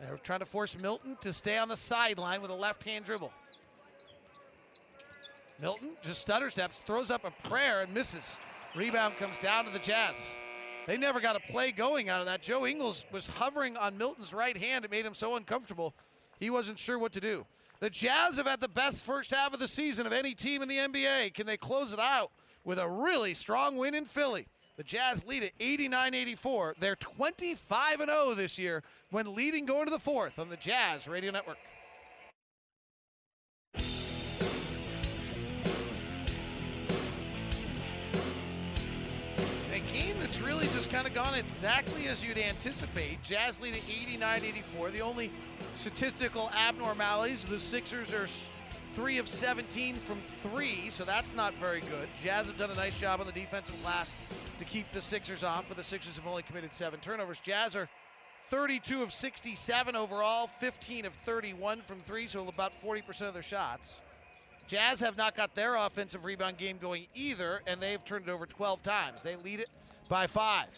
They're 0.00 0.18
trying 0.18 0.40
to 0.40 0.46
force 0.46 0.78
Milton 0.78 1.16
to 1.22 1.32
stay 1.32 1.58
on 1.58 1.68
the 1.68 1.76
sideline 1.76 2.42
with 2.42 2.50
a 2.50 2.54
left 2.54 2.84
hand 2.84 3.04
dribble. 3.04 3.32
Milton 5.60 5.92
just 6.02 6.20
stutter 6.20 6.50
steps, 6.50 6.80
throws 6.80 7.10
up 7.10 7.24
a 7.24 7.48
prayer, 7.48 7.80
and 7.80 7.92
misses. 7.94 8.38
Rebound 8.74 9.16
comes 9.16 9.38
down 9.38 9.64
to 9.64 9.72
the 9.72 9.78
Jazz. 9.78 10.36
They 10.86 10.98
never 10.98 11.18
got 11.18 11.34
a 11.34 11.40
play 11.50 11.72
going 11.72 12.10
out 12.10 12.20
of 12.20 12.26
that. 12.26 12.42
Joe 12.42 12.66
Ingles 12.66 13.06
was 13.10 13.26
hovering 13.26 13.76
on 13.76 13.96
Milton's 13.96 14.34
right 14.34 14.56
hand. 14.56 14.84
It 14.84 14.90
made 14.90 15.06
him 15.06 15.14
so 15.14 15.36
uncomfortable, 15.36 15.94
he 16.38 16.50
wasn't 16.50 16.78
sure 16.78 16.98
what 16.98 17.12
to 17.14 17.20
do. 17.20 17.46
The 17.80 17.90
Jazz 17.90 18.36
have 18.36 18.46
had 18.46 18.60
the 18.60 18.68
best 18.68 19.04
first 19.04 19.30
half 19.30 19.52
of 19.52 19.60
the 19.60 19.68
season 19.68 20.06
of 20.06 20.12
any 20.12 20.34
team 20.34 20.62
in 20.62 20.68
the 20.68 20.76
NBA. 20.76 21.34
Can 21.34 21.46
they 21.46 21.56
close 21.56 21.92
it 21.92 21.98
out 21.98 22.30
with 22.64 22.78
a 22.78 22.88
really 22.88 23.34
strong 23.34 23.76
win 23.76 23.94
in 23.94 24.04
Philly? 24.04 24.46
The 24.76 24.84
Jazz 24.84 25.24
lead 25.26 25.42
at 25.42 25.52
89 25.58 26.14
84. 26.14 26.74
They're 26.78 26.96
25 26.96 27.96
0 27.98 28.34
this 28.34 28.58
year 28.58 28.82
when 29.10 29.34
leading 29.34 29.64
going 29.64 29.86
to 29.86 29.90
the 29.90 29.98
fourth 29.98 30.38
on 30.38 30.50
the 30.50 30.56
Jazz 30.56 31.08
Radio 31.08 31.30
Network. 31.30 31.56
A 39.72 39.78
game 39.92 40.14
that's 40.20 40.42
really 40.42 40.66
just 40.66 40.90
kind 40.90 41.06
of 41.06 41.14
gone 41.14 41.34
exactly 41.34 42.08
as 42.08 42.22
you'd 42.22 42.36
anticipate. 42.36 43.22
Jazz 43.22 43.62
lead 43.62 43.74
at 43.76 43.82
89 43.88 44.42
84. 44.44 44.90
The 44.90 45.00
only 45.00 45.30
statistical 45.76 46.50
abnormalities 46.54 47.46
the 47.46 47.58
Sixers 47.58 48.12
are 48.12 48.26
3 48.96 49.18
of 49.18 49.28
17 49.28 49.94
from 49.94 50.18
3, 50.40 50.88
so 50.88 51.04
that's 51.04 51.34
not 51.34 51.52
very 51.56 51.80
good. 51.80 52.08
Jazz 52.22 52.46
have 52.46 52.56
done 52.56 52.70
a 52.70 52.74
nice 52.74 52.98
job 52.98 53.20
on 53.20 53.26
the 53.26 53.32
defensive 53.32 53.76
glass 53.82 54.14
to 54.58 54.64
keep 54.64 54.90
the 54.92 55.02
Sixers 55.02 55.44
off, 55.44 55.66
but 55.68 55.76
the 55.76 55.82
Sixers 55.82 56.16
have 56.16 56.26
only 56.26 56.42
committed 56.42 56.72
seven 56.72 56.98
turnovers. 57.00 57.38
Jazz 57.38 57.76
are 57.76 57.90
32 58.48 59.02
of 59.02 59.12
67 59.12 59.96
overall, 59.96 60.46
15 60.46 61.04
of 61.04 61.12
31 61.12 61.82
from 61.82 62.00
3, 62.06 62.26
so 62.26 62.48
about 62.48 62.72
40% 62.82 63.28
of 63.28 63.34
their 63.34 63.42
shots. 63.42 64.00
Jazz 64.66 65.00
have 65.00 65.18
not 65.18 65.36
got 65.36 65.54
their 65.54 65.76
offensive 65.76 66.24
rebound 66.24 66.56
game 66.56 66.78
going 66.78 67.06
either, 67.14 67.60
and 67.66 67.82
they've 67.82 68.02
turned 68.02 68.26
it 68.28 68.32
over 68.32 68.46
12 68.46 68.82
times. 68.82 69.22
They 69.22 69.36
lead 69.36 69.60
it 69.60 69.68
by 70.08 70.26
five. 70.26 70.68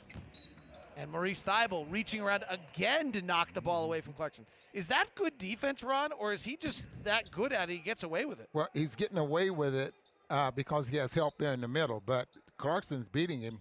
And 0.99 1.13
Matisse 1.13 1.45
Thybulle 1.45 1.87
reaching 1.89 2.21
around 2.21 2.45
again 2.51 3.13
to 3.13 3.23
knock 3.23 3.53
the 3.55 3.61
ball 3.61 3.85
away 3.85 4.01
from 4.01 4.15
Clarkson. 4.15 4.45
Is 4.75 4.89
that 4.89 5.07
good 5.15 5.39
defense, 5.39 5.85
Ron, 5.85 6.11
or 6.13 6.33
is 6.33 6.45
he 6.45 6.57
just 6.57 6.87
that 7.05 7.31
good 7.31 7.53
at 7.53 7.71
it 7.71 7.75
he 7.75 7.79
gets 7.79 8.03
away 8.03 8.25
with 8.25 8.41
it? 8.41 8.49
Well, 8.53 8.69
he's 8.75 8.97
getting 8.97 9.17
away 9.17 9.51
with 9.51 9.77
it 9.77 9.95
uh, 10.29 10.51
because 10.51 10.89
he 10.89 10.97
has 10.97 11.15
help 11.15 11.35
there 11.39 11.53
in 11.53 11.61
the 11.61 11.69
middle, 11.69 12.03
but 12.05 12.27
Clarkson's 12.57 13.07
beating 13.07 13.41
him. 13.41 13.61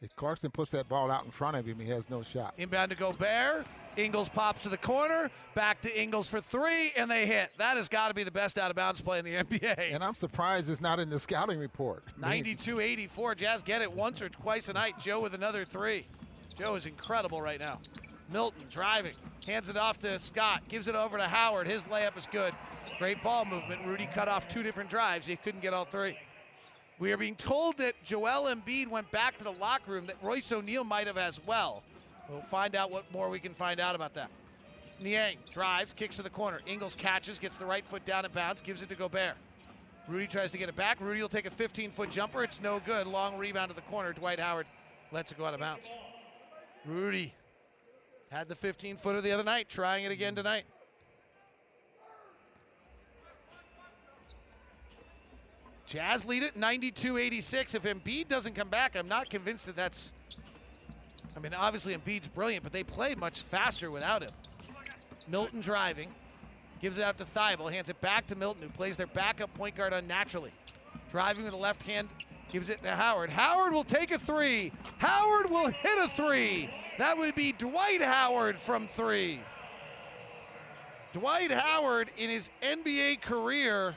If 0.00 0.14
Clarkson 0.14 0.50
puts 0.52 0.70
that 0.72 0.88
ball 0.88 1.10
out 1.10 1.24
in 1.24 1.30
front 1.32 1.56
of 1.56 1.66
him, 1.66 1.80
he 1.80 1.88
has 1.90 2.08
no 2.08 2.22
shot. 2.22 2.54
Inbound 2.56 2.90
to 2.90 2.96
Gobert. 2.96 3.66
Ingles 3.96 4.28
pops 4.28 4.62
to 4.62 4.68
the 4.68 4.76
corner, 4.76 5.30
back 5.54 5.80
to 5.80 6.00
Ingles 6.00 6.28
for 6.28 6.38
three, 6.38 6.92
and 6.98 7.10
they 7.10 7.26
hit. 7.26 7.50
That 7.56 7.78
has 7.78 7.88
got 7.88 8.08
to 8.08 8.14
be 8.14 8.24
the 8.24 8.30
best 8.30 8.58
out 8.58 8.68
of 8.70 8.76
bounds 8.76 9.00
play 9.00 9.18
in 9.18 9.24
the 9.24 9.32
NBA. 9.44 9.94
And 9.94 10.04
I'm 10.04 10.14
surprised 10.14 10.70
it's 10.70 10.82
not 10.82 11.00
in 11.00 11.08
the 11.08 11.18
scouting 11.18 11.58
report. 11.58 12.04
92 12.18 12.78
84. 12.78 13.34
Jazz 13.36 13.62
get 13.62 13.80
it 13.82 13.90
once 13.90 14.20
or 14.20 14.28
twice 14.28 14.68
a 14.68 14.74
night. 14.74 14.98
Joe 14.98 15.20
with 15.20 15.34
another 15.34 15.64
three. 15.64 16.06
Joe 16.56 16.74
is 16.74 16.86
incredible 16.86 17.42
right 17.42 17.60
now. 17.60 17.78
Milton 18.32 18.64
driving, 18.70 19.14
hands 19.46 19.68
it 19.68 19.76
off 19.76 19.98
to 20.00 20.18
Scott, 20.18 20.62
gives 20.68 20.88
it 20.88 20.94
over 20.94 21.18
to 21.18 21.24
Howard. 21.24 21.68
His 21.68 21.86
layup 21.86 22.16
is 22.16 22.26
good. 22.26 22.54
Great 22.98 23.22
ball 23.22 23.44
movement. 23.44 23.82
Rudy 23.84 24.06
cut 24.06 24.26
off 24.26 24.48
two 24.48 24.62
different 24.62 24.90
drives. 24.90 25.26
He 25.26 25.36
couldn't 25.36 25.60
get 25.60 25.74
all 25.74 25.84
three. 25.84 26.16
We 26.98 27.12
are 27.12 27.18
being 27.18 27.36
told 27.36 27.76
that 27.76 28.02
Joel 28.02 28.52
Embiid 28.52 28.88
went 28.88 29.10
back 29.10 29.36
to 29.38 29.44
the 29.44 29.52
locker 29.52 29.92
room, 29.92 30.06
that 30.06 30.16
Royce 30.22 30.50
O'Neale 30.50 30.84
might 30.84 31.06
have 31.06 31.18
as 31.18 31.40
well. 31.46 31.82
We'll 32.28 32.40
find 32.40 32.74
out 32.74 32.90
what 32.90 33.12
more 33.12 33.28
we 33.28 33.38
can 33.38 33.52
find 33.52 33.78
out 33.78 33.94
about 33.94 34.14
that. 34.14 34.30
Niang 35.00 35.36
drives, 35.52 35.92
kicks 35.92 36.16
to 36.16 36.22
the 36.22 36.30
corner. 36.30 36.60
Ingles 36.66 36.94
catches, 36.94 37.38
gets 37.38 37.58
the 37.58 37.66
right 37.66 37.84
foot 37.84 38.04
down 38.06 38.24
and 38.24 38.32
bounds, 38.32 38.62
gives 38.62 38.80
it 38.82 38.88
to 38.88 38.94
Gobert. 38.94 39.34
Rudy 40.08 40.26
tries 40.26 40.52
to 40.52 40.58
get 40.58 40.70
it 40.70 40.76
back. 40.76 41.00
Rudy 41.00 41.20
will 41.20 41.28
take 41.28 41.46
a 41.46 41.50
15 41.50 41.90
foot 41.90 42.10
jumper. 42.10 42.42
It's 42.42 42.62
no 42.62 42.80
good. 42.86 43.06
Long 43.06 43.36
rebound 43.36 43.68
to 43.70 43.76
the 43.76 43.82
corner. 43.82 44.12
Dwight 44.12 44.40
Howard 44.40 44.66
lets 45.12 45.32
it 45.32 45.38
go 45.38 45.44
out 45.44 45.52
of 45.52 45.60
bounds. 45.60 45.86
Rudy 46.86 47.34
had 48.30 48.48
the 48.48 48.54
15 48.54 48.96
footer 48.96 49.20
the 49.20 49.32
other 49.32 49.42
night, 49.42 49.68
trying 49.68 50.04
it 50.04 50.12
again 50.12 50.34
tonight. 50.34 50.64
Jazz 55.86 56.24
lead 56.24 56.42
it 56.42 56.56
92 56.56 57.16
86. 57.16 57.74
If 57.74 57.82
Embiid 57.84 58.28
doesn't 58.28 58.54
come 58.54 58.68
back, 58.68 58.96
I'm 58.96 59.08
not 59.08 59.30
convinced 59.30 59.66
that 59.66 59.76
that's. 59.76 60.12
I 61.36 61.40
mean, 61.40 61.54
obviously 61.54 61.96
Embiid's 61.96 62.28
brilliant, 62.28 62.64
but 62.64 62.72
they 62.72 62.82
play 62.82 63.14
much 63.14 63.42
faster 63.42 63.90
without 63.90 64.22
him. 64.22 64.30
Milton 65.28 65.60
driving, 65.60 66.08
gives 66.80 66.98
it 66.98 67.04
out 67.04 67.18
to 67.18 67.24
Thybulle, 67.24 67.70
hands 67.70 67.88
it 67.88 68.00
back 68.00 68.26
to 68.28 68.36
Milton, 68.36 68.62
who 68.62 68.68
plays 68.68 68.96
their 68.96 69.06
backup 69.06 69.52
point 69.54 69.76
guard 69.76 69.92
unnaturally. 69.92 70.52
Driving 71.10 71.44
with 71.44 71.52
the 71.52 71.58
left 71.58 71.82
hand, 71.82 72.08
gives 72.52 72.70
it 72.70 72.82
to 72.82 72.90
Howard. 72.90 73.30
Howard 73.30 73.72
will 73.72 73.84
take 73.84 74.10
a 74.10 74.18
three. 74.18 74.72
Howard 74.98 75.50
will 75.50 75.66
hit 75.66 75.98
a 75.98 76.08
three. 76.08 76.70
That 76.98 77.18
would 77.18 77.34
be 77.34 77.52
Dwight 77.52 78.00
Howard 78.00 78.58
from 78.58 78.88
three. 78.88 79.40
Dwight 81.12 81.50
Howard 81.50 82.10
in 82.16 82.30
his 82.30 82.50
NBA 82.62 83.20
career 83.22 83.94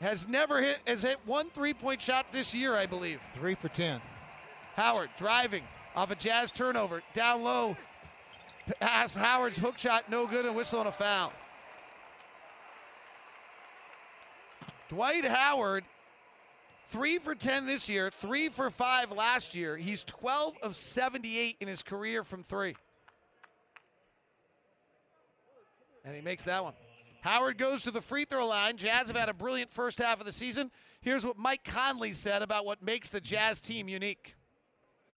has 0.00 0.28
never 0.28 0.60
hit 0.60 0.80
has 0.86 1.02
hit 1.02 1.18
one 1.26 1.48
three-point 1.50 2.00
shot 2.00 2.26
this 2.32 2.54
year, 2.54 2.74
I 2.74 2.86
believe. 2.86 3.20
Three 3.34 3.54
for 3.54 3.68
ten. 3.68 4.00
Howard 4.74 5.10
driving 5.16 5.62
off 5.94 6.10
a 6.10 6.14
Jazz 6.14 6.50
turnover, 6.50 7.02
down 7.14 7.42
low. 7.42 7.76
Pass 8.80 9.14
Howard's 9.14 9.58
hook 9.58 9.76
shot, 9.78 10.08
no 10.08 10.26
good, 10.26 10.46
and 10.46 10.54
whistle 10.54 10.80
on 10.80 10.86
a 10.86 10.92
foul. 10.92 11.32
Dwight 14.88 15.24
Howard, 15.24 15.84
three 16.92 17.18
for 17.18 17.34
10 17.34 17.66
this 17.66 17.88
year, 17.88 18.10
three 18.10 18.50
for 18.50 18.68
five 18.68 19.10
last 19.10 19.54
year. 19.54 19.76
He's 19.76 20.04
12 20.04 20.58
of 20.62 20.76
78 20.76 21.56
in 21.60 21.66
his 21.66 21.82
career 21.82 22.22
from 22.22 22.44
three. 22.44 22.76
And 26.04 26.14
he 26.14 26.20
makes 26.20 26.44
that 26.44 26.62
one. 26.62 26.74
Howard 27.22 27.56
goes 27.56 27.84
to 27.84 27.90
the 27.90 28.02
free 28.02 28.26
throw 28.26 28.46
line. 28.46 28.76
Jazz 28.76 29.08
have 29.08 29.16
had 29.16 29.28
a 29.28 29.34
brilliant 29.34 29.72
first 29.72 30.00
half 30.00 30.20
of 30.20 30.26
the 30.26 30.32
season. 30.32 30.70
Here's 31.00 31.24
what 31.24 31.38
Mike 31.38 31.64
Conley 31.64 32.12
said 32.12 32.42
about 32.42 32.66
what 32.66 32.82
makes 32.82 33.08
the 33.08 33.20
Jazz 33.20 33.60
team 33.60 33.88
unique. 33.88 34.34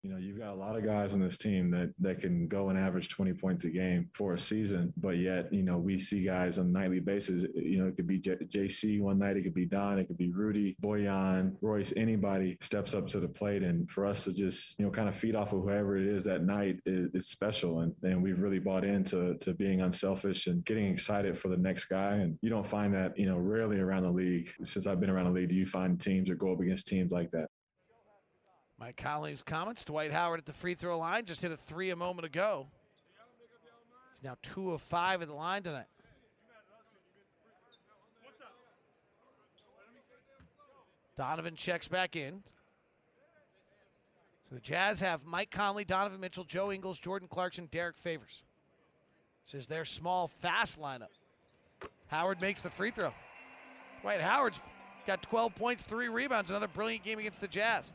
You 0.04 0.12
know, 0.12 0.18
you've 0.18 0.38
got 0.38 0.50
a 0.50 0.54
lot 0.54 0.76
of 0.76 0.84
guys 0.84 1.14
on 1.14 1.22
this 1.22 1.38
team 1.38 1.72
that 1.72 1.94
that 2.00 2.20
can 2.20 2.46
go 2.50 2.68
and 2.68 2.78
average 2.78 3.08
20 3.08 3.32
points 3.36 3.64
a 3.64 3.70
game 3.70 4.10
for 4.14 4.34
a 4.34 4.40
season, 4.40 4.92
but 4.98 5.18
yet, 5.18 5.52
you 5.54 5.64
know, 5.64 5.78
we 5.78 5.98
see 5.98 6.26
guys 6.26 6.58
on 6.58 6.66
a 6.66 6.70
nightly 6.70 7.00
basis. 7.00 7.44
You 7.56 7.78
know, 7.78 7.88
it 7.88 7.96
could 7.96 8.08
be 8.08 8.20
J- 8.20 8.36
JC 8.36 9.00
one 9.00 9.18
night, 9.18 9.38
it 9.38 9.44
could 9.44 9.54
be 9.54 9.66
Don, 9.66 9.98
it 9.98 10.08
could 10.08 10.18
be 10.18 10.30
Rudy, 10.30 10.76
Bojan, 10.84 11.56
Royce, 11.62 11.94
anybody 11.96 12.58
steps 12.60 12.94
up 12.94 13.08
to 13.08 13.22
the 13.22 13.30
plate. 13.30 13.64
And 13.64 13.90
for 13.90 14.06
us 14.06 14.26
to 14.26 14.34
just, 14.34 14.78
you 14.78 14.84
know, 14.84 14.92
kind 14.92 15.08
of 15.08 15.16
feed 15.16 15.38
off 15.38 15.54
of 15.54 15.62
whoever 15.62 15.96
it 15.96 16.06
is 16.06 16.26
that 16.26 16.44
night 16.44 16.80
is, 16.86 17.10
is 17.14 17.28
special. 17.30 17.80
And, 17.80 17.94
and 18.04 18.22
we've 18.22 18.42
really 18.42 18.60
bought 18.60 18.84
into 18.84 19.36
to 19.36 19.54
being 19.54 19.80
unselfish 19.80 20.48
and 20.48 20.66
getting 20.66 20.88
excited 20.88 21.40
for 21.40 21.48
the 21.48 21.56
next 21.58 21.86
guy. 21.86 22.16
And 22.16 22.38
you 22.42 22.50
don't 22.50 22.68
find 22.68 22.94
that, 22.94 23.18
you 23.18 23.26
know, 23.26 23.38
rarely 23.38 23.80
around 23.80 24.04
the 24.04 24.12
league. 24.12 24.52
Since 24.66 24.86
I've 24.86 25.00
been 25.00 25.10
around 25.10 25.26
the 25.28 25.32
league, 25.32 25.50
do 25.50 25.56
you 25.56 25.66
find 25.66 25.98
teams 25.98 26.30
or 26.30 26.36
go 26.36 26.52
up 26.52 26.60
against 26.60 26.88
teams 26.88 27.10
like 27.10 27.32
that? 27.32 27.48
Mike 28.84 28.98
Conley's 28.98 29.44
comments. 29.44 29.86
Dwight 29.86 30.12
Howard 30.12 30.42
at 30.42 30.46
the 30.46 30.52
free 30.52 30.74
throw 30.74 31.00
line 31.00 31.24
just 31.24 31.42
hit 31.42 31.54
a 31.54 31.56
three 31.56 31.92
a 31.92 31.96
moment 31.96 32.26
ago. 32.26 32.68
He's 34.14 34.22
now 34.22 34.36
two 34.42 34.72
of 34.72 34.82
five 34.82 35.22
at 35.22 35.30
the 35.30 35.34
line 35.34 35.64
tonight. 35.64 35.86
Donovan 41.16 41.56
checks 41.56 41.88
back 41.88 42.18
in. 42.18 42.44
So 44.50 44.56
the 44.56 44.62
Jazz 44.62 45.00
have 45.00 45.24
Mike 45.24 45.50
Conley, 45.50 45.86
Donovan 45.86 46.20
Mitchell, 46.20 46.44
Joe 46.44 46.70
Ingles, 46.70 47.00
Jordan 47.00 47.30
Clarkson, 47.30 47.70
Derrick 47.72 47.96
Favors. 47.96 48.44
This 49.46 49.62
is 49.62 49.68
their 49.68 49.86
small, 49.86 50.28
fast 50.28 50.82
lineup. 50.82 51.08
Howard 52.08 52.42
makes 52.42 52.62
the 52.62 52.70
free 52.70 52.92
throw. 52.92 53.14
Dwight 54.02 54.20
Howard's 54.20 54.60
got 55.08 55.24
12 55.24 55.56
points, 55.56 55.84
three 55.84 56.10
rebounds, 56.10 56.50
another 56.50 56.68
brilliant 56.68 57.06
game 57.06 57.20
against 57.20 57.40
the 57.40 57.48
Jazz. 57.48 57.94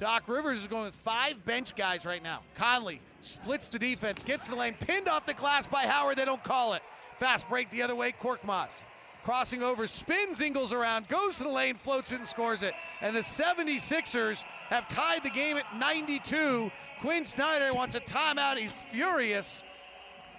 Doc 0.00 0.26
Rivers 0.28 0.62
is 0.62 0.66
going 0.66 0.84
with 0.84 0.94
five 0.94 1.44
bench 1.44 1.76
guys 1.76 2.06
right 2.06 2.22
now. 2.22 2.40
Conley 2.56 3.02
splits 3.20 3.68
the 3.68 3.78
defense, 3.78 4.22
gets 4.22 4.48
the 4.48 4.56
lane, 4.56 4.74
pinned 4.80 5.08
off 5.08 5.26
the 5.26 5.34
glass 5.34 5.66
by 5.66 5.82
Howard. 5.82 6.16
They 6.16 6.24
don't 6.24 6.42
call 6.42 6.72
it. 6.72 6.82
Fast 7.18 7.46
break 7.50 7.68
the 7.70 7.82
other 7.82 7.94
way, 7.94 8.12
Korkmaz. 8.12 8.84
Crossing 9.24 9.62
over, 9.62 9.86
spins 9.86 10.40
Ingles 10.40 10.72
around, 10.72 11.06
goes 11.08 11.36
to 11.36 11.42
the 11.42 11.50
lane, 11.50 11.74
floats 11.74 12.12
it, 12.12 12.16
and 12.16 12.26
scores 12.26 12.62
it. 12.62 12.72
And 13.02 13.14
the 13.14 13.20
76ers 13.20 14.42
have 14.70 14.88
tied 14.88 15.22
the 15.22 15.30
game 15.30 15.58
at 15.58 15.76
92. 15.76 16.72
Quin 17.02 17.26
Snyder 17.26 17.74
wants 17.74 17.94
a 17.94 18.00
timeout. 18.00 18.56
He's 18.56 18.80
furious. 18.80 19.62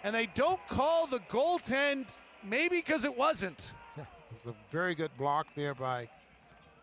And 0.04 0.16
they 0.16 0.26
don't 0.34 0.66
call 0.68 1.06
the 1.06 1.20
goaltend, 1.30 2.18
maybe 2.44 2.78
because 2.78 3.06
it 3.06 3.16
wasn't. 3.16 3.74
It 4.32 4.46
was 4.46 4.56
a 4.56 4.58
very 4.72 4.96
good 4.96 5.12
block 5.18 5.46
there 5.56 5.76
by, 5.76 6.08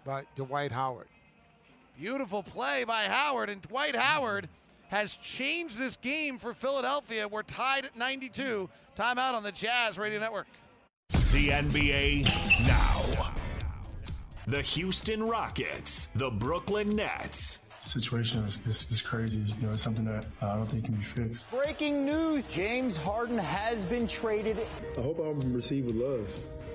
by 0.04 0.24
Dwight 0.36 0.70
Howard. 0.70 1.08
Beautiful 1.98 2.44
play 2.44 2.84
by 2.84 3.06
Howard, 3.08 3.50
and 3.50 3.60
Dwight 3.60 3.96
Howard 3.96 4.48
has 4.86 5.16
changed 5.16 5.80
this 5.80 5.96
game 5.96 6.38
for 6.38 6.54
Philadelphia. 6.54 7.26
We're 7.26 7.42
tied 7.42 7.86
at 7.86 7.96
92. 7.96 8.70
Timeout 8.96 9.34
on 9.34 9.42
the 9.42 9.50
Jazz 9.50 9.98
Radio 9.98 10.20
Network. 10.20 10.46
The 11.32 11.48
NBA 11.48 12.68
now. 12.68 13.32
The 14.46 14.62
Houston 14.62 15.24
Rockets, 15.24 16.08
the 16.14 16.30
Brooklyn 16.30 16.94
Nets. 16.94 17.66
Situation 17.82 18.44
is, 18.44 18.60
is, 18.64 18.86
is 18.92 19.02
crazy. 19.02 19.40
You 19.40 19.66
know, 19.66 19.72
it's 19.72 19.82
something 19.82 20.04
that 20.04 20.24
uh, 20.40 20.52
I 20.52 20.56
don't 20.56 20.66
think 20.66 20.84
can 20.84 20.94
be 20.94 21.02
fixed. 21.02 21.50
Breaking 21.50 22.06
news 22.06 22.52
James 22.52 22.96
Harden 22.96 23.38
has 23.38 23.84
been 23.84 24.06
traded. 24.06 24.58
I 24.96 25.00
hope 25.00 25.18
I'm 25.18 25.52
received 25.52 25.88
with 25.88 25.96
love 25.96 26.28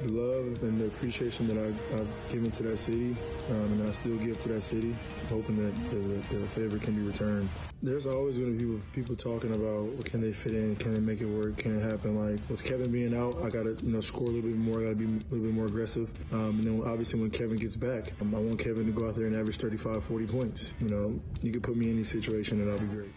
the 0.03 0.09
love 0.09 0.61
and 0.63 0.80
the 0.80 0.85
appreciation 0.85 1.47
that 1.47 1.57
I, 1.57 1.97
have 1.97 2.07
given 2.30 2.51
to 2.51 2.63
that 2.63 2.77
city 2.77 3.15
um, 3.49 3.55
and 3.55 3.88
I 3.88 3.91
still 3.91 4.17
give 4.17 4.41
to 4.43 4.49
that 4.49 4.61
city, 4.61 4.95
hoping 5.30 5.57
that 5.57 5.89
the, 5.89 6.38
the 6.38 6.47
favor 6.47 6.77
can 6.77 6.95
be 6.95 7.01
returned. 7.01 7.49
There's 7.81 8.07
always 8.07 8.38
going 8.38 8.57
to 8.57 8.77
be 8.77 8.81
people, 8.93 9.15
talking 9.15 9.53
about 9.53 9.85
well, 9.85 10.03
can 10.03 10.21
they 10.21 10.31
fit 10.31 10.53
in, 10.53 10.75
can 10.75 10.93
they 10.93 10.99
make 10.99 11.21
it 11.21 11.25
work, 11.25 11.57
can 11.57 11.77
it 11.77 11.84
happen? 11.84 12.15
Like 12.15 12.39
with 12.49 12.63
Kevin 12.63 12.91
being 12.91 13.15
out, 13.15 13.41
I 13.43 13.49
got 13.49 13.63
to 13.63 13.77
you 13.84 13.91
know 13.91 14.01
score 14.01 14.27
a 14.27 14.31
little 14.31 14.49
bit 14.49 14.57
more, 14.57 14.80
I 14.80 14.84
got 14.84 14.89
to 14.89 14.95
be 14.95 15.05
a 15.05 15.34
little 15.34 15.45
bit 15.45 15.53
more 15.53 15.65
aggressive. 15.65 16.09
Um, 16.31 16.59
and 16.59 16.65
then 16.65 16.81
obviously 16.85 17.19
when 17.19 17.31
Kevin 17.31 17.57
gets 17.57 17.75
back, 17.75 18.13
um, 18.21 18.34
I 18.34 18.39
want 18.39 18.59
Kevin 18.59 18.85
to 18.85 18.91
go 18.91 19.07
out 19.07 19.15
there 19.15 19.27
and 19.27 19.35
average 19.35 19.57
35, 19.57 20.03
40 20.03 20.27
points. 20.27 20.73
You 20.80 20.89
know, 20.89 21.19
you 21.41 21.51
could 21.51 21.63
put 21.63 21.75
me 21.75 21.89
in 21.89 21.95
any 21.95 22.03
situation 22.03 22.61
and 22.61 22.71
I'll 22.71 22.80
be 22.80 22.85
great. 22.85 23.11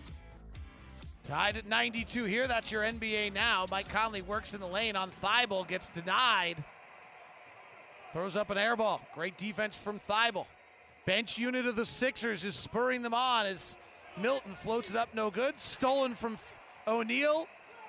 Tied 1.23 1.57
at 1.57 1.67
92 1.67 2.25
here. 2.25 2.47
That's 2.47 2.71
your 2.71 2.85
NBA 2.85 3.33
now. 3.33 3.67
Mike 3.69 3.89
Conley 3.89 4.23
works 4.23 4.55
in 4.55 4.61
the 4.61 4.69
lane 4.69 4.95
on 4.95 5.11
Thybulle, 5.11 5.67
gets 5.67 5.89
denied. 5.89 6.63
Throws 8.13 8.37
up 8.37 8.51
an 8.51 8.59
air 8.59 8.77
ball. 8.77 9.01
Great 9.15 9.37
defense 9.37 9.77
from 9.77 9.99
Thybulle. 9.99 10.47
Bench 11.07 11.39
unit 11.39 11.67
of 11.67 11.77
the 11.77 11.85
Sixers 11.85 12.45
is 12.45 12.55
spurring 12.55 13.03
them 13.03 13.15
on 13.15 13.47
as 13.47 13.77
Milton 14.21 14.55
floats 14.55 14.91
it 14.91 14.97
up, 14.97 15.15
no 15.15 15.31
good. 15.31 15.61
Stolen 15.61 16.15
from 16.15 16.39
O'Neale 16.89 17.47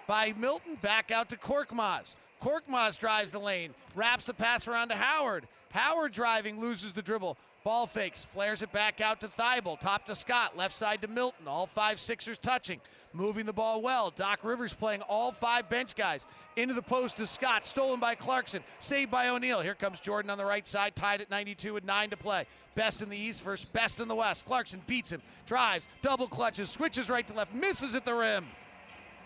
by 0.07 0.33
Milton. 0.37 0.75
Back 0.81 1.11
out 1.11 1.29
to 1.29 1.37
Korkmaz. 1.37 2.15
Korkmaz 2.43 2.99
drives 2.99 3.31
the 3.31 3.39
lane, 3.39 3.73
wraps 3.95 4.25
the 4.25 4.33
pass 4.33 4.67
around 4.67 4.89
to 4.89 4.95
Howard. 4.95 5.47
Howard 5.71 6.11
driving, 6.11 6.59
loses 6.59 6.93
the 6.93 7.01
dribble. 7.01 7.37
Ball 7.67 7.85
fakes, 7.85 8.23
flares 8.23 8.61
it 8.61 8.71
back 8.71 9.01
out 9.01 9.19
to 9.19 9.27
Thybulle. 9.27 9.77
Top 9.77 10.05
to 10.05 10.15
Scott, 10.15 10.55
left 10.55 10.73
side 10.73 11.01
to 11.01 11.09
Milton. 11.09 11.49
All 11.49 11.65
five 11.65 11.99
Sixers 11.99 12.37
touching, 12.37 12.79
moving 13.11 13.45
the 13.45 13.51
ball 13.51 13.81
well. 13.81 14.09
Doc 14.09 14.39
Rivers 14.43 14.73
playing 14.73 15.01
all 15.01 15.33
five 15.33 15.69
bench 15.69 15.93
guys 15.93 16.25
into 16.55 16.73
the 16.73 16.81
post 16.81 17.17
to 17.17 17.27
Scott, 17.27 17.65
stolen 17.65 17.99
by 17.99 18.15
Clarkson, 18.15 18.63
saved 18.79 19.11
by 19.11 19.27
O'Neale. 19.27 19.59
Here 19.59 19.75
comes 19.75 19.99
Jordan 19.99 20.31
on 20.31 20.37
the 20.37 20.45
right 20.45 20.65
side, 20.65 20.95
tied 20.95 21.19
at 21.19 21.29
92 21.29 21.73
with 21.73 21.83
nine 21.83 22.09
to 22.11 22.15
play. 22.15 22.45
Best 22.75 23.01
in 23.01 23.09
the 23.09 23.17
East 23.17 23.43
versus 23.43 23.65
best 23.65 23.99
in 23.99 24.07
the 24.07 24.15
West. 24.15 24.45
Clarkson 24.45 24.81
beats 24.87 25.11
him, 25.11 25.21
drives, 25.45 25.89
double 26.01 26.29
clutches, 26.29 26.69
switches 26.69 27.09
right 27.09 27.27
to 27.27 27.33
left, 27.33 27.53
misses 27.53 27.95
at 27.95 28.05
the 28.05 28.15
rim. 28.15 28.45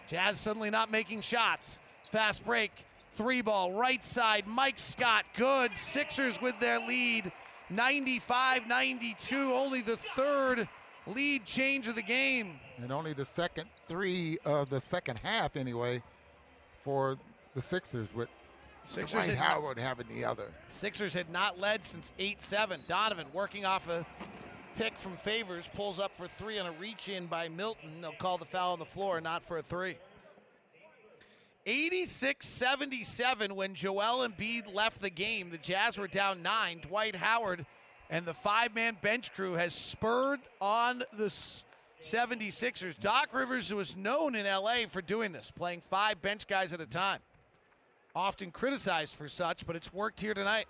Jazz 0.07 0.39
suddenly 0.39 0.71
not 0.71 0.89
making 0.89 1.21
shots. 1.21 1.77
Fast 2.09 2.43
break, 2.43 2.71
three 3.13 3.43
ball, 3.43 3.73
right 3.73 4.03
side. 4.03 4.47
Mike 4.47 4.79
Scott, 4.79 5.25
good. 5.37 5.77
Sixers 5.77 6.41
with 6.41 6.59
their 6.59 6.79
lead. 6.79 7.31
95 7.71 8.67
92, 8.67 9.35
only 9.53 9.81
the 9.81 9.97
third 9.97 10.67
lead 11.07 11.45
change 11.45 11.87
of 11.87 11.95
the 11.95 12.01
game. 12.01 12.59
And 12.77 12.91
only 12.91 13.13
the 13.13 13.25
second 13.25 13.69
three 13.87 14.37
of 14.45 14.69
the 14.69 14.79
second 14.79 15.19
half, 15.23 15.55
anyway, 15.55 16.03
for 16.83 17.17
the 17.55 17.61
Sixers, 17.61 18.13
with 18.13 18.29
Sixers 18.83 19.11
Dwight 19.11 19.29
had- 19.29 19.37
Howard 19.37 19.79
having 19.79 20.07
the 20.07 20.25
other. 20.25 20.51
Sixers 20.69 21.13
had 21.13 21.29
not 21.29 21.59
led 21.59 21.85
since 21.85 22.11
8 22.19 22.41
7. 22.41 22.81
Donovan 22.87 23.27
working 23.33 23.65
off 23.65 23.87
a 23.87 24.05
pick 24.77 24.97
from 24.97 25.15
Favors, 25.17 25.69
pulls 25.73 25.99
up 25.99 26.15
for 26.15 26.27
three 26.27 26.57
on 26.57 26.65
a 26.65 26.71
reach 26.73 27.09
in 27.09 27.27
by 27.27 27.49
Milton. 27.49 28.01
They'll 28.01 28.13
call 28.13 28.37
the 28.37 28.45
foul 28.45 28.73
on 28.73 28.79
the 28.79 28.85
floor, 28.85 29.21
not 29.21 29.43
for 29.43 29.57
a 29.57 29.61
three. 29.63 29.97
86 31.65 32.45
77 32.45 33.55
when 33.55 33.75
Joel 33.75 34.27
Embiid 34.27 34.73
left 34.73 35.01
the 35.01 35.09
game. 35.09 35.49
The 35.51 35.57
Jazz 35.57 35.97
were 35.97 36.07
down 36.07 36.41
nine. 36.41 36.79
Dwight 36.81 37.15
Howard 37.15 37.65
and 38.09 38.25
the 38.25 38.33
five 38.33 38.75
man 38.75 38.97
bench 39.01 39.33
crew 39.33 39.53
has 39.53 39.73
spurred 39.73 40.39
on 40.59 41.03
the 41.13 41.25
76ers. 42.01 42.99
Doc 42.99 43.29
Rivers 43.31 43.73
was 43.73 43.95
known 43.95 44.35
in 44.35 44.45
LA 44.45 44.87
for 44.87 45.01
doing 45.01 45.31
this, 45.31 45.51
playing 45.51 45.81
five 45.81 46.21
bench 46.21 46.47
guys 46.47 46.73
at 46.73 46.81
a 46.81 46.85
time. 46.85 47.19
Often 48.15 48.51
criticized 48.51 49.15
for 49.15 49.29
such, 49.29 49.65
but 49.65 49.75
it's 49.75 49.93
worked 49.93 50.19
here 50.19 50.33
tonight. 50.33 50.65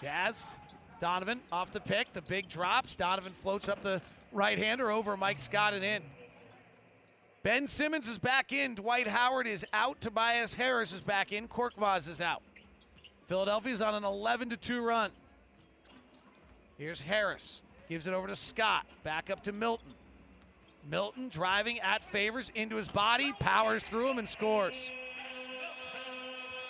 Jazz, 0.00 0.54
Donovan 1.00 1.40
off 1.50 1.72
the 1.72 1.80
pick, 1.80 2.12
the 2.12 2.22
big 2.22 2.48
drops. 2.48 2.94
Donovan 2.94 3.32
floats 3.32 3.68
up 3.68 3.82
the 3.82 4.00
right 4.32 4.58
hander 4.58 4.90
over 4.90 5.16
Mike 5.16 5.38
Scott 5.38 5.74
and 5.74 5.84
in. 5.84 6.02
Ben 7.42 7.66
Simmons 7.66 8.06
is 8.06 8.18
back 8.18 8.52
in. 8.52 8.74
Dwight 8.74 9.06
Howard 9.06 9.46
is 9.46 9.64
out. 9.72 10.00
Tobias 10.00 10.54
Harris 10.54 10.92
is 10.92 11.00
back 11.00 11.32
in. 11.32 11.48
Korkmaz 11.48 12.08
is 12.08 12.20
out. 12.20 12.42
Philadelphia's 13.28 13.80
on 13.80 13.94
an 13.94 14.04
11 14.04 14.50
2 14.60 14.82
run. 14.82 15.10
Here's 16.76 17.00
Harris. 17.00 17.62
Gives 17.88 18.06
it 18.06 18.12
over 18.12 18.26
to 18.28 18.36
Scott. 18.36 18.84
Back 19.04 19.30
up 19.30 19.42
to 19.44 19.52
Milton. 19.52 19.94
Milton 20.90 21.28
driving 21.28 21.78
at 21.80 22.04
favors 22.04 22.50
into 22.54 22.76
his 22.76 22.88
body, 22.88 23.32
powers 23.38 23.82
through 23.82 24.08
him, 24.08 24.18
and 24.18 24.28
scores. 24.28 24.90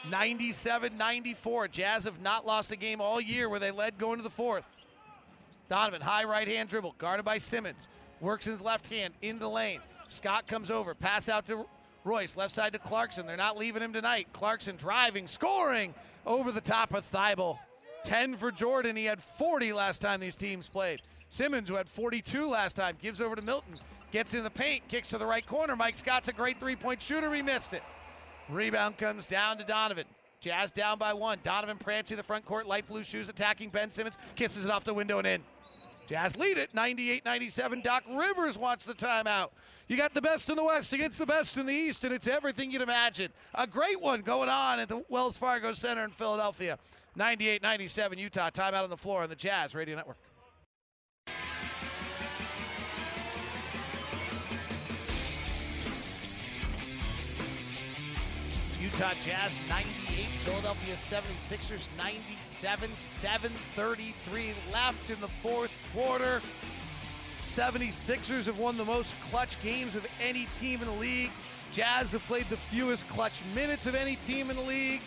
97 0.09 0.97
94. 0.97 1.69
Jazz 1.69 2.05
have 2.05 2.21
not 2.21 2.47
lost 2.47 2.73
a 2.73 2.77
game 2.77 3.01
all 3.01 3.21
year 3.21 3.49
where 3.49 3.61
they 3.61 3.71
led 3.71 3.99
going 3.99 4.19
to 4.19 4.23
the 4.23 4.31
fourth. 4.31 4.69
Donovan, 5.69 6.01
high 6.01 6.25
right 6.25 6.49
hand 6.49 6.69
dribble, 6.69 6.95
guarded 6.99 7.25
by 7.25 7.39
Simmons. 7.39 7.89
Works 8.21 8.47
in 8.47 8.53
his 8.53 8.63
left 8.63 8.91
hand 8.91 9.15
in 9.21 9.39
the 9.39 9.49
lane. 9.49 9.81
Scott 10.11 10.47
comes 10.47 10.71
over, 10.71 10.95
pass 10.95 11.29
out 11.29 11.47
to 11.47 11.67
Royce, 12.05 12.37
left 12.37 12.55
side 12.55 12.73
to 12.73 12.79
Clarkson. 12.79 13.27
They're 13.27 13.37
not 13.37 13.57
leaving 13.57 13.83
him 13.83 13.93
tonight. 13.93 14.29
Clarkson 14.33 14.77
driving, 14.77 15.27
scoring 15.27 15.95
over 16.27 16.51
the 16.51 16.61
top 16.61 16.95
of 16.95 17.05
Thybulle. 17.05 17.59
10 18.05 18.37
for 18.37 18.51
Jordan. 18.51 18.97
He 18.97 19.05
had 19.05 19.23
40 19.23 19.73
last 19.73 20.01
time 20.01 20.21
these 20.21 20.35
teams 20.35 20.69
played. 20.69 21.03
Simmons, 21.29 21.69
who 21.69 21.77
had 21.77 21.89
42 21.89 22.49
last 22.49 22.75
time, 22.75 22.97
gives 23.01 23.21
over 23.21 23.37
to 23.37 23.43
Milton. 23.43 23.75
Gets 24.11 24.35
in 24.35 24.43
the 24.43 24.51
paint, 24.51 24.89
kicks 24.89 25.09
to 25.09 25.19
the 25.19 25.27
right 25.27 25.47
corner. 25.47 25.77
Mike 25.77 25.95
Scott's 25.95 26.29
a 26.29 26.33
great 26.33 26.59
three 26.59 26.75
point 26.75 27.01
shooter. 27.01 27.33
He 27.33 27.43
missed 27.43 27.73
it. 27.73 27.83
Rebound 28.49 28.99
comes 28.99 29.27
down 29.27 29.59
to 29.59 29.65
Donovan. 29.65 30.07
Jazz 30.41 30.73
down 30.73 30.99
by 30.99 31.13
one. 31.13 31.39
Donovan 31.43 31.77
Prancy, 31.77 32.15
the 32.15 32.23
front 32.23 32.45
court, 32.45 32.67
light 32.67 32.89
blue 32.89 33.05
shoes 33.05 33.29
attacking 33.29 33.69
Ben 33.69 33.91
Simmons, 33.91 34.19
kisses 34.35 34.65
it 34.65 34.71
off 34.73 34.85
the 34.85 34.95
window 34.95 35.19
and 35.19 35.27
in. 35.27 35.43
Jazz 36.11 36.37
lead 36.37 36.59
it 36.59 36.75
98 36.75 37.25
97. 37.25 37.83
Doc 37.83 38.03
Rivers 38.13 38.59
wants 38.59 38.85
the 38.85 38.95
timeout. 38.95 39.51
You 39.87 39.97
got 39.97 40.13
the 40.13 40.21
best 40.21 40.51
in 40.51 40.57
the 40.57 40.65
West 40.65 40.93
against 40.93 41.21
the 41.21 41.27
best 41.27 41.57
in 41.57 41.67
the 41.67 41.73
East, 41.73 42.03
and 42.03 42.13
it's 42.13 42.27
everything 42.27 42.73
you'd 42.73 42.83
imagine. 42.83 43.31
A 43.55 43.65
great 43.65 44.01
one 44.01 44.23
going 44.23 44.49
on 44.49 44.81
at 44.81 44.89
the 44.89 45.05
Wells 45.09 45.37
Fargo 45.37 45.73
Center 45.73 46.03
in 46.03 46.11
Philadelphia. 46.11 46.81
98 47.15 47.63
97 47.63 48.19
Utah. 48.19 48.51
Timeout 48.51 48.83
on 48.83 48.91
the 48.91 48.97
floor 48.97 49.23
on 49.23 49.29
the 49.29 49.37
Jazz 49.37 49.73
Radio 49.73 49.95
Network. 49.95 50.17
Utah 59.01 59.15
Jazz 59.23 59.59
98, 59.67 60.27
Philadelphia 60.45 60.95
76ers 60.95 61.89
97, 61.97 62.95
733 62.95 64.53
left 64.71 65.09
in 65.09 65.19
the 65.23 65.29
fourth 65.43 65.71
quarter. 65.95 66.43
76ers 67.41 68.45
have 68.45 68.59
won 68.59 68.77
the 68.77 68.85
most 68.85 69.19
clutch 69.23 69.59
games 69.63 69.97
of 69.97 70.07
any 70.23 70.45
team 70.53 70.83
in 70.83 70.87
the 70.87 70.93
league. 70.93 71.31
Jazz 71.73 72.13
have 72.13 72.21
played 72.25 72.47
the 72.51 72.59
fewest 72.59 73.09
clutch 73.09 73.43
minutes 73.55 73.87
of 73.87 73.95
any 73.95 74.17
team 74.17 74.51
in 74.51 74.57
the 74.57 74.63
league. 74.63 75.01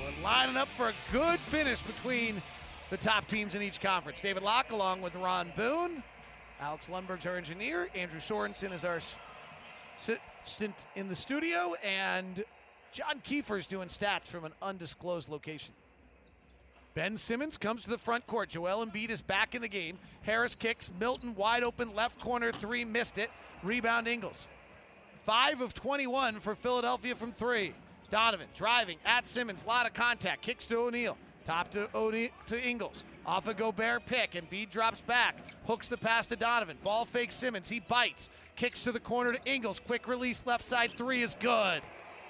We're 0.00 0.24
lining 0.24 0.56
up 0.56 0.68
for 0.68 0.88
a 0.88 0.94
good 1.12 1.40
finish 1.40 1.82
between 1.82 2.40
the 2.88 2.96
top 2.96 3.28
teams 3.28 3.54
in 3.54 3.60
each 3.60 3.82
conference. 3.82 4.22
David 4.22 4.42
Locke 4.42 4.72
along 4.72 5.02
with 5.02 5.14
Ron 5.14 5.52
Boone. 5.58 6.02
Alex 6.58 6.88
Lundberg's 6.88 7.26
our 7.26 7.36
engineer. 7.36 7.90
Andrew 7.94 8.18
Sorensen 8.20 8.72
is 8.72 8.82
our 8.82 9.00
s- 10.44 10.48
assistant 10.52 10.86
in 10.96 11.08
the 11.08 11.16
studio. 11.16 11.74
And 11.84 12.44
John 12.92 13.20
Kiefer's 13.24 13.66
doing 13.66 13.88
stats 13.88 14.26
from 14.26 14.44
an 14.44 14.52
undisclosed 14.60 15.28
location. 15.28 15.74
Ben 16.94 17.16
Simmons 17.16 17.56
comes 17.56 17.84
to 17.84 17.90
the 17.90 17.98
front 17.98 18.26
court. 18.26 18.50
Joel 18.50 18.84
Embiid 18.84 19.08
is 19.10 19.22
back 19.22 19.54
in 19.54 19.62
the 19.62 19.68
game. 19.68 19.98
Harris 20.22 20.54
kicks. 20.54 20.90
Milton 21.00 21.34
wide 21.34 21.62
open 21.62 21.94
left 21.94 22.20
corner 22.20 22.52
three, 22.52 22.84
missed 22.84 23.16
it. 23.16 23.30
Rebound 23.62 24.06
Ingles. 24.08 24.46
Five 25.22 25.60
of 25.60 25.72
21 25.72 26.40
for 26.40 26.54
Philadelphia 26.54 27.14
from 27.14 27.32
three. 27.32 27.72
Donovan 28.10 28.48
driving 28.54 28.98
at 29.06 29.26
Simmons. 29.26 29.64
Lot 29.64 29.86
of 29.86 29.94
contact. 29.94 30.42
Kicks 30.42 30.66
to 30.66 30.76
O'Neale. 30.76 31.16
Top 31.44 31.70
to 31.70 31.88
O'Neale 31.94 32.30
to 32.48 32.60
Ingles. 32.60 33.04
Off 33.24 33.46
a 33.46 33.54
Gobert 33.54 34.06
pick. 34.06 34.34
and 34.34 34.48
Embiid 34.50 34.70
drops 34.70 35.00
back. 35.00 35.36
Hooks 35.66 35.88
the 35.88 35.96
pass 35.96 36.26
to 36.28 36.36
Donovan. 36.36 36.76
Ball 36.82 37.04
fakes 37.04 37.34
Simmons. 37.34 37.68
He 37.68 37.80
bites. 37.80 38.30
Kicks 38.56 38.82
to 38.82 38.92
the 38.92 39.00
corner 39.00 39.32
to 39.32 39.40
Ingles. 39.50 39.80
Quick 39.80 40.08
release. 40.08 40.44
Left 40.46 40.64
side 40.64 40.90
three 40.92 41.22
is 41.22 41.36
good. 41.38 41.82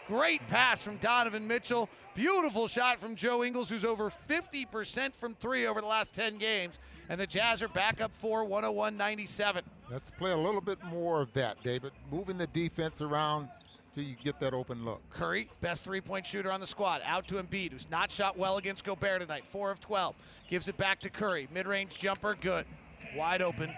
Great 0.09 0.47
pass 0.49 0.83
from 0.83 0.97
Donovan 0.99 1.47
Mitchell. 1.47 1.89
Beautiful 2.15 2.67
shot 2.67 2.99
from 2.99 3.15
Joe 3.15 3.43
Ingles, 3.45 3.71
who's 3.71 3.85
over 3.85 4.11
50% 4.11 5.15
from 5.15 5.35
three 5.37 5.67
over 5.67 5.81
the 5.81 5.87
last 5.87 6.13
10 6.13 6.37
games. 6.39 6.79
And 7.09 7.19
the 7.21 7.27
Jazz 7.27 7.63
are 7.63 7.69
back 7.69 8.01
up 8.01 8.11
four, 8.13 8.45
101 8.45 8.97
97. 8.97 9.65
Let's 9.91 10.11
play 10.11 10.33
a 10.33 10.37
little 10.37 10.61
bit 10.61 10.83
more 10.85 11.21
of 11.23 11.33
that, 11.35 11.63
David. 11.63 11.93
Moving 12.11 12.37
the 12.37 12.49
defense 12.49 13.01
around 13.01 13.49
till 13.95 14.05
you 14.05 14.15
get 14.23 14.41
that 14.41 14.55
open 14.55 14.85
look. 14.85 15.01
Curry, 15.11 15.49
best 15.61 15.85
three 15.85 16.01
point 16.01 16.27
shooter 16.27 16.51
on 16.51 16.61
the 16.61 16.67
squad, 16.67 17.03
out 17.05 17.29
to 17.29 17.35
Embiid, 17.37 17.73
who's 17.73 17.91
not 17.91 18.11
shot 18.11 18.39
well 18.39 18.57
against 18.57 18.85
Gobert 18.85 19.21
tonight. 19.21 19.47
Four 19.47 19.71
of 19.71 19.81
12. 19.81 20.15
Gives 20.49 20.69
it 20.69 20.77
back 20.77 21.01
to 21.01 21.11
Curry. 21.11 21.49
Mid 21.53 21.67
range 21.67 21.99
jumper, 21.99 22.37
good. 22.41 22.67
Wide 23.17 23.43
open. 23.43 23.73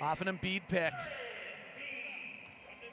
Off 0.00 0.20
an 0.20 0.28
Embiid 0.28 0.62
pick. 0.68 0.92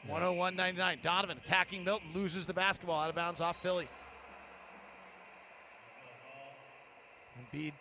101 0.07 0.55
99. 0.55 0.99
Donovan 1.01 1.37
attacking 1.37 1.83
Milton, 1.83 2.09
loses 2.13 2.45
the 2.45 2.53
basketball 2.53 2.99
out 3.01 3.09
of 3.09 3.15
bounds 3.15 3.41
off 3.41 3.61
Philly. 3.61 3.87
Embiid 7.39 7.73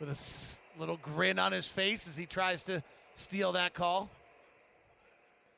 with 0.00 0.08
a 0.10 0.80
little 0.80 0.98
grin 0.98 1.38
on 1.38 1.52
his 1.52 1.68
face 1.68 2.06
as 2.08 2.16
he 2.16 2.26
tries 2.26 2.62
to 2.64 2.82
steal 3.14 3.52
that 3.52 3.74
call. 3.74 4.10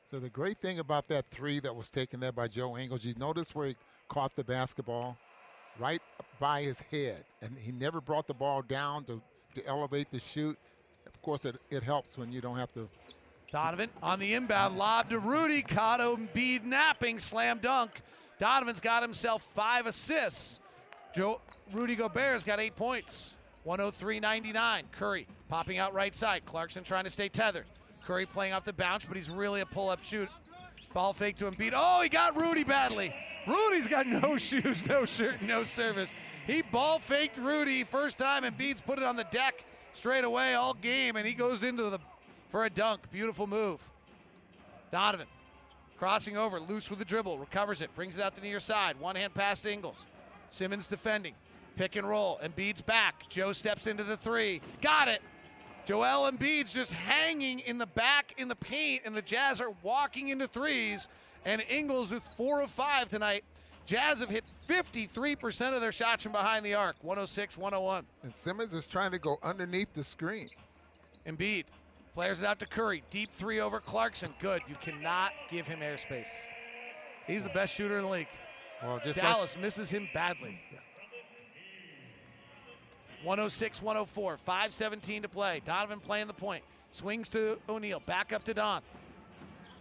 So 0.09 0.19
the 0.19 0.29
great 0.29 0.57
thing 0.57 0.79
about 0.79 1.07
that 1.09 1.29
three 1.29 1.59
that 1.59 1.75
was 1.75 1.91
taken 1.91 2.19
there 2.19 2.31
by 2.31 2.47
Joe 2.47 2.75
Ingles, 2.77 3.05
you 3.05 3.13
notice 3.19 3.53
where 3.53 3.67
he 3.67 3.75
caught 4.07 4.35
the 4.35 4.43
basketball 4.43 5.17
right 5.77 6.01
by 6.39 6.63
his 6.63 6.81
head, 6.81 7.23
and 7.41 7.55
he 7.57 7.71
never 7.71 8.01
brought 8.01 8.25
the 8.25 8.33
ball 8.33 8.63
down 8.63 9.03
to, 9.05 9.21
to 9.53 9.65
elevate 9.67 10.09
the 10.11 10.19
shoot. 10.19 10.57
Of 11.05 11.21
course, 11.21 11.45
it, 11.45 11.57
it 11.69 11.83
helps 11.83 12.17
when 12.17 12.31
you 12.31 12.41
don't 12.41 12.57
have 12.57 12.73
to 12.73 12.87
Donovan 13.51 13.89
on 14.01 14.19
the 14.19 14.33
inbound 14.33 14.77
lob 14.77 15.09
to 15.09 15.19
Rudy. 15.19 15.61
Caught 15.61 15.99
Embiid 15.99 16.63
napping, 16.63 17.19
slam 17.19 17.59
dunk. 17.59 18.01
Donovan's 18.39 18.79
got 18.79 19.03
himself 19.03 19.41
five 19.41 19.85
assists. 19.85 20.59
Joe 21.15 21.41
Rudy 21.71 21.95
Gobert's 21.95 22.43
got 22.43 22.59
eight 22.59 22.75
points. 22.75 23.37
103.99. 23.65 24.83
Curry 24.91 25.27
popping 25.49 25.77
out 25.77 25.93
right 25.93 26.15
side. 26.15 26.45
Clarkson 26.45 26.83
trying 26.83 27.03
to 27.03 27.09
stay 27.09 27.27
tethered. 27.27 27.65
Curry 28.09 28.25
playing 28.25 28.53
off 28.53 28.63
the 28.63 28.73
bounce, 28.73 29.05
but 29.05 29.15
he's 29.15 29.29
really 29.29 29.61
a 29.61 29.67
pull-up 29.67 30.01
shoot. 30.01 30.27
Ball 30.95 31.13
fake 31.13 31.37
to 31.37 31.45
Embiid. 31.45 31.73
Oh, 31.75 32.01
he 32.01 32.09
got 32.09 32.35
Rudy 32.35 32.63
badly. 32.63 33.13
Rudy's 33.45 33.87
got 33.87 34.07
no 34.07 34.35
shoes, 34.37 34.83
no 34.87 35.05
shirt, 35.05 35.43
no 35.43 35.61
service. 35.61 36.15
He 36.47 36.63
ball 36.63 36.97
faked 36.97 37.37
Rudy 37.37 37.83
first 37.83 38.17
time, 38.17 38.45
and 38.45 38.57
Embiid's 38.57 38.81
put 38.81 38.97
it 38.97 39.03
on 39.03 39.15
the 39.15 39.25
deck 39.25 39.63
straight 39.93 40.23
away 40.23 40.55
all 40.55 40.73
game, 40.73 41.17
and 41.17 41.27
he 41.27 41.35
goes 41.35 41.61
into 41.61 41.83
the 41.91 41.99
for 42.49 42.65
a 42.65 42.69
dunk. 42.71 43.11
Beautiful 43.11 43.45
move. 43.45 43.79
Donovan 44.91 45.27
crossing 45.99 46.35
over, 46.35 46.59
loose 46.59 46.89
with 46.89 46.97
the 46.97 47.05
dribble, 47.05 47.37
recovers 47.37 47.79
it, 47.79 47.93
brings 47.93 48.17
it 48.17 48.23
out 48.23 48.33
to 48.33 48.41
the 48.41 48.47
near 48.47 48.59
side. 48.59 48.99
One 48.99 49.17
hand 49.17 49.35
pass 49.35 49.61
to 49.61 49.71
Ingles. 49.71 50.07
Simmons 50.49 50.87
defending. 50.87 51.35
Pick 51.75 51.95
and 51.95 52.09
roll. 52.09 52.39
Embiid's 52.43 52.81
back. 52.81 53.29
Joe 53.29 53.53
steps 53.53 53.85
into 53.85 54.03
the 54.03 54.17
three. 54.17 54.61
Got 54.81 55.09
it. 55.09 55.21
Joel 55.89 56.31
Embiid's 56.31 56.71
just 56.71 56.93
hanging 56.93 57.57
in 57.61 57.79
the 57.79 57.87
back 57.87 58.35
in 58.37 58.47
the 58.47 58.55
paint, 58.55 59.01
and 59.05 59.15
the 59.15 59.23
Jazz 59.23 59.59
are 59.59 59.71
walking 59.81 60.27
into 60.27 60.47
threes. 60.47 61.07
And 61.45 61.63
Ingles 61.67 62.11
is 62.11 62.27
four 62.27 62.61
of 62.61 62.69
five 62.69 63.09
tonight. 63.09 63.43
Jazz 63.87 64.19
have 64.19 64.29
hit 64.29 64.43
53% 64.67 65.73
of 65.73 65.81
their 65.81 65.91
shots 65.91 66.21
from 66.21 66.31
behind 66.31 66.63
the 66.63 66.75
arc, 66.75 66.95
106 67.01 67.57
101. 67.57 68.05
And 68.21 68.35
Simmons 68.35 68.75
is 68.75 68.85
trying 68.85 69.09
to 69.09 69.17
go 69.17 69.39
underneath 69.41 69.91
the 69.95 70.03
screen. 70.03 70.49
Embiid 71.25 71.63
flares 72.13 72.39
it 72.39 72.45
out 72.45 72.59
to 72.59 72.67
Curry. 72.67 73.01
Deep 73.09 73.31
three 73.31 73.59
over 73.59 73.79
Clarkson. 73.79 74.31
Good. 74.37 74.61
You 74.69 74.75
cannot 74.79 75.31
give 75.49 75.67
him 75.67 75.79
airspace. 75.79 76.29
He's 77.25 77.43
the 77.43 77.49
best 77.49 77.73
shooter 77.73 77.97
in 77.97 78.03
the 78.03 78.11
league. 78.11 78.27
Well, 78.83 79.01
just 79.03 79.19
Dallas 79.19 79.57
misses 79.57 79.89
him 79.89 80.07
badly. 80.13 80.61
106 83.23 83.81
104, 83.81 84.37
517 84.37 85.21
to 85.23 85.29
play. 85.29 85.61
Donovan 85.65 85.99
playing 85.99 86.27
the 86.27 86.33
point. 86.33 86.63
Swings 86.91 87.29
to 87.29 87.59
O'Neale. 87.67 88.01
Back 88.05 88.33
up 88.33 88.43
to 88.45 88.53
Don. 88.53 88.81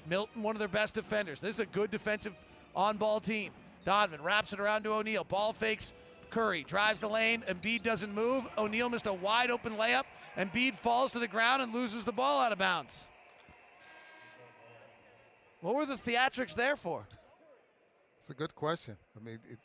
Milton, 0.08 0.42
one 0.42 0.54
of 0.54 0.58
their 0.58 0.68
best 0.68 0.94
defenders. 0.94 1.40
This 1.40 1.56
is 1.56 1.60
a 1.60 1.66
good 1.66 1.90
defensive 1.90 2.34
on 2.74 2.96
ball 2.96 3.20
team. 3.20 3.52
Donovan 3.84 4.22
wraps 4.22 4.52
it 4.52 4.60
around 4.60 4.82
to 4.84 4.92
O'Neale. 4.92 5.24
Ball 5.24 5.52
fakes 5.52 5.92
Curry. 6.30 6.64
Drives 6.64 7.00
the 7.00 7.08
lane. 7.08 7.42
Embiid 7.48 7.82
doesn't 7.82 8.14
move. 8.14 8.46
O'Neale 8.56 8.90
missed 8.90 9.06
a 9.06 9.12
wide 9.12 9.50
open 9.50 9.76
layup. 9.76 10.04
Embiid 10.36 10.74
falls 10.74 11.12
to 11.12 11.18
the 11.18 11.28
ground 11.28 11.62
and 11.62 11.72
loses 11.72 12.04
the 12.04 12.12
ball 12.12 12.40
out 12.40 12.52
of 12.52 12.58
bounds. 12.58 13.06
What 15.60 15.74
were 15.74 15.86
the 15.86 15.94
theatrics 15.94 16.54
there 16.54 16.76
for? 16.76 17.06
It's 18.18 18.30
a 18.30 18.34
good 18.34 18.54
question. 18.54 18.96
I 19.16 19.24
mean, 19.24 19.38
it, 19.50 19.58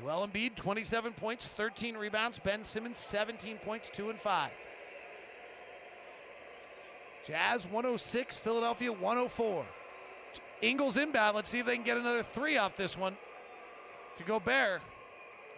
Joel 0.00 0.26
Embiid, 0.26 0.56
27 0.56 1.12
points, 1.12 1.48
13 1.48 1.96
rebounds. 1.96 2.38
Ben 2.38 2.64
Simmons, 2.64 2.98
17 2.98 3.58
points, 3.58 3.90
2 3.92 4.10
and 4.10 4.18
5. 4.18 4.50
Jazz 7.26 7.66
106, 7.66 8.36
Philadelphia 8.36 8.92
104. 8.92 9.64
Ingles 10.60 10.96
inbound. 10.96 11.36
Let's 11.36 11.50
see 11.50 11.58
if 11.58 11.66
they 11.66 11.76
can 11.76 11.84
get 11.84 11.96
another 11.96 12.22
three 12.22 12.56
off 12.56 12.76
this 12.76 12.96
one 12.96 13.16
to 14.16 14.22
Gobert. 14.24 14.80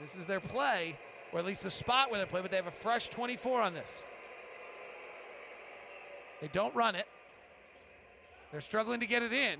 This 0.00 0.16
is 0.16 0.26
their 0.26 0.40
play, 0.40 0.98
or 1.32 1.38
at 1.38 1.44
least 1.44 1.62
the 1.62 1.70
spot 1.70 2.10
where 2.10 2.20
they 2.20 2.26
play, 2.26 2.42
but 2.42 2.50
they 2.50 2.56
have 2.56 2.66
a 2.66 2.70
fresh 2.70 3.08
24 3.08 3.62
on 3.62 3.74
this. 3.74 4.04
They 6.40 6.48
don't 6.48 6.74
run 6.74 6.94
it. 6.94 7.06
They're 8.50 8.60
struggling 8.60 9.00
to 9.00 9.06
get 9.06 9.22
it 9.22 9.32
in. 9.32 9.58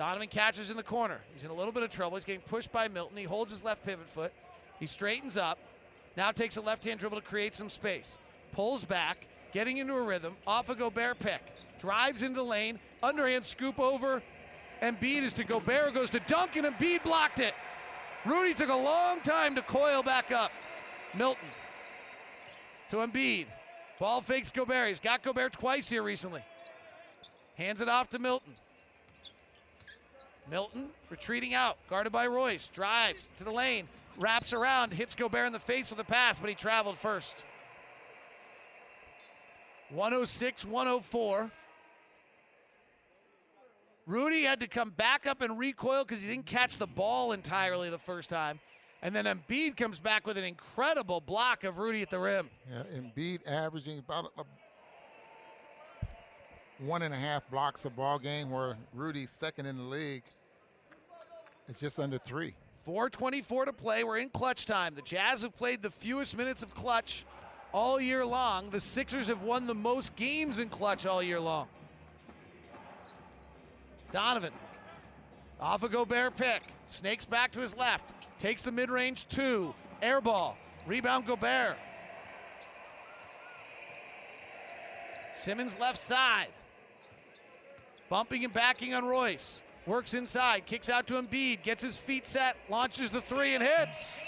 Donovan 0.00 0.28
catches 0.28 0.70
in 0.70 0.78
the 0.78 0.82
corner. 0.82 1.20
He's 1.34 1.44
in 1.44 1.50
a 1.50 1.54
little 1.54 1.72
bit 1.72 1.82
of 1.82 1.90
trouble. 1.90 2.16
He's 2.16 2.24
getting 2.24 2.40
pushed 2.40 2.72
by 2.72 2.88
Milton. 2.88 3.18
He 3.18 3.24
holds 3.24 3.52
his 3.52 3.62
left 3.62 3.84
pivot 3.84 4.08
foot. 4.08 4.32
He 4.78 4.86
straightens 4.86 5.36
up. 5.36 5.58
Now 6.16 6.30
takes 6.30 6.56
a 6.56 6.62
left 6.62 6.84
hand 6.84 7.00
dribble 7.00 7.20
to 7.20 7.26
create 7.26 7.54
some 7.54 7.68
space. 7.68 8.18
Pulls 8.52 8.82
back, 8.82 9.26
getting 9.52 9.76
into 9.76 9.92
a 9.92 10.00
rhythm. 10.00 10.36
Off 10.46 10.70
a 10.70 10.74
Gobert 10.74 11.18
pick. 11.18 11.42
Drives 11.78 12.22
into 12.22 12.42
lane. 12.42 12.78
Underhand 13.02 13.44
scoop 13.44 13.78
over. 13.78 14.22
Embiid 14.80 15.22
is 15.22 15.34
to 15.34 15.44
Gobert. 15.44 15.92
Goes 15.92 16.08
to 16.08 16.20
Duncan. 16.20 16.64
Embiid 16.64 17.02
blocked 17.02 17.38
it. 17.38 17.52
Rudy 18.24 18.54
took 18.54 18.70
a 18.70 18.74
long 18.74 19.20
time 19.20 19.54
to 19.54 19.60
coil 19.60 20.02
back 20.02 20.32
up. 20.32 20.50
Milton 21.14 21.50
to 22.88 22.96
Embiid. 22.96 23.48
Ball 23.98 24.22
fakes 24.22 24.50
Gobert. 24.50 24.88
He's 24.88 24.98
got 24.98 25.22
Gobert 25.22 25.52
twice 25.52 25.90
here 25.90 26.02
recently. 26.02 26.40
Hands 27.56 27.78
it 27.82 27.88
off 27.90 28.08
to 28.08 28.18
Milton. 28.18 28.54
Milton 30.50 30.88
retreating 31.08 31.54
out, 31.54 31.78
guarded 31.88 32.12
by 32.12 32.26
Royce. 32.26 32.66
Drives 32.68 33.28
to 33.38 33.44
the 33.44 33.50
lane, 33.50 33.88
wraps 34.18 34.52
around, 34.52 34.92
hits 34.92 35.14
Gobert 35.14 35.46
in 35.46 35.52
the 35.52 35.58
face 35.58 35.90
with 35.90 36.00
a 36.00 36.04
pass, 36.04 36.38
but 36.38 36.48
he 36.48 36.56
traveled 36.56 36.98
first. 36.98 37.44
106 39.90 40.64
104. 40.64 41.50
Rudy 44.06 44.42
had 44.42 44.60
to 44.60 44.66
come 44.66 44.90
back 44.90 45.26
up 45.26 45.40
and 45.40 45.58
recoil 45.58 46.04
because 46.04 46.22
he 46.22 46.28
didn't 46.28 46.46
catch 46.46 46.78
the 46.78 46.86
ball 46.86 47.32
entirely 47.32 47.90
the 47.90 47.98
first 47.98 48.28
time. 48.28 48.58
And 49.02 49.14
then 49.14 49.24
Embiid 49.24 49.76
comes 49.76 49.98
back 49.98 50.26
with 50.26 50.36
an 50.36 50.44
incredible 50.44 51.20
block 51.20 51.64
of 51.64 51.78
Rudy 51.78 52.02
at 52.02 52.10
the 52.10 52.18
rim. 52.18 52.50
Yeah, 52.70 52.82
Embiid 52.94 53.48
averaging 53.48 53.98
about 54.00 54.32
a, 54.36 54.44
one 56.84 57.02
and 57.02 57.14
a 57.14 57.16
half 57.16 57.48
blocks 57.50 57.84
a 57.84 57.90
ball 57.90 58.18
game, 58.18 58.50
where 58.50 58.76
Rudy's 58.92 59.30
second 59.30 59.66
in 59.66 59.76
the 59.76 59.84
league. 59.84 60.24
It's 61.70 61.78
just 61.78 62.00
under 62.00 62.18
three. 62.18 62.54
424 62.82 63.66
to 63.66 63.72
play. 63.72 64.02
We're 64.02 64.18
in 64.18 64.28
clutch 64.28 64.66
time. 64.66 64.96
The 64.96 65.02
Jazz 65.02 65.42
have 65.42 65.56
played 65.56 65.82
the 65.82 65.90
fewest 65.90 66.36
minutes 66.36 66.64
of 66.64 66.74
clutch 66.74 67.24
all 67.72 68.00
year 68.00 68.26
long. 68.26 68.70
The 68.70 68.80
Sixers 68.80 69.28
have 69.28 69.44
won 69.44 69.68
the 69.68 69.74
most 69.74 70.16
games 70.16 70.58
in 70.58 70.68
clutch 70.68 71.06
all 71.06 71.22
year 71.22 71.38
long. 71.38 71.68
Donovan 74.10 74.52
off 75.60 75.84
a 75.84 75.88
Gobert 75.88 76.36
pick. 76.36 76.62
Snakes 76.88 77.24
back 77.24 77.52
to 77.52 77.60
his 77.60 77.76
left. 77.76 78.12
Takes 78.40 78.62
the 78.62 78.72
mid 78.72 78.90
range 78.90 79.28
two. 79.28 79.72
Air 80.02 80.20
ball. 80.20 80.58
Rebound 80.88 81.24
Gobert. 81.24 81.76
Simmons 85.34 85.78
left 85.78 85.98
side. 85.98 86.48
Bumping 88.08 88.44
and 88.44 88.52
backing 88.52 88.92
on 88.92 89.04
Royce. 89.04 89.62
Works 89.90 90.14
inside. 90.14 90.66
Kicks 90.66 90.88
out 90.88 91.08
to 91.08 91.14
Embiid. 91.14 91.64
Gets 91.64 91.82
his 91.82 91.98
feet 91.98 92.24
set. 92.24 92.56
Launches 92.68 93.10
the 93.10 93.20
three 93.20 93.56
and 93.56 93.64
hits. 93.64 94.24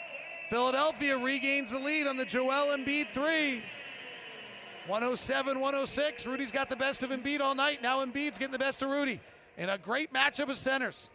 Philadelphia 0.51 1.17
regains 1.17 1.71
the 1.71 1.79
lead 1.79 2.09
on 2.09 2.17
the 2.17 2.25
Joel 2.25 2.77
Embiid 2.77 3.15
three. 3.15 3.63
107 4.89 5.61
106. 5.61 6.27
Rudy's 6.27 6.51
got 6.51 6.69
the 6.69 6.75
best 6.75 7.05
of 7.05 7.11
Embiid 7.11 7.39
all 7.39 7.55
night. 7.55 7.81
Now 7.81 8.05
Embiid's 8.05 8.39
getting 8.39 8.51
the 8.51 8.59
best 8.59 8.83
of 8.83 8.91
Rudy 8.91 9.21
in 9.57 9.69
a 9.69 9.79
great 9.79 10.13
matchup 10.13 10.49
of 10.49 10.57
centers. 10.57 11.11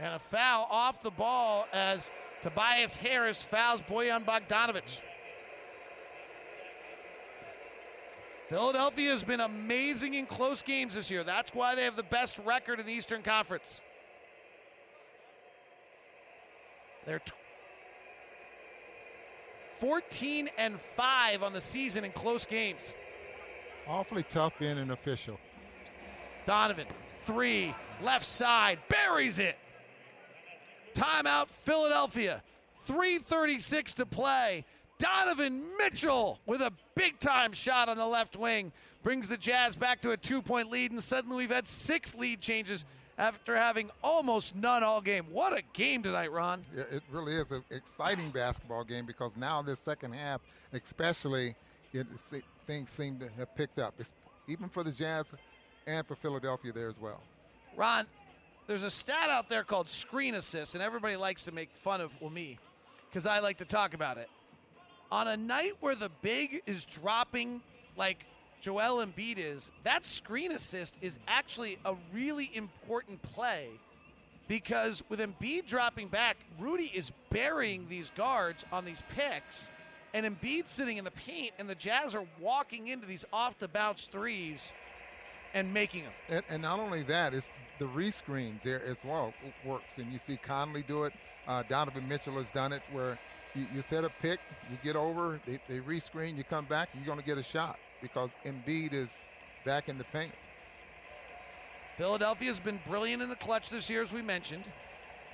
And 0.00 0.14
a 0.14 0.18
foul 0.18 0.66
off 0.70 1.02
the 1.02 1.10
ball 1.10 1.66
as 1.74 2.10
Tobias 2.40 2.96
Harris 2.96 3.42
fouls 3.42 3.82
Bojan 3.82 4.24
Bogdanovic. 4.24 5.02
Philadelphia 8.48 9.10
has 9.10 9.22
been 9.22 9.40
amazing 9.40 10.14
in 10.14 10.24
close 10.24 10.62
games 10.62 10.94
this 10.94 11.10
year. 11.10 11.22
That's 11.22 11.54
why 11.54 11.74
they 11.74 11.84
have 11.84 11.96
the 11.96 12.02
best 12.02 12.38
record 12.38 12.80
in 12.80 12.86
the 12.86 12.92
Eastern 12.92 13.22
Conference. 13.22 13.82
They're 17.04 17.18
t- 17.18 17.32
14 19.78 20.48
and 20.56 20.80
5 20.80 21.42
on 21.42 21.52
the 21.52 21.60
season 21.60 22.04
in 22.04 22.12
close 22.12 22.46
games. 22.46 22.94
Awfully 23.86 24.22
tough 24.22 24.54
being 24.58 24.78
an 24.78 24.90
official. 24.90 25.38
Donovan, 26.46 26.86
three, 27.20 27.74
left 28.02 28.24
side, 28.24 28.78
buries 28.88 29.38
it. 29.38 29.58
Timeout, 30.94 31.48
Philadelphia. 31.48 32.42
3.36 32.88 33.94
to 33.94 34.06
play. 34.06 34.64
Donovan 34.98 35.62
Mitchell 35.78 36.40
with 36.46 36.60
a 36.60 36.72
big 36.94 37.20
time 37.20 37.52
shot 37.52 37.88
on 37.88 37.96
the 37.96 38.06
left 38.06 38.36
wing 38.36 38.72
brings 39.02 39.28
the 39.28 39.36
Jazz 39.36 39.76
back 39.76 40.00
to 40.02 40.10
a 40.10 40.16
two 40.16 40.42
point 40.42 40.70
lead, 40.70 40.90
and 40.90 41.02
suddenly 41.02 41.36
we've 41.36 41.50
had 41.50 41.68
six 41.68 42.14
lead 42.14 42.40
changes 42.40 42.84
after 43.16 43.56
having 43.56 43.90
almost 44.02 44.54
none 44.54 44.82
all 44.82 45.00
game. 45.00 45.26
What 45.30 45.52
a 45.52 45.62
game 45.72 46.02
tonight, 46.02 46.32
Ron. 46.32 46.62
Yeah, 46.76 46.84
it 46.90 47.02
really 47.10 47.34
is 47.34 47.52
an 47.52 47.64
exciting 47.70 48.30
basketball 48.30 48.84
game 48.84 49.06
because 49.06 49.36
now 49.36 49.62
this 49.62 49.78
second 49.78 50.14
half, 50.14 50.40
especially, 50.72 51.54
it, 51.92 52.06
things 52.66 52.90
seem 52.90 53.18
to 53.18 53.28
have 53.38 53.54
picked 53.56 53.78
up, 53.78 53.94
it's, 53.98 54.12
even 54.46 54.68
for 54.68 54.82
the 54.82 54.92
Jazz 54.92 55.34
and 55.86 56.06
for 56.06 56.14
Philadelphia 56.16 56.72
there 56.72 56.88
as 56.88 57.00
well. 57.00 57.20
Ron, 57.76 58.04
there's 58.66 58.82
a 58.82 58.90
stat 58.90 59.30
out 59.30 59.48
there 59.48 59.64
called 59.64 59.88
screen 59.88 60.34
assist, 60.34 60.74
and 60.74 60.82
everybody 60.82 61.16
likes 61.16 61.44
to 61.44 61.52
make 61.52 61.70
fun 61.70 62.00
of 62.00 62.12
well 62.20 62.30
me 62.30 62.58
because 63.08 63.26
I 63.26 63.40
like 63.40 63.58
to 63.58 63.64
talk 63.64 63.94
about 63.94 64.18
it. 64.18 64.28
On 65.10 65.26
a 65.26 65.36
night 65.36 65.72
where 65.80 65.94
the 65.94 66.10
big 66.22 66.62
is 66.66 66.84
dropping 66.84 67.62
like 67.96 68.26
Joel 68.60 69.04
Embiid 69.04 69.38
is, 69.38 69.72
that 69.84 70.04
screen 70.04 70.52
assist 70.52 70.98
is 71.00 71.18
actually 71.26 71.78
a 71.84 71.94
really 72.12 72.50
important 72.54 73.22
play 73.22 73.68
because 74.48 75.02
with 75.08 75.20
Embiid 75.20 75.66
dropping 75.66 76.08
back, 76.08 76.36
Rudy 76.58 76.90
is 76.94 77.12
burying 77.30 77.86
these 77.88 78.10
guards 78.16 78.64
on 78.72 78.84
these 78.84 79.02
picks, 79.14 79.70
and 80.14 80.26
Embiid 80.26 80.66
sitting 80.66 80.96
in 80.96 81.04
the 81.04 81.10
paint, 81.10 81.52
and 81.58 81.68
the 81.68 81.74
Jazz 81.74 82.14
are 82.14 82.24
walking 82.40 82.88
into 82.88 83.06
these 83.06 83.26
off 83.32 83.58
the 83.58 83.68
bounce 83.68 84.06
threes 84.06 84.72
and 85.54 85.72
making 85.72 86.04
them. 86.04 86.12
And, 86.28 86.42
and 86.48 86.62
not 86.62 86.80
only 86.80 87.02
that, 87.04 87.34
it's 87.34 87.50
the 87.78 87.84
rescreens 87.86 88.62
there 88.62 88.82
as 88.82 89.04
well 89.04 89.32
works. 89.64 89.98
And 89.98 90.12
you 90.12 90.18
see 90.18 90.36
Conley 90.36 90.82
do 90.82 91.04
it. 91.04 91.12
Uh, 91.46 91.62
Donovan 91.68 92.08
Mitchell 92.08 92.34
has 92.34 92.50
done 92.52 92.72
it 92.72 92.82
where 92.92 93.18
you, 93.58 93.66
you 93.74 93.82
set 93.82 94.04
a 94.04 94.10
pick, 94.20 94.38
you 94.70 94.78
get 94.82 94.96
over, 94.96 95.40
they, 95.46 95.58
they 95.68 95.80
rescreen, 95.80 96.36
you 96.36 96.44
come 96.44 96.64
back, 96.66 96.88
you're 96.94 97.04
going 97.04 97.18
to 97.18 97.24
get 97.24 97.38
a 97.38 97.42
shot 97.42 97.78
because 98.00 98.30
Embiid 98.44 98.92
is 98.92 99.24
back 99.64 99.88
in 99.88 99.98
the 99.98 100.04
paint. 100.04 100.32
Philadelphia's 101.96 102.60
been 102.60 102.78
brilliant 102.86 103.22
in 103.22 103.28
the 103.28 103.36
clutch 103.36 103.70
this 103.70 103.90
year, 103.90 104.02
as 104.02 104.12
we 104.12 104.22
mentioned. 104.22 104.64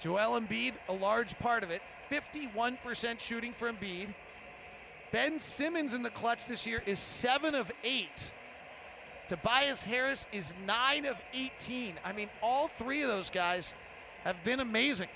Joel 0.01 0.41
Embiid, 0.41 0.73
a 0.89 0.95
large 0.95 1.39
part 1.39 1.63
of 1.63 1.71
it. 1.71 1.83
51% 2.11 3.21
shooting 3.21 3.53
for 3.53 3.71
Embiid. 3.71 4.15
Ben 5.13 5.39
Simmons 5.39 5.95
in 5.95 6.03
the 6.03 6.11
clutch 6.11 6.47
this 6.47 6.67
year 6.67 6.83
is 6.87 6.99
7 6.99 7.55
of 7.55 7.71
8. 7.85 8.09
Tobias 9.29 9.85
Harris 9.85 10.27
is 10.33 10.55
9 10.67 11.07
of 11.07 11.17
18. 11.33 11.95
I 12.05 12.13
mean, 12.13 12.29
all 12.43 12.69
three 12.69 13.03
of 13.03 13.09
those 13.09 13.31
guys 13.31 13.75
have 14.25 14.43
been 14.45 14.61
amazing. 14.61 15.09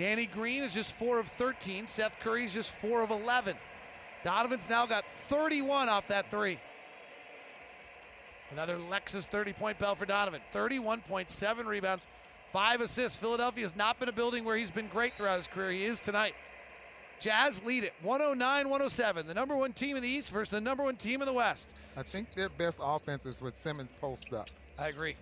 Danny 0.00 0.24
Green 0.24 0.62
is 0.62 0.72
just 0.72 0.94
4 0.94 1.18
of 1.18 1.28
13. 1.28 1.86
Seth 1.86 2.18
Curry's 2.20 2.54
just 2.54 2.72
4 2.72 3.02
of 3.02 3.10
11. 3.10 3.54
Donovan's 4.24 4.66
now 4.66 4.86
got 4.86 5.04
31 5.28 5.90
off 5.90 6.08
that 6.08 6.30
three. 6.30 6.58
Another 8.50 8.78
Lexus 8.78 9.26
30 9.26 9.52
point 9.52 9.78
bell 9.78 9.94
for 9.94 10.06
Donovan. 10.06 10.40
31.7 10.54 11.66
rebounds, 11.66 12.06
five 12.50 12.80
assists. 12.80 13.18
Philadelphia 13.18 13.62
has 13.62 13.76
not 13.76 14.00
been 14.00 14.08
a 14.08 14.12
building 14.12 14.42
where 14.42 14.56
he's 14.56 14.70
been 14.70 14.88
great 14.88 15.12
throughout 15.18 15.36
his 15.36 15.46
career. 15.46 15.70
He 15.70 15.84
is 15.84 16.00
tonight. 16.00 16.34
Jazz 17.20 17.62
lead 17.62 17.84
it 17.84 17.92
109 18.02 18.70
107. 18.70 19.26
The 19.26 19.34
number 19.34 19.54
one 19.54 19.74
team 19.74 19.96
in 19.96 20.02
the 20.02 20.08
East 20.08 20.30
versus 20.30 20.48
the 20.48 20.62
number 20.62 20.82
one 20.82 20.96
team 20.96 21.20
in 21.20 21.26
the 21.26 21.34
West. 21.34 21.74
I 21.94 22.02
think 22.04 22.32
their 22.32 22.48
best 22.48 22.80
offense 22.82 23.26
is 23.26 23.42
with 23.42 23.54
Simmons 23.54 23.92
post 24.00 24.32
up. 24.32 24.48
I 24.78 24.88
agree. 24.88 25.16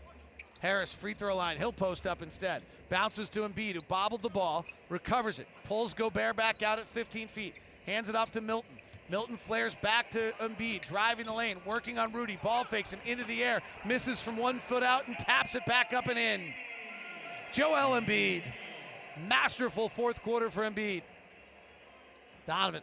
Harris, 0.61 0.95
free 0.95 1.15
throw 1.15 1.37
line. 1.37 1.57
He'll 1.57 1.73
post 1.73 2.07
up 2.07 2.23
instead. 2.23 2.63
Bounces 2.89 3.29
to 3.31 3.41
Embiid, 3.41 3.75
who 3.75 3.83
bobbled 3.83 4.23
the 4.23 4.29
ball, 4.29 4.65
recovers 4.89 5.39
it, 5.39 5.47
pulls 5.65 5.95
Gobert 5.95 6.37
back 6.37 6.63
out 6.63 6.79
at 6.79 6.87
15 6.87 7.29
feet, 7.29 7.55
hands 7.87 8.09
it 8.09 8.17
off 8.17 8.31
to 8.33 8.41
Milton. 8.41 8.79
Milton 9.11 9.37
flares 9.37 9.75
back 9.75 10.11
to 10.11 10.33
Embiid, 10.41 10.83
driving 10.83 11.27
the 11.27 11.33
lane, 11.33 11.57
working 11.65 11.99
on 11.99 12.13
Rudy. 12.13 12.39
Ball 12.43 12.65
fakes 12.65 12.93
him 12.93 13.01
into 13.07 13.25
the 13.25 13.43
air, 13.43 13.63
misses 13.87 14.23
from 14.23 14.37
one 14.37 14.59
foot 14.59 14.83
out, 14.83 15.07
and 15.07 15.17
taps 15.19 15.55
it 15.55 15.65
back 15.67 15.95
up 15.95 16.09
and 16.09 16.19
in. 16.19 16.53
Joel 17.53 17.99
Embiid, 18.01 18.43
masterful 19.27 19.89
fourth 19.89 20.23
quarter 20.23 20.51
for 20.51 20.69
Embiid. 20.69 21.03
Donovan 22.47 22.83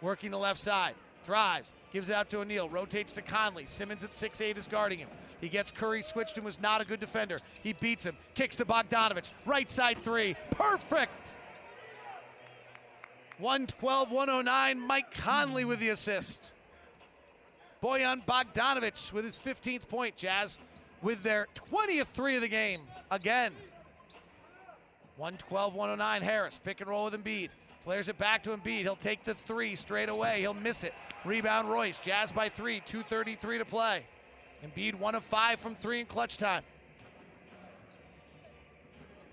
working 0.00 0.30
the 0.30 0.38
left 0.38 0.60
side, 0.60 0.94
drives, 1.24 1.72
gives 1.92 2.08
it 2.08 2.14
out 2.14 2.30
to 2.30 2.40
O'Neale, 2.40 2.68
rotates 2.68 3.12
to 3.14 3.22
Conley. 3.22 3.66
Simmons 3.66 4.04
at 4.04 4.10
6'8 4.10 4.58
is 4.58 4.66
guarding 4.66 4.98
him. 4.98 5.08
He 5.40 5.48
gets 5.48 5.70
Curry 5.70 6.02
switched 6.02 6.36
and 6.36 6.44
was 6.44 6.60
not 6.60 6.80
a 6.80 6.84
good 6.84 7.00
defender. 7.00 7.40
He 7.62 7.72
beats 7.72 8.04
him, 8.04 8.16
kicks 8.34 8.56
to 8.56 8.64
Bogdanovic, 8.64 9.30
right 9.46 9.68
side 9.68 10.02
three, 10.02 10.36
perfect. 10.50 11.34
112 13.38 14.12
109. 14.12 14.80
Mike 14.80 15.12
Conley 15.14 15.64
with 15.64 15.80
the 15.80 15.88
assist. 15.88 16.52
Bojan 17.82 18.24
Bogdanovic 18.24 19.12
with 19.12 19.24
his 19.24 19.38
15th 19.38 19.88
point. 19.88 20.16
Jazz 20.16 20.58
with 21.02 21.22
their 21.22 21.46
20th 21.70 22.06
three 22.06 22.36
of 22.36 22.42
the 22.42 22.48
game 22.48 22.80
again. 23.10 23.52
112 25.16 25.74
109. 25.74 26.22
Harris 26.22 26.60
pick 26.62 26.80
and 26.80 26.88
roll 26.88 27.06
with 27.06 27.14
Embiid. 27.14 27.50
Flares 27.80 28.08
it 28.08 28.16
back 28.18 28.42
to 28.44 28.50
Embiid. 28.50 28.80
He'll 28.80 28.96
take 28.96 29.24
the 29.24 29.34
three 29.34 29.74
straight 29.76 30.08
away. 30.08 30.40
He'll 30.40 30.54
miss 30.54 30.84
it. 30.84 30.94
Rebound 31.24 31.68
Royce. 31.68 31.98
Jazz 31.98 32.32
by 32.32 32.48
three. 32.48 32.80
2.33 32.80 33.58
to 33.58 33.64
play. 33.64 34.04
Embiid 34.64 34.94
one 34.94 35.14
of 35.14 35.22
five 35.22 35.60
from 35.60 35.74
three 35.74 36.00
in 36.00 36.06
clutch 36.06 36.38
time. 36.38 36.62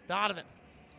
Donovan 0.07 0.43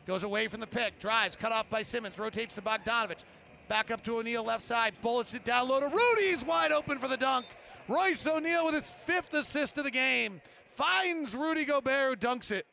Goes 0.06 0.24
away 0.24 0.48
from 0.48 0.60
the 0.60 0.66
pick, 0.66 0.98
drives, 0.98 1.36
cut 1.36 1.52
off 1.52 1.70
by 1.70 1.82
Simmons, 1.82 2.18
rotates 2.18 2.56
to 2.56 2.62
Bogdanovic. 2.62 3.22
Back 3.68 3.92
up 3.92 4.02
to 4.04 4.18
O'Neale, 4.18 4.42
left 4.42 4.64
side, 4.64 4.94
bullets 5.00 5.32
it 5.34 5.44
down 5.44 5.68
low 5.68 5.78
to 5.78 5.86
Rudy's 5.86 6.44
wide 6.44 6.72
open 6.72 6.98
for 6.98 7.06
the 7.06 7.16
dunk. 7.16 7.46
Royce 7.86 8.26
O'Neale 8.26 8.64
with 8.64 8.74
his 8.74 8.90
fifth 8.90 9.32
assist 9.32 9.78
of 9.78 9.84
the 9.84 9.90
game 9.90 10.40
finds 10.70 11.36
Rudy 11.36 11.64
Gobert, 11.64 12.20
who 12.20 12.28
dunks 12.28 12.50
it. 12.50 12.66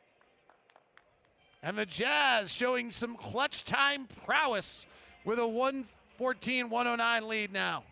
And 1.62 1.78
the 1.78 1.86
Jazz 1.86 2.52
showing 2.52 2.90
some 2.90 3.14
clutch 3.16 3.64
time 3.64 4.08
prowess 4.24 4.86
with 5.24 5.38
a 5.38 5.46
114 5.46 6.68
109 6.68 7.28
lead 7.28 7.52
now. 7.52 7.84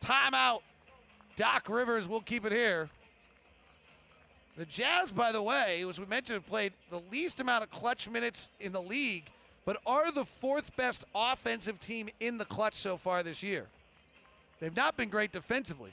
Timeout. 0.00 0.60
Doc 1.36 1.68
Rivers 1.68 2.08
will 2.08 2.20
keep 2.20 2.44
it 2.44 2.52
here. 2.52 2.88
The 4.56 4.64
Jazz, 4.64 5.10
by 5.10 5.32
the 5.32 5.42
way, 5.42 5.84
as 5.86 6.00
we 6.00 6.06
mentioned, 6.06 6.36
have 6.36 6.46
played 6.46 6.72
the 6.90 7.02
least 7.12 7.40
amount 7.40 7.62
of 7.62 7.70
clutch 7.70 8.08
minutes 8.08 8.50
in 8.58 8.72
the 8.72 8.80
league, 8.80 9.30
but 9.66 9.76
are 9.86 10.10
the 10.10 10.24
fourth 10.24 10.74
best 10.76 11.04
offensive 11.14 11.78
team 11.78 12.08
in 12.20 12.38
the 12.38 12.46
clutch 12.46 12.74
so 12.74 12.96
far 12.96 13.22
this 13.22 13.42
year. 13.42 13.66
They've 14.58 14.74
not 14.74 14.96
been 14.96 15.10
great 15.10 15.30
defensively. 15.30 15.92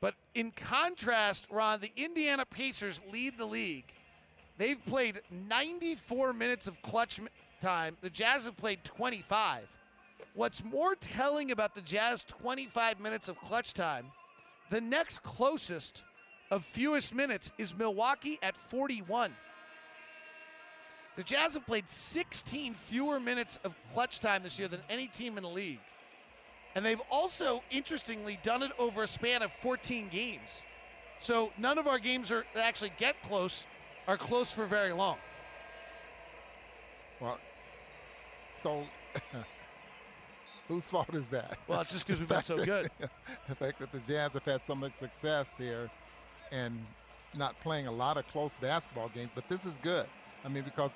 But 0.00 0.14
in 0.34 0.52
contrast, 0.52 1.46
Ron, 1.50 1.80
the 1.80 1.92
Indiana 1.96 2.46
Pacers 2.46 3.02
lead 3.12 3.36
the 3.36 3.44
league. 3.44 3.84
They've 4.56 4.82
played 4.86 5.20
94 5.48 6.32
minutes 6.32 6.68
of 6.68 6.80
clutch 6.82 7.18
time. 7.60 7.96
The 8.00 8.10
Jazz 8.10 8.46
have 8.46 8.56
played 8.56 8.84
25. 8.84 9.66
What's 10.34 10.62
more 10.62 10.94
telling 10.94 11.50
about 11.50 11.74
the 11.74 11.80
Jazz 11.80 12.22
25 12.28 13.00
minutes 13.00 13.28
of 13.28 13.36
clutch 13.38 13.74
time, 13.74 14.06
the 14.70 14.80
next 14.80 15.22
closest 15.22 16.04
of 16.50 16.64
fewest 16.64 17.14
minutes 17.14 17.52
is 17.58 17.76
Milwaukee 17.76 18.38
at 18.42 18.56
41. 18.56 19.32
The 21.16 21.22
Jazz 21.22 21.54
have 21.54 21.66
played 21.66 21.88
16 21.88 22.74
fewer 22.74 23.20
minutes 23.20 23.58
of 23.64 23.74
clutch 23.92 24.20
time 24.20 24.42
this 24.42 24.58
year 24.58 24.68
than 24.68 24.80
any 24.88 25.06
team 25.06 25.36
in 25.36 25.42
the 25.42 25.48
league. 25.48 25.80
And 26.74 26.84
they've 26.84 27.02
also, 27.10 27.62
interestingly, 27.70 28.38
done 28.42 28.62
it 28.62 28.70
over 28.78 29.02
a 29.02 29.06
span 29.06 29.42
of 29.42 29.52
14 29.52 30.08
games. 30.08 30.64
So 31.18 31.52
none 31.58 31.78
of 31.78 31.86
our 31.86 31.98
games 31.98 32.30
are 32.30 32.44
that 32.54 32.64
actually 32.64 32.92
get 32.96 33.22
close 33.22 33.66
are 34.08 34.16
close 34.16 34.52
for 34.52 34.66
very 34.66 34.92
long. 34.92 35.16
Well, 37.20 37.38
so 38.52 38.84
whose 40.68 40.86
fault 40.86 41.14
is 41.14 41.28
that? 41.28 41.58
Well, 41.68 41.82
it's 41.82 41.92
just 41.92 42.06
because 42.06 42.20
we've 42.20 42.28
been 42.28 42.42
so 42.42 42.56
good. 42.64 42.88
the 43.48 43.54
fact 43.54 43.78
that 43.80 43.92
the 43.92 43.98
Jazz 43.98 44.32
have 44.32 44.44
had 44.44 44.62
so 44.62 44.74
much 44.74 44.94
success 44.94 45.58
here 45.58 45.90
and 46.52 46.78
not 47.36 47.58
playing 47.60 47.86
a 47.86 47.92
lot 47.92 48.16
of 48.16 48.26
close 48.28 48.52
basketball 48.60 49.08
games, 49.08 49.30
but 49.34 49.48
this 49.48 49.64
is 49.64 49.78
good. 49.82 50.06
I 50.44 50.48
mean, 50.48 50.64
because 50.64 50.92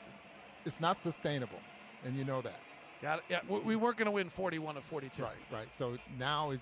it's 0.65 0.81
not 0.81 0.99
sustainable, 0.99 1.61
and 2.05 2.17
you 2.17 2.25
know 2.25 2.41
that. 2.41 2.61
Got 3.01 3.19
it. 3.19 3.25
Yeah, 3.29 3.41
we 3.49 3.77
weren't 3.77 3.97
going 3.97 4.07
to 4.07 4.13
win 4.13 4.29
41 4.31 4.77
of 4.77 4.85
42. 4.85 5.23
Right, 5.23 5.33
right. 5.53 5.73
So 5.73 5.99
now 6.19 6.51
he's 6.51 6.61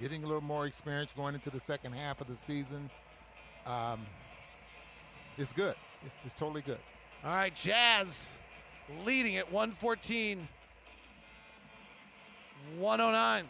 getting 0.00 0.22
a 0.22 0.26
little 0.26 0.42
more 0.42 0.66
experience 0.66 1.12
going 1.12 1.34
into 1.34 1.50
the 1.50 1.60
second 1.60 1.92
half 1.92 2.20
of 2.20 2.28
the 2.28 2.36
season. 2.36 2.90
Um, 3.66 4.00
it's 5.36 5.52
good. 5.52 5.74
It's, 6.04 6.16
it's 6.24 6.34
totally 6.34 6.62
good. 6.62 6.78
All 7.24 7.34
right, 7.34 7.54
Jazz 7.54 8.38
leading 9.04 9.36
at 9.36 9.50
114 9.50 10.46
109. 12.78 13.44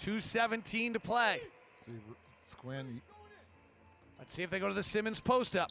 217 0.00 0.94
to 0.94 1.00
play. 1.00 1.40
See, 1.80 1.92
Squin. 2.46 3.00
Let's 4.18 4.34
see 4.34 4.42
if 4.42 4.50
they 4.50 4.58
go 4.58 4.68
to 4.68 4.74
the 4.74 4.82
Simmons 4.82 5.20
post 5.20 5.56
up. 5.56 5.70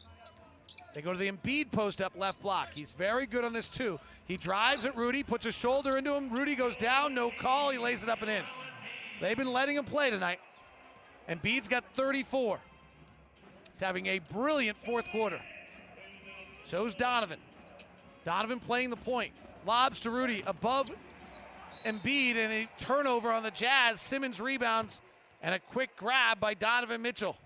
They 0.94 1.02
go 1.02 1.12
to 1.12 1.18
the 1.18 1.30
Embiid 1.30 1.70
post 1.70 2.00
up 2.00 2.16
left 2.16 2.42
block. 2.42 2.70
He's 2.74 2.92
very 2.92 3.26
good 3.26 3.44
on 3.44 3.52
this 3.52 3.68
too. 3.68 3.98
He 4.26 4.36
drives 4.36 4.84
at 4.84 4.96
Rudy, 4.96 5.22
puts 5.22 5.46
a 5.46 5.52
shoulder 5.52 5.96
into 5.96 6.14
him. 6.14 6.30
Rudy 6.30 6.54
goes 6.54 6.76
down, 6.76 7.14
no 7.14 7.30
call. 7.30 7.70
He 7.70 7.78
lays 7.78 8.02
it 8.02 8.08
up 8.08 8.22
and 8.22 8.30
in. 8.30 8.42
They've 9.20 9.36
been 9.36 9.52
letting 9.52 9.76
him 9.76 9.84
play 9.84 10.10
tonight. 10.10 10.40
Embiid's 11.28 11.68
got 11.68 11.84
34. 11.94 12.58
He's 13.70 13.80
having 13.80 14.06
a 14.06 14.18
brilliant 14.32 14.76
fourth 14.76 15.08
quarter. 15.10 15.40
So's 16.64 16.94
Donovan. 16.94 17.38
Donovan 18.24 18.60
playing 18.60 18.90
the 18.90 18.96
point. 18.96 19.32
Lobs 19.66 20.00
to 20.00 20.10
Rudy 20.10 20.42
above 20.46 20.90
Embiid 21.84 22.36
and 22.36 22.52
a 22.52 22.68
turnover 22.78 23.30
on 23.32 23.42
the 23.42 23.50
Jazz. 23.50 24.00
Simmons 24.00 24.40
rebounds 24.40 25.00
and 25.42 25.54
a 25.54 25.58
quick 25.58 25.96
grab 25.96 26.40
by 26.40 26.54
Donovan 26.54 27.02
Mitchell. 27.02 27.36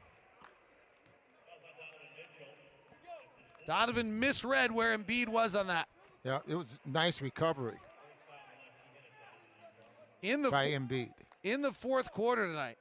Donovan 3.66 4.18
misread 4.18 4.72
where 4.72 4.96
Embiid 4.96 5.28
was 5.28 5.54
on 5.54 5.68
that. 5.68 5.88
Yeah, 6.24 6.38
it 6.48 6.54
was 6.54 6.78
nice 6.86 7.20
recovery 7.20 7.76
In 10.22 10.42
the 10.42 10.50
by 10.50 10.70
fo- 10.70 10.78
Embiid. 10.78 11.10
in 11.42 11.62
the 11.62 11.72
fourth 11.72 12.12
quarter 12.12 12.46
tonight, 12.46 12.76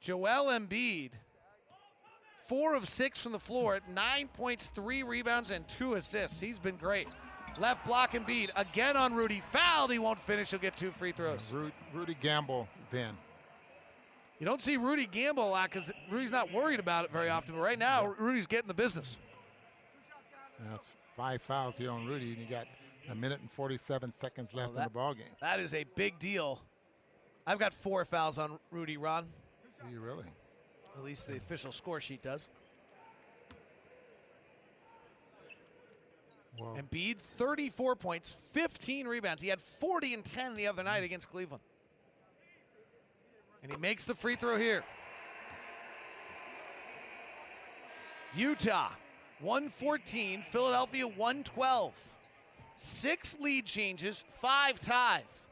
Joel 0.00 0.46
Embiid, 0.50 1.10
four 2.46 2.74
of 2.74 2.88
six 2.88 3.22
from 3.22 3.32
the 3.32 3.38
floor, 3.38 3.76
at 3.76 3.88
nine 3.90 4.28
points, 4.28 4.70
three 4.74 5.02
rebounds, 5.02 5.50
and 5.50 5.66
two 5.68 5.94
assists. 5.94 6.40
He's 6.40 6.58
been 6.58 6.76
great. 6.76 7.08
Left 7.58 7.84
block 7.86 8.12
Embiid. 8.12 8.50
again 8.56 8.96
on 8.96 9.14
Rudy. 9.14 9.40
Fouled. 9.40 9.90
He 9.92 9.98
won't 9.98 10.18
finish. 10.18 10.50
He'll 10.50 10.60
get 10.60 10.76
two 10.76 10.90
free 10.90 11.12
throws. 11.12 11.50
Ru- 11.52 11.72
Rudy 11.92 12.16
Gamble 12.20 12.68
then. 12.90 13.16
You 14.38 14.46
don't 14.46 14.62
see 14.62 14.78
Rudy 14.78 15.04
gamble 15.04 15.44
a 15.44 15.50
lot 15.50 15.70
because 15.70 15.92
Rudy's 16.10 16.30
not 16.30 16.50
worried 16.50 16.80
about 16.80 17.04
it 17.04 17.12
very 17.12 17.28
often. 17.28 17.54
But 17.54 17.60
right 17.60 17.78
now, 17.78 18.06
Rudy's 18.18 18.46
getting 18.46 18.68
the 18.68 18.74
business. 18.74 19.18
That's 20.70 20.92
five 21.14 21.42
fouls 21.42 21.76
here 21.76 21.90
on 21.90 22.06
Rudy, 22.06 22.30
and 22.30 22.38
you 22.38 22.46
got 22.46 22.66
a 23.10 23.14
minute 23.14 23.40
and 23.40 23.50
47 23.50 24.12
seconds 24.12 24.54
left 24.54 24.70
in 24.70 24.76
that- 24.76 24.84
the 24.84 24.90
ball 24.90 25.12
game. 25.12 25.26
That 25.42 25.60
is 25.60 25.74
a 25.74 25.84
big 25.84 26.18
deal. 26.18 26.62
I've 27.46 27.58
got 27.58 27.74
four 27.74 28.04
fouls 28.06 28.38
on 28.38 28.58
Rudy, 28.70 28.96
Ron. 28.96 29.30
Do 29.84 29.90
you 29.92 30.00
really? 30.00 30.24
At 30.96 31.02
least 31.04 31.26
the 31.28 31.36
official 31.36 31.70
score 31.72 32.00
sheet 32.00 32.22
does. 32.22 32.48
Well, 36.60 36.76
Embiid, 36.76 37.16
34 37.16 37.96
points, 37.96 38.32
15 38.32 39.06
rebounds. 39.08 39.42
He 39.42 39.48
had 39.48 39.60
40 39.60 40.14
and 40.14 40.24
10 40.24 40.56
the 40.56 40.66
other 40.66 40.82
night 40.82 40.98
hmm. 40.98 41.04
against 41.04 41.30
Cleveland. 41.30 41.62
And 43.62 43.70
he 43.70 43.78
makes 43.78 44.04
the 44.04 44.14
free 44.14 44.36
throw 44.36 44.56
here. 44.56 44.84
Utah, 48.34 48.90
114. 49.40 50.42
Philadelphia, 50.42 51.06
112. 51.06 51.94
Six 52.74 53.38
lead 53.40 53.66
changes, 53.66 54.24
five 54.30 54.80
ties. 54.80 55.46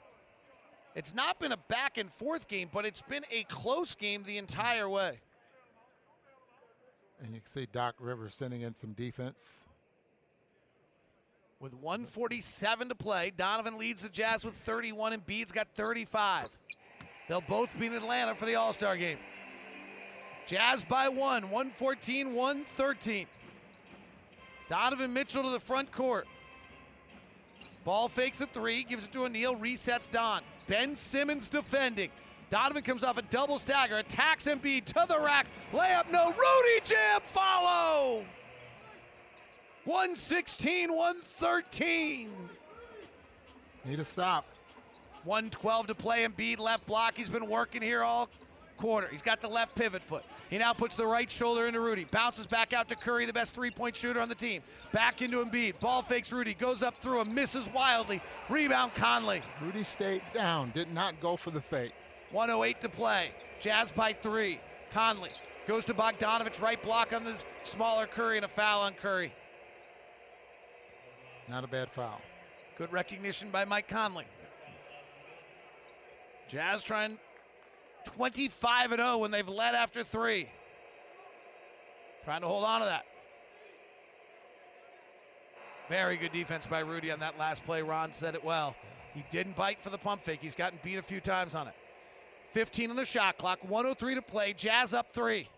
It's 0.94 1.14
not 1.14 1.38
been 1.38 1.52
a 1.52 1.56
back 1.68 1.98
and 1.98 2.10
forth 2.10 2.48
game, 2.48 2.70
but 2.72 2.86
it's 2.86 3.02
been 3.02 3.24
a 3.30 3.42
close 3.44 3.94
game 3.94 4.22
the 4.24 4.38
entire 4.38 4.88
way. 4.88 5.18
and 7.20 7.34
you 7.34 7.40
can 7.40 7.48
see 7.48 7.66
Doc 7.70 7.96
Rivers 7.98 8.34
sending 8.34 8.62
in 8.62 8.74
some 8.74 8.92
defense. 8.92 9.66
With 11.60 11.74
147 11.74 12.88
to 12.88 12.94
play, 12.94 13.32
Donovan 13.36 13.78
leads 13.78 14.02
the 14.02 14.08
Jazz 14.08 14.44
with 14.44 14.54
31, 14.54 15.12
and 15.12 15.26
Embiid's 15.26 15.50
got 15.50 15.66
35. 15.74 16.48
They'll 17.28 17.40
both 17.40 17.76
be 17.78 17.86
in 17.86 17.94
Atlanta 17.94 18.36
for 18.36 18.46
the 18.46 18.54
All 18.54 18.72
Star 18.72 18.96
game. 18.96 19.18
Jazz 20.46 20.84
by 20.84 21.08
one, 21.08 21.50
114 21.50 22.32
113. 22.32 23.26
Donovan 24.68 25.12
Mitchell 25.12 25.42
to 25.42 25.50
the 25.50 25.58
front 25.58 25.90
court. 25.90 26.28
Ball 27.84 28.08
fakes 28.08 28.40
a 28.40 28.46
three, 28.46 28.84
gives 28.84 29.06
it 29.06 29.12
to 29.12 29.24
O'Neale, 29.24 29.56
resets 29.56 30.08
Don. 30.08 30.42
Ben 30.68 30.94
Simmons 30.94 31.48
defending. 31.48 32.10
Donovan 32.50 32.82
comes 32.82 33.02
off 33.02 33.18
a 33.18 33.22
double 33.22 33.58
stagger, 33.58 33.98
attacks 33.98 34.46
Embiid 34.46 34.84
to 34.84 35.06
the 35.08 35.18
rack. 35.20 35.48
Layup, 35.72 36.10
no. 36.12 36.26
Rudy 36.26 36.80
jam 36.84 37.20
follow. 37.24 38.24
116 39.88 40.94
113. 40.94 42.28
Need 43.86 43.98
a 43.98 44.04
stop. 44.04 44.44
112 45.24 45.86
to 45.86 45.94
play. 45.94 46.26
Embiid 46.26 46.58
left 46.58 46.84
block. 46.84 47.16
He's 47.16 47.30
been 47.30 47.48
working 47.48 47.80
here 47.80 48.02
all 48.02 48.28
quarter. 48.76 49.08
He's 49.10 49.22
got 49.22 49.40
the 49.40 49.48
left 49.48 49.74
pivot 49.74 50.02
foot. 50.02 50.24
He 50.50 50.58
now 50.58 50.74
puts 50.74 50.94
the 50.94 51.06
right 51.06 51.30
shoulder 51.30 51.66
into 51.66 51.80
Rudy. 51.80 52.04
Bounces 52.04 52.46
back 52.46 52.74
out 52.74 52.90
to 52.90 52.96
Curry, 52.96 53.24
the 53.24 53.32
best 53.32 53.54
three 53.54 53.70
point 53.70 53.96
shooter 53.96 54.20
on 54.20 54.28
the 54.28 54.34
team. 54.34 54.60
Back 54.92 55.22
into 55.22 55.42
Embiid. 55.42 55.80
Ball 55.80 56.02
fakes 56.02 56.30
Rudy. 56.34 56.52
Goes 56.52 56.82
up 56.82 56.94
through 56.98 57.22
him. 57.22 57.34
Misses 57.34 57.70
wildly. 57.72 58.20
Rebound 58.50 58.94
Conley. 58.94 59.40
Rudy 59.62 59.84
stayed 59.84 60.20
down, 60.34 60.70
did 60.74 60.92
not 60.92 61.18
go 61.18 61.34
for 61.34 61.50
the 61.50 61.62
fake. 61.62 61.92
108 62.32 62.82
to 62.82 62.90
play. 62.90 63.30
Jazz 63.58 63.90
by 63.90 64.12
three. 64.12 64.60
Conley 64.92 65.30
goes 65.66 65.86
to 65.86 65.94
Bogdanovic. 65.94 66.60
Right 66.60 66.82
block 66.82 67.14
on 67.14 67.24
the 67.24 67.42
smaller 67.62 68.06
Curry 68.06 68.36
and 68.36 68.44
a 68.44 68.48
foul 68.48 68.82
on 68.82 68.92
Curry. 68.92 69.32
Not 71.50 71.64
a 71.64 71.66
bad 71.66 71.90
foul. 71.90 72.20
Good 72.76 72.92
recognition 72.92 73.50
by 73.50 73.64
Mike 73.64 73.88
Conley. 73.88 74.26
Jazz 76.48 76.82
trying 76.82 77.18
25 78.04 78.92
and 78.92 79.00
0 79.00 79.18
when 79.18 79.30
they've 79.30 79.48
led 79.48 79.74
after 79.74 80.04
three. 80.04 80.48
Trying 82.24 82.42
to 82.42 82.46
hold 82.46 82.64
on 82.64 82.80
to 82.80 82.86
that. 82.86 83.04
Very 85.88 86.18
good 86.18 86.32
defense 86.32 86.66
by 86.66 86.80
Rudy 86.80 87.10
on 87.10 87.20
that 87.20 87.38
last 87.38 87.64
play. 87.64 87.82
Ron 87.82 88.12
said 88.12 88.34
it 88.34 88.44
well. 88.44 88.76
He 89.14 89.24
didn't 89.30 89.56
bite 89.56 89.80
for 89.80 89.88
the 89.88 89.98
pump 89.98 90.20
fake. 90.20 90.40
He's 90.42 90.54
gotten 90.54 90.78
beat 90.82 90.98
a 90.98 91.02
few 91.02 91.20
times 91.20 91.54
on 91.54 91.66
it. 91.66 91.74
15 92.50 92.90
on 92.90 92.96
the 92.96 93.04
shot 93.04 93.38
clock, 93.38 93.58
103 93.62 94.14
to 94.14 94.22
play. 94.22 94.52
Jazz 94.52 94.92
up 94.92 95.12
three. 95.12 95.48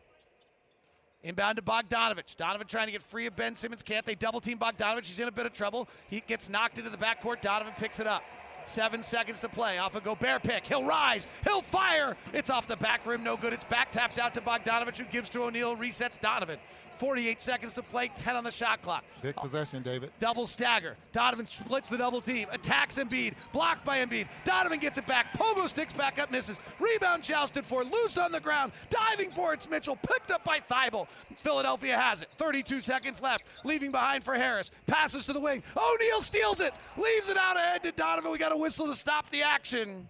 Inbound 1.23 1.57
to 1.57 1.63
Bogdanovic. 1.63 2.35
Donovan 2.37 2.67
trying 2.67 2.87
to 2.87 2.93
get 2.93 3.03
free 3.03 3.27
of 3.27 3.37
Ben 3.37 3.55
Simmons. 3.55 3.83
Can't 3.83 4.07
they 4.07 4.15
double 4.15 4.41
team 4.41 4.59
Bogdanovic? 4.59 5.07
He's 5.07 5.21
in 5.21 5.29
a 5.29 5.33
bit 5.33 5.45
of 5.45 5.53
trouble. 5.53 5.89
He 6.09 6.23
gets 6.27 6.49
knocked 6.49 6.79
into 6.79 6.89
the 6.89 6.97
backcourt. 6.97 7.43
Donovan 7.43 7.75
picks 7.77 8.01
it 8.01 8.07
up. 8.07 8.23
Seven 8.65 9.03
seconds 9.03 9.41
to 9.41 9.49
play. 9.49 9.79
Off 9.79 9.95
a 9.95 10.01
Gobert 10.01 10.43
pick. 10.43 10.67
He'll 10.67 10.85
rise. 10.85 11.27
He'll 11.45 11.63
fire. 11.63 12.17
It's 12.33 12.51
off 12.51 12.67
the 12.67 12.77
back 12.77 13.07
rim. 13.07 13.23
No 13.23 13.37
good. 13.37 13.53
It's 13.53 13.65
back 13.65 13.91
tapped 13.91 14.19
out 14.19 14.35
to 14.35 14.41
Bogdanovic, 14.41 14.97
who 14.97 15.05
gives 15.05 15.29
to 15.31 15.43
O'Neale. 15.43 15.77
Resets 15.77 16.21
Donovan. 16.21 16.59
48 17.01 17.41
seconds 17.41 17.75
to 17.75 17.83
play. 17.83 18.11
10 18.15 18.37
on 18.37 18.45
the 18.45 18.51
shot 18.51 18.83
clock. 18.83 19.05
Big 19.23 19.35
possession, 19.35 19.83
David. 19.83 20.11
Double 20.21 20.47
stagger. 20.47 20.97
Donovan 21.13 21.47
splits 21.47 21.89
the 21.89 21.97
double 21.97 22.21
team. 22.21 22.47
Attacks 22.53 22.99
Embiid. 22.99 23.33
Blocked 23.55 23.87
by 23.87 24.05
Embiid. 24.05 24.29
Donovan 24.45 24.79
gets 24.79 24.99
it 24.99 25.07
back. 25.07 25.33
Pogo 25.33 25.67
sticks 25.67 25.95
back 25.95 26.19
up, 26.19 26.31
misses. 26.31 26.61
Rebound 26.79 27.23
jousted 27.23 27.65
for. 27.65 27.85
Loose 27.85 28.19
on 28.19 28.33
the 28.33 28.41
ground. 28.41 28.73
Diving 28.91 29.31
for 29.31 29.55
it's 29.55 29.69
Mitchell. 29.71 29.97
Picked 29.97 30.31
up 30.31 30.45
by 30.45 30.61
Thybulle. 30.61 31.09
Philadelphia 31.37 31.97
has 31.97 32.21
it. 32.21 32.29
32 32.37 32.83
seconds 32.83 33.23
left. 33.23 33.47
Leaving 33.65 33.91
behind 33.91 34.23
for 34.23 34.35
Harris. 34.35 34.71
Passes 34.87 35.25
to 35.25 35.33
the 35.33 35.41
wing. 35.41 35.63
O'Neale 35.75 36.21
steals 36.21 36.61
it. 36.61 36.75
Leaves 36.99 37.31
it 37.31 37.39
out 37.39 37.57
ahead 37.57 37.83
to 37.85 37.93
Donovan. 37.93 38.31
We 38.31 38.37
got 38.37 38.53
a 38.53 38.59
whistle 38.59 38.87
to 38.89 38.95
stop 38.95 39.31
the 39.31 39.43
action. 39.43 40.07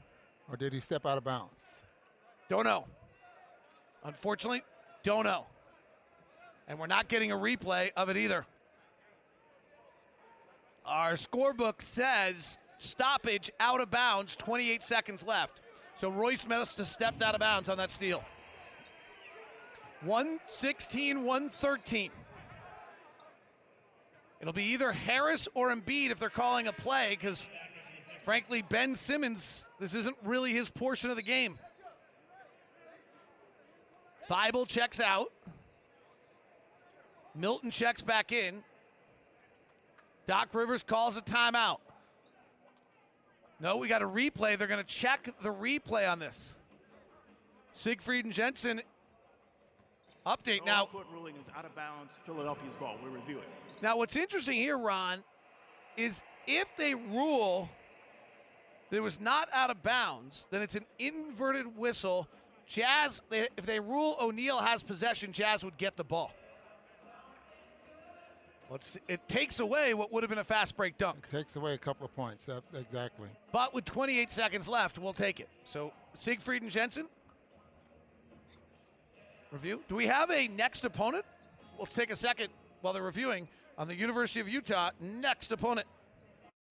Or 0.51 0.57
did 0.57 0.73
he 0.73 0.81
step 0.81 1.07
out 1.07 1.19
of 1.19 1.23
bounds? 1.23 1.85
Don't 2.49 2.65
know. 2.65 2.85
Unfortunately, 4.03 4.63
don't 5.05 5.23
know. 5.23 5.47
And 6.71 6.79
we're 6.79 6.87
not 6.87 7.09
getting 7.09 7.33
a 7.33 7.37
replay 7.37 7.91
of 7.97 8.11
it 8.11 8.17
either. 8.17 8.47
Our 10.87 11.15
scorebook 11.15 11.83
says 11.83 12.59
stoppage 12.79 13.51
out 13.59 13.81
of 13.81 13.91
bounds, 13.91 14.37
28 14.37 14.81
seconds 14.81 15.27
left. 15.27 15.61
So 15.97 16.11
Royce 16.11 16.47
must 16.47 16.79
have 16.79 16.87
stepped 16.87 17.23
out 17.25 17.35
of 17.35 17.41
bounds 17.41 17.69
on 17.69 17.77
that 17.79 17.91
steal. 17.91 18.23
116, 20.05 21.25
113. 21.25 22.11
It'll 24.41 24.53
be 24.53 24.67
either 24.67 24.93
Harris 24.93 25.49
or 25.55 25.75
Embiid 25.75 26.11
if 26.13 26.21
they're 26.21 26.31
calling 26.31 26.69
a 26.69 26.73
play, 26.73 27.17
because 27.19 27.49
frankly, 28.23 28.63
Ben 28.63 28.95
Simmons, 28.95 29.67
this 29.81 29.97
isn't 29.97 30.17
really 30.25 30.53
his 30.53 30.71
portion 30.71 31.11
of 31.11 31.17
the 31.17 31.23
game. 31.23 31.59
Thybulle 34.31 34.69
checks 34.69 35.01
out. 35.01 35.33
Milton 37.35 37.71
checks 37.71 38.03
back 38.03 38.33
in. 38.33 38.63
Doc 40.27 40.49
Rivers 40.53 40.83
calls 40.83 41.17
a 41.17 41.23
timeout. 41.23 41.79
No, 43.61 43.77
we 43.77 43.89
got 43.89 44.03
a 44.03 44.07
replay. 44.07 44.57
They're 44.57 44.69
going 44.69 44.81
to 44.81 44.87
check 44.87 45.29
the 45.43 45.53
replay 45.53 46.11
on 46.11 46.19
this. 46.19 46.57
Siegfried 47.73 48.25
and 48.25 48.33
Jensen 48.33 48.81
update 50.27 50.65
now. 50.65 50.87
court 50.87 51.07
ruling 51.13 51.37
is 51.37 51.47
out 51.57 51.65
of 51.65 51.75
bounds. 51.75 52.15
Philadelphia's 52.25 52.77
ball. 52.77 52.97
We 53.03 53.11
review 53.11 53.39
it. 53.39 53.49
Now, 53.83 53.97
what's 53.97 54.17
interesting 54.17 54.57
here, 54.57 54.79
Ron, 54.79 55.23
is 55.97 56.23
if 56.47 56.67
they 56.77 56.95
rule 56.95 57.69
that 58.91 58.97
it 58.97 59.03
was 59.03 59.21
not 59.21 59.49
out 59.53 59.71
of 59.71 59.83
bounds, 59.83 60.47
then 60.51 60.63
it's 60.63 60.77
an 60.77 60.85
inadvertent 60.99 61.77
whistle. 61.77 62.29
Jazz, 62.67 63.23
if 63.31 63.67
they 63.67 63.81
rule 63.81 64.17
O'Neale 64.21 64.61
has 64.61 64.83
possession, 64.83 65.33
Jazz 65.33 65.65
would 65.65 65.77
get 65.77 65.97
the 65.97 66.05
ball. 66.05 66.33
Let's, 68.71 68.97
it 69.09 69.29
takes 69.29 69.59
away 69.59 69.95
what 69.95 70.13
would 70.13 70.23
have 70.23 70.31
been 70.31 70.39
a 70.39 70.45
fast 70.45 70.77
break 70.77 70.97
dunk. 70.97 71.27
It 71.29 71.37
Takes 71.37 71.57
away 71.57 71.75
a 71.75 71.79
couple 71.79 72.07
of 72.07 72.15
points. 72.15 72.49
Exactly. 72.73 73.29
But 73.53 73.75
with 73.75 73.85
28 73.85 74.31
seconds 74.31 74.69
left, 74.69 74.97
we'll 74.97 75.13
take 75.13 75.41
it. 75.41 75.49
So 75.65 75.93
Siegfried 76.15 76.63
and 76.63 76.71
Jensen. 76.71 77.07
Review. 79.51 79.83
Do 79.89 79.97
we 79.97 80.07
have 80.07 80.31
a 80.31 80.47
next 80.47 80.85
opponent? 80.85 81.25
Let's 81.81 81.95
take 81.95 82.13
a 82.13 82.17
second 82.17 82.51
while 82.81 82.93
they're 82.93 83.03
reviewing 83.03 83.49
on 83.77 83.89
the 83.89 83.97
University 83.97 84.39
of 84.39 84.49
Utah 84.49 84.91
next 85.01 85.51
opponent. 85.51 85.89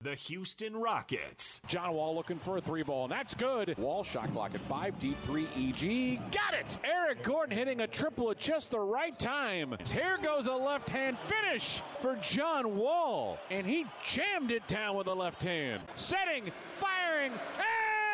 The 0.02 0.16
Houston 0.16 0.78
Rockets. 0.78 1.60
John 1.68 1.92
Wall 1.92 2.16
looking 2.16 2.40
for 2.40 2.56
a 2.56 2.62
three 2.62 2.84
ball, 2.84 3.04
and 3.04 3.12
that's 3.12 3.34
good. 3.34 3.78
Wall 3.78 4.06
shot 4.06 4.32
clock 4.32 4.56
at 4.56 4.62
five, 4.62 4.98
deep 4.98 5.22
three, 5.24 5.46
EG. 5.58 6.22
Got 6.32 6.54
it! 6.54 6.78
Eric 6.86 7.22
Gordon 7.22 7.58
hitting 7.58 7.82
a 7.82 7.88
triple 7.88 8.32
at 8.32 8.40
just 8.40 8.72
the 8.72 8.80
right 8.80 9.20
time. 9.20 9.76
Here 9.92 10.18
goes 10.24 10.48
a 10.48 10.54
left 10.54 10.90
hand 10.90 11.20
finish 11.20 11.82
for 12.00 12.16
John 12.22 12.78
Wall, 12.78 13.40
and 13.52 13.68
he 13.68 13.86
jammed 14.02 14.52
it 14.52 14.66
down 14.70 14.96
with 14.96 15.08
the 15.08 15.16
left 15.16 15.44
hand. 15.44 15.82
Setting, 15.98 16.50
firing, 16.72 17.34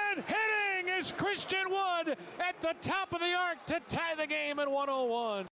and 0.09 0.23
hitting 0.25 0.91
is 0.97 1.11
Christian 1.11 1.69
Wood 1.69 2.17
at 2.39 2.59
the 2.61 2.73
top 2.81 3.13
of 3.13 3.19
the 3.19 3.31
arc 3.31 3.63
to 3.67 3.79
tie 3.89 4.15
the 4.15 4.25
game 4.25 4.57
at 4.57 4.71
101. 4.71 5.45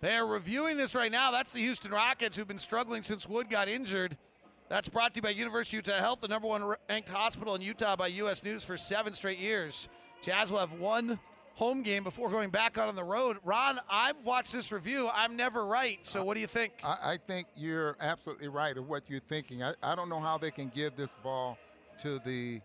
They're 0.00 0.24
reviewing 0.24 0.78
this 0.78 0.94
right 0.94 1.12
now. 1.12 1.30
That's 1.30 1.52
the 1.52 1.60
Houston 1.60 1.90
Rockets 1.90 2.38
who've 2.38 2.48
been 2.48 2.56
struggling 2.56 3.02
since 3.02 3.28
Wood 3.28 3.50
got 3.50 3.68
injured. 3.68 4.16
That's 4.72 4.88
brought 4.88 5.12
to 5.12 5.18
you 5.18 5.22
by 5.22 5.28
University 5.28 5.76
of 5.76 5.86
Utah 5.86 5.98
Health, 5.98 6.22
the 6.22 6.28
number 6.28 6.48
one 6.48 6.64
ranked 6.88 7.10
hospital 7.10 7.54
in 7.54 7.60
Utah 7.60 7.94
by 7.94 8.06
U.S. 8.06 8.42
News 8.42 8.64
for 8.64 8.78
seven 8.78 9.12
straight 9.12 9.38
years. 9.38 9.90
Jazz 10.22 10.50
will 10.50 10.60
have 10.60 10.72
one 10.72 11.18
home 11.52 11.82
game 11.82 12.02
before 12.02 12.30
going 12.30 12.48
back 12.48 12.78
out 12.78 12.88
on 12.88 12.96
the 12.96 13.04
road. 13.04 13.36
Ron, 13.44 13.78
I've 13.90 14.16
watched 14.24 14.54
this 14.54 14.72
review. 14.72 15.10
I'm 15.14 15.36
never 15.36 15.66
right. 15.66 15.98
So 16.06 16.24
what 16.24 16.36
do 16.36 16.40
you 16.40 16.46
think? 16.46 16.72
I, 16.82 16.96
I 17.04 17.16
think 17.18 17.48
you're 17.54 17.98
absolutely 18.00 18.48
right 18.48 18.74
of 18.78 18.88
what 18.88 19.10
you're 19.10 19.20
thinking. 19.20 19.62
I, 19.62 19.74
I 19.82 19.94
don't 19.94 20.08
know 20.08 20.20
how 20.20 20.38
they 20.38 20.50
can 20.50 20.72
give 20.74 20.96
this 20.96 21.18
ball 21.22 21.58
to 22.00 22.18
the 22.20 22.62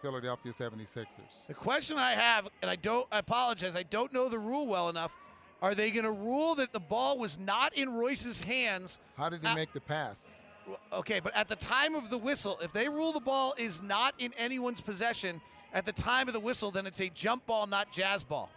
Philadelphia 0.00 0.50
76ers. 0.50 1.06
The 1.46 1.52
question 1.52 1.98
I 1.98 2.12
have, 2.12 2.48
and 2.62 2.70
I 2.70 2.76
don't, 2.76 3.06
I 3.12 3.18
apologize, 3.18 3.76
I 3.76 3.82
don't 3.82 4.14
know 4.14 4.30
the 4.30 4.38
rule 4.38 4.66
well 4.66 4.88
enough. 4.88 5.12
Are 5.60 5.74
they 5.74 5.90
going 5.90 6.04
to 6.04 6.10
rule 6.10 6.54
that 6.54 6.72
the 6.72 6.80
ball 6.80 7.18
was 7.18 7.38
not 7.38 7.76
in 7.76 7.92
Royce's 7.92 8.40
hands? 8.40 8.98
How 9.18 9.28
did 9.28 9.42
he 9.42 9.46
at- 9.46 9.52
uh, 9.52 9.56
make 9.56 9.74
the 9.74 9.80
pass? 9.82 10.43
Okay, 10.92 11.20
but 11.20 11.34
at 11.36 11.48
the 11.48 11.56
time 11.56 11.94
of 11.94 12.10
the 12.10 12.18
whistle, 12.18 12.58
if 12.62 12.72
they 12.72 12.88
rule 12.88 13.12
the 13.12 13.20
ball 13.20 13.54
is 13.58 13.82
not 13.82 14.14
in 14.18 14.32
anyone's 14.38 14.80
possession 14.80 15.40
at 15.72 15.84
the 15.84 15.92
time 15.92 16.28
of 16.28 16.34
the 16.34 16.40
whistle, 16.40 16.70
then 16.70 16.86
it's 16.86 17.00
a 17.00 17.08
jump 17.10 17.46
ball, 17.46 17.66
not 17.66 17.92
jazz 17.92 18.24
ball. 18.24 18.50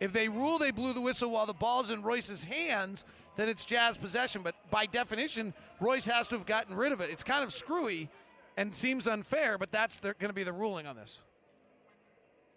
If 0.00 0.12
they 0.12 0.28
rule 0.28 0.58
they 0.58 0.70
blew 0.70 0.92
the 0.92 1.00
whistle 1.00 1.30
while 1.30 1.46
the 1.46 1.52
ball's 1.52 1.90
in 1.90 2.02
Royce's 2.02 2.42
hands, 2.42 3.04
then 3.36 3.48
it's 3.48 3.64
jazz 3.64 3.96
possession. 3.96 4.42
But 4.42 4.54
by 4.70 4.86
definition, 4.86 5.52
Royce 5.80 6.06
has 6.06 6.28
to 6.28 6.36
have 6.36 6.46
gotten 6.46 6.74
rid 6.74 6.92
of 6.92 7.00
it. 7.00 7.10
It's 7.10 7.24
kind 7.24 7.42
of 7.42 7.52
screwy 7.52 8.08
and 8.56 8.74
seems 8.74 9.06
unfair, 9.06 9.58
but 9.58 9.72
that's 9.72 10.00
going 10.00 10.16
to 10.18 10.32
be 10.32 10.44
the 10.44 10.52
ruling 10.52 10.86
on 10.86 10.96
this. 10.96 11.22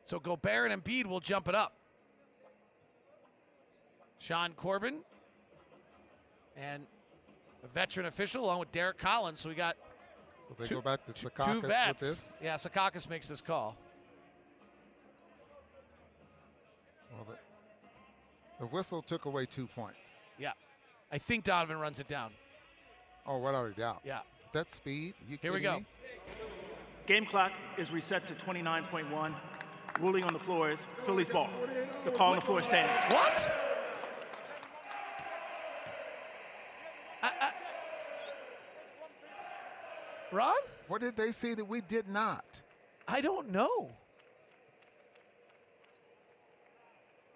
So 0.06 0.20
Gobert 0.20 0.72
and 0.72 0.84
Embiid 0.84 1.06
will 1.06 1.20
jump 1.20 1.48
it 1.48 1.56
up. 1.56 1.74
Sean 4.20 4.54
Corbin 4.54 5.00
and 6.56 6.86
a 7.64 7.68
veteran 7.68 8.06
official 8.08 8.44
along 8.46 8.60
with 8.60 8.72
Derrick 8.72 8.98
Collins. 8.98 9.40
So 9.40 9.50
we 9.50 9.56
got 9.56 9.78
So 10.50 10.56
they 10.60 10.68
two- 10.68 10.76
go 10.76 10.82
back 10.82 11.04
to 11.06 11.14
two- 11.14 11.30
Secaucus 11.30 11.62
with 11.62 11.98
this. 12.00 12.42
Yeah, 12.44 12.56
Secaucus 12.56 13.10
makes 13.10 13.28
this 13.28 13.42
call. 13.42 13.76
Well, 17.14 17.26
the, 17.28 17.38
the 18.60 18.66
whistle 18.68 19.02
took 19.02 19.26
away 19.26 19.46
two 19.46 19.68
points. 19.68 20.22
Yeah. 20.38 20.52
I 21.12 21.18
think 21.18 21.44
Donovan 21.44 21.78
runs 21.78 22.00
it 22.00 22.08
down. 22.08 22.32
Oh, 23.28 23.38
without 23.38 23.66
a 23.68 23.72
doubt. 23.72 24.02
Yeah. 24.04 24.20
That 24.54 24.72
speed. 24.72 25.14
You 25.30 25.38
Here 25.42 25.54
we 25.54 25.60
go. 25.62 25.78
me? 25.78 25.86
Game 27.06 27.26
clock 27.26 27.52
is 27.78 27.92
reset 27.92 28.26
to 28.28 28.34
29.1. 28.34 29.34
Ruling 30.00 30.24
on 30.24 30.34
the 30.34 30.40
floor 30.40 30.72
is 30.72 30.86
Philly's 31.06 31.30
ball. 31.30 31.50
The 32.06 32.12
call 32.12 32.30
on 32.32 32.36
the 32.38 32.42
floor 32.42 32.62
stands. 32.62 32.98
What? 33.14 33.52
Ron? 40.32 40.56
What 40.88 41.02
did 41.02 41.16
they 41.16 41.32
see 41.32 41.54
that 41.54 41.66
we 41.66 41.82
did 41.82 42.08
not? 42.08 42.62
I 43.08 43.22
don't 43.22 43.52
know. 43.52 43.90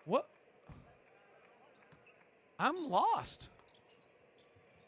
What? 0.06 0.28
I'm 2.60 2.90
lost. 2.90 3.50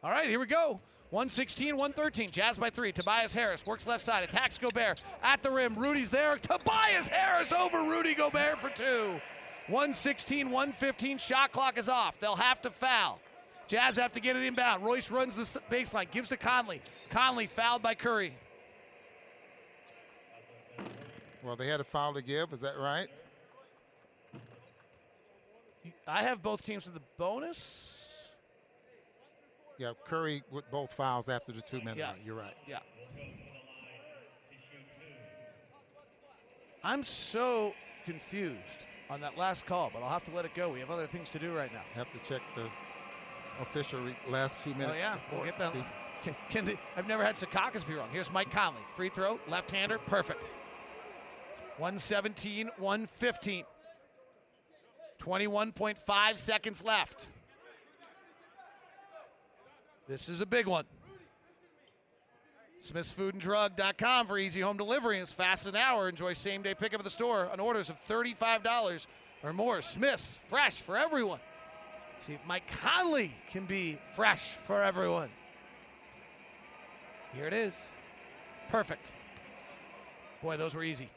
All 0.03 0.11
right, 0.11 0.29
here 0.29 0.39
we 0.39 0.45
go. 0.45 0.79
116, 1.09 1.75
113. 1.75 2.31
Jazz 2.31 2.57
by 2.57 2.69
three. 2.69 2.91
Tobias 2.91 3.33
Harris 3.33 3.65
works 3.65 3.87
left 3.87 4.03
side. 4.03 4.23
Attacks 4.23 4.57
Gobert 4.57 5.01
at 5.23 5.41
the 5.41 5.49
rim. 5.49 5.75
Rudy's 5.75 6.09
there. 6.09 6.35
Tobias 6.37 7.07
Harris 7.07 7.53
over 7.53 7.89
Rudy 7.89 8.13
Gobert 8.13 8.59
for 8.59 8.69
two. 8.69 9.19
116, 9.67 10.49
115. 10.49 11.17
Shot 11.17 11.51
clock 11.51 11.77
is 11.77 11.89
off. 11.89 12.19
They'll 12.19 12.35
have 12.35 12.61
to 12.61 12.69
foul. 12.69 13.19
Jazz 13.67 13.97
have 13.97 14.13
to 14.13 14.19
get 14.19 14.35
it 14.35 14.43
inbound. 14.43 14.83
Royce 14.83 15.11
runs 15.11 15.35
the 15.35 15.59
baseline, 15.69 16.09
gives 16.09 16.29
to 16.29 16.37
Conley. 16.37 16.81
Conley 17.09 17.47
fouled 17.47 17.81
by 17.81 17.93
Curry. 17.93 18.33
Well, 21.43 21.55
they 21.55 21.67
had 21.67 21.79
a 21.79 21.83
foul 21.83 22.13
to 22.13 22.21
give. 22.21 22.53
Is 22.53 22.61
that 22.61 22.77
right? 22.77 23.07
I 26.07 26.23
have 26.23 26.41
both 26.41 26.63
teams 26.63 26.85
with 26.85 26.93
the 26.93 27.01
bonus. 27.17 28.31
Yeah, 29.77 29.93
Curry 30.05 30.43
with 30.51 30.69
both 30.71 30.93
fouls 30.93 31.29
after 31.29 31.51
the 31.51 31.61
two 31.61 31.79
minute 31.79 31.97
Yeah. 31.97 32.13
You're 32.25 32.35
right. 32.35 32.55
Yeah. 32.67 32.79
I'm 36.83 37.03
so 37.03 37.73
confused 38.05 38.85
on 39.09 39.21
that 39.21 39.37
last 39.37 39.65
call, 39.65 39.89
but 39.93 40.01
I'll 40.01 40.09
have 40.09 40.23
to 40.25 40.31
let 40.31 40.45
it 40.45 40.53
go. 40.55 40.69
We 40.69 40.79
have 40.79 40.89
other 40.89 41.05
things 41.05 41.29
to 41.31 41.39
do 41.39 41.53
right 41.53 41.71
now. 41.71 41.81
Have 41.93 42.11
to 42.13 42.19
check 42.19 42.41
the 42.55 42.69
official 43.61 44.01
re- 44.01 44.17
last 44.29 44.63
two 44.63 44.71
minutes. 44.71 44.93
Oh 44.93 44.97
yeah, 44.97 45.13
report. 45.13 45.45
get 45.45 45.59
that. 45.59 45.75
Can, 46.23 46.35
can 46.49 46.65
the, 46.65 46.75
I've 46.97 47.07
never 47.07 47.23
had 47.23 47.35
Secaucus 47.35 47.87
be 47.87 47.93
wrong. 47.93 48.07
Here's 48.11 48.31
Mike 48.31 48.49
Conley, 48.49 48.81
free 48.95 49.09
throw, 49.09 49.39
left-hander, 49.47 49.99
perfect. 49.99 50.51
117, 51.77 52.71
115. 52.79 53.63
21.5 55.19 56.37
seconds 56.37 56.83
left. 56.83 57.27
This 60.07 60.27
is 60.27 60.41
a 60.41 60.45
big 60.47 60.65
one. 60.65 60.85
SmithsFoodAndDrug.com 62.81 64.27
for 64.27 64.37
easy 64.37 64.61
home 64.61 64.77
delivery 64.77 65.17
in 65.17 65.23
as 65.23 65.33
fast 65.33 65.67
as 65.67 65.73
an 65.73 65.79
hour. 65.79 66.07
Enjoy 66.07 66.33
same 66.33 66.61
day 66.61 66.73
pickup 66.73 66.99
at 66.99 67.03
the 67.03 67.09
store 67.09 67.49
on 67.51 67.59
orders 67.59 67.89
of 67.89 67.97
$35 68.07 69.07
or 69.43 69.53
more. 69.53 69.81
Smith's, 69.81 70.39
fresh 70.47 70.77
for 70.79 70.95
everyone. 70.95 71.39
See 72.19 72.33
if 72.33 72.39
Mike 72.47 72.67
Conley 72.81 73.33
can 73.51 73.65
be 73.65 73.97
fresh 74.15 74.53
for 74.53 74.83
everyone. 74.83 75.29
Here 77.33 77.45
it 77.45 77.53
is. 77.53 77.91
Perfect. 78.69 79.11
Boy, 80.41 80.57
those 80.57 80.75
were 80.75 80.83
easy 80.83 81.09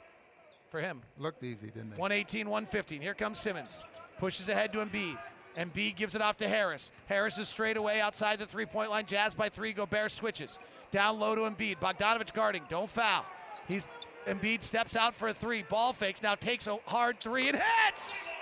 for 0.70 0.81
him. 0.81 1.02
Looked 1.18 1.43
easy, 1.43 1.68
didn't 1.68 1.90
they? 1.90 1.97
118, 1.97 2.48
115. 2.48 3.01
Here 3.01 3.14
comes 3.14 3.39
Simmons. 3.39 3.82
Pushes 4.18 4.48
ahead 4.48 4.72
to 4.72 4.85
Embiid. 4.85 5.18
Embiid 5.56 5.97
gives 5.97 6.14
it 6.14 6.22
off 6.22 6.36
to 6.39 6.48
Harris. 6.48 6.93
Harris 7.06 7.39
is 7.39 7.48
straight 7.48 7.77
away 7.77 8.01
outside 8.01 8.39
the 8.39 8.47
three 8.47 8.66
point 8.66 8.90
line. 8.90 9.05
Jazz 9.06 9.35
by 9.35 9.48
three. 9.48 9.72
Gobert 9.72 10.10
switches. 10.10 10.59
Down 10.90 11.18
low 11.18 11.35
to 11.35 11.43
Embiid. 11.43 11.78
Bogdanovic 11.81 12.32
guarding. 12.32 12.62
Don't 12.68 12.89
foul. 12.89 13.24
He's 13.66 13.85
Embiid 14.27 14.62
steps 14.62 14.97
out 14.97 15.14
for 15.14 15.28
a 15.28 15.35
three. 15.35 15.62
Ball 15.64 15.93
fakes. 15.93 16.22
Now 16.22 16.35
takes 16.35 16.66
a 16.66 16.78
hard 16.86 17.18
three 17.18 17.48
and 17.48 17.59
hits. 17.59 18.32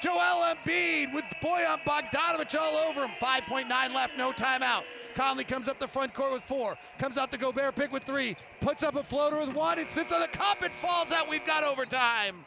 Joel 0.00 0.54
Embiid 0.54 1.14
with 1.14 1.24
Bojan 1.42 1.82
Bogdanovic 1.84 2.54
all 2.58 2.76
over 2.76 3.04
him. 3.04 3.10
5.9 3.20 3.94
left, 3.94 4.16
no 4.16 4.32
timeout. 4.32 4.82
Conley 5.14 5.44
comes 5.44 5.68
up 5.68 5.78
the 5.78 5.88
front 5.88 6.12
court 6.12 6.32
with 6.32 6.42
four. 6.42 6.76
Comes 6.98 7.16
out 7.16 7.30
the 7.30 7.38
Gobert 7.38 7.74
pick 7.74 7.92
with 7.92 8.02
three. 8.02 8.36
Puts 8.60 8.82
up 8.82 8.96
a 8.96 9.02
floater 9.02 9.38
with 9.38 9.54
one. 9.54 9.78
It 9.78 9.88
sits 9.88 10.12
on 10.12 10.20
the 10.20 10.28
cup. 10.28 10.62
It 10.62 10.72
falls 10.72 11.12
out. 11.12 11.28
We've 11.28 11.46
got 11.46 11.64
overtime. 11.64 12.44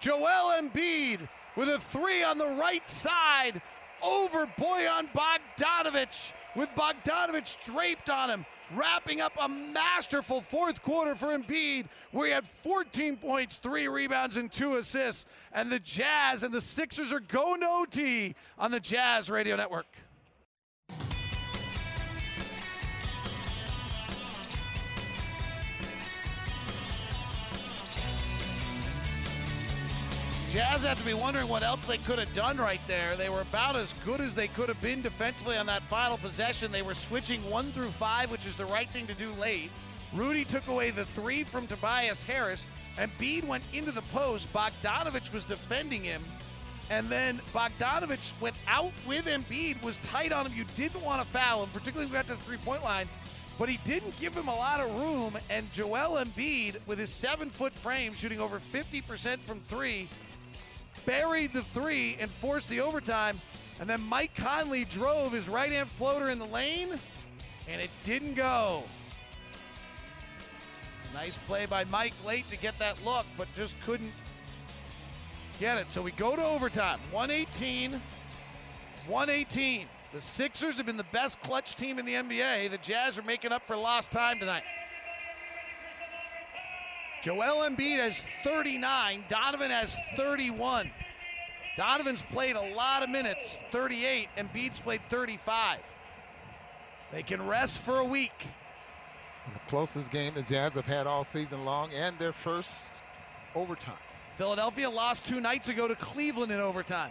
Joel 0.00 0.60
Embiid 0.60 1.28
with 1.54 1.68
a 1.68 1.78
three 1.78 2.24
on 2.24 2.38
the 2.38 2.46
right 2.46 2.86
side 2.88 3.62
over 4.02 4.46
Bojan 4.58 5.08
Bogdanovic 5.12 6.32
with 6.56 6.68
Bogdanovic 6.70 7.64
draped 7.64 8.10
on 8.10 8.30
him, 8.30 8.46
wrapping 8.74 9.20
up 9.20 9.32
a 9.40 9.48
masterful 9.48 10.40
fourth 10.40 10.82
quarter 10.82 11.14
for 11.14 11.36
Embiid 11.36 11.86
where 12.10 12.26
he 12.26 12.32
had 12.32 12.46
14 12.46 13.16
points, 13.16 13.58
three 13.58 13.88
rebounds, 13.88 14.36
and 14.36 14.50
two 14.50 14.76
assists. 14.76 15.26
And 15.52 15.70
the 15.70 15.80
Jazz 15.80 16.42
and 16.42 16.52
the 16.52 16.60
Sixers 16.60 17.12
are 17.12 17.20
going 17.20 17.60
to 17.60 17.68
OT 17.68 18.34
on 18.58 18.70
the 18.70 18.80
Jazz 18.80 19.30
Radio 19.30 19.56
Network. 19.56 19.86
Jazz 30.52 30.82
have 30.82 30.98
to 30.98 31.04
be 31.06 31.14
wondering 31.14 31.48
what 31.48 31.62
else 31.62 31.86
they 31.86 31.96
could 31.96 32.18
have 32.18 32.30
done 32.34 32.58
right 32.58 32.82
there. 32.86 33.16
They 33.16 33.30
were 33.30 33.40
about 33.40 33.74
as 33.74 33.94
good 34.04 34.20
as 34.20 34.34
they 34.34 34.48
could 34.48 34.68
have 34.68 34.82
been 34.82 35.00
defensively 35.00 35.56
on 35.56 35.64
that 35.64 35.82
final 35.82 36.18
possession. 36.18 36.70
They 36.70 36.82
were 36.82 36.92
switching 36.92 37.40
one 37.48 37.72
through 37.72 37.88
five, 37.88 38.30
which 38.30 38.44
is 38.44 38.54
the 38.54 38.66
right 38.66 38.86
thing 38.90 39.06
to 39.06 39.14
do 39.14 39.32
late. 39.40 39.70
Rudy 40.12 40.44
took 40.44 40.66
away 40.66 40.90
the 40.90 41.06
three 41.06 41.42
from 41.42 41.66
Tobias 41.66 42.22
Harris, 42.22 42.66
and 42.98 43.10
Embiid 43.12 43.46
went 43.46 43.64
into 43.72 43.92
the 43.92 44.02
post. 44.12 44.52
Bogdanovic 44.52 45.32
was 45.32 45.46
defending 45.46 46.04
him, 46.04 46.22
And 46.90 47.08
then 47.08 47.40
Bogdanovic 47.54 48.38
went 48.38 48.56
out 48.68 48.92
with 49.06 49.24
Embiid, 49.24 49.82
was 49.82 49.96
tight 49.98 50.32
on 50.32 50.44
him. 50.44 50.52
You 50.54 50.66
didn't 50.74 51.00
want 51.00 51.22
to 51.22 51.26
foul 51.26 51.62
him, 51.62 51.70
particularly 51.70 52.04
when 52.04 52.12
we 52.12 52.18
got 52.18 52.26
to 52.26 52.34
the 52.34 52.42
three 52.42 52.58
point 52.58 52.84
line, 52.84 53.08
but 53.58 53.70
he 53.70 53.78
didn't 53.84 54.20
give 54.20 54.34
him 54.34 54.48
a 54.48 54.54
lot 54.54 54.80
of 54.80 54.94
room. 55.00 55.38
And 55.48 55.72
Joel 55.72 56.22
Embiid, 56.22 56.76
with 56.86 56.98
his 56.98 57.08
seven 57.08 57.48
foot 57.48 57.72
frame, 57.72 58.12
shooting 58.12 58.38
over 58.38 58.60
50% 58.60 59.38
from 59.38 59.58
three, 59.60 60.10
buried 61.06 61.52
the 61.52 61.62
three 61.62 62.16
and 62.20 62.30
forced 62.30 62.68
the 62.68 62.80
overtime. 62.80 63.40
And 63.80 63.88
then 63.88 64.00
Mike 64.00 64.34
Conley 64.36 64.84
drove 64.84 65.32
his 65.32 65.48
right 65.48 65.72
hand 65.72 65.88
floater 65.88 66.28
in 66.28 66.38
the 66.38 66.46
lane, 66.46 66.90
and 67.68 67.80
it 67.80 67.90
didn't 68.04 68.34
go. 68.34 68.84
Nice 71.12 71.38
play 71.46 71.66
by 71.66 71.84
Mike 71.84 72.14
late 72.24 72.48
to 72.50 72.56
get 72.56 72.78
that 72.78 72.96
look, 73.04 73.26
but 73.36 73.48
just 73.54 73.78
couldn't 73.80 74.12
get 75.60 75.78
it. 75.78 75.90
So 75.90 76.00
we 76.00 76.12
go 76.12 76.36
to 76.36 76.44
overtime. 76.44 77.00
118. 77.10 78.00
118. 79.06 79.86
The 80.12 80.20
Sixers 80.20 80.76
have 80.76 80.86
been 80.86 80.96
the 80.96 81.04
best 81.04 81.40
clutch 81.40 81.74
team 81.74 81.98
in 81.98 82.04
the 82.04 82.14
NBA. 82.14 82.70
The 82.70 82.78
Jazz 82.78 83.18
are 83.18 83.22
making 83.22 83.52
up 83.52 83.66
for 83.66 83.76
lost 83.76 84.12
time 84.12 84.38
tonight. 84.38 84.62
Joel 87.22 87.68
Embiid 87.68 87.98
has 87.98 88.20
39. 88.42 89.24
Donovan 89.28 89.70
has 89.70 89.96
31. 90.16 90.90
Donovan's 91.76 92.20
played 92.20 92.56
a 92.56 92.74
lot 92.74 93.04
of 93.04 93.10
minutes, 93.10 93.60
38. 93.70 94.28
Embiid's 94.36 94.80
played 94.80 95.00
35. 95.08 95.78
They 97.12 97.22
can 97.22 97.46
rest 97.46 97.78
for 97.78 97.98
a 97.98 98.04
week. 98.04 98.48
The 99.52 99.60
closest 99.68 100.10
game 100.10 100.34
the 100.34 100.42
Jazz 100.42 100.74
have 100.74 100.86
had 100.86 101.06
all 101.06 101.22
season 101.22 101.64
long 101.64 101.90
and 101.92 102.18
their 102.18 102.32
first 102.32 103.02
overtime. 103.54 103.94
Philadelphia 104.36 104.90
lost 104.90 105.24
two 105.24 105.40
nights 105.40 105.68
ago 105.68 105.86
to 105.86 105.94
Cleveland 105.94 106.50
in 106.50 106.58
overtime. 106.58 107.10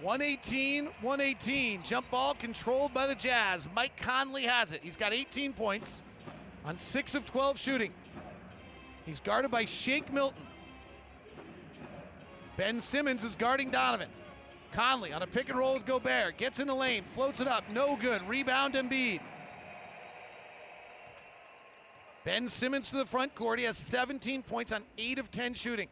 118, 0.00 0.86
118. 1.00 1.82
Jump 1.82 2.10
ball 2.10 2.34
controlled 2.34 2.92
by 2.92 3.06
the 3.06 3.14
Jazz. 3.14 3.68
Mike 3.74 3.96
Conley 3.96 4.44
has 4.44 4.72
it. 4.72 4.80
He's 4.82 4.96
got 4.96 5.12
18 5.12 5.52
points 5.52 6.02
on 6.68 6.76
6 6.76 7.14
of 7.14 7.24
12 7.24 7.58
shooting. 7.58 7.92
He's 9.06 9.20
guarded 9.20 9.50
by 9.50 9.64
Shake 9.64 10.12
Milton. 10.12 10.42
Ben 12.58 12.78
Simmons 12.78 13.24
is 13.24 13.36
guarding 13.36 13.70
Donovan. 13.70 14.10
Conley 14.72 15.14
on 15.14 15.22
a 15.22 15.26
pick 15.26 15.48
and 15.48 15.58
roll 15.58 15.72
with 15.72 15.86
Gobert. 15.86 16.36
Gets 16.36 16.60
in 16.60 16.66
the 16.66 16.74
lane, 16.74 17.04
floats 17.04 17.40
it 17.40 17.48
up. 17.48 17.64
No 17.72 17.96
good. 17.96 18.20
Rebound 18.28 18.74
Embiid. 18.74 19.20
Ben 22.26 22.46
Simmons 22.48 22.90
to 22.90 22.98
the 22.98 23.06
front 23.06 23.34
court. 23.34 23.58
He 23.58 23.64
has 23.64 23.78
17 23.78 24.42
points 24.42 24.70
on 24.70 24.82
8 24.98 25.18
of 25.18 25.30
10 25.30 25.54
shooting. 25.54 25.88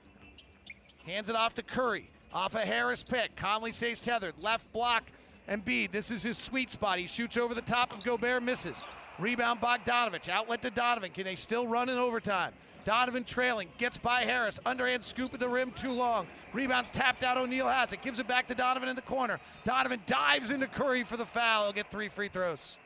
Hands 1.06 1.30
it 1.30 1.36
off 1.36 1.54
to 1.54 1.62
Curry. 1.62 2.10
Off 2.34 2.54
a 2.54 2.66
Harris 2.66 3.02
pick. 3.02 3.34
Conley 3.34 3.72
stays 3.72 3.98
tethered. 3.98 4.34
Left 4.42 4.70
block. 4.74 5.04
Embiid. 5.48 5.90
This 5.90 6.10
is 6.10 6.22
his 6.22 6.36
sweet 6.36 6.70
spot. 6.70 6.98
He 6.98 7.06
shoots 7.06 7.38
over 7.38 7.54
the 7.54 7.62
top 7.62 7.96
of 7.96 8.04
Gobert, 8.04 8.42
misses. 8.42 8.84
Rebound 9.18 9.60
Bogdanovic. 9.60 10.28
Outlet 10.28 10.62
to 10.62 10.70
Donovan. 10.70 11.10
Can 11.10 11.24
they 11.24 11.34
still 11.34 11.66
run 11.66 11.88
in 11.88 11.98
overtime? 11.98 12.52
Donovan 12.84 13.24
trailing, 13.24 13.68
gets 13.78 13.98
by 13.98 14.20
Harris. 14.20 14.60
Underhand 14.64 15.02
scoop 15.02 15.34
at 15.34 15.40
the 15.40 15.48
rim, 15.48 15.72
too 15.72 15.90
long. 15.90 16.28
Rebounds 16.52 16.88
tapped 16.88 17.24
out. 17.24 17.36
O'Neale 17.36 17.66
has 17.66 17.92
it. 17.92 18.00
Gives 18.00 18.20
it 18.20 18.28
back 18.28 18.46
to 18.46 18.54
Donovan 18.54 18.88
in 18.88 18.94
the 18.94 19.02
corner. 19.02 19.40
Donovan 19.64 20.00
dives 20.06 20.50
into 20.50 20.68
Curry 20.68 21.02
for 21.02 21.16
the 21.16 21.26
foul. 21.26 21.64
He'll 21.64 21.72
get 21.72 21.90
three 21.90 22.08
free 22.08 22.28
throws. 22.28 22.76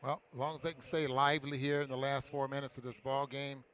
Well, 0.00 0.22
as 0.32 0.38
long 0.38 0.54
as 0.56 0.62
they 0.62 0.72
can 0.72 0.80
stay 0.80 1.06
lively 1.06 1.58
here 1.58 1.82
in 1.82 1.88
the 1.88 1.96
last 1.96 2.28
four 2.28 2.46
minutes 2.46 2.78
of 2.78 2.84
this 2.84 3.00
ball 3.00 3.26
game, 3.26 3.64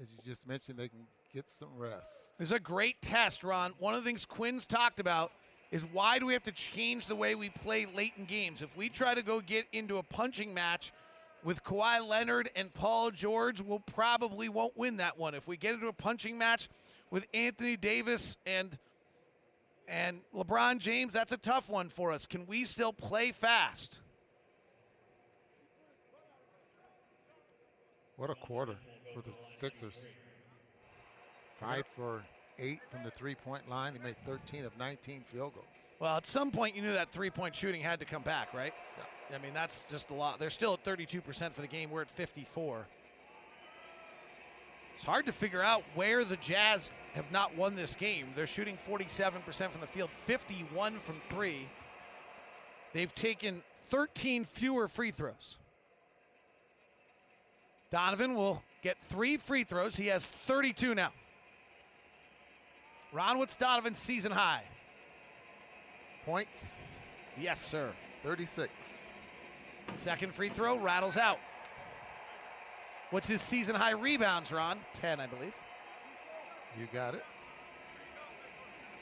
as 0.00 0.12
you 0.12 0.18
just 0.24 0.46
mentioned, 0.48 0.78
they 0.78 0.88
can 0.88 1.06
get 1.32 1.50
some 1.50 1.70
rest. 1.76 2.38
This 2.38 2.48
is 2.48 2.52
a 2.52 2.60
great 2.60 3.00
test, 3.02 3.44
Ron. 3.44 3.72
One 3.78 3.94
of 3.94 4.02
the 4.02 4.08
things 4.08 4.24
Quin's 4.24 4.66
talked 4.66 5.00
about 5.00 5.32
is 5.70 5.84
why 5.92 6.18
do 6.18 6.26
we 6.26 6.32
have 6.32 6.42
to 6.44 6.52
change 6.52 7.06
the 7.06 7.16
way 7.16 7.34
we 7.34 7.50
play 7.50 7.86
late 7.86 8.14
in 8.16 8.24
games? 8.24 8.62
If 8.62 8.76
we 8.76 8.88
try 8.88 9.14
to 9.14 9.22
go 9.22 9.40
get 9.40 9.66
into 9.72 9.98
a 9.98 10.02
punching 10.02 10.54
match 10.54 10.92
with 11.44 11.62
Kawhi 11.62 12.06
Leonard 12.06 12.50
and 12.56 12.72
Paul 12.72 13.10
George, 13.10 13.60
we'll 13.60 13.80
probably 13.80 14.48
won't 14.48 14.76
win 14.76 14.96
that 14.96 15.18
one. 15.18 15.34
If 15.34 15.46
we 15.46 15.56
get 15.56 15.74
into 15.74 15.88
a 15.88 15.92
punching 15.92 16.38
match 16.38 16.68
with 17.10 17.26
Anthony 17.34 17.76
Davis 17.76 18.36
and 18.46 18.78
and 19.90 20.20
LeBron 20.34 20.78
James, 20.80 21.14
that's 21.14 21.32
a 21.32 21.38
tough 21.38 21.70
one 21.70 21.88
for 21.88 22.12
us. 22.12 22.26
Can 22.26 22.46
we 22.46 22.64
still 22.64 22.92
play 22.92 23.32
fast? 23.32 24.00
What 28.16 28.28
a 28.28 28.34
quarter 28.34 28.74
for 29.14 29.22
the 29.22 29.30
Sixers. 29.46 30.04
Five 31.58 31.84
for 31.96 32.22
eight 32.58 32.80
from 32.90 33.02
the 33.04 33.10
three 33.10 33.34
point 33.34 33.68
line. 33.68 33.92
He 33.92 33.98
made 33.98 34.16
13 34.26 34.64
of 34.64 34.76
19 34.78 35.22
field 35.32 35.54
goals. 35.54 35.66
Well, 36.00 36.16
at 36.16 36.26
some 36.26 36.50
point, 36.50 36.76
you 36.76 36.82
knew 36.82 36.92
that 36.92 37.12
three 37.12 37.30
point 37.30 37.54
shooting 37.54 37.80
had 37.80 38.00
to 38.00 38.06
come 38.06 38.22
back, 38.22 38.52
right? 38.54 38.72
Yeah. 38.98 39.36
I 39.36 39.42
mean, 39.42 39.52
that's 39.54 39.90
just 39.90 40.10
a 40.10 40.14
lot. 40.14 40.38
They're 40.38 40.50
still 40.50 40.74
at 40.74 40.84
32% 40.84 41.52
for 41.52 41.60
the 41.60 41.66
game. 41.66 41.90
We're 41.90 42.02
at 42.02 42.10
54. 42.10 42.86
It's 44.94 45.04
hard 45.04 45.26
to 45.26 45.32
figure 45.32 45.62
out 45.62 45.84
where 45.94 46.24
the 46.24 46.36
Jazz 46.36 46.90
have 47.14 47.30
not 47.30 47.56
won 47.56 47.76
this 47.76 47.94
game. 47.94 48.28
They're 48.34 48.48
shooting 48.48 48.76
47% 48.76 49.70
from 49.70 49.80
the 49.80 49.86
field, 49.86 50.10
51 50.10 50.98
from 50.98 51.20
three. 51.30 51.68
They've 52.92 53.14
taken 53.14 53.62
13 53.90 54.44
fewer 54.44 54.88
free 54.88 55.12
throws. 55.12 55.58
Donovan 57.90 58.34
will 58.34 58.62
get 58.82 58.98
three 58.98 59.36
free 59.36 59.62
throws. 59.62 59.96
He 59.96 60.08
has 60.08 60.26
32 60.26 60.94
now. 60.94 61.12
Ron, 63.12 63.38
what's 63.38 63.56
Donovan's 63.56 63.98
season 63.98 64.32
high? 64.32 64.62
Points? 66.24 66.76
Yes, 67.40 67.60
sir. 67.60 67.90
36. 68.22 69.28
Second 69.94 70.34
free 70.34 70.48
throw 70.48 70.78
rattles 70.78 71.16
out. 71.16 71.38
What's 73.10 73.28
his 73.28 73.40
season 73.40 73.74
high 73.74 73.92
rebounds, 73.92 74.52
Ron? 74.52 74.78
10, 74.92 75.20
I 75.20 75.26
believe. 75.26 75.54
You 76.78 76.86
got 76.92 77.14
it. 77.14 77.24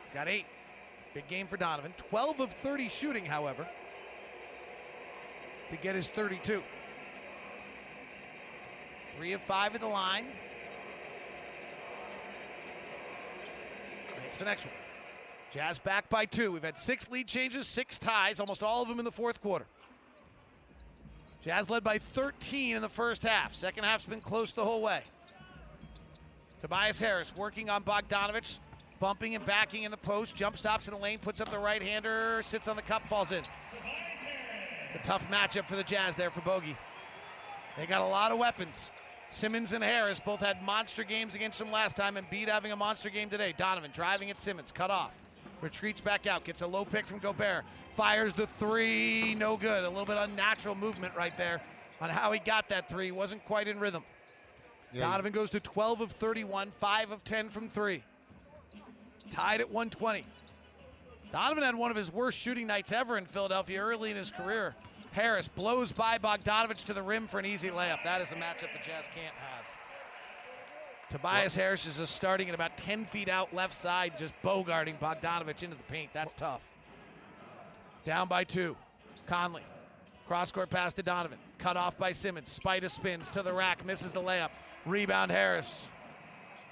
He's 0.02 0.12
got 0.12 0.28
eight. 0.28 0.46
Big 1.12 1.26
game 1.26 1.48
for 1.48 1.56
Donovan. 1.56 1.92
12 1.96 2.40
of 2.40 2.52
30 2.52 2.88
shooting, 2.88 3.24
however, 3.24 3.66
to 5.70 5.76
get 5.76 5.96
his 5.96 6.06
32. 6.06 6.62
Three 9.16 9.32
of 9.32 9.40
five 9.40 9.74
at 9.74 9.80
the 9.80 9.88
line. 9.88 10.26
Makes 14.26 14.38
the 14.38 14.44
next 14.44 14.64
one. 14.64 14.74
Jazz 15.52 15.78
back 15.78 16.10
by 16.10 16.24
two. 16.24 16.50
We've 16.50 16.64
had 16.64 16.76
six 16.76 17.08
lead 17.08 17.28
changes, 17.28 17.68
six 17.68 17.96
ties, 17.96 18.40
almost 18.40 18.60
all 18.60 18.82
of 18.82 18.88
them 18.88 18.98
in 18.98 19.04
the 19.04 19.12
fourth 19.12 19.40
quarter. 19.40 19.66
Jazz 21.42 21.70
led 21.70 21.84
by 21.84 21.98
13 21.98 22.74
in 22.74 22.82
the 22.82 22.88
first 22.88 23.22
half. 23.22 23.54
Second 23.54 23.84
half's 23.84 24.04
been 24.04 24.20
close 24.20 24.50
the 24.50 24.64
whole 24.64 24.82
way. 24.82 25.04
Tobias 26.60 26.98
Harris 26.98 27.36
working 27.36 27.70
on 27.70 27.84
Bogdanovic, 27.84 28.58
bumping 28.98 29.36
and 29.36 29.46
backing 29.46 29.84
in 29.84 29.92
the 29.92 29.96
post, 29.96 30.34
jump 30.34 30.58
stops 30.58 30.88
in 30.88 30.94
the 30.94 30.98
lane, 30.98 31.20
puts 31.20 31.40
up 31.40 31.48
the 31.52 31.58
right 31.60 31.80
hander, 31.80 32.42
sits 32.42 32.66
on 32.66 32.74
the 32.74 32.82
cup, 32.82 33.06
falls 33.06 33.30
in. 33.30 33.44
It's 34.86 34.96
a 34.96 35.08
tough 35.08 35.30
matchup 35.30 35.66
for 35.66 35.76
the 35.76 35.84
Jazz 35.84 36.16
there 36.16 36.30
for 36.30 36.40
Bogey. 36.40 36.76
They 37.76 37.86
got 37.86 38.02
a 38.02 38.06
lot 38.06 38.32
of 38.32 38.38
weapons. 38.38 38.90
Simmons 39.30 39.72
and 39.72 39.82
Harris 39.82 40.20
both 40.20 40.40
had 40.40 40.62
monster 40.62 41.04
games 41.04 41.34
against 41.34 41.60
him 41.60 41.70
last 41.70 41.96
time, 41.96 42.16
and 42.16 42.28
Embiid 42.28 42.48
having 42.48 42.72
a 42.72 42.76
monster 42.76 43.10
game 43.10 43.28
today. 43.28 43.52
Donovan 43.56 43.90
driving 43.92 44.30
at 44.30 44.38
Simmons, 44.38 44.72
cut 44.72 44.90
off. 44.90 45.12
Retreats 45.60 46.00
back 46.00 46.26
out, 46.26 46.44
gets 46.44 46.62
a 46.62 46.66
low 46.66 46.84
pick 46.84 47.06
from 47.06 47.18
Gobert, 47.18 47.64
fires 47.92 48.34
the 48.34 48.46
three, 48.46 49.34
no 49.34 49.56
good. 49.56 49.84
A 49.84 49.88
little 49.88 50.04
bit 50.04 50.16
unnatural 50.18 50.74
movement 50.74 51.14
right 51.16 51.36
there 51.36 51.60
on 52.00 52.10
how 52.10 52.30
he 52.32 52.38
got 52.38 52.68
that 52.68 52.88
three. 52.88 53.10
Wasn't 53.10 53.44
quite 53.46 53.66
in 53.66 53.80
rhythm. 53.80 54.04
Yeah, 54.92 55.02
Donovan 55.02 55.32
goes 55.32 55.50
to 55.50 55.60
12 55.60 56.02
of 56.02 56.12
31, 56.12 56.70
5 56.70 57.10
of 57.10 57.24
10 57.24 57.48
from 57.48 57.68
three. 57.68 58.02
Tied 59.30 59.60
at 59.60 59.70
120. 59.70 60.24
Donovan 61.32 61.64
had 61.64 61.74
one 61.74 61.90
of 61.90 61.96
his 61.96 62.12
worst 62.12 62.38
shooting 62.38 62.66
nights 62.66 62.92
ever 62.92 63.18
in 63.18 63.24
Philadelphia 63.24 63.80
early 63.80 64.10
in 64.10 64.16
his 64.16 64.30
career. 64.30 64.74
Harris 65.16 65.48
blows 65.48 65.92
by 65.92 66.18
Bogdanovic 66.18 66.84
to 66.84 66.92
the 66.92 67.02
rim 67.02 67.26
for 67.26 67.38
an 67.38 67.46
easy 67.46 67.70
layup. 67.70 68.04
That 68.04 68.20
is 68.20 68.32
a 68.32 68.34
matchup 68.34 68.70
the 68.74 68.84
Jazz 68.84 69.08
can't 69.14 69.34
have. 69.34 69.64
Tobias 71.08 71.56
Harris 71.56 71.86
is 71.86 71.96
just 71.96 72.14
starting 72.14 72.50
at 72.50 72.54
about 72.54 72.76
10 72.76 73.06
feet 73.06 73.30
out 73.30 73.54
left 73.54 73.72
side, 73.72 74.18
just 74.18 74.34
bogarting 74.44 74.98
Bogdanovic 74.98 75.62
into 75.62 75.74
the 75.74 75.82
paint. 75.88 76.10
That's 76.12 76.34
tough. 76.34 76.60
Down 78.04 78.28
by 78.28 78.44
two. 78.44 78.76
Conley. 79.26 79.62
Cross 80.28 80.52
court 80.52 80.68
pass 80.68 80.92
to 80.92 81.02
Donovan. 81.02 81.38
Cut 81.56 81.78
off 81.78 81.96
by 81.96 82.12
Simmons. 82.12 82.58
Spida 82.62 82.90
spins 82.90 83.30
to 83.30 83.42
the 83.42 83.54
rack, 83.54 83.86
misses 83.86 84.12
the 84.12 84.20
layup. 84.20 84.50
Rebound 84.84 85.30
Harris. 85.30 85.90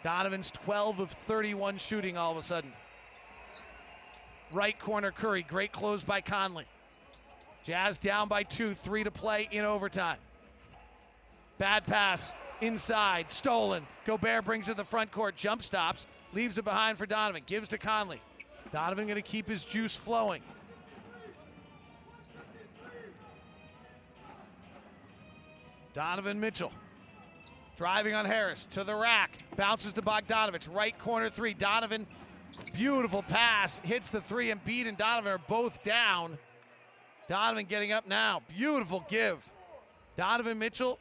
Donovan's 0.03 0.51
12 0.51 1.01
of 1.01 1.11
31 1.11 1.79
shooting 1.79 2.19
all 2.19 2.33
of 2.33 2.37
a 2.37 2.43
sudden. 2.43 2.75
Right 4.53 4.79
corner 4.79 5.13
Curry. 5.13 5.43
Great 5.43 5.73
close 5.73 6.05
by 6.05 6.21
Conley. 6.21 6.67
Jazz 7.65 7.97
down 7.97 8.29
by 8.29 8.43
two, 8.43 8.75
three 8.75 9.05
to 9.05 9.11
play 9.11 9.49
in 9.51 9.65
overtime. 9.65 10.19
Bad 11.59 11.87
pass 11.87 12.33
inside, 12.61 13.31
stolen. 13.31 13.87
Gobert 14.05 14.45
brings 14.45 14.69
it 14.69 14.73
to 14.73 14.77
the 14.77 14.85
front 14.85 15.11
court, 15.11 15.35
jump 15.35 15.63
stops, 15.63 16.07
leaves 16.35 16.59
it 16.59 16.65
behind 16.65 16.99
for 16.99 17.07
Donovan, 17.07 17.43
gives 17.47 17.69
to 17.69 17.79
Conley. 17.79 18.21
Donovan 18.71 19.07
going 19.07 19.17
to 19.17 19.23
keep 19.23 19.49
his 19.49 19.65
juice 19.65 19.97
flowing. 19.97 20.43
Donovan 25.95 26.41
Mitchell 26.41 26.73
driving 27.77 28.15
on 28.15 28.25
Harris 28.25 28.67
to 28.67 28.85
the 28.85 28.95
rack, 28.95 29.31
bounces 29.57 29.93
to 29.95 30.03
Bogdanovic, 30.03 30.75
right 30.75 30.97
corner 30.99 31.31
three. 31.31 31.55
Donovan, 31.55 32.07
beautiful 32.73 33.23
pass, 33.23 33.79
hits 33.79 34.11
the 34.11 34.21
three, 34.21 34.51
and 34.51 34.65
Embiid 34.65 34.87
and 34.87 34.99
Donovan 34.99 35.33
are 35.33 35.39
both 35.39 35.83
down. 35.83 36.37
Donovan 37.29 37.65
getting 37.67 37.93
up 37.93 38.07
now, 38.07 38.43
beautiful 38.55 39.05
give. 39.09 39.47
Donovan 40.17 40.59
Mitchell 40.59 40.99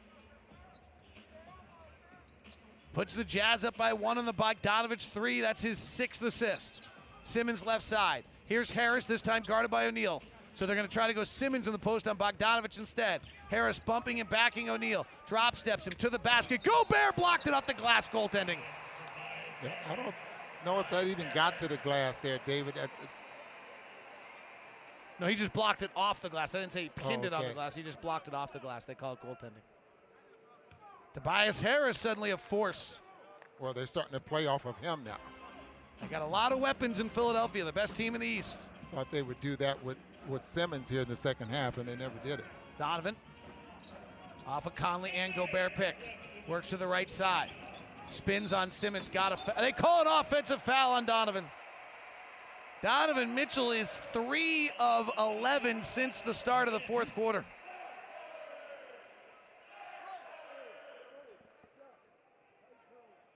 puts 2.92 3.14
the 3.14 3.24
Jazz 3.24 3.64
up 3.64 3.76
by 3.76 3.92
one 3.92 4.18
on 4.18 4.24
the 4.24 4.32
Bogdanovic 4.32 5.08
three. 5.08 5.40
That's 5.40 5.62
his 5.62 5.78
sixth 5.78 6.22
assist. 6.22 6.82
Simmons 7.22 7.64
left 7.64 7.82
side. 7.82 8.24
Here's 8.46 8.70
Harris, 8.70 9.04
this 9.04 9.22
time 9.22 9.42
guarded 9.42 9.70
by 9.70 9.86
O'Neale. 9.86 10.22
So 10.54 10.66
they're 10.66 10.76
going 10.76 10.86
to 10.86 10.92
try 10.92 11.08
to 11.08 11.12
go 11.12 11.24
Simmons 11.24 11.66
in 11.66 11.72
the 11.72 11.78
post 11.78 12.06
on 12.06 12.16
Bogdanovic 12.16 12.78
instead. 12.78 13.20
Harris 13.50 13.78
bumping 13.78 14.20
and 14.20 14.28
backing 14.28 14.70
O'Neale. 14.70 15.06
Drop 15.26 15.56
steps 15.56 15.86
him 15.86 15.94
to 15.94 16.08
the 16.08 16.18
basket. 16.18 16.62
Gobert 16.62 17.16
blocked 17.16 17.46
it 17.46 17.54
off 17.54 17.66
the 17.66 17.74
glass 17.74 18.08
goaltending. 18.08 18.58
I 19.90 19.96
don't 19.96 20.14
know 20.64 20.78
if 20.78 20.90
that 20.90 21.06
even 21.06 21.26
got 21.34 21.58
to 21.58 21.68
the 21.68 21.78
glass 21.78 22.20
there, 22.20 22.38
David. 22.46 22.74
No, 25.20 25.26
he 25.26 25.34
just 25.36 25.52
blocked 25.52 25.82
it 25.82 25.90
off 25.94 26.20
the 26.20 26.28
glass. 26.28 26.54
I 26.54 26.60
didn't 26.60 26.72
say 26.72 26.82
he 26.84 26.88
pinned 26.88 27.24
Oh, 27.24 27.26
it 27.28 27.32
on 27.32 27.46
the 27.46 27.54
glass. 27.54 27.74
He 27.74 27.82
just 27.82 28.00
blocked 28.00 28.26
it 28.28 28.34
off 28.34 28.52
the 28.52 28.58
glass. 28.58 28.84
They 28.84 28.94
call 28.94 29.12
it 29.12 29.20
goaltending. 29.24 29.62
Tobias 31.14 31.60
Harris 31.60 31.98
suddenly 31.98 32.32
a 32.32 32.36
force. 32.36 33.00
Well, 33.60 33.72
they're 33.72 33.86
starting 33.86 34.12
to 34.12 34.20
play 34.20 34.46
off 34.46 34.66
of 34.66 34.76
him 34.78 35.02
now. 35.04 35.16
They 36.00 36.08
got 36.08 36.22
a 36.22 36.26
lot 36.26 36.50
of 36.52 36.58
weapons 36.58 36.98
in 36.98 37.08
Philadelphia, 37.08 37.64
the 37.64 37.72
best 37.72 37.96
team 37.96 38.14
in 38.16 38.20
the 38.20 38.26
East. 38.26 38.68
Thought 38.92 39.10
they 39.12 39.22
would 39.22 39.40
do 39.40 39.54
that 39.56 39.82
with, 39.84 39.96
with 40.28 40.42
Simmons 40.42 40.88
here 40.90 41.02
in 41.02 41.08
the 41.08 41.14
second 41.16 41.48
half, 41.48 41.78
and 41.78 41.86
they 41.86 41.94
never 41.96 42.18
did 42.24 42.40
it. 42.40 42.44
Donovan 42.78 43.14
off 44.46 44.66
of 44.66 44.74
Conley 44.74 45.10
and 45.12 45.32
Gobert 45.34 45.74
pick. 45.74 45.96
Works 46.48 46.68
to 46.70 46.76
the 46.76 46.86
right 46.86 47.10
side. 47.10 47.50
Spins 48.08 48.52
on 48.52 48.70
Simmons. 48.70 49.08
Got 49.08 49.32
a. 49.32 49.36
Fa- 49.38 49.54
they 49.58 49.72
call 49.72 50.02
an 50.02 50.08
offensive 50.08 50.60
foul 50.60 50.92
on 50.92 51.06
Donovan. 51.06 51.44
Donovan 52.84 53.34
Mitchell 53.34 53.70
is 53.70 53.94
three 54.12 54.68
of 54.78 55.10
11 55.18 55.80
since 55.80 56.20
the 56.20 56.34
start 56.34 56.68
of 56.68 56.74
the 56.74 56.80
fourth 56.80 57.14
quarter. 57.14 57.42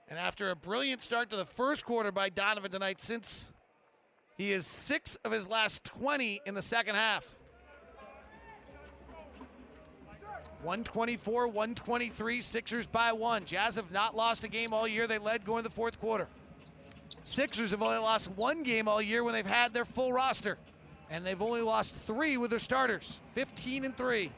And 0.07 0.19
after 0.19 0.51
a 0.51 0.55
brilliant 0.55 1.01
start 1.01 1.31
to 1.31 1.35
the 1.35 1.45
first 1.45 1.83
quarter 1.83 2.11
by 2.11 2.29
Donovan 2.29 2.69
tonight, 2.69 3.01
since 3.01 3.51
he 4.37 4.51
is 4.51 4.67
six 4.67 5.15
of 5.25 5.31
his 5.31 5.49
last 5.49 5.83
20 5.83 6.41
in 6.45 6.53
the 6.53 6.61
second 6.61 6.93
half. 6.93 7.35
124, 10.61 11.47
123, 11.47 12.41
Sixers 12.41 12.85
by 12.85 13.13
one. 13.13 13.45
Jazz 13.45 13.77
have 13.77 13.91
not 13.91 14.15
lost 14.15 14.43
a 14.43 14.47
game 14.47 14.73
all 14.73 14.87
year. 14.87 15.07
They 15.07 15.17
led 15.17 15.43
going 15.43 15.63
to 15.63 15.69
the 15.69 15.73
fourth 15.73 15.99
quarter. 15.99 16.27
Sixers 17.29 17.69
have 17.69 17.83
only 17.83 17.99
lost 17.99 18.31
one 18.31 18.63
game 18.63 18.87
all 18.87 18.99
year 18.99 19.23
when 19.23 19.35
they've 19.35 19.45
had 19.45 19.71
their 19.71 19.85
full 19.85 20.11
roster. 20.11 20.57
And 21.11 21.23
they've 21.23 21.39
only 21.39 21.61
lost 21.61 21.95
three 21.95 22.37
with 22.37 22.49
their 22.49 22.57
starters 22.57 23.19
15 23.33 23.85
and 23.85 23.95
3. 23.95 24.31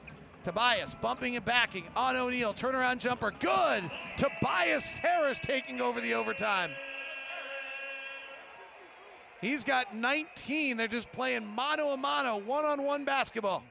Tobias 0.44 0.94
bumping 0.96 1.38
and 1.38 1.46
backing 1.46 1.86
on 1.96 2.18
O'Neale. 2.18 2.54
Turnaround 2.54 3.00
jumper. 3.00 3.32
Good. 3.40 3.90
Tobias 4.18 4.88
Harris 4.88 5.40
taking 5.40 5.80
over 5.80 6.02
the 6.02 6.16
overtime. 6.16 6.72
He's 9.40 9.64
got 9.64 9.96
19. 9.96 10.76
They're 10.76 10.90
just 10.90 11.10
playing 11.14 11.46
mano 11.48 11.92
a 11.92 11.98
mano, 11.98 12.40
one 12.40 12.66
on 12.66 12.84
one 12.84 13.06
basketball. 13.06 13.64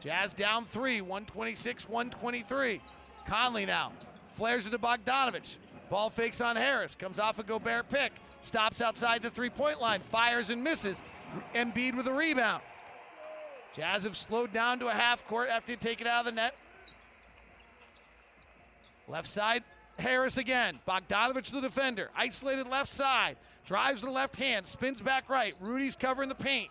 Jazz 0.00 0.32
down 0.32 0.64
three, 0.64 1.02
126, 1.02 1.86
123. 1.86 2.80
Conley 3.26 3.66
now 3.66 3.92
flares 4.30 4.66
it 4.66 4.70
to 4.70 4.78
Bogdanovic. 4.78 5.58
Ball 5.92 6.08
fakes 6.08 6.40
on 6.40 6.56
Harris, 6.56 6.94
comes 6.94 7.18
off 7.18 7.38
a 7.38 7.42
Gobert 7.42 7.90
pick, 7.90 8.12
stops 8.40 8.80
outside 8.80 9.20
the 9.20 9.28
three 9.28 9.50
point 9.50 9.78
line, 9.78 10.00
fires 10.00 10.48
and 10.48 10.64
misses. 10.64 11.02
Embiid 11.54 11.94
with 11.94 12.06
a 12.06 12.12
rebound. 12.12 12.62
Jazz 13.76 14.04
have 14.04 14.16
slowed 14.16 14.54
down 14.54 14.78
to 14.78 14.88
a 14.88 14.92
half 14.92 15.26
court 15.28 15.50
after 15.50 15.76
taking 15.76 16.06
it 16.06 16.10
out 16.10 16.20
of 16.20 16.24
the 16.24 16.32
net. 16.32 16.54
Left 19.06 19.28
side, 19.28 19.64
Harris 19.98 20.38
again. 20.38 20.78
Bogdanovic, 20.88 21.50
the 21.50 21.60
defender, 21.60 22.08
isolated 22.16 22.68
left 22.68 22.90
side, 22.90 23.36
drives 23.66 24.00
the 24.00 24.10
left 24.10 24.36
hand, 24.36 24.66
spins 24.66 25.02
back 25.02 25.28
right. 25.28 25.54
Rudy's 25.60 25.94
covering 25.94 26.30
the 26.30 26.34
paint. 26.34 26.70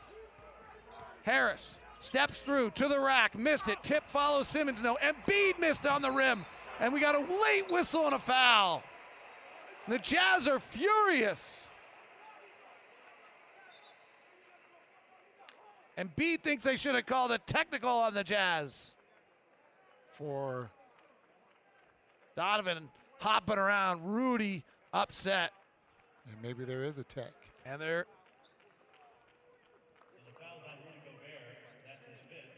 Harris 1.22 1.78
steps 2.00 2.40
through 2.40 2.72
to 2.72 2.88
the 2.88 3.00
rack, 3.00 3.38
missed 3.38 3.68
it. 3.68 3.84
Tip 3.84 4.04
follows 4.08 4.48
Simmons. 4.48 4.82
No, 4.82 4.98
Embiid 5.00 5.60
missed 5.60 5.86
on 5.86 6.02
the 6.02 6.10
rim, 6.10 6.44
and 6.80 6.92
we 6.92 7.00
got 7.00 7.14
a 7.14 7.20
late 7.20 7.70
whistle 7.70 8.08
and 8.08 8.16
a 8.16 8.20
foul. 8.20 8.82
The 9.92 10.00
Jazz 10.00 10.48
are 10.48 10.62
furious. 10.62 11.70
Embiid 15.98 16.40
thinks 16.40 16.64
they 16.64 16.78
should 16.78 16.96
have 16.96 17.06
called 17.06 17.34
a 17.34 17.40
technical 17.40 17.90
on 17.90 18.14
the 18.14 18.24
Jazz. 18.24 18.94
For 20.08 20.70
Donovan 22.38 22.88
hopping 23.20 23.58
around, 23.58 24.06
Rudy 24.06 24.64
upset, 24.94 25.52
and 26.26 26.42
maybe 26.42 26.64
there 26.64 26.86
is 26.86 26.98
a 26.98 27.04
tech. 27.04 27.34
and 27.66 27.82
they're. 27.82 28.06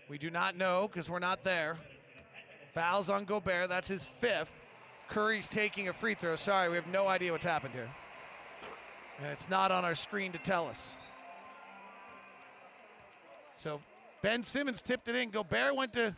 We 0.07 0.19
do 0.19 0.29
not 0.29 0.55
know 0.55 0.87
because 0.87 1.09
we're 1.09 1.17
not 1.17 1.43
there. 1.43 1.77
Fouls 2.75 3.09
on 3.09 3.25
Gobert. 3.25 3.69
That's 3.69 3.87
his 3.87 4.05
fifth. 4.05 4.53
Curry's 5.13 5.47
taking 5.47 5.89
a 5.89 5.93
free 5.93 6.15
throw. 6.15 6.35
Sorry, 6.35 6.69
we 6.69 6.75
have 6.75 6.87
no 6.87 7.07
idea 7.07 7.31
what's 7.31 7.45
happened 7.45 7.75
here. 7.75 7.87
And 9.19 9.27
it's 9.27 9.47
not 9.47 9.71
on 9.71 9.85
our 9.85 9.93
screen 9.93 10.31
to 10.31 10.39
tell 10.39 10.67
us. 10.67 10.97
So 13.57 13.79
Ben 14.23 14.41
Simmons 14.41 14.81
tipped 14.81 15.07
it 15.07 15.15
in. 15.15 15.29
Gobert 15.29 15.75
went 15.75 15.93
to. 15.93 16.15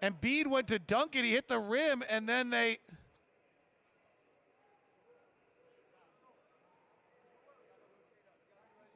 and 0.00 0.18
Embiid 0.18 0.46
went 0.46 0.68
to 0.68 0.78
dunk 0.78 1.16
it. 1.16 1.24
He 1.26 1.32
hit 1.32 1.48
the 1.48 1.58
rim, 1.58 2.02
and 2.08 2.26
then 2.26 2.48
they. 2.48 2.78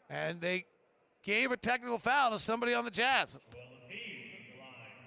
And 0.09 0.41
they 0.41 0.65
gave 1.23 1.53
a 1.53 1.59
technical 1.59 1.99
foul 1.99 2.31
to 2.31 2.39
somebody 2.39 2.73
on 2.73 2.87
the 2.87 2.91
Jazz. 2.91 3.39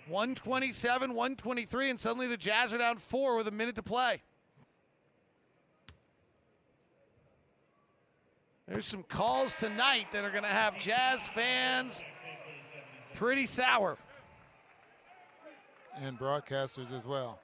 127, 0.08 1.14
123, 1.14 1.90
and 1.90 2.00
suddenly 2.00 2.28
the 2.28 2.38
Jazz 2.38 2.74
are 2.74 2.78
down 2.78 2.98
four 2.98 3.36
with 3.36 3.48
a 3.48 3.52
minute 3.52 3.76
to 3.76 3.84
play. 3.84 4.22
There's 8.68 8.86
some 8.86 9.04
calls 9.04 9.54
tonight 9.54 10.08
that 10.12 10.26
are 10.26 10.32
going 10.32 10.44
to 10.44 10.50
have 10.50 10.80
Jazz 10.80 11.28
fans 11.28 12.04
pretty 13.14 13.46
sour. 13.46 13.98
And 16.02 16.20
broadcasters 16.20 16.92
as 16.92 17.06
well. 17.06 17.40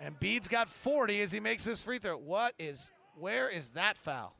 And 0.00 0.18
Embiid's 0.18 0.48
got 0.48 0.68
40 0.68 1.22
as 1.22 1.32
he 1.32 1.40
makes 1.40 1.64
his 1.64 1.80
free 1.80 1.98
throw. 1.98 2.18
What 2.18 2.54
is, 2.58 2.90
where 3.18 3.48
is 3.48 3.68
that 3.68 3.96
foul? 3.96 4.34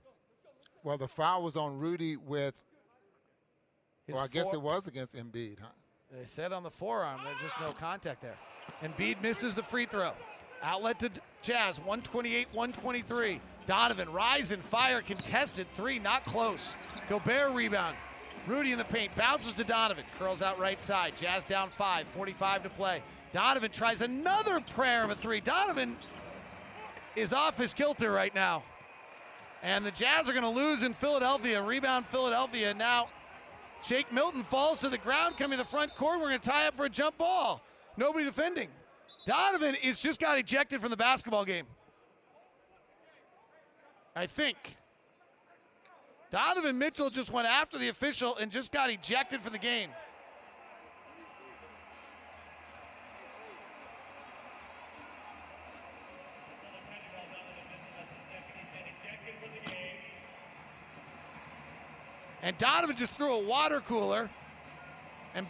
Well, 0.85 0.99
the 0.99 1.09
foul 1.09 1.43
was 1.43 1.57
on 1.57 1.79
Rudy 1.79 2.17
with. 2.17 2.55
His 4.07 4.15
well, 4.15 4.25
I 4.25 4.29
guess 4.29 4.53
it 4.53 4.63
was 4.63 4.87
against 4.87 5.17
Embiid, 5.17 5.59
huh? 5.61 5.69
They 6.13 6.25
said 6.25 6.53
on 6.53 6.63
the 6.63 6.71
forearm, 6.71 7.21
there's 7.25 7.41
just 7.41 7.61
no 7.61 7.73
contact 7.73 8.23
there. 8.23 8.37
Embiid 8.83 9.21
misses 9.23 9.55
the 9.55 9.63
free 9.63 9.87
throw. 9.87 10.13
Outlet 10.63 10.99
to 11.01 11.11
Jazz, 11.43 11.79
128, 11.79 12.49
123. 12.53 13.41
Donovan, 13.67 14.11
rise 14.13 14.53
and 14.53 14.63
fire, 14.63 15.01
contested 15.01 15.71
three, 15.73 15.99
not 15.99 16.25
close. 16.25 16.75
Gobert 17.09 17.53
rebound. 17.53 17.97
Rudy 18.47 18.71
in 18.71 18.79
the 18.79 18.85
paint, 18.85 19.15
bounces 19.17 19.55
to 19.55 19.65
Donovan, 19.65 20.05
curls 20.19 20.41
out 20.41 20.59
right 20.59 20.81
side. 20.81 21.17
Jazz 21.17 21.45
down 21.45 21.69
five, 21.69 22.07
45 22.09 22.63
to 22.63 22.69
play. 22.71 23.03
Donovan 23.33 23.73
tries 23.73 24.01
another 24.01 24.61
prayer 24.61 25.05
of 25.05 25.11
a 25.11 25.17
three. 25.17 25.41
Donovan 25.41 25.97
is 27.17 27.33
off 27.33 27.59
his 27.59 27.75
kilter 27.75 28.11
right 28.13 28.35
now. 28.35 28.63
And 29.63 29.85
the 29.85 29.91
Jazz 29.91 30.29
are 30.29 30.33
going 30.33 30.45
to 30.45 30.49
lose 30.49 30.85
in 30.85 30.93
Philadelphia. 30.93 31.61
Rebound 31.61 32.07
Philadelphia. 32.07 32.73
Now 32.73 33.09
Shake 33.87 34.13
Milton 34.13 34.43
falls 34.43 34.81
to 34.81 34.89
the 34.89 34.99
ground, 34.99 35.37
coming 35.37 35.57
to 35.57 35.63
the 35.63 35.69
front 35.69 35.95
court. 35.95 36.19
We're 36.19 36.27
going 36.29 36.41
to 36.41 36.49
tie 36.49 36.67
up 36.67 36.75
for 36.75 36.87
a 36.87 36.89
jump 36.89 37.19
ball. 37.19 37.63
Nobody 37.97 38.25
defending. 38.25 38.69
Donovan 39.27 39.77
is 39.81 40.01
just 40.01 40.19
got 40.19 40.39
ejected 40.39 40.81
from 40.81 40.91
the 40.91 40.97
basketball 40.97 41.45
game. 41.45 41.67
I 44.17 44.27
think. 44.27 44.57
Donovan 46.33 46.79
Mitchell 46.79 47.11
just 47.11 47.31
went 47.31 47.47
after 47.47 47.79
the 47.79 47.89
official 47.89 48.37
and 48.37 48.51
just 48.51 48.73
got 48.73 48.91
ejected 48.91 49.41
from 49.41 49.53
the 49.53 49.59
game. 49.59 49.91
And 62.47 62.57
Donovan 62.59 62.95
just 62.95 63.11
threw 63.11 63.33
a 63.33 63.45
water 63.45 63.81
cooler 63.81 64.31
and 65.35 65.49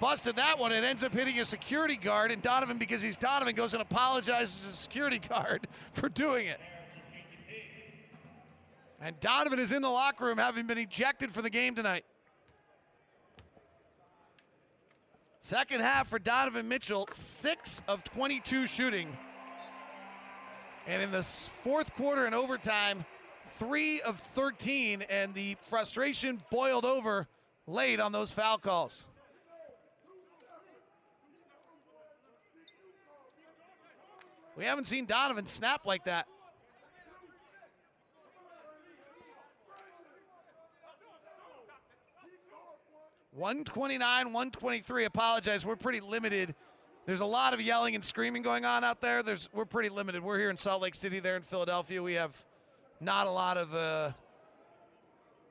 busted 0.00 0.36
that 0.36 0.58
one. 0.58 0.72
It 0.72 0.82
ends 0.82 1.04
up 1.04 1.12
hitting 1.12 1.38
a 1.40 1.44
security 1.44 1.98
guard. 1.98 2.30
And 2.30 2.40
Donovan, 2.40 2.78
because 2.78 3.02
he's 3.02 3.18
Donovan, 3.18 3.54
goes 3.54 3.74
and 3.74 3.82
apologizes 3.82 4.56
to 4.56 4.66
the 4.68 4.72
security 4.72 5.18
guard 5.28 5.68
for 5.92 6.08
doing 6.08 6.46
it. 6.46 6.58
And 8.98 9.20
Donovan 9.20 9.58
is 9.58 9.72
in 9.72 9.82
the 9.82 9.90
locker 9.90 10.24
room 10.24 10.38
having 10.38 10.66
been 10.66 10.78
ejected 10.78 11.32
for 11.32 11.42
the 11.42 11.50
game 11.50 11.74
tonight. 11.74 12.06
Second 15.40 15.82
half 15.82 16.08
for 16.08 16.18
Donovan 16.18 16.66
Mitchell, 16.66 17.06
6 17.10 17.82
of 17.88 18.04
22 18.04 18.66
shooting. 18.66 19.14
And 20.86 21.02
in 21.02 21.10
the 21.10 21.22
fourth 21.22 21.92
quarter 21.92 22.24
and 22.24 22.34
overtime, 22.34 23.04
3 23.58 24.00
of 24.02 24.18
13. 24.18 25.02
And 25.02 25.34
the 25.34 25.56
frustration 25.66 26.40
boiled 26.50 26.84
over 26.84 27.26
late 27.66 28.00
on 28.00 28.12
those 28.12 28.30
foul 28.30 28.58
calls. 28.58 29.06
We 34.56 34.64
haven't 34.64 34.86
seen 34.86 35.06
Donovan 35.06 35.46
snap 35.46 35.86
like 35.86 36.04
that. 36.06 36.26
One 43.30 43.62
twenty 43.62 43.98
nine, 43.98 44.32
one 44.32 44.50
twenty 44.50 44.80
three. 44.80 45.04
Apologize, 45.04 45.64
we're 45.64 45.76
pretty 45.76 46.00
limited. 46.00 46.56
There's 47.06 47.20
a 47.20 47.24
lot 47.24 47.54
of 47.54 47.60
yelling 47.60 47.94
and 47.94 48.04
screaming 48.04 48.42
going 48.42 48.64
on 48.64 48.82
out 48.82 49.00
there. 49.00 49.22
There's 49.22 49.48
we're 49.52 49.64
pretty 49.64 49.90
limited. 49.90 50.24
We're 50.24 50.40
here 50.40 50.50
in 50.50 50.56
Salt 50.56 50.82
Lake 50.82 50.96
City, 50.96 51.20
there 51.20 51.36
in 51.36 51.42
Philadelphia. 51.42 52.02
We 52.02 52.14
have 52.14 52.34
not 53.00 53.26
a 53.26 53.30
lot 53.30 53.56
of 53.56 53.74
uh, 53.74 54.12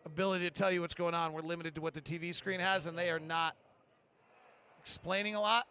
ability 0.05 0.45
to 0.45 0.51
tell 0.51 0.71
you 0.71 0.81
what's 0.81 0.93
going 0.93 1.13
on. 1.13 1.33
We're 1.33 1.41
limited 1.41 1.75
to 1.75 1.81
what 1.81 1.93
the 1.93 2.01
TV 2.01 2.33
screen 2.33 2.59
has, 2.59 2.87
and 2.87 2.97
they 2.97 3.09
are 3.09 3.19
not 3.19 3.55
explaining 4.79 5.35
a 5.35 5.41
lot. 5.41 5.67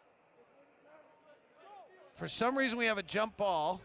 For 2.15 2.29
some 2.29 2.57
reason, 2.57 2.79
we 2.79 2.87
have 2.87 2.99
a 2.99 3.03
jump 3.03 3.37
ball. 3.37 3.81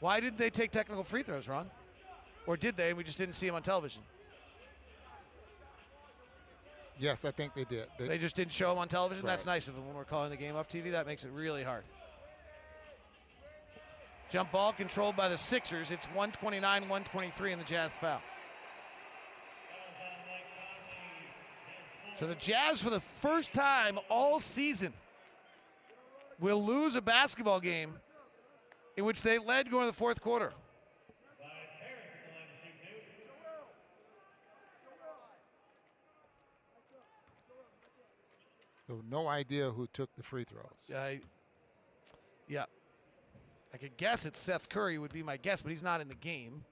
Why 0.00 0.20
didn't 0.20 0.38
they 0.38 0.50
take 0.50 0.70
technical 0.70 1.04
free 1.04 1.22
throws, 1.22 1.48
Ron? 1.48 1.70
Or 2.46 2.56
did 2.56 2.76
they, 2.76 2.88
and 2.88 2.96
we 2.96 3.04
just 3.04 3.18
didn't 3.18 3.34
see 3.34 3.46
them 3.46 3.56
on 3.56 3.62
television? 3.62 4.02
Yes, 6.98 7.26
I 7.26 7.30
think 7.30 7.54
they 7.54 7.64
did. 7.64 7.86
They 7.98 8.16
just 8.16 8.36
didn't 8.36 8.52
show 8.52 8.70
them 8.70 8.78
on 8.78 8.88
television? 8.88 9.26
That's 9.26 9.44
nice 9.44 9.68
of 9.68 9.74
them 9.74 9.86
when 9.86 9.96
we're 9.96 10.04
calling 10.04 10.30
the 10.30 10.36
game 10.36 10.56
off 10.56 10.68
TV. 10.68 10.92
That 10.92 11.06
makes 11.06 11.24
it 11.24 11.30
really 11.32 11.62
hard. 11.62 11.84
Jump 14.28 14.50
ball 14.50 14.72
controlled 14.72 15.16
by 15.16 15.28
the 15.28 15.36
Sixers. 15.36 15.90
It's 15.90 16.06
129 16.08 16.82
123 16.82 17.52
in 17.52 17.58
the 17.58 17.64
Jazz 17.64 17.96
foul. 17.96 18.20
So 22.18 22.26
the 22.26 22.34
Jazz, 22.34 22.82
for 22.82 22.90
the 22.90 23.00
first 23.00 23.52
time 23.52 23.98
all 24.08 24.40
season, 24.40 24.92
will 26.40 26.64
lose 26.64 26.96
a 26.96 27.02
basketball 27.02 27.60
game 27.60 27.94
in 28.96 29.04
which 29.04 29.22
they 29.22 29.38
led 29.38 29.70
going 29.70 29.84
to 29.84 29.90
the 29.90 29.96
fourth 29.96 30.20
quarter. 30.20 30.52
So 38.86 39.02
no 39.10 39.26
idea 39.26 39.70
who 39.70 39.88
took 39.92 40.14
the 40.16 40.22
free 40.22 40.44
throws. 40.44 40.96
I, 40.96 41.20
yeah. 42.48 42.66
I 43.76 43.78
could 43.78 43.98
guess 43.98 44.24
it's 44.24 44.40
Seth 44.40 44.70
Curry 44.70 44.96
would 44.96 45.12
be 45.12 45.22
my 45.22 45.36
guess, 45.36 45.60
but 45.60 45.68
he's 45.68 45.82
not 45.82 46.00
in 46.00 46.08
the 46.08 46.14
game. 46.14 46.64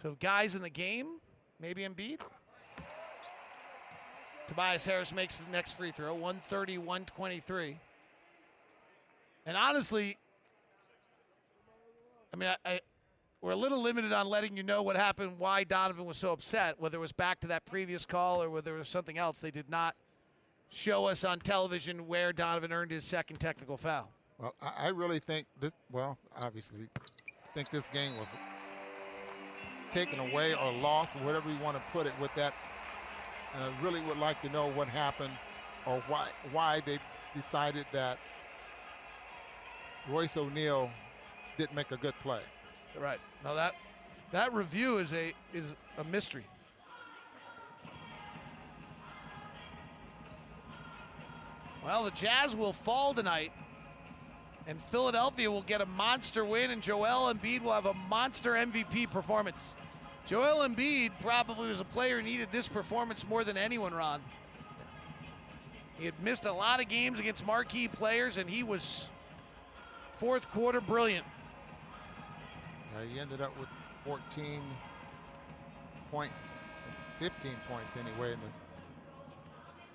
So 0.00 0.16
guys 0.18 0.54
in 0.54 0.62
the 0.62 0.70
game, 0.70 1.18
maybe 1.60 1.82
Embiid. 1.82 2.20
Tobias 4.48 4.86
Harris 4.86 5.12
makes 5.12 5.40
the 5.40 5.44
next 5.52 5.74
free 5.74 5.90
throw, 5.90 6.14
130, 6.14 6.78
123. 6.78 7.78
And 9.44 9.58
honestly, 9.58 10.16
I 12.32 12.36
mean, 12.38 12.48
I, 12.48 12.56
I, 12.64 12.80
we're 13.42 13.50
a 13.50 13.56
little 13.56 13.82
limited 13.82 14.14
on 14.14 14.26
letting 14.26 14.56
you 14.56 14.62
know 14.62 14.80
what 14.80 14.96
happened, 14.96 15.38
why 15.38 15.64
Donovan 15.64 16.06
was 16.06 16.16
so 16.16 16.32
upset, 16.32 16.80
whether 16.80 16.96
it 16.96 17.02
was 17.02 17.12
back 17.12 17.40
to 17.40 17.48
that 17.48 17.66
previous 17.66 18.06
call 18.06 18.42
or 18.42 18.48
whether 18.48 18.74
it 18.74 18.78
was 18.78 18.88
something 18.88 19.18
else. 19.18 19.40
They 19.40 19.50
did 19.50 19.68
not 19.68 19.96
show 20.70 21.04
us 21.04 21.24
on 21.24 21.40
television 21.40 22.06
where 22.06 22.32
Donovan 22.32 22.72
earned 22.72 22.90
his 22.90 23.04
second 23.04 23.38
technical 23.38 23.76
foul. 23.76 24.08
Well, 24.42 24.54
I, 24.60 24.86
I 24.86 24.88
really 24.88 25.20
think 25.20 25.46
this. 25.60 25.72
Well, 25.90 26.18
obviously, 26.36 26.88
think 27.54 27.70
this 27.70 27.88
game 27.88 28.18
was 28.18 28.26
taken 29.92 30.18
away 30.18 30.54
or 30.54 30.72
lost, 30.72 31.14
whatever 31.20 31.48
you 31.48 31.58
want 31.58 31.76
to 31.76 31.82
put 31.92 32.06
it, 32.06 32.12
with 32.20 32.34
that. 32.34 32.52
And 33.54 33.62
I 33.62 33.82
really 33.82 34.00
would 34.00 34.18
like 34.18 34.42
to 34.42 34.48
know 34.48 34.66
what 34.66 34.88
happened, 34.88 35.32
or 35.86 36.02
why 36.08 36.28
why 36.50 36.80
they 36.84 36.98
decided 37.34 37.86
that 37.92 38.18
Royce 40.08 40.36
O'Neale 40.36 40.90
didn't 41.56 41.76
make 41.76 41.92
a 41.92 41.96
good 41.96 42.14
play. 42.22 42.40
Right. 42.98 43.20
Now 43.44 43.54
that 43.54 43.74
that 44.32 44.52
review 44.52 44.98
is 44.98 45.12
a 45.12 45.32
is 45.54 45.76
a 45.98 46.04
mystery. 46.04 46.46
Well, 51.84 52.04
the 52.04 52.10
Jazz 52.12 52.54
will 52.54 52.72
fall 52.72 53.12
tonight, 53.12 53.52
and 54.66 54.80
Philadelphia 54.80 55.50
will 55.50 55.62
get 55.62 55.80
a 55.80 55.86
monster 55.86 56.44
win, 56.44 56.70
and 56.70 56.82
Joel 56.82 57.32
Embiid 57.32 57.62
will 57.62 57.72
have 57.72 57.86
a 57.86 57.94
monster 57.94 58.52
MVP 58.52 59.10
performance. 59.10 59.74
Joel 60.26 60.66
Embiid 60.66 61.10
probably 61.20 61.68
was 61.68 61.80
a 61.80 61.84
player 61.84 62.18
who 62.18 62.22
needed 62.22 62.48
this 62.52 62.68
performance 62.68 63.26
more 63.26 63.42
than 63.42 63.56
anyone, 63.56 63.92
Ron. 63.92 64.20
He 65.98 66.04
had 66.04 66.14
missed 66.22 66.46
a 66.46 66.52
lot 66.52 66.80
of 66.80 66.88
games 66.88 67.18
against 67.18 67.44
marquee 67.44 67.88
players, 67.88 68.36
and 68.36 68.48
he 68.48 68.62
was 68.62 69.08
fourth 70.14 70.48
quarter 70.52 70.80
brilliant. 70.80 71.26
Uh, 72.94 73.02
he 73.12 73.18
ended 73.18 73.40
up 73.40 73.58
with 73.58 73.68
14 74.04 74.60
points, 76.10 76.34
15 77.18 77.52
points 77.68 77.96
anyway 77.96 78.32
in 78.32 78.40
this 78.44 78.60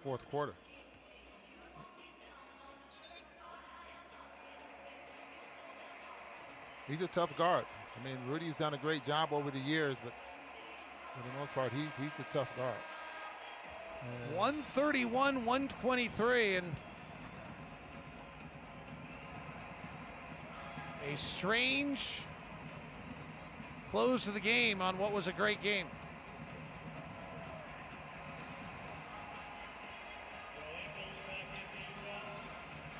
fourth 0.03 0.29
quarter. 0.29 0.53
He's 6.87 7.01
a 7.01 7.07
tough 7.07 7.35
guard. 7.37 7.65
I 7.99 8.03
mean, 8.05 8.17
Rudy's 8.29 8.57
done 8.57 8.73
a 8.73 8.77
great 8.77 9.03
job 9.03 9.29
over 9.33 9.51
the 9.51 9.59
years, 9.59 9.97
but 10.03 10.13
for 11.15 11.27
the 11.27 11.39
most 11.39 11.53
part, 11.53 11.71
he's 11.73 11.95
he's 11.95 12.17
a 12.19 12.29
tough 12.31 12.55
guard. 12.55 12.75
Uh, 14.01 14.37
131, 14.37 15.45
123, 15.45 16.55
and 16.55 16.75
a 21.11 21.17
strange 21.17 22.21
close 23.89 24.25
to 24.25 24.31
the 24.31 24.39
game 24.39 24.81
on 24.81 24.97
what 24.97 25.11
was 25.11 25.27
a 25.27 25.31
great 25.31 25.61
game. 25.63 25.87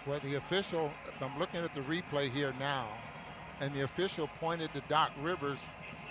Well, 0.05 0.19
the 0.19 0.35
official, 0.35 0.89
if 1.07 1.21
I'm 1.21 1.37
looking 1.37 1.61
at 1.61 1.75
the 1.75 1.81
replay 1.81 2.31
here 2.31 2.53
now, 2.59 2.87
and 3.61 3.73
the 3.73 3.81
official 3.81 4.27
pointed 4.39 4.73
to 4.73 4.81
Doc 4.87 5.11
Rivers 5.21 5.57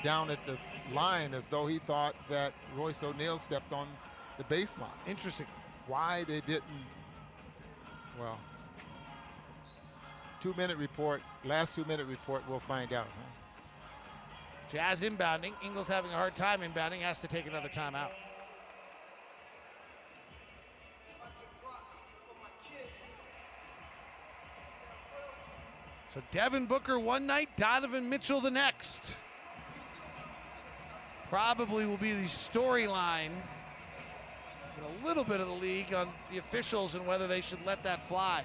down 0.02 0.30
at 0.30 0.44
the 0.46 0.56
line 0.92 1.34
as 1.34 1.46
though 1.48 1.66
he 1.66 1.78
thought 1.78 2.14
that 2.28 2.52
Royce 2.76 3.02
O'Neale 3.02 3.38
stepped 3.38 3.72
on 3.72 3.88
the 4.38 4.44
baseline. 4.44 4.90
Interesting. 5.06 5.46
Why 5.86 6.24
they 6.24 6.40
didn't, 6.40 6.64
well, 8.18 8.38
two 10.40 10.54
minute 10.56 10.76
report, 10.76 11.22
last 11.44 11.74
two 11.74 11.84
minute 11.84 12.06
report, 12.06 12.42
we'll 12.48 12.60
find 12.60 12.92
out. 12.92 13.06
Huh? 13.06 13.32
Jazz 14.68 15.02
inbounding. 15.02 15.52
Ingles 15.64 15.88
having 15.88 16.10
a 16.10 16.14
hard 16.14 16.34
time 16.34 16.60
inbounding, 16.60 17.00
has 17.00 17.18
to 17.20 17.28
take 17.28 17.46
another 17.46 17.68
timeout. 17.68 18.10
So 26.16 26.22
Devin 26.30 26.64
Booker 26.64 26.98
one 26.98 27.26
night, 27.26 27.50
Donovan 27.58 28.08
Mitchell 28.08 28.40
the 28.40 28.50
next. 28.50 29.14
Probably 31.28 31.84
will 31.84 31.98
be 31.98 32.14
the 32.14 32.24
storyline 32.24 33.32
in 34.78 34.84
a 35.04 35.06
little 35.06 35.24
bit 35.24 35.40
of 35.40 35.46
the 35.46 35.52
league 35.52 35.92
on 35.92 36.08
the 36.32 36.38
officials 36.38 36.94
and 36.94 37.06
whether 37.06 37.26
they 37.26 37.42
should 37.42 37.58
let 37.66 37.82
that 37.82 38.08
fly. 38.08 38.42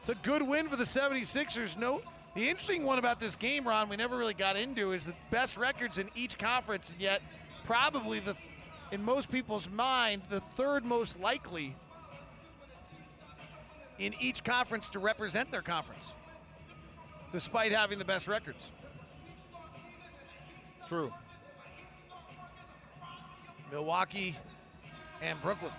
It's 0.00 0.08
a 0.08 0.16
good 0.16 0.42
win 0.42 0.66
for 0.66 0.74
the 0.74 0.82
76ers. 0.82 1.78
No, 1.78 2.02
the 2.34 2.48
interesting 2.48 2.82
one 2.82 2.98
about 2.98 3.20
this 3.20 3.36
game, 3.36 3.64
Ron, 3.64 3.88
we 3.88 3.94
never 3.94 4.16
really 4.16 4.34
got 4.34 4.56
into, 4.56 4.90
is 4.90 5.04
the 5.04 5.14
best 5.30 5.56
records 5.56 5.98
in 5.98 6.08
each 6.16 6.36
conference, 6.36 6.90
and 6.90 7.00
yet 7.00 7.22
probably 7.64 8.18
the, 8.18 8.36
in 8.90 9.04
most 9.04 9.30
people's 9.30 9.70
mind, 9.70 10.22
the 10.30 10.40
third 10.40 10.84
most 10.84 11.20
likely 11.20 11.76
in 14.02 14.14
each 14.20 14.42
conference 14.42 14.88
to 14.88 14.98
represent 14.98 15.50
their 15.50 15.62
conference, 15.62 16.14
despite 17.30 17.70
having 17.70 17.98
the 17.98 18.04
best 18.04 18.26
records. 18.26 18.72
True. 20.88 21.12
Milwaukee 23.70 24.36
and 25.22 25.40
Brooklyn. 25.40 25.70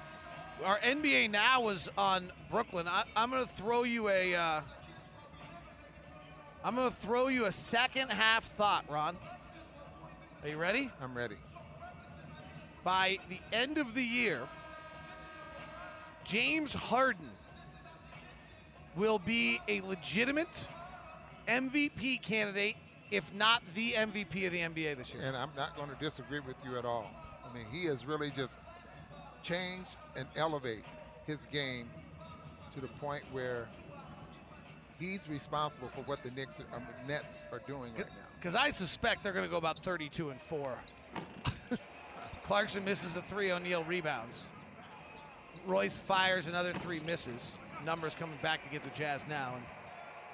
Our 0.64 0.80
NBA 0.80 1.32
now 1.32 1.62
was 1.62 1.90
on 1.98 2.32
Brooklyn. 2.50 2.88
I, 2.88 3.04
am 3.18 3.32
going 3.32 3.44
to 3.44 3.50
throw 3.50 3.84
you 3.84 4.08
a. 4.08 4.36
Uh, 4.36 4.62
I'm 6.64 6.76
going 6.76 6.90
to 6.90 6.96
throw 6.96 7.28
you 7.28 7.46
a 7.46 7.52
second 7.52 8.10
half 8.10 8.46
thought, 8.46 8.86
Ron. 8.90 9.18
Are 10.44 10.48
you 10.48 10.58
ready? 10.58 10.90
I'm 11.02 11.14
ready. 11.14 11.36
By 12.86 13.18
the 13.30 13.40
end 13.52 13.78
of 13.78 13.94
the 13.94 14.04
year, 14.04 14.42
James 16.24 16.74
Harden 16.74 17.30
will 18.96 19.20
be 19.20 19.60
a 19.68 19.82
legitimate 19.82 20.68
MVP 21.48 22.22
candidate, 22.22 22.76
if 23.12 23.34
not 23.34 23.62
the 23.76 23.92
MVP 23.92 24.46
of 24.46 24.52
the 24.52 24.60
NBA 24.60 24.98
this 24.98 25.14
year. 25.14 25.24
And 25.26 25.36
I'm 25.36 25.52
not 25.58 25.76
going 25.76 25.90
to 25.90 25.96
disagree 25.96 26.40
with 26.40 26.56
you 26.66 26.78
at 26.78 26.86
all. 26.86 27.10
I 27.50 27.54
mean, 27.54 27.66
he 27.72 27.86
has 27.88 28.06
really 28.06 28.30
just 28.30 28.62
changed 29.44 29.96
and 30.16 30.28
elevate 30.36 30.84
his 31.28 31.46
game 31.46 31.90
to 32.74 32.82
the 32.82 32.88
point 32.88 33.24
where 33.32 33.68
he's 35.00 35.28
responsible 35.30 35.90
for 35.90 36.02
what 36.02 36.24
the 36.24 36.32
Knicks, 36.32 36.60
um, 36.76 36.84
Nets 37.08 37.42
are 37.52 37.62
doing 37.68 37.94
right 37.94 38.06
now. 38.08 38.24
Because 38.40 38.56
I 38.56 38.70
suspect 38.70 39.24
they're 39.24 39.34
going 39.34 39.46
to 39.46 39.52
go 39.52 39.58
about 39.58 39.78
32 39.78 40.30
and 40.30 40.40
four. 40.40 40.74
Clarkson 42.42 42.84
misses 42.84 43.16
a 43.16 43.22
three. 43.22 43.52
O'Neale 43.52 43.84
rebounds. 43.84 44.46
Royce 45.66 45.98
fires 45.98 46.48
another 46.48 46.74
three 46.74 47.00
misses. 47.06 47.54
Numbers 47.86 48.16
coming 48.16 48.38
back 48.42 48.64
to 48.64 48.70
get 48.70 48.82
the 48.84 48.98
Jazz 48.98 49.28
now. 49.28 49.54
And 49.56 49.64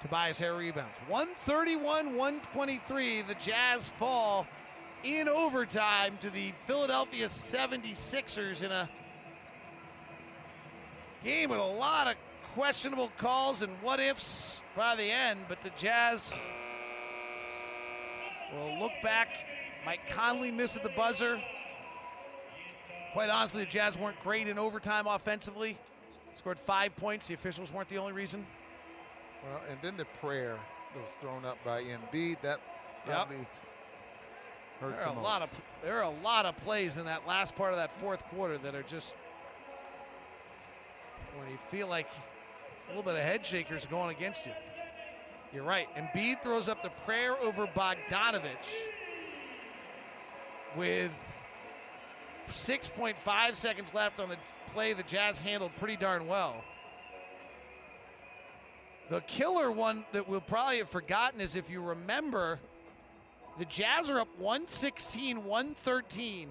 Tobias 0.02 0.38
Harris 0.38 0.58
rebounds. 0.58 0.94
131 1.08 2.16
123. 2.16 3.22
The 3.22 3.34
Jazz 3.34 3.88
fall 3.88 4.46
in 5.02 5.28
overtime 5.28 6.16
to 6.20 6.30
the 6.30 6.52
Philadelphia 6.66 7.26
76ers 7.26 8.62
in 8.62 8.70
a 8.70 8.88
game 11.24 11.50
with 11.50 11.58
a 11.58 11.62
lot 11.62 12.06
of 12.06 12.14
questionable 12.54 13.10
calls 13.16 13.62
and 13.62 13.72
what 13.82 13.98
ifs 13.98 14.60
by 14.76 14.94
the 14.94 15.10
end. 15.10 15.40
But 15.48 15.62
the 15.62 15.70
Jazz 15.70 16.40
will 18.54 18.78
look 18.78 18.92
back. 19.02 19.28
Mike 19.84 20.08
Conley 20.10 20.52
missed 20.52 20.76
at 20.76 20.84
the 20.84 20.90
buzzer. 20.90 21.40
Quite 23.12 23.28
honestly, 23.28 23.64
the 23.64 23.70
Jazz 23.70 23.98
weren't 23.98 24.20
great 24.22 24.46
in 24.46 24.56
overtime 24.56 25.08
offensively. 25.08 25.76
Scored 26.34 26.58
five 26.58 26.94
points. 26.96 27.28
The 27.28 27.34
officials 27.34 27.72
weren't 27.72 27.88
the 27.88 27.98
only 27.98 28.12
reason. 28.12 28.46
Well, 29.44 29.60
and 29.70 29.78
then 29.82 29.96
the 29.96 30.06
prayer 30.20 30.58
that 30.94 31.00
was 31.02 31.10
thrown 31.20 31.44
up 31.44 31.58
by 31.64 31.82
Embiid 31.82 32.40
that 32.42 32.60
probably 33.06 33.36
yep. 33.38 33.46
hurt 34.80 34.90
there 34.90 35.06
are 35.06 35.14
the 35.14 35.20
a 35.20 35.22
lot 35.22 35.42
of 35.42 35.66
there 35.82 35.98
are 35.98 36.02
a 36.02 36.22
lot 36.22 36.46
of 36.46 36.56
plays 36.58 36.96
in 36.96 37.06
that 37.06 37.26
last 37.26 37.56
part 37.56 37.72
of 37.72 37.78
that 37.78 37.92
fourth 37.92 38.24
quarter 38.28 38.58
that 38.58 38.74
are 38.74 38.82
just 38.82 39.14
when 41.38 41.50
you 41.50 41.58
feel 41.70 41.88
like 41.88 42.08
a 42.86 42.88
little 42.88 43.02
bit 43.02 43.14
of 43.14 43.22
head 43.22 43.44
shakers 43.46 43.86
going 43.86 44.14
against 44.14 44.46
you. 44.46 44.52
You're 45.52 45.64
right. 45.64 45.88
Embiid 45.96 46.42
throws 46.42 46.68
up 46.68 46.82
the 46.82 46.90
prayer 47.04 47.36
over 47.38 47.66
Bogdanovic 47.66 48.66
with 50.76 51.12
6.5 52.50 53.54
seconds 53.54 53.94
left 53.94 54.20
on 54.20 54.28
the 54.28 54.36
play 54.74 54.92
the 54.92 55.02
Jazz 55.02 55.40
handled 55.40 55.72
pretty 55.78 55.96
darn 55.96 56.26
well. 56.26 56.62
The 59.08 59.20
killer 59.22 59.72
one 59.72 60.04
that 60.12 60.28
we'll 60.28 60.40
probably 60.40 60.78
have 60.78 60.88
forgotten 60.88 61.40
is 61.40 61.56
if 61.56 61.68
you 61.68 61.80
remember, 61.80 62.60
the 63.58 63.64
Jazz 63.64 64.08
are 64.08 64.20
up 64.20 64.28
116, 64.38 65.44
113. 65.44 66.48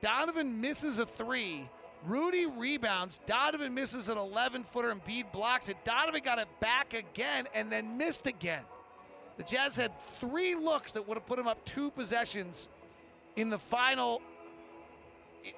Donovan 0.00 0.60
misses 0.60 0.98
a 0.98 1.06
three. 1.06 1.68
Rudy 2.04 2.46
rebounds. 2.46 3.20
Donovan 3.26 3.72
misses 3.72 4.08
an 4.08 4.18
11 4.18 4.64
footer 4.64 4.90
and 4.90 5.04
Embiid 5.04 5.30
blocks 5.30 5.68
it. 5.68 5.76
Donovan 5.84 6.22
got 6.24 6.38
it 6.38 6.48
back 6.58 6.94
again 6.94 7.46
and 7.54 7.70
then 7.70 7.96
missed 7.96 8.26
again. 8.26 8.64
The 9.36 9.44
Jazz 9.44 9.76
had 9.76 9.92
three 10.18 10.56
looks 10.56 10.92
that 10.92 11.06
would 11.06 11.16
have 11.16 11.26
put 11.26 11.38
him 11.38 11.46
up 11.46 11.64
two 11.64 11.90
possessions 11.92 12.68
in 13.36 13.48
the 13.48 13.58
final 13.58 14.20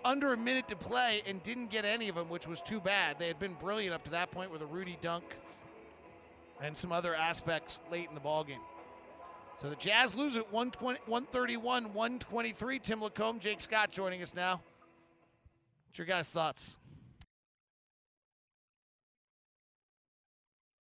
under 0.05 0.32
a 0.32 0.36
minute 0.36 0.69
to 0.69 0.77
play 0.77 1.23
and 1.27 1.43
didn't 1.43 1.70
get 1.70 1.85
any 1.85 2.09
of 2.09 2.15
them, 2.15 2.28
which 2.28 2.47
was 2.47 2.61
too 2.61 2.81
bad. 2.81 3.19
They 3.19 3.28
had 3.28 3.39
been 3.39 3.55
brilliant 3.55 3.94
up 3.94 4.05
to 4.05 4.11
that 4.11 4.31
point 4.31 4.51
with 4.51 4.62
a 4.62 4.66
Rudy 4.66 4.98
dunk 5.01 5.24
and 6.61 6.77
some 6.77 6.93
other 6.93 7.15
aspects 7.15 7.81
late 7.90 8.09
in 8.09 8.15
the 8.15 8.20
ballgame. 8.20 8.61
So 9.59 9.70
the 9.70 9.77
Jazz 9.77 10.15
lose 10.15 10.36
it 10.36 10.52
131 10.52 11.93
123. 11.93 12.78
Tim 12.81 13.01
Lacombe, 13.02 13.39
Jake 13.39 13.61
Scott 13.61 13.90
joining 13.90 14.23
us 14.23 14.35
now. 14.35 14.61
What's 15.86 15.98
your 15.98 16.06
guys' 16.06 16.28
thoughts? 16.28 16.77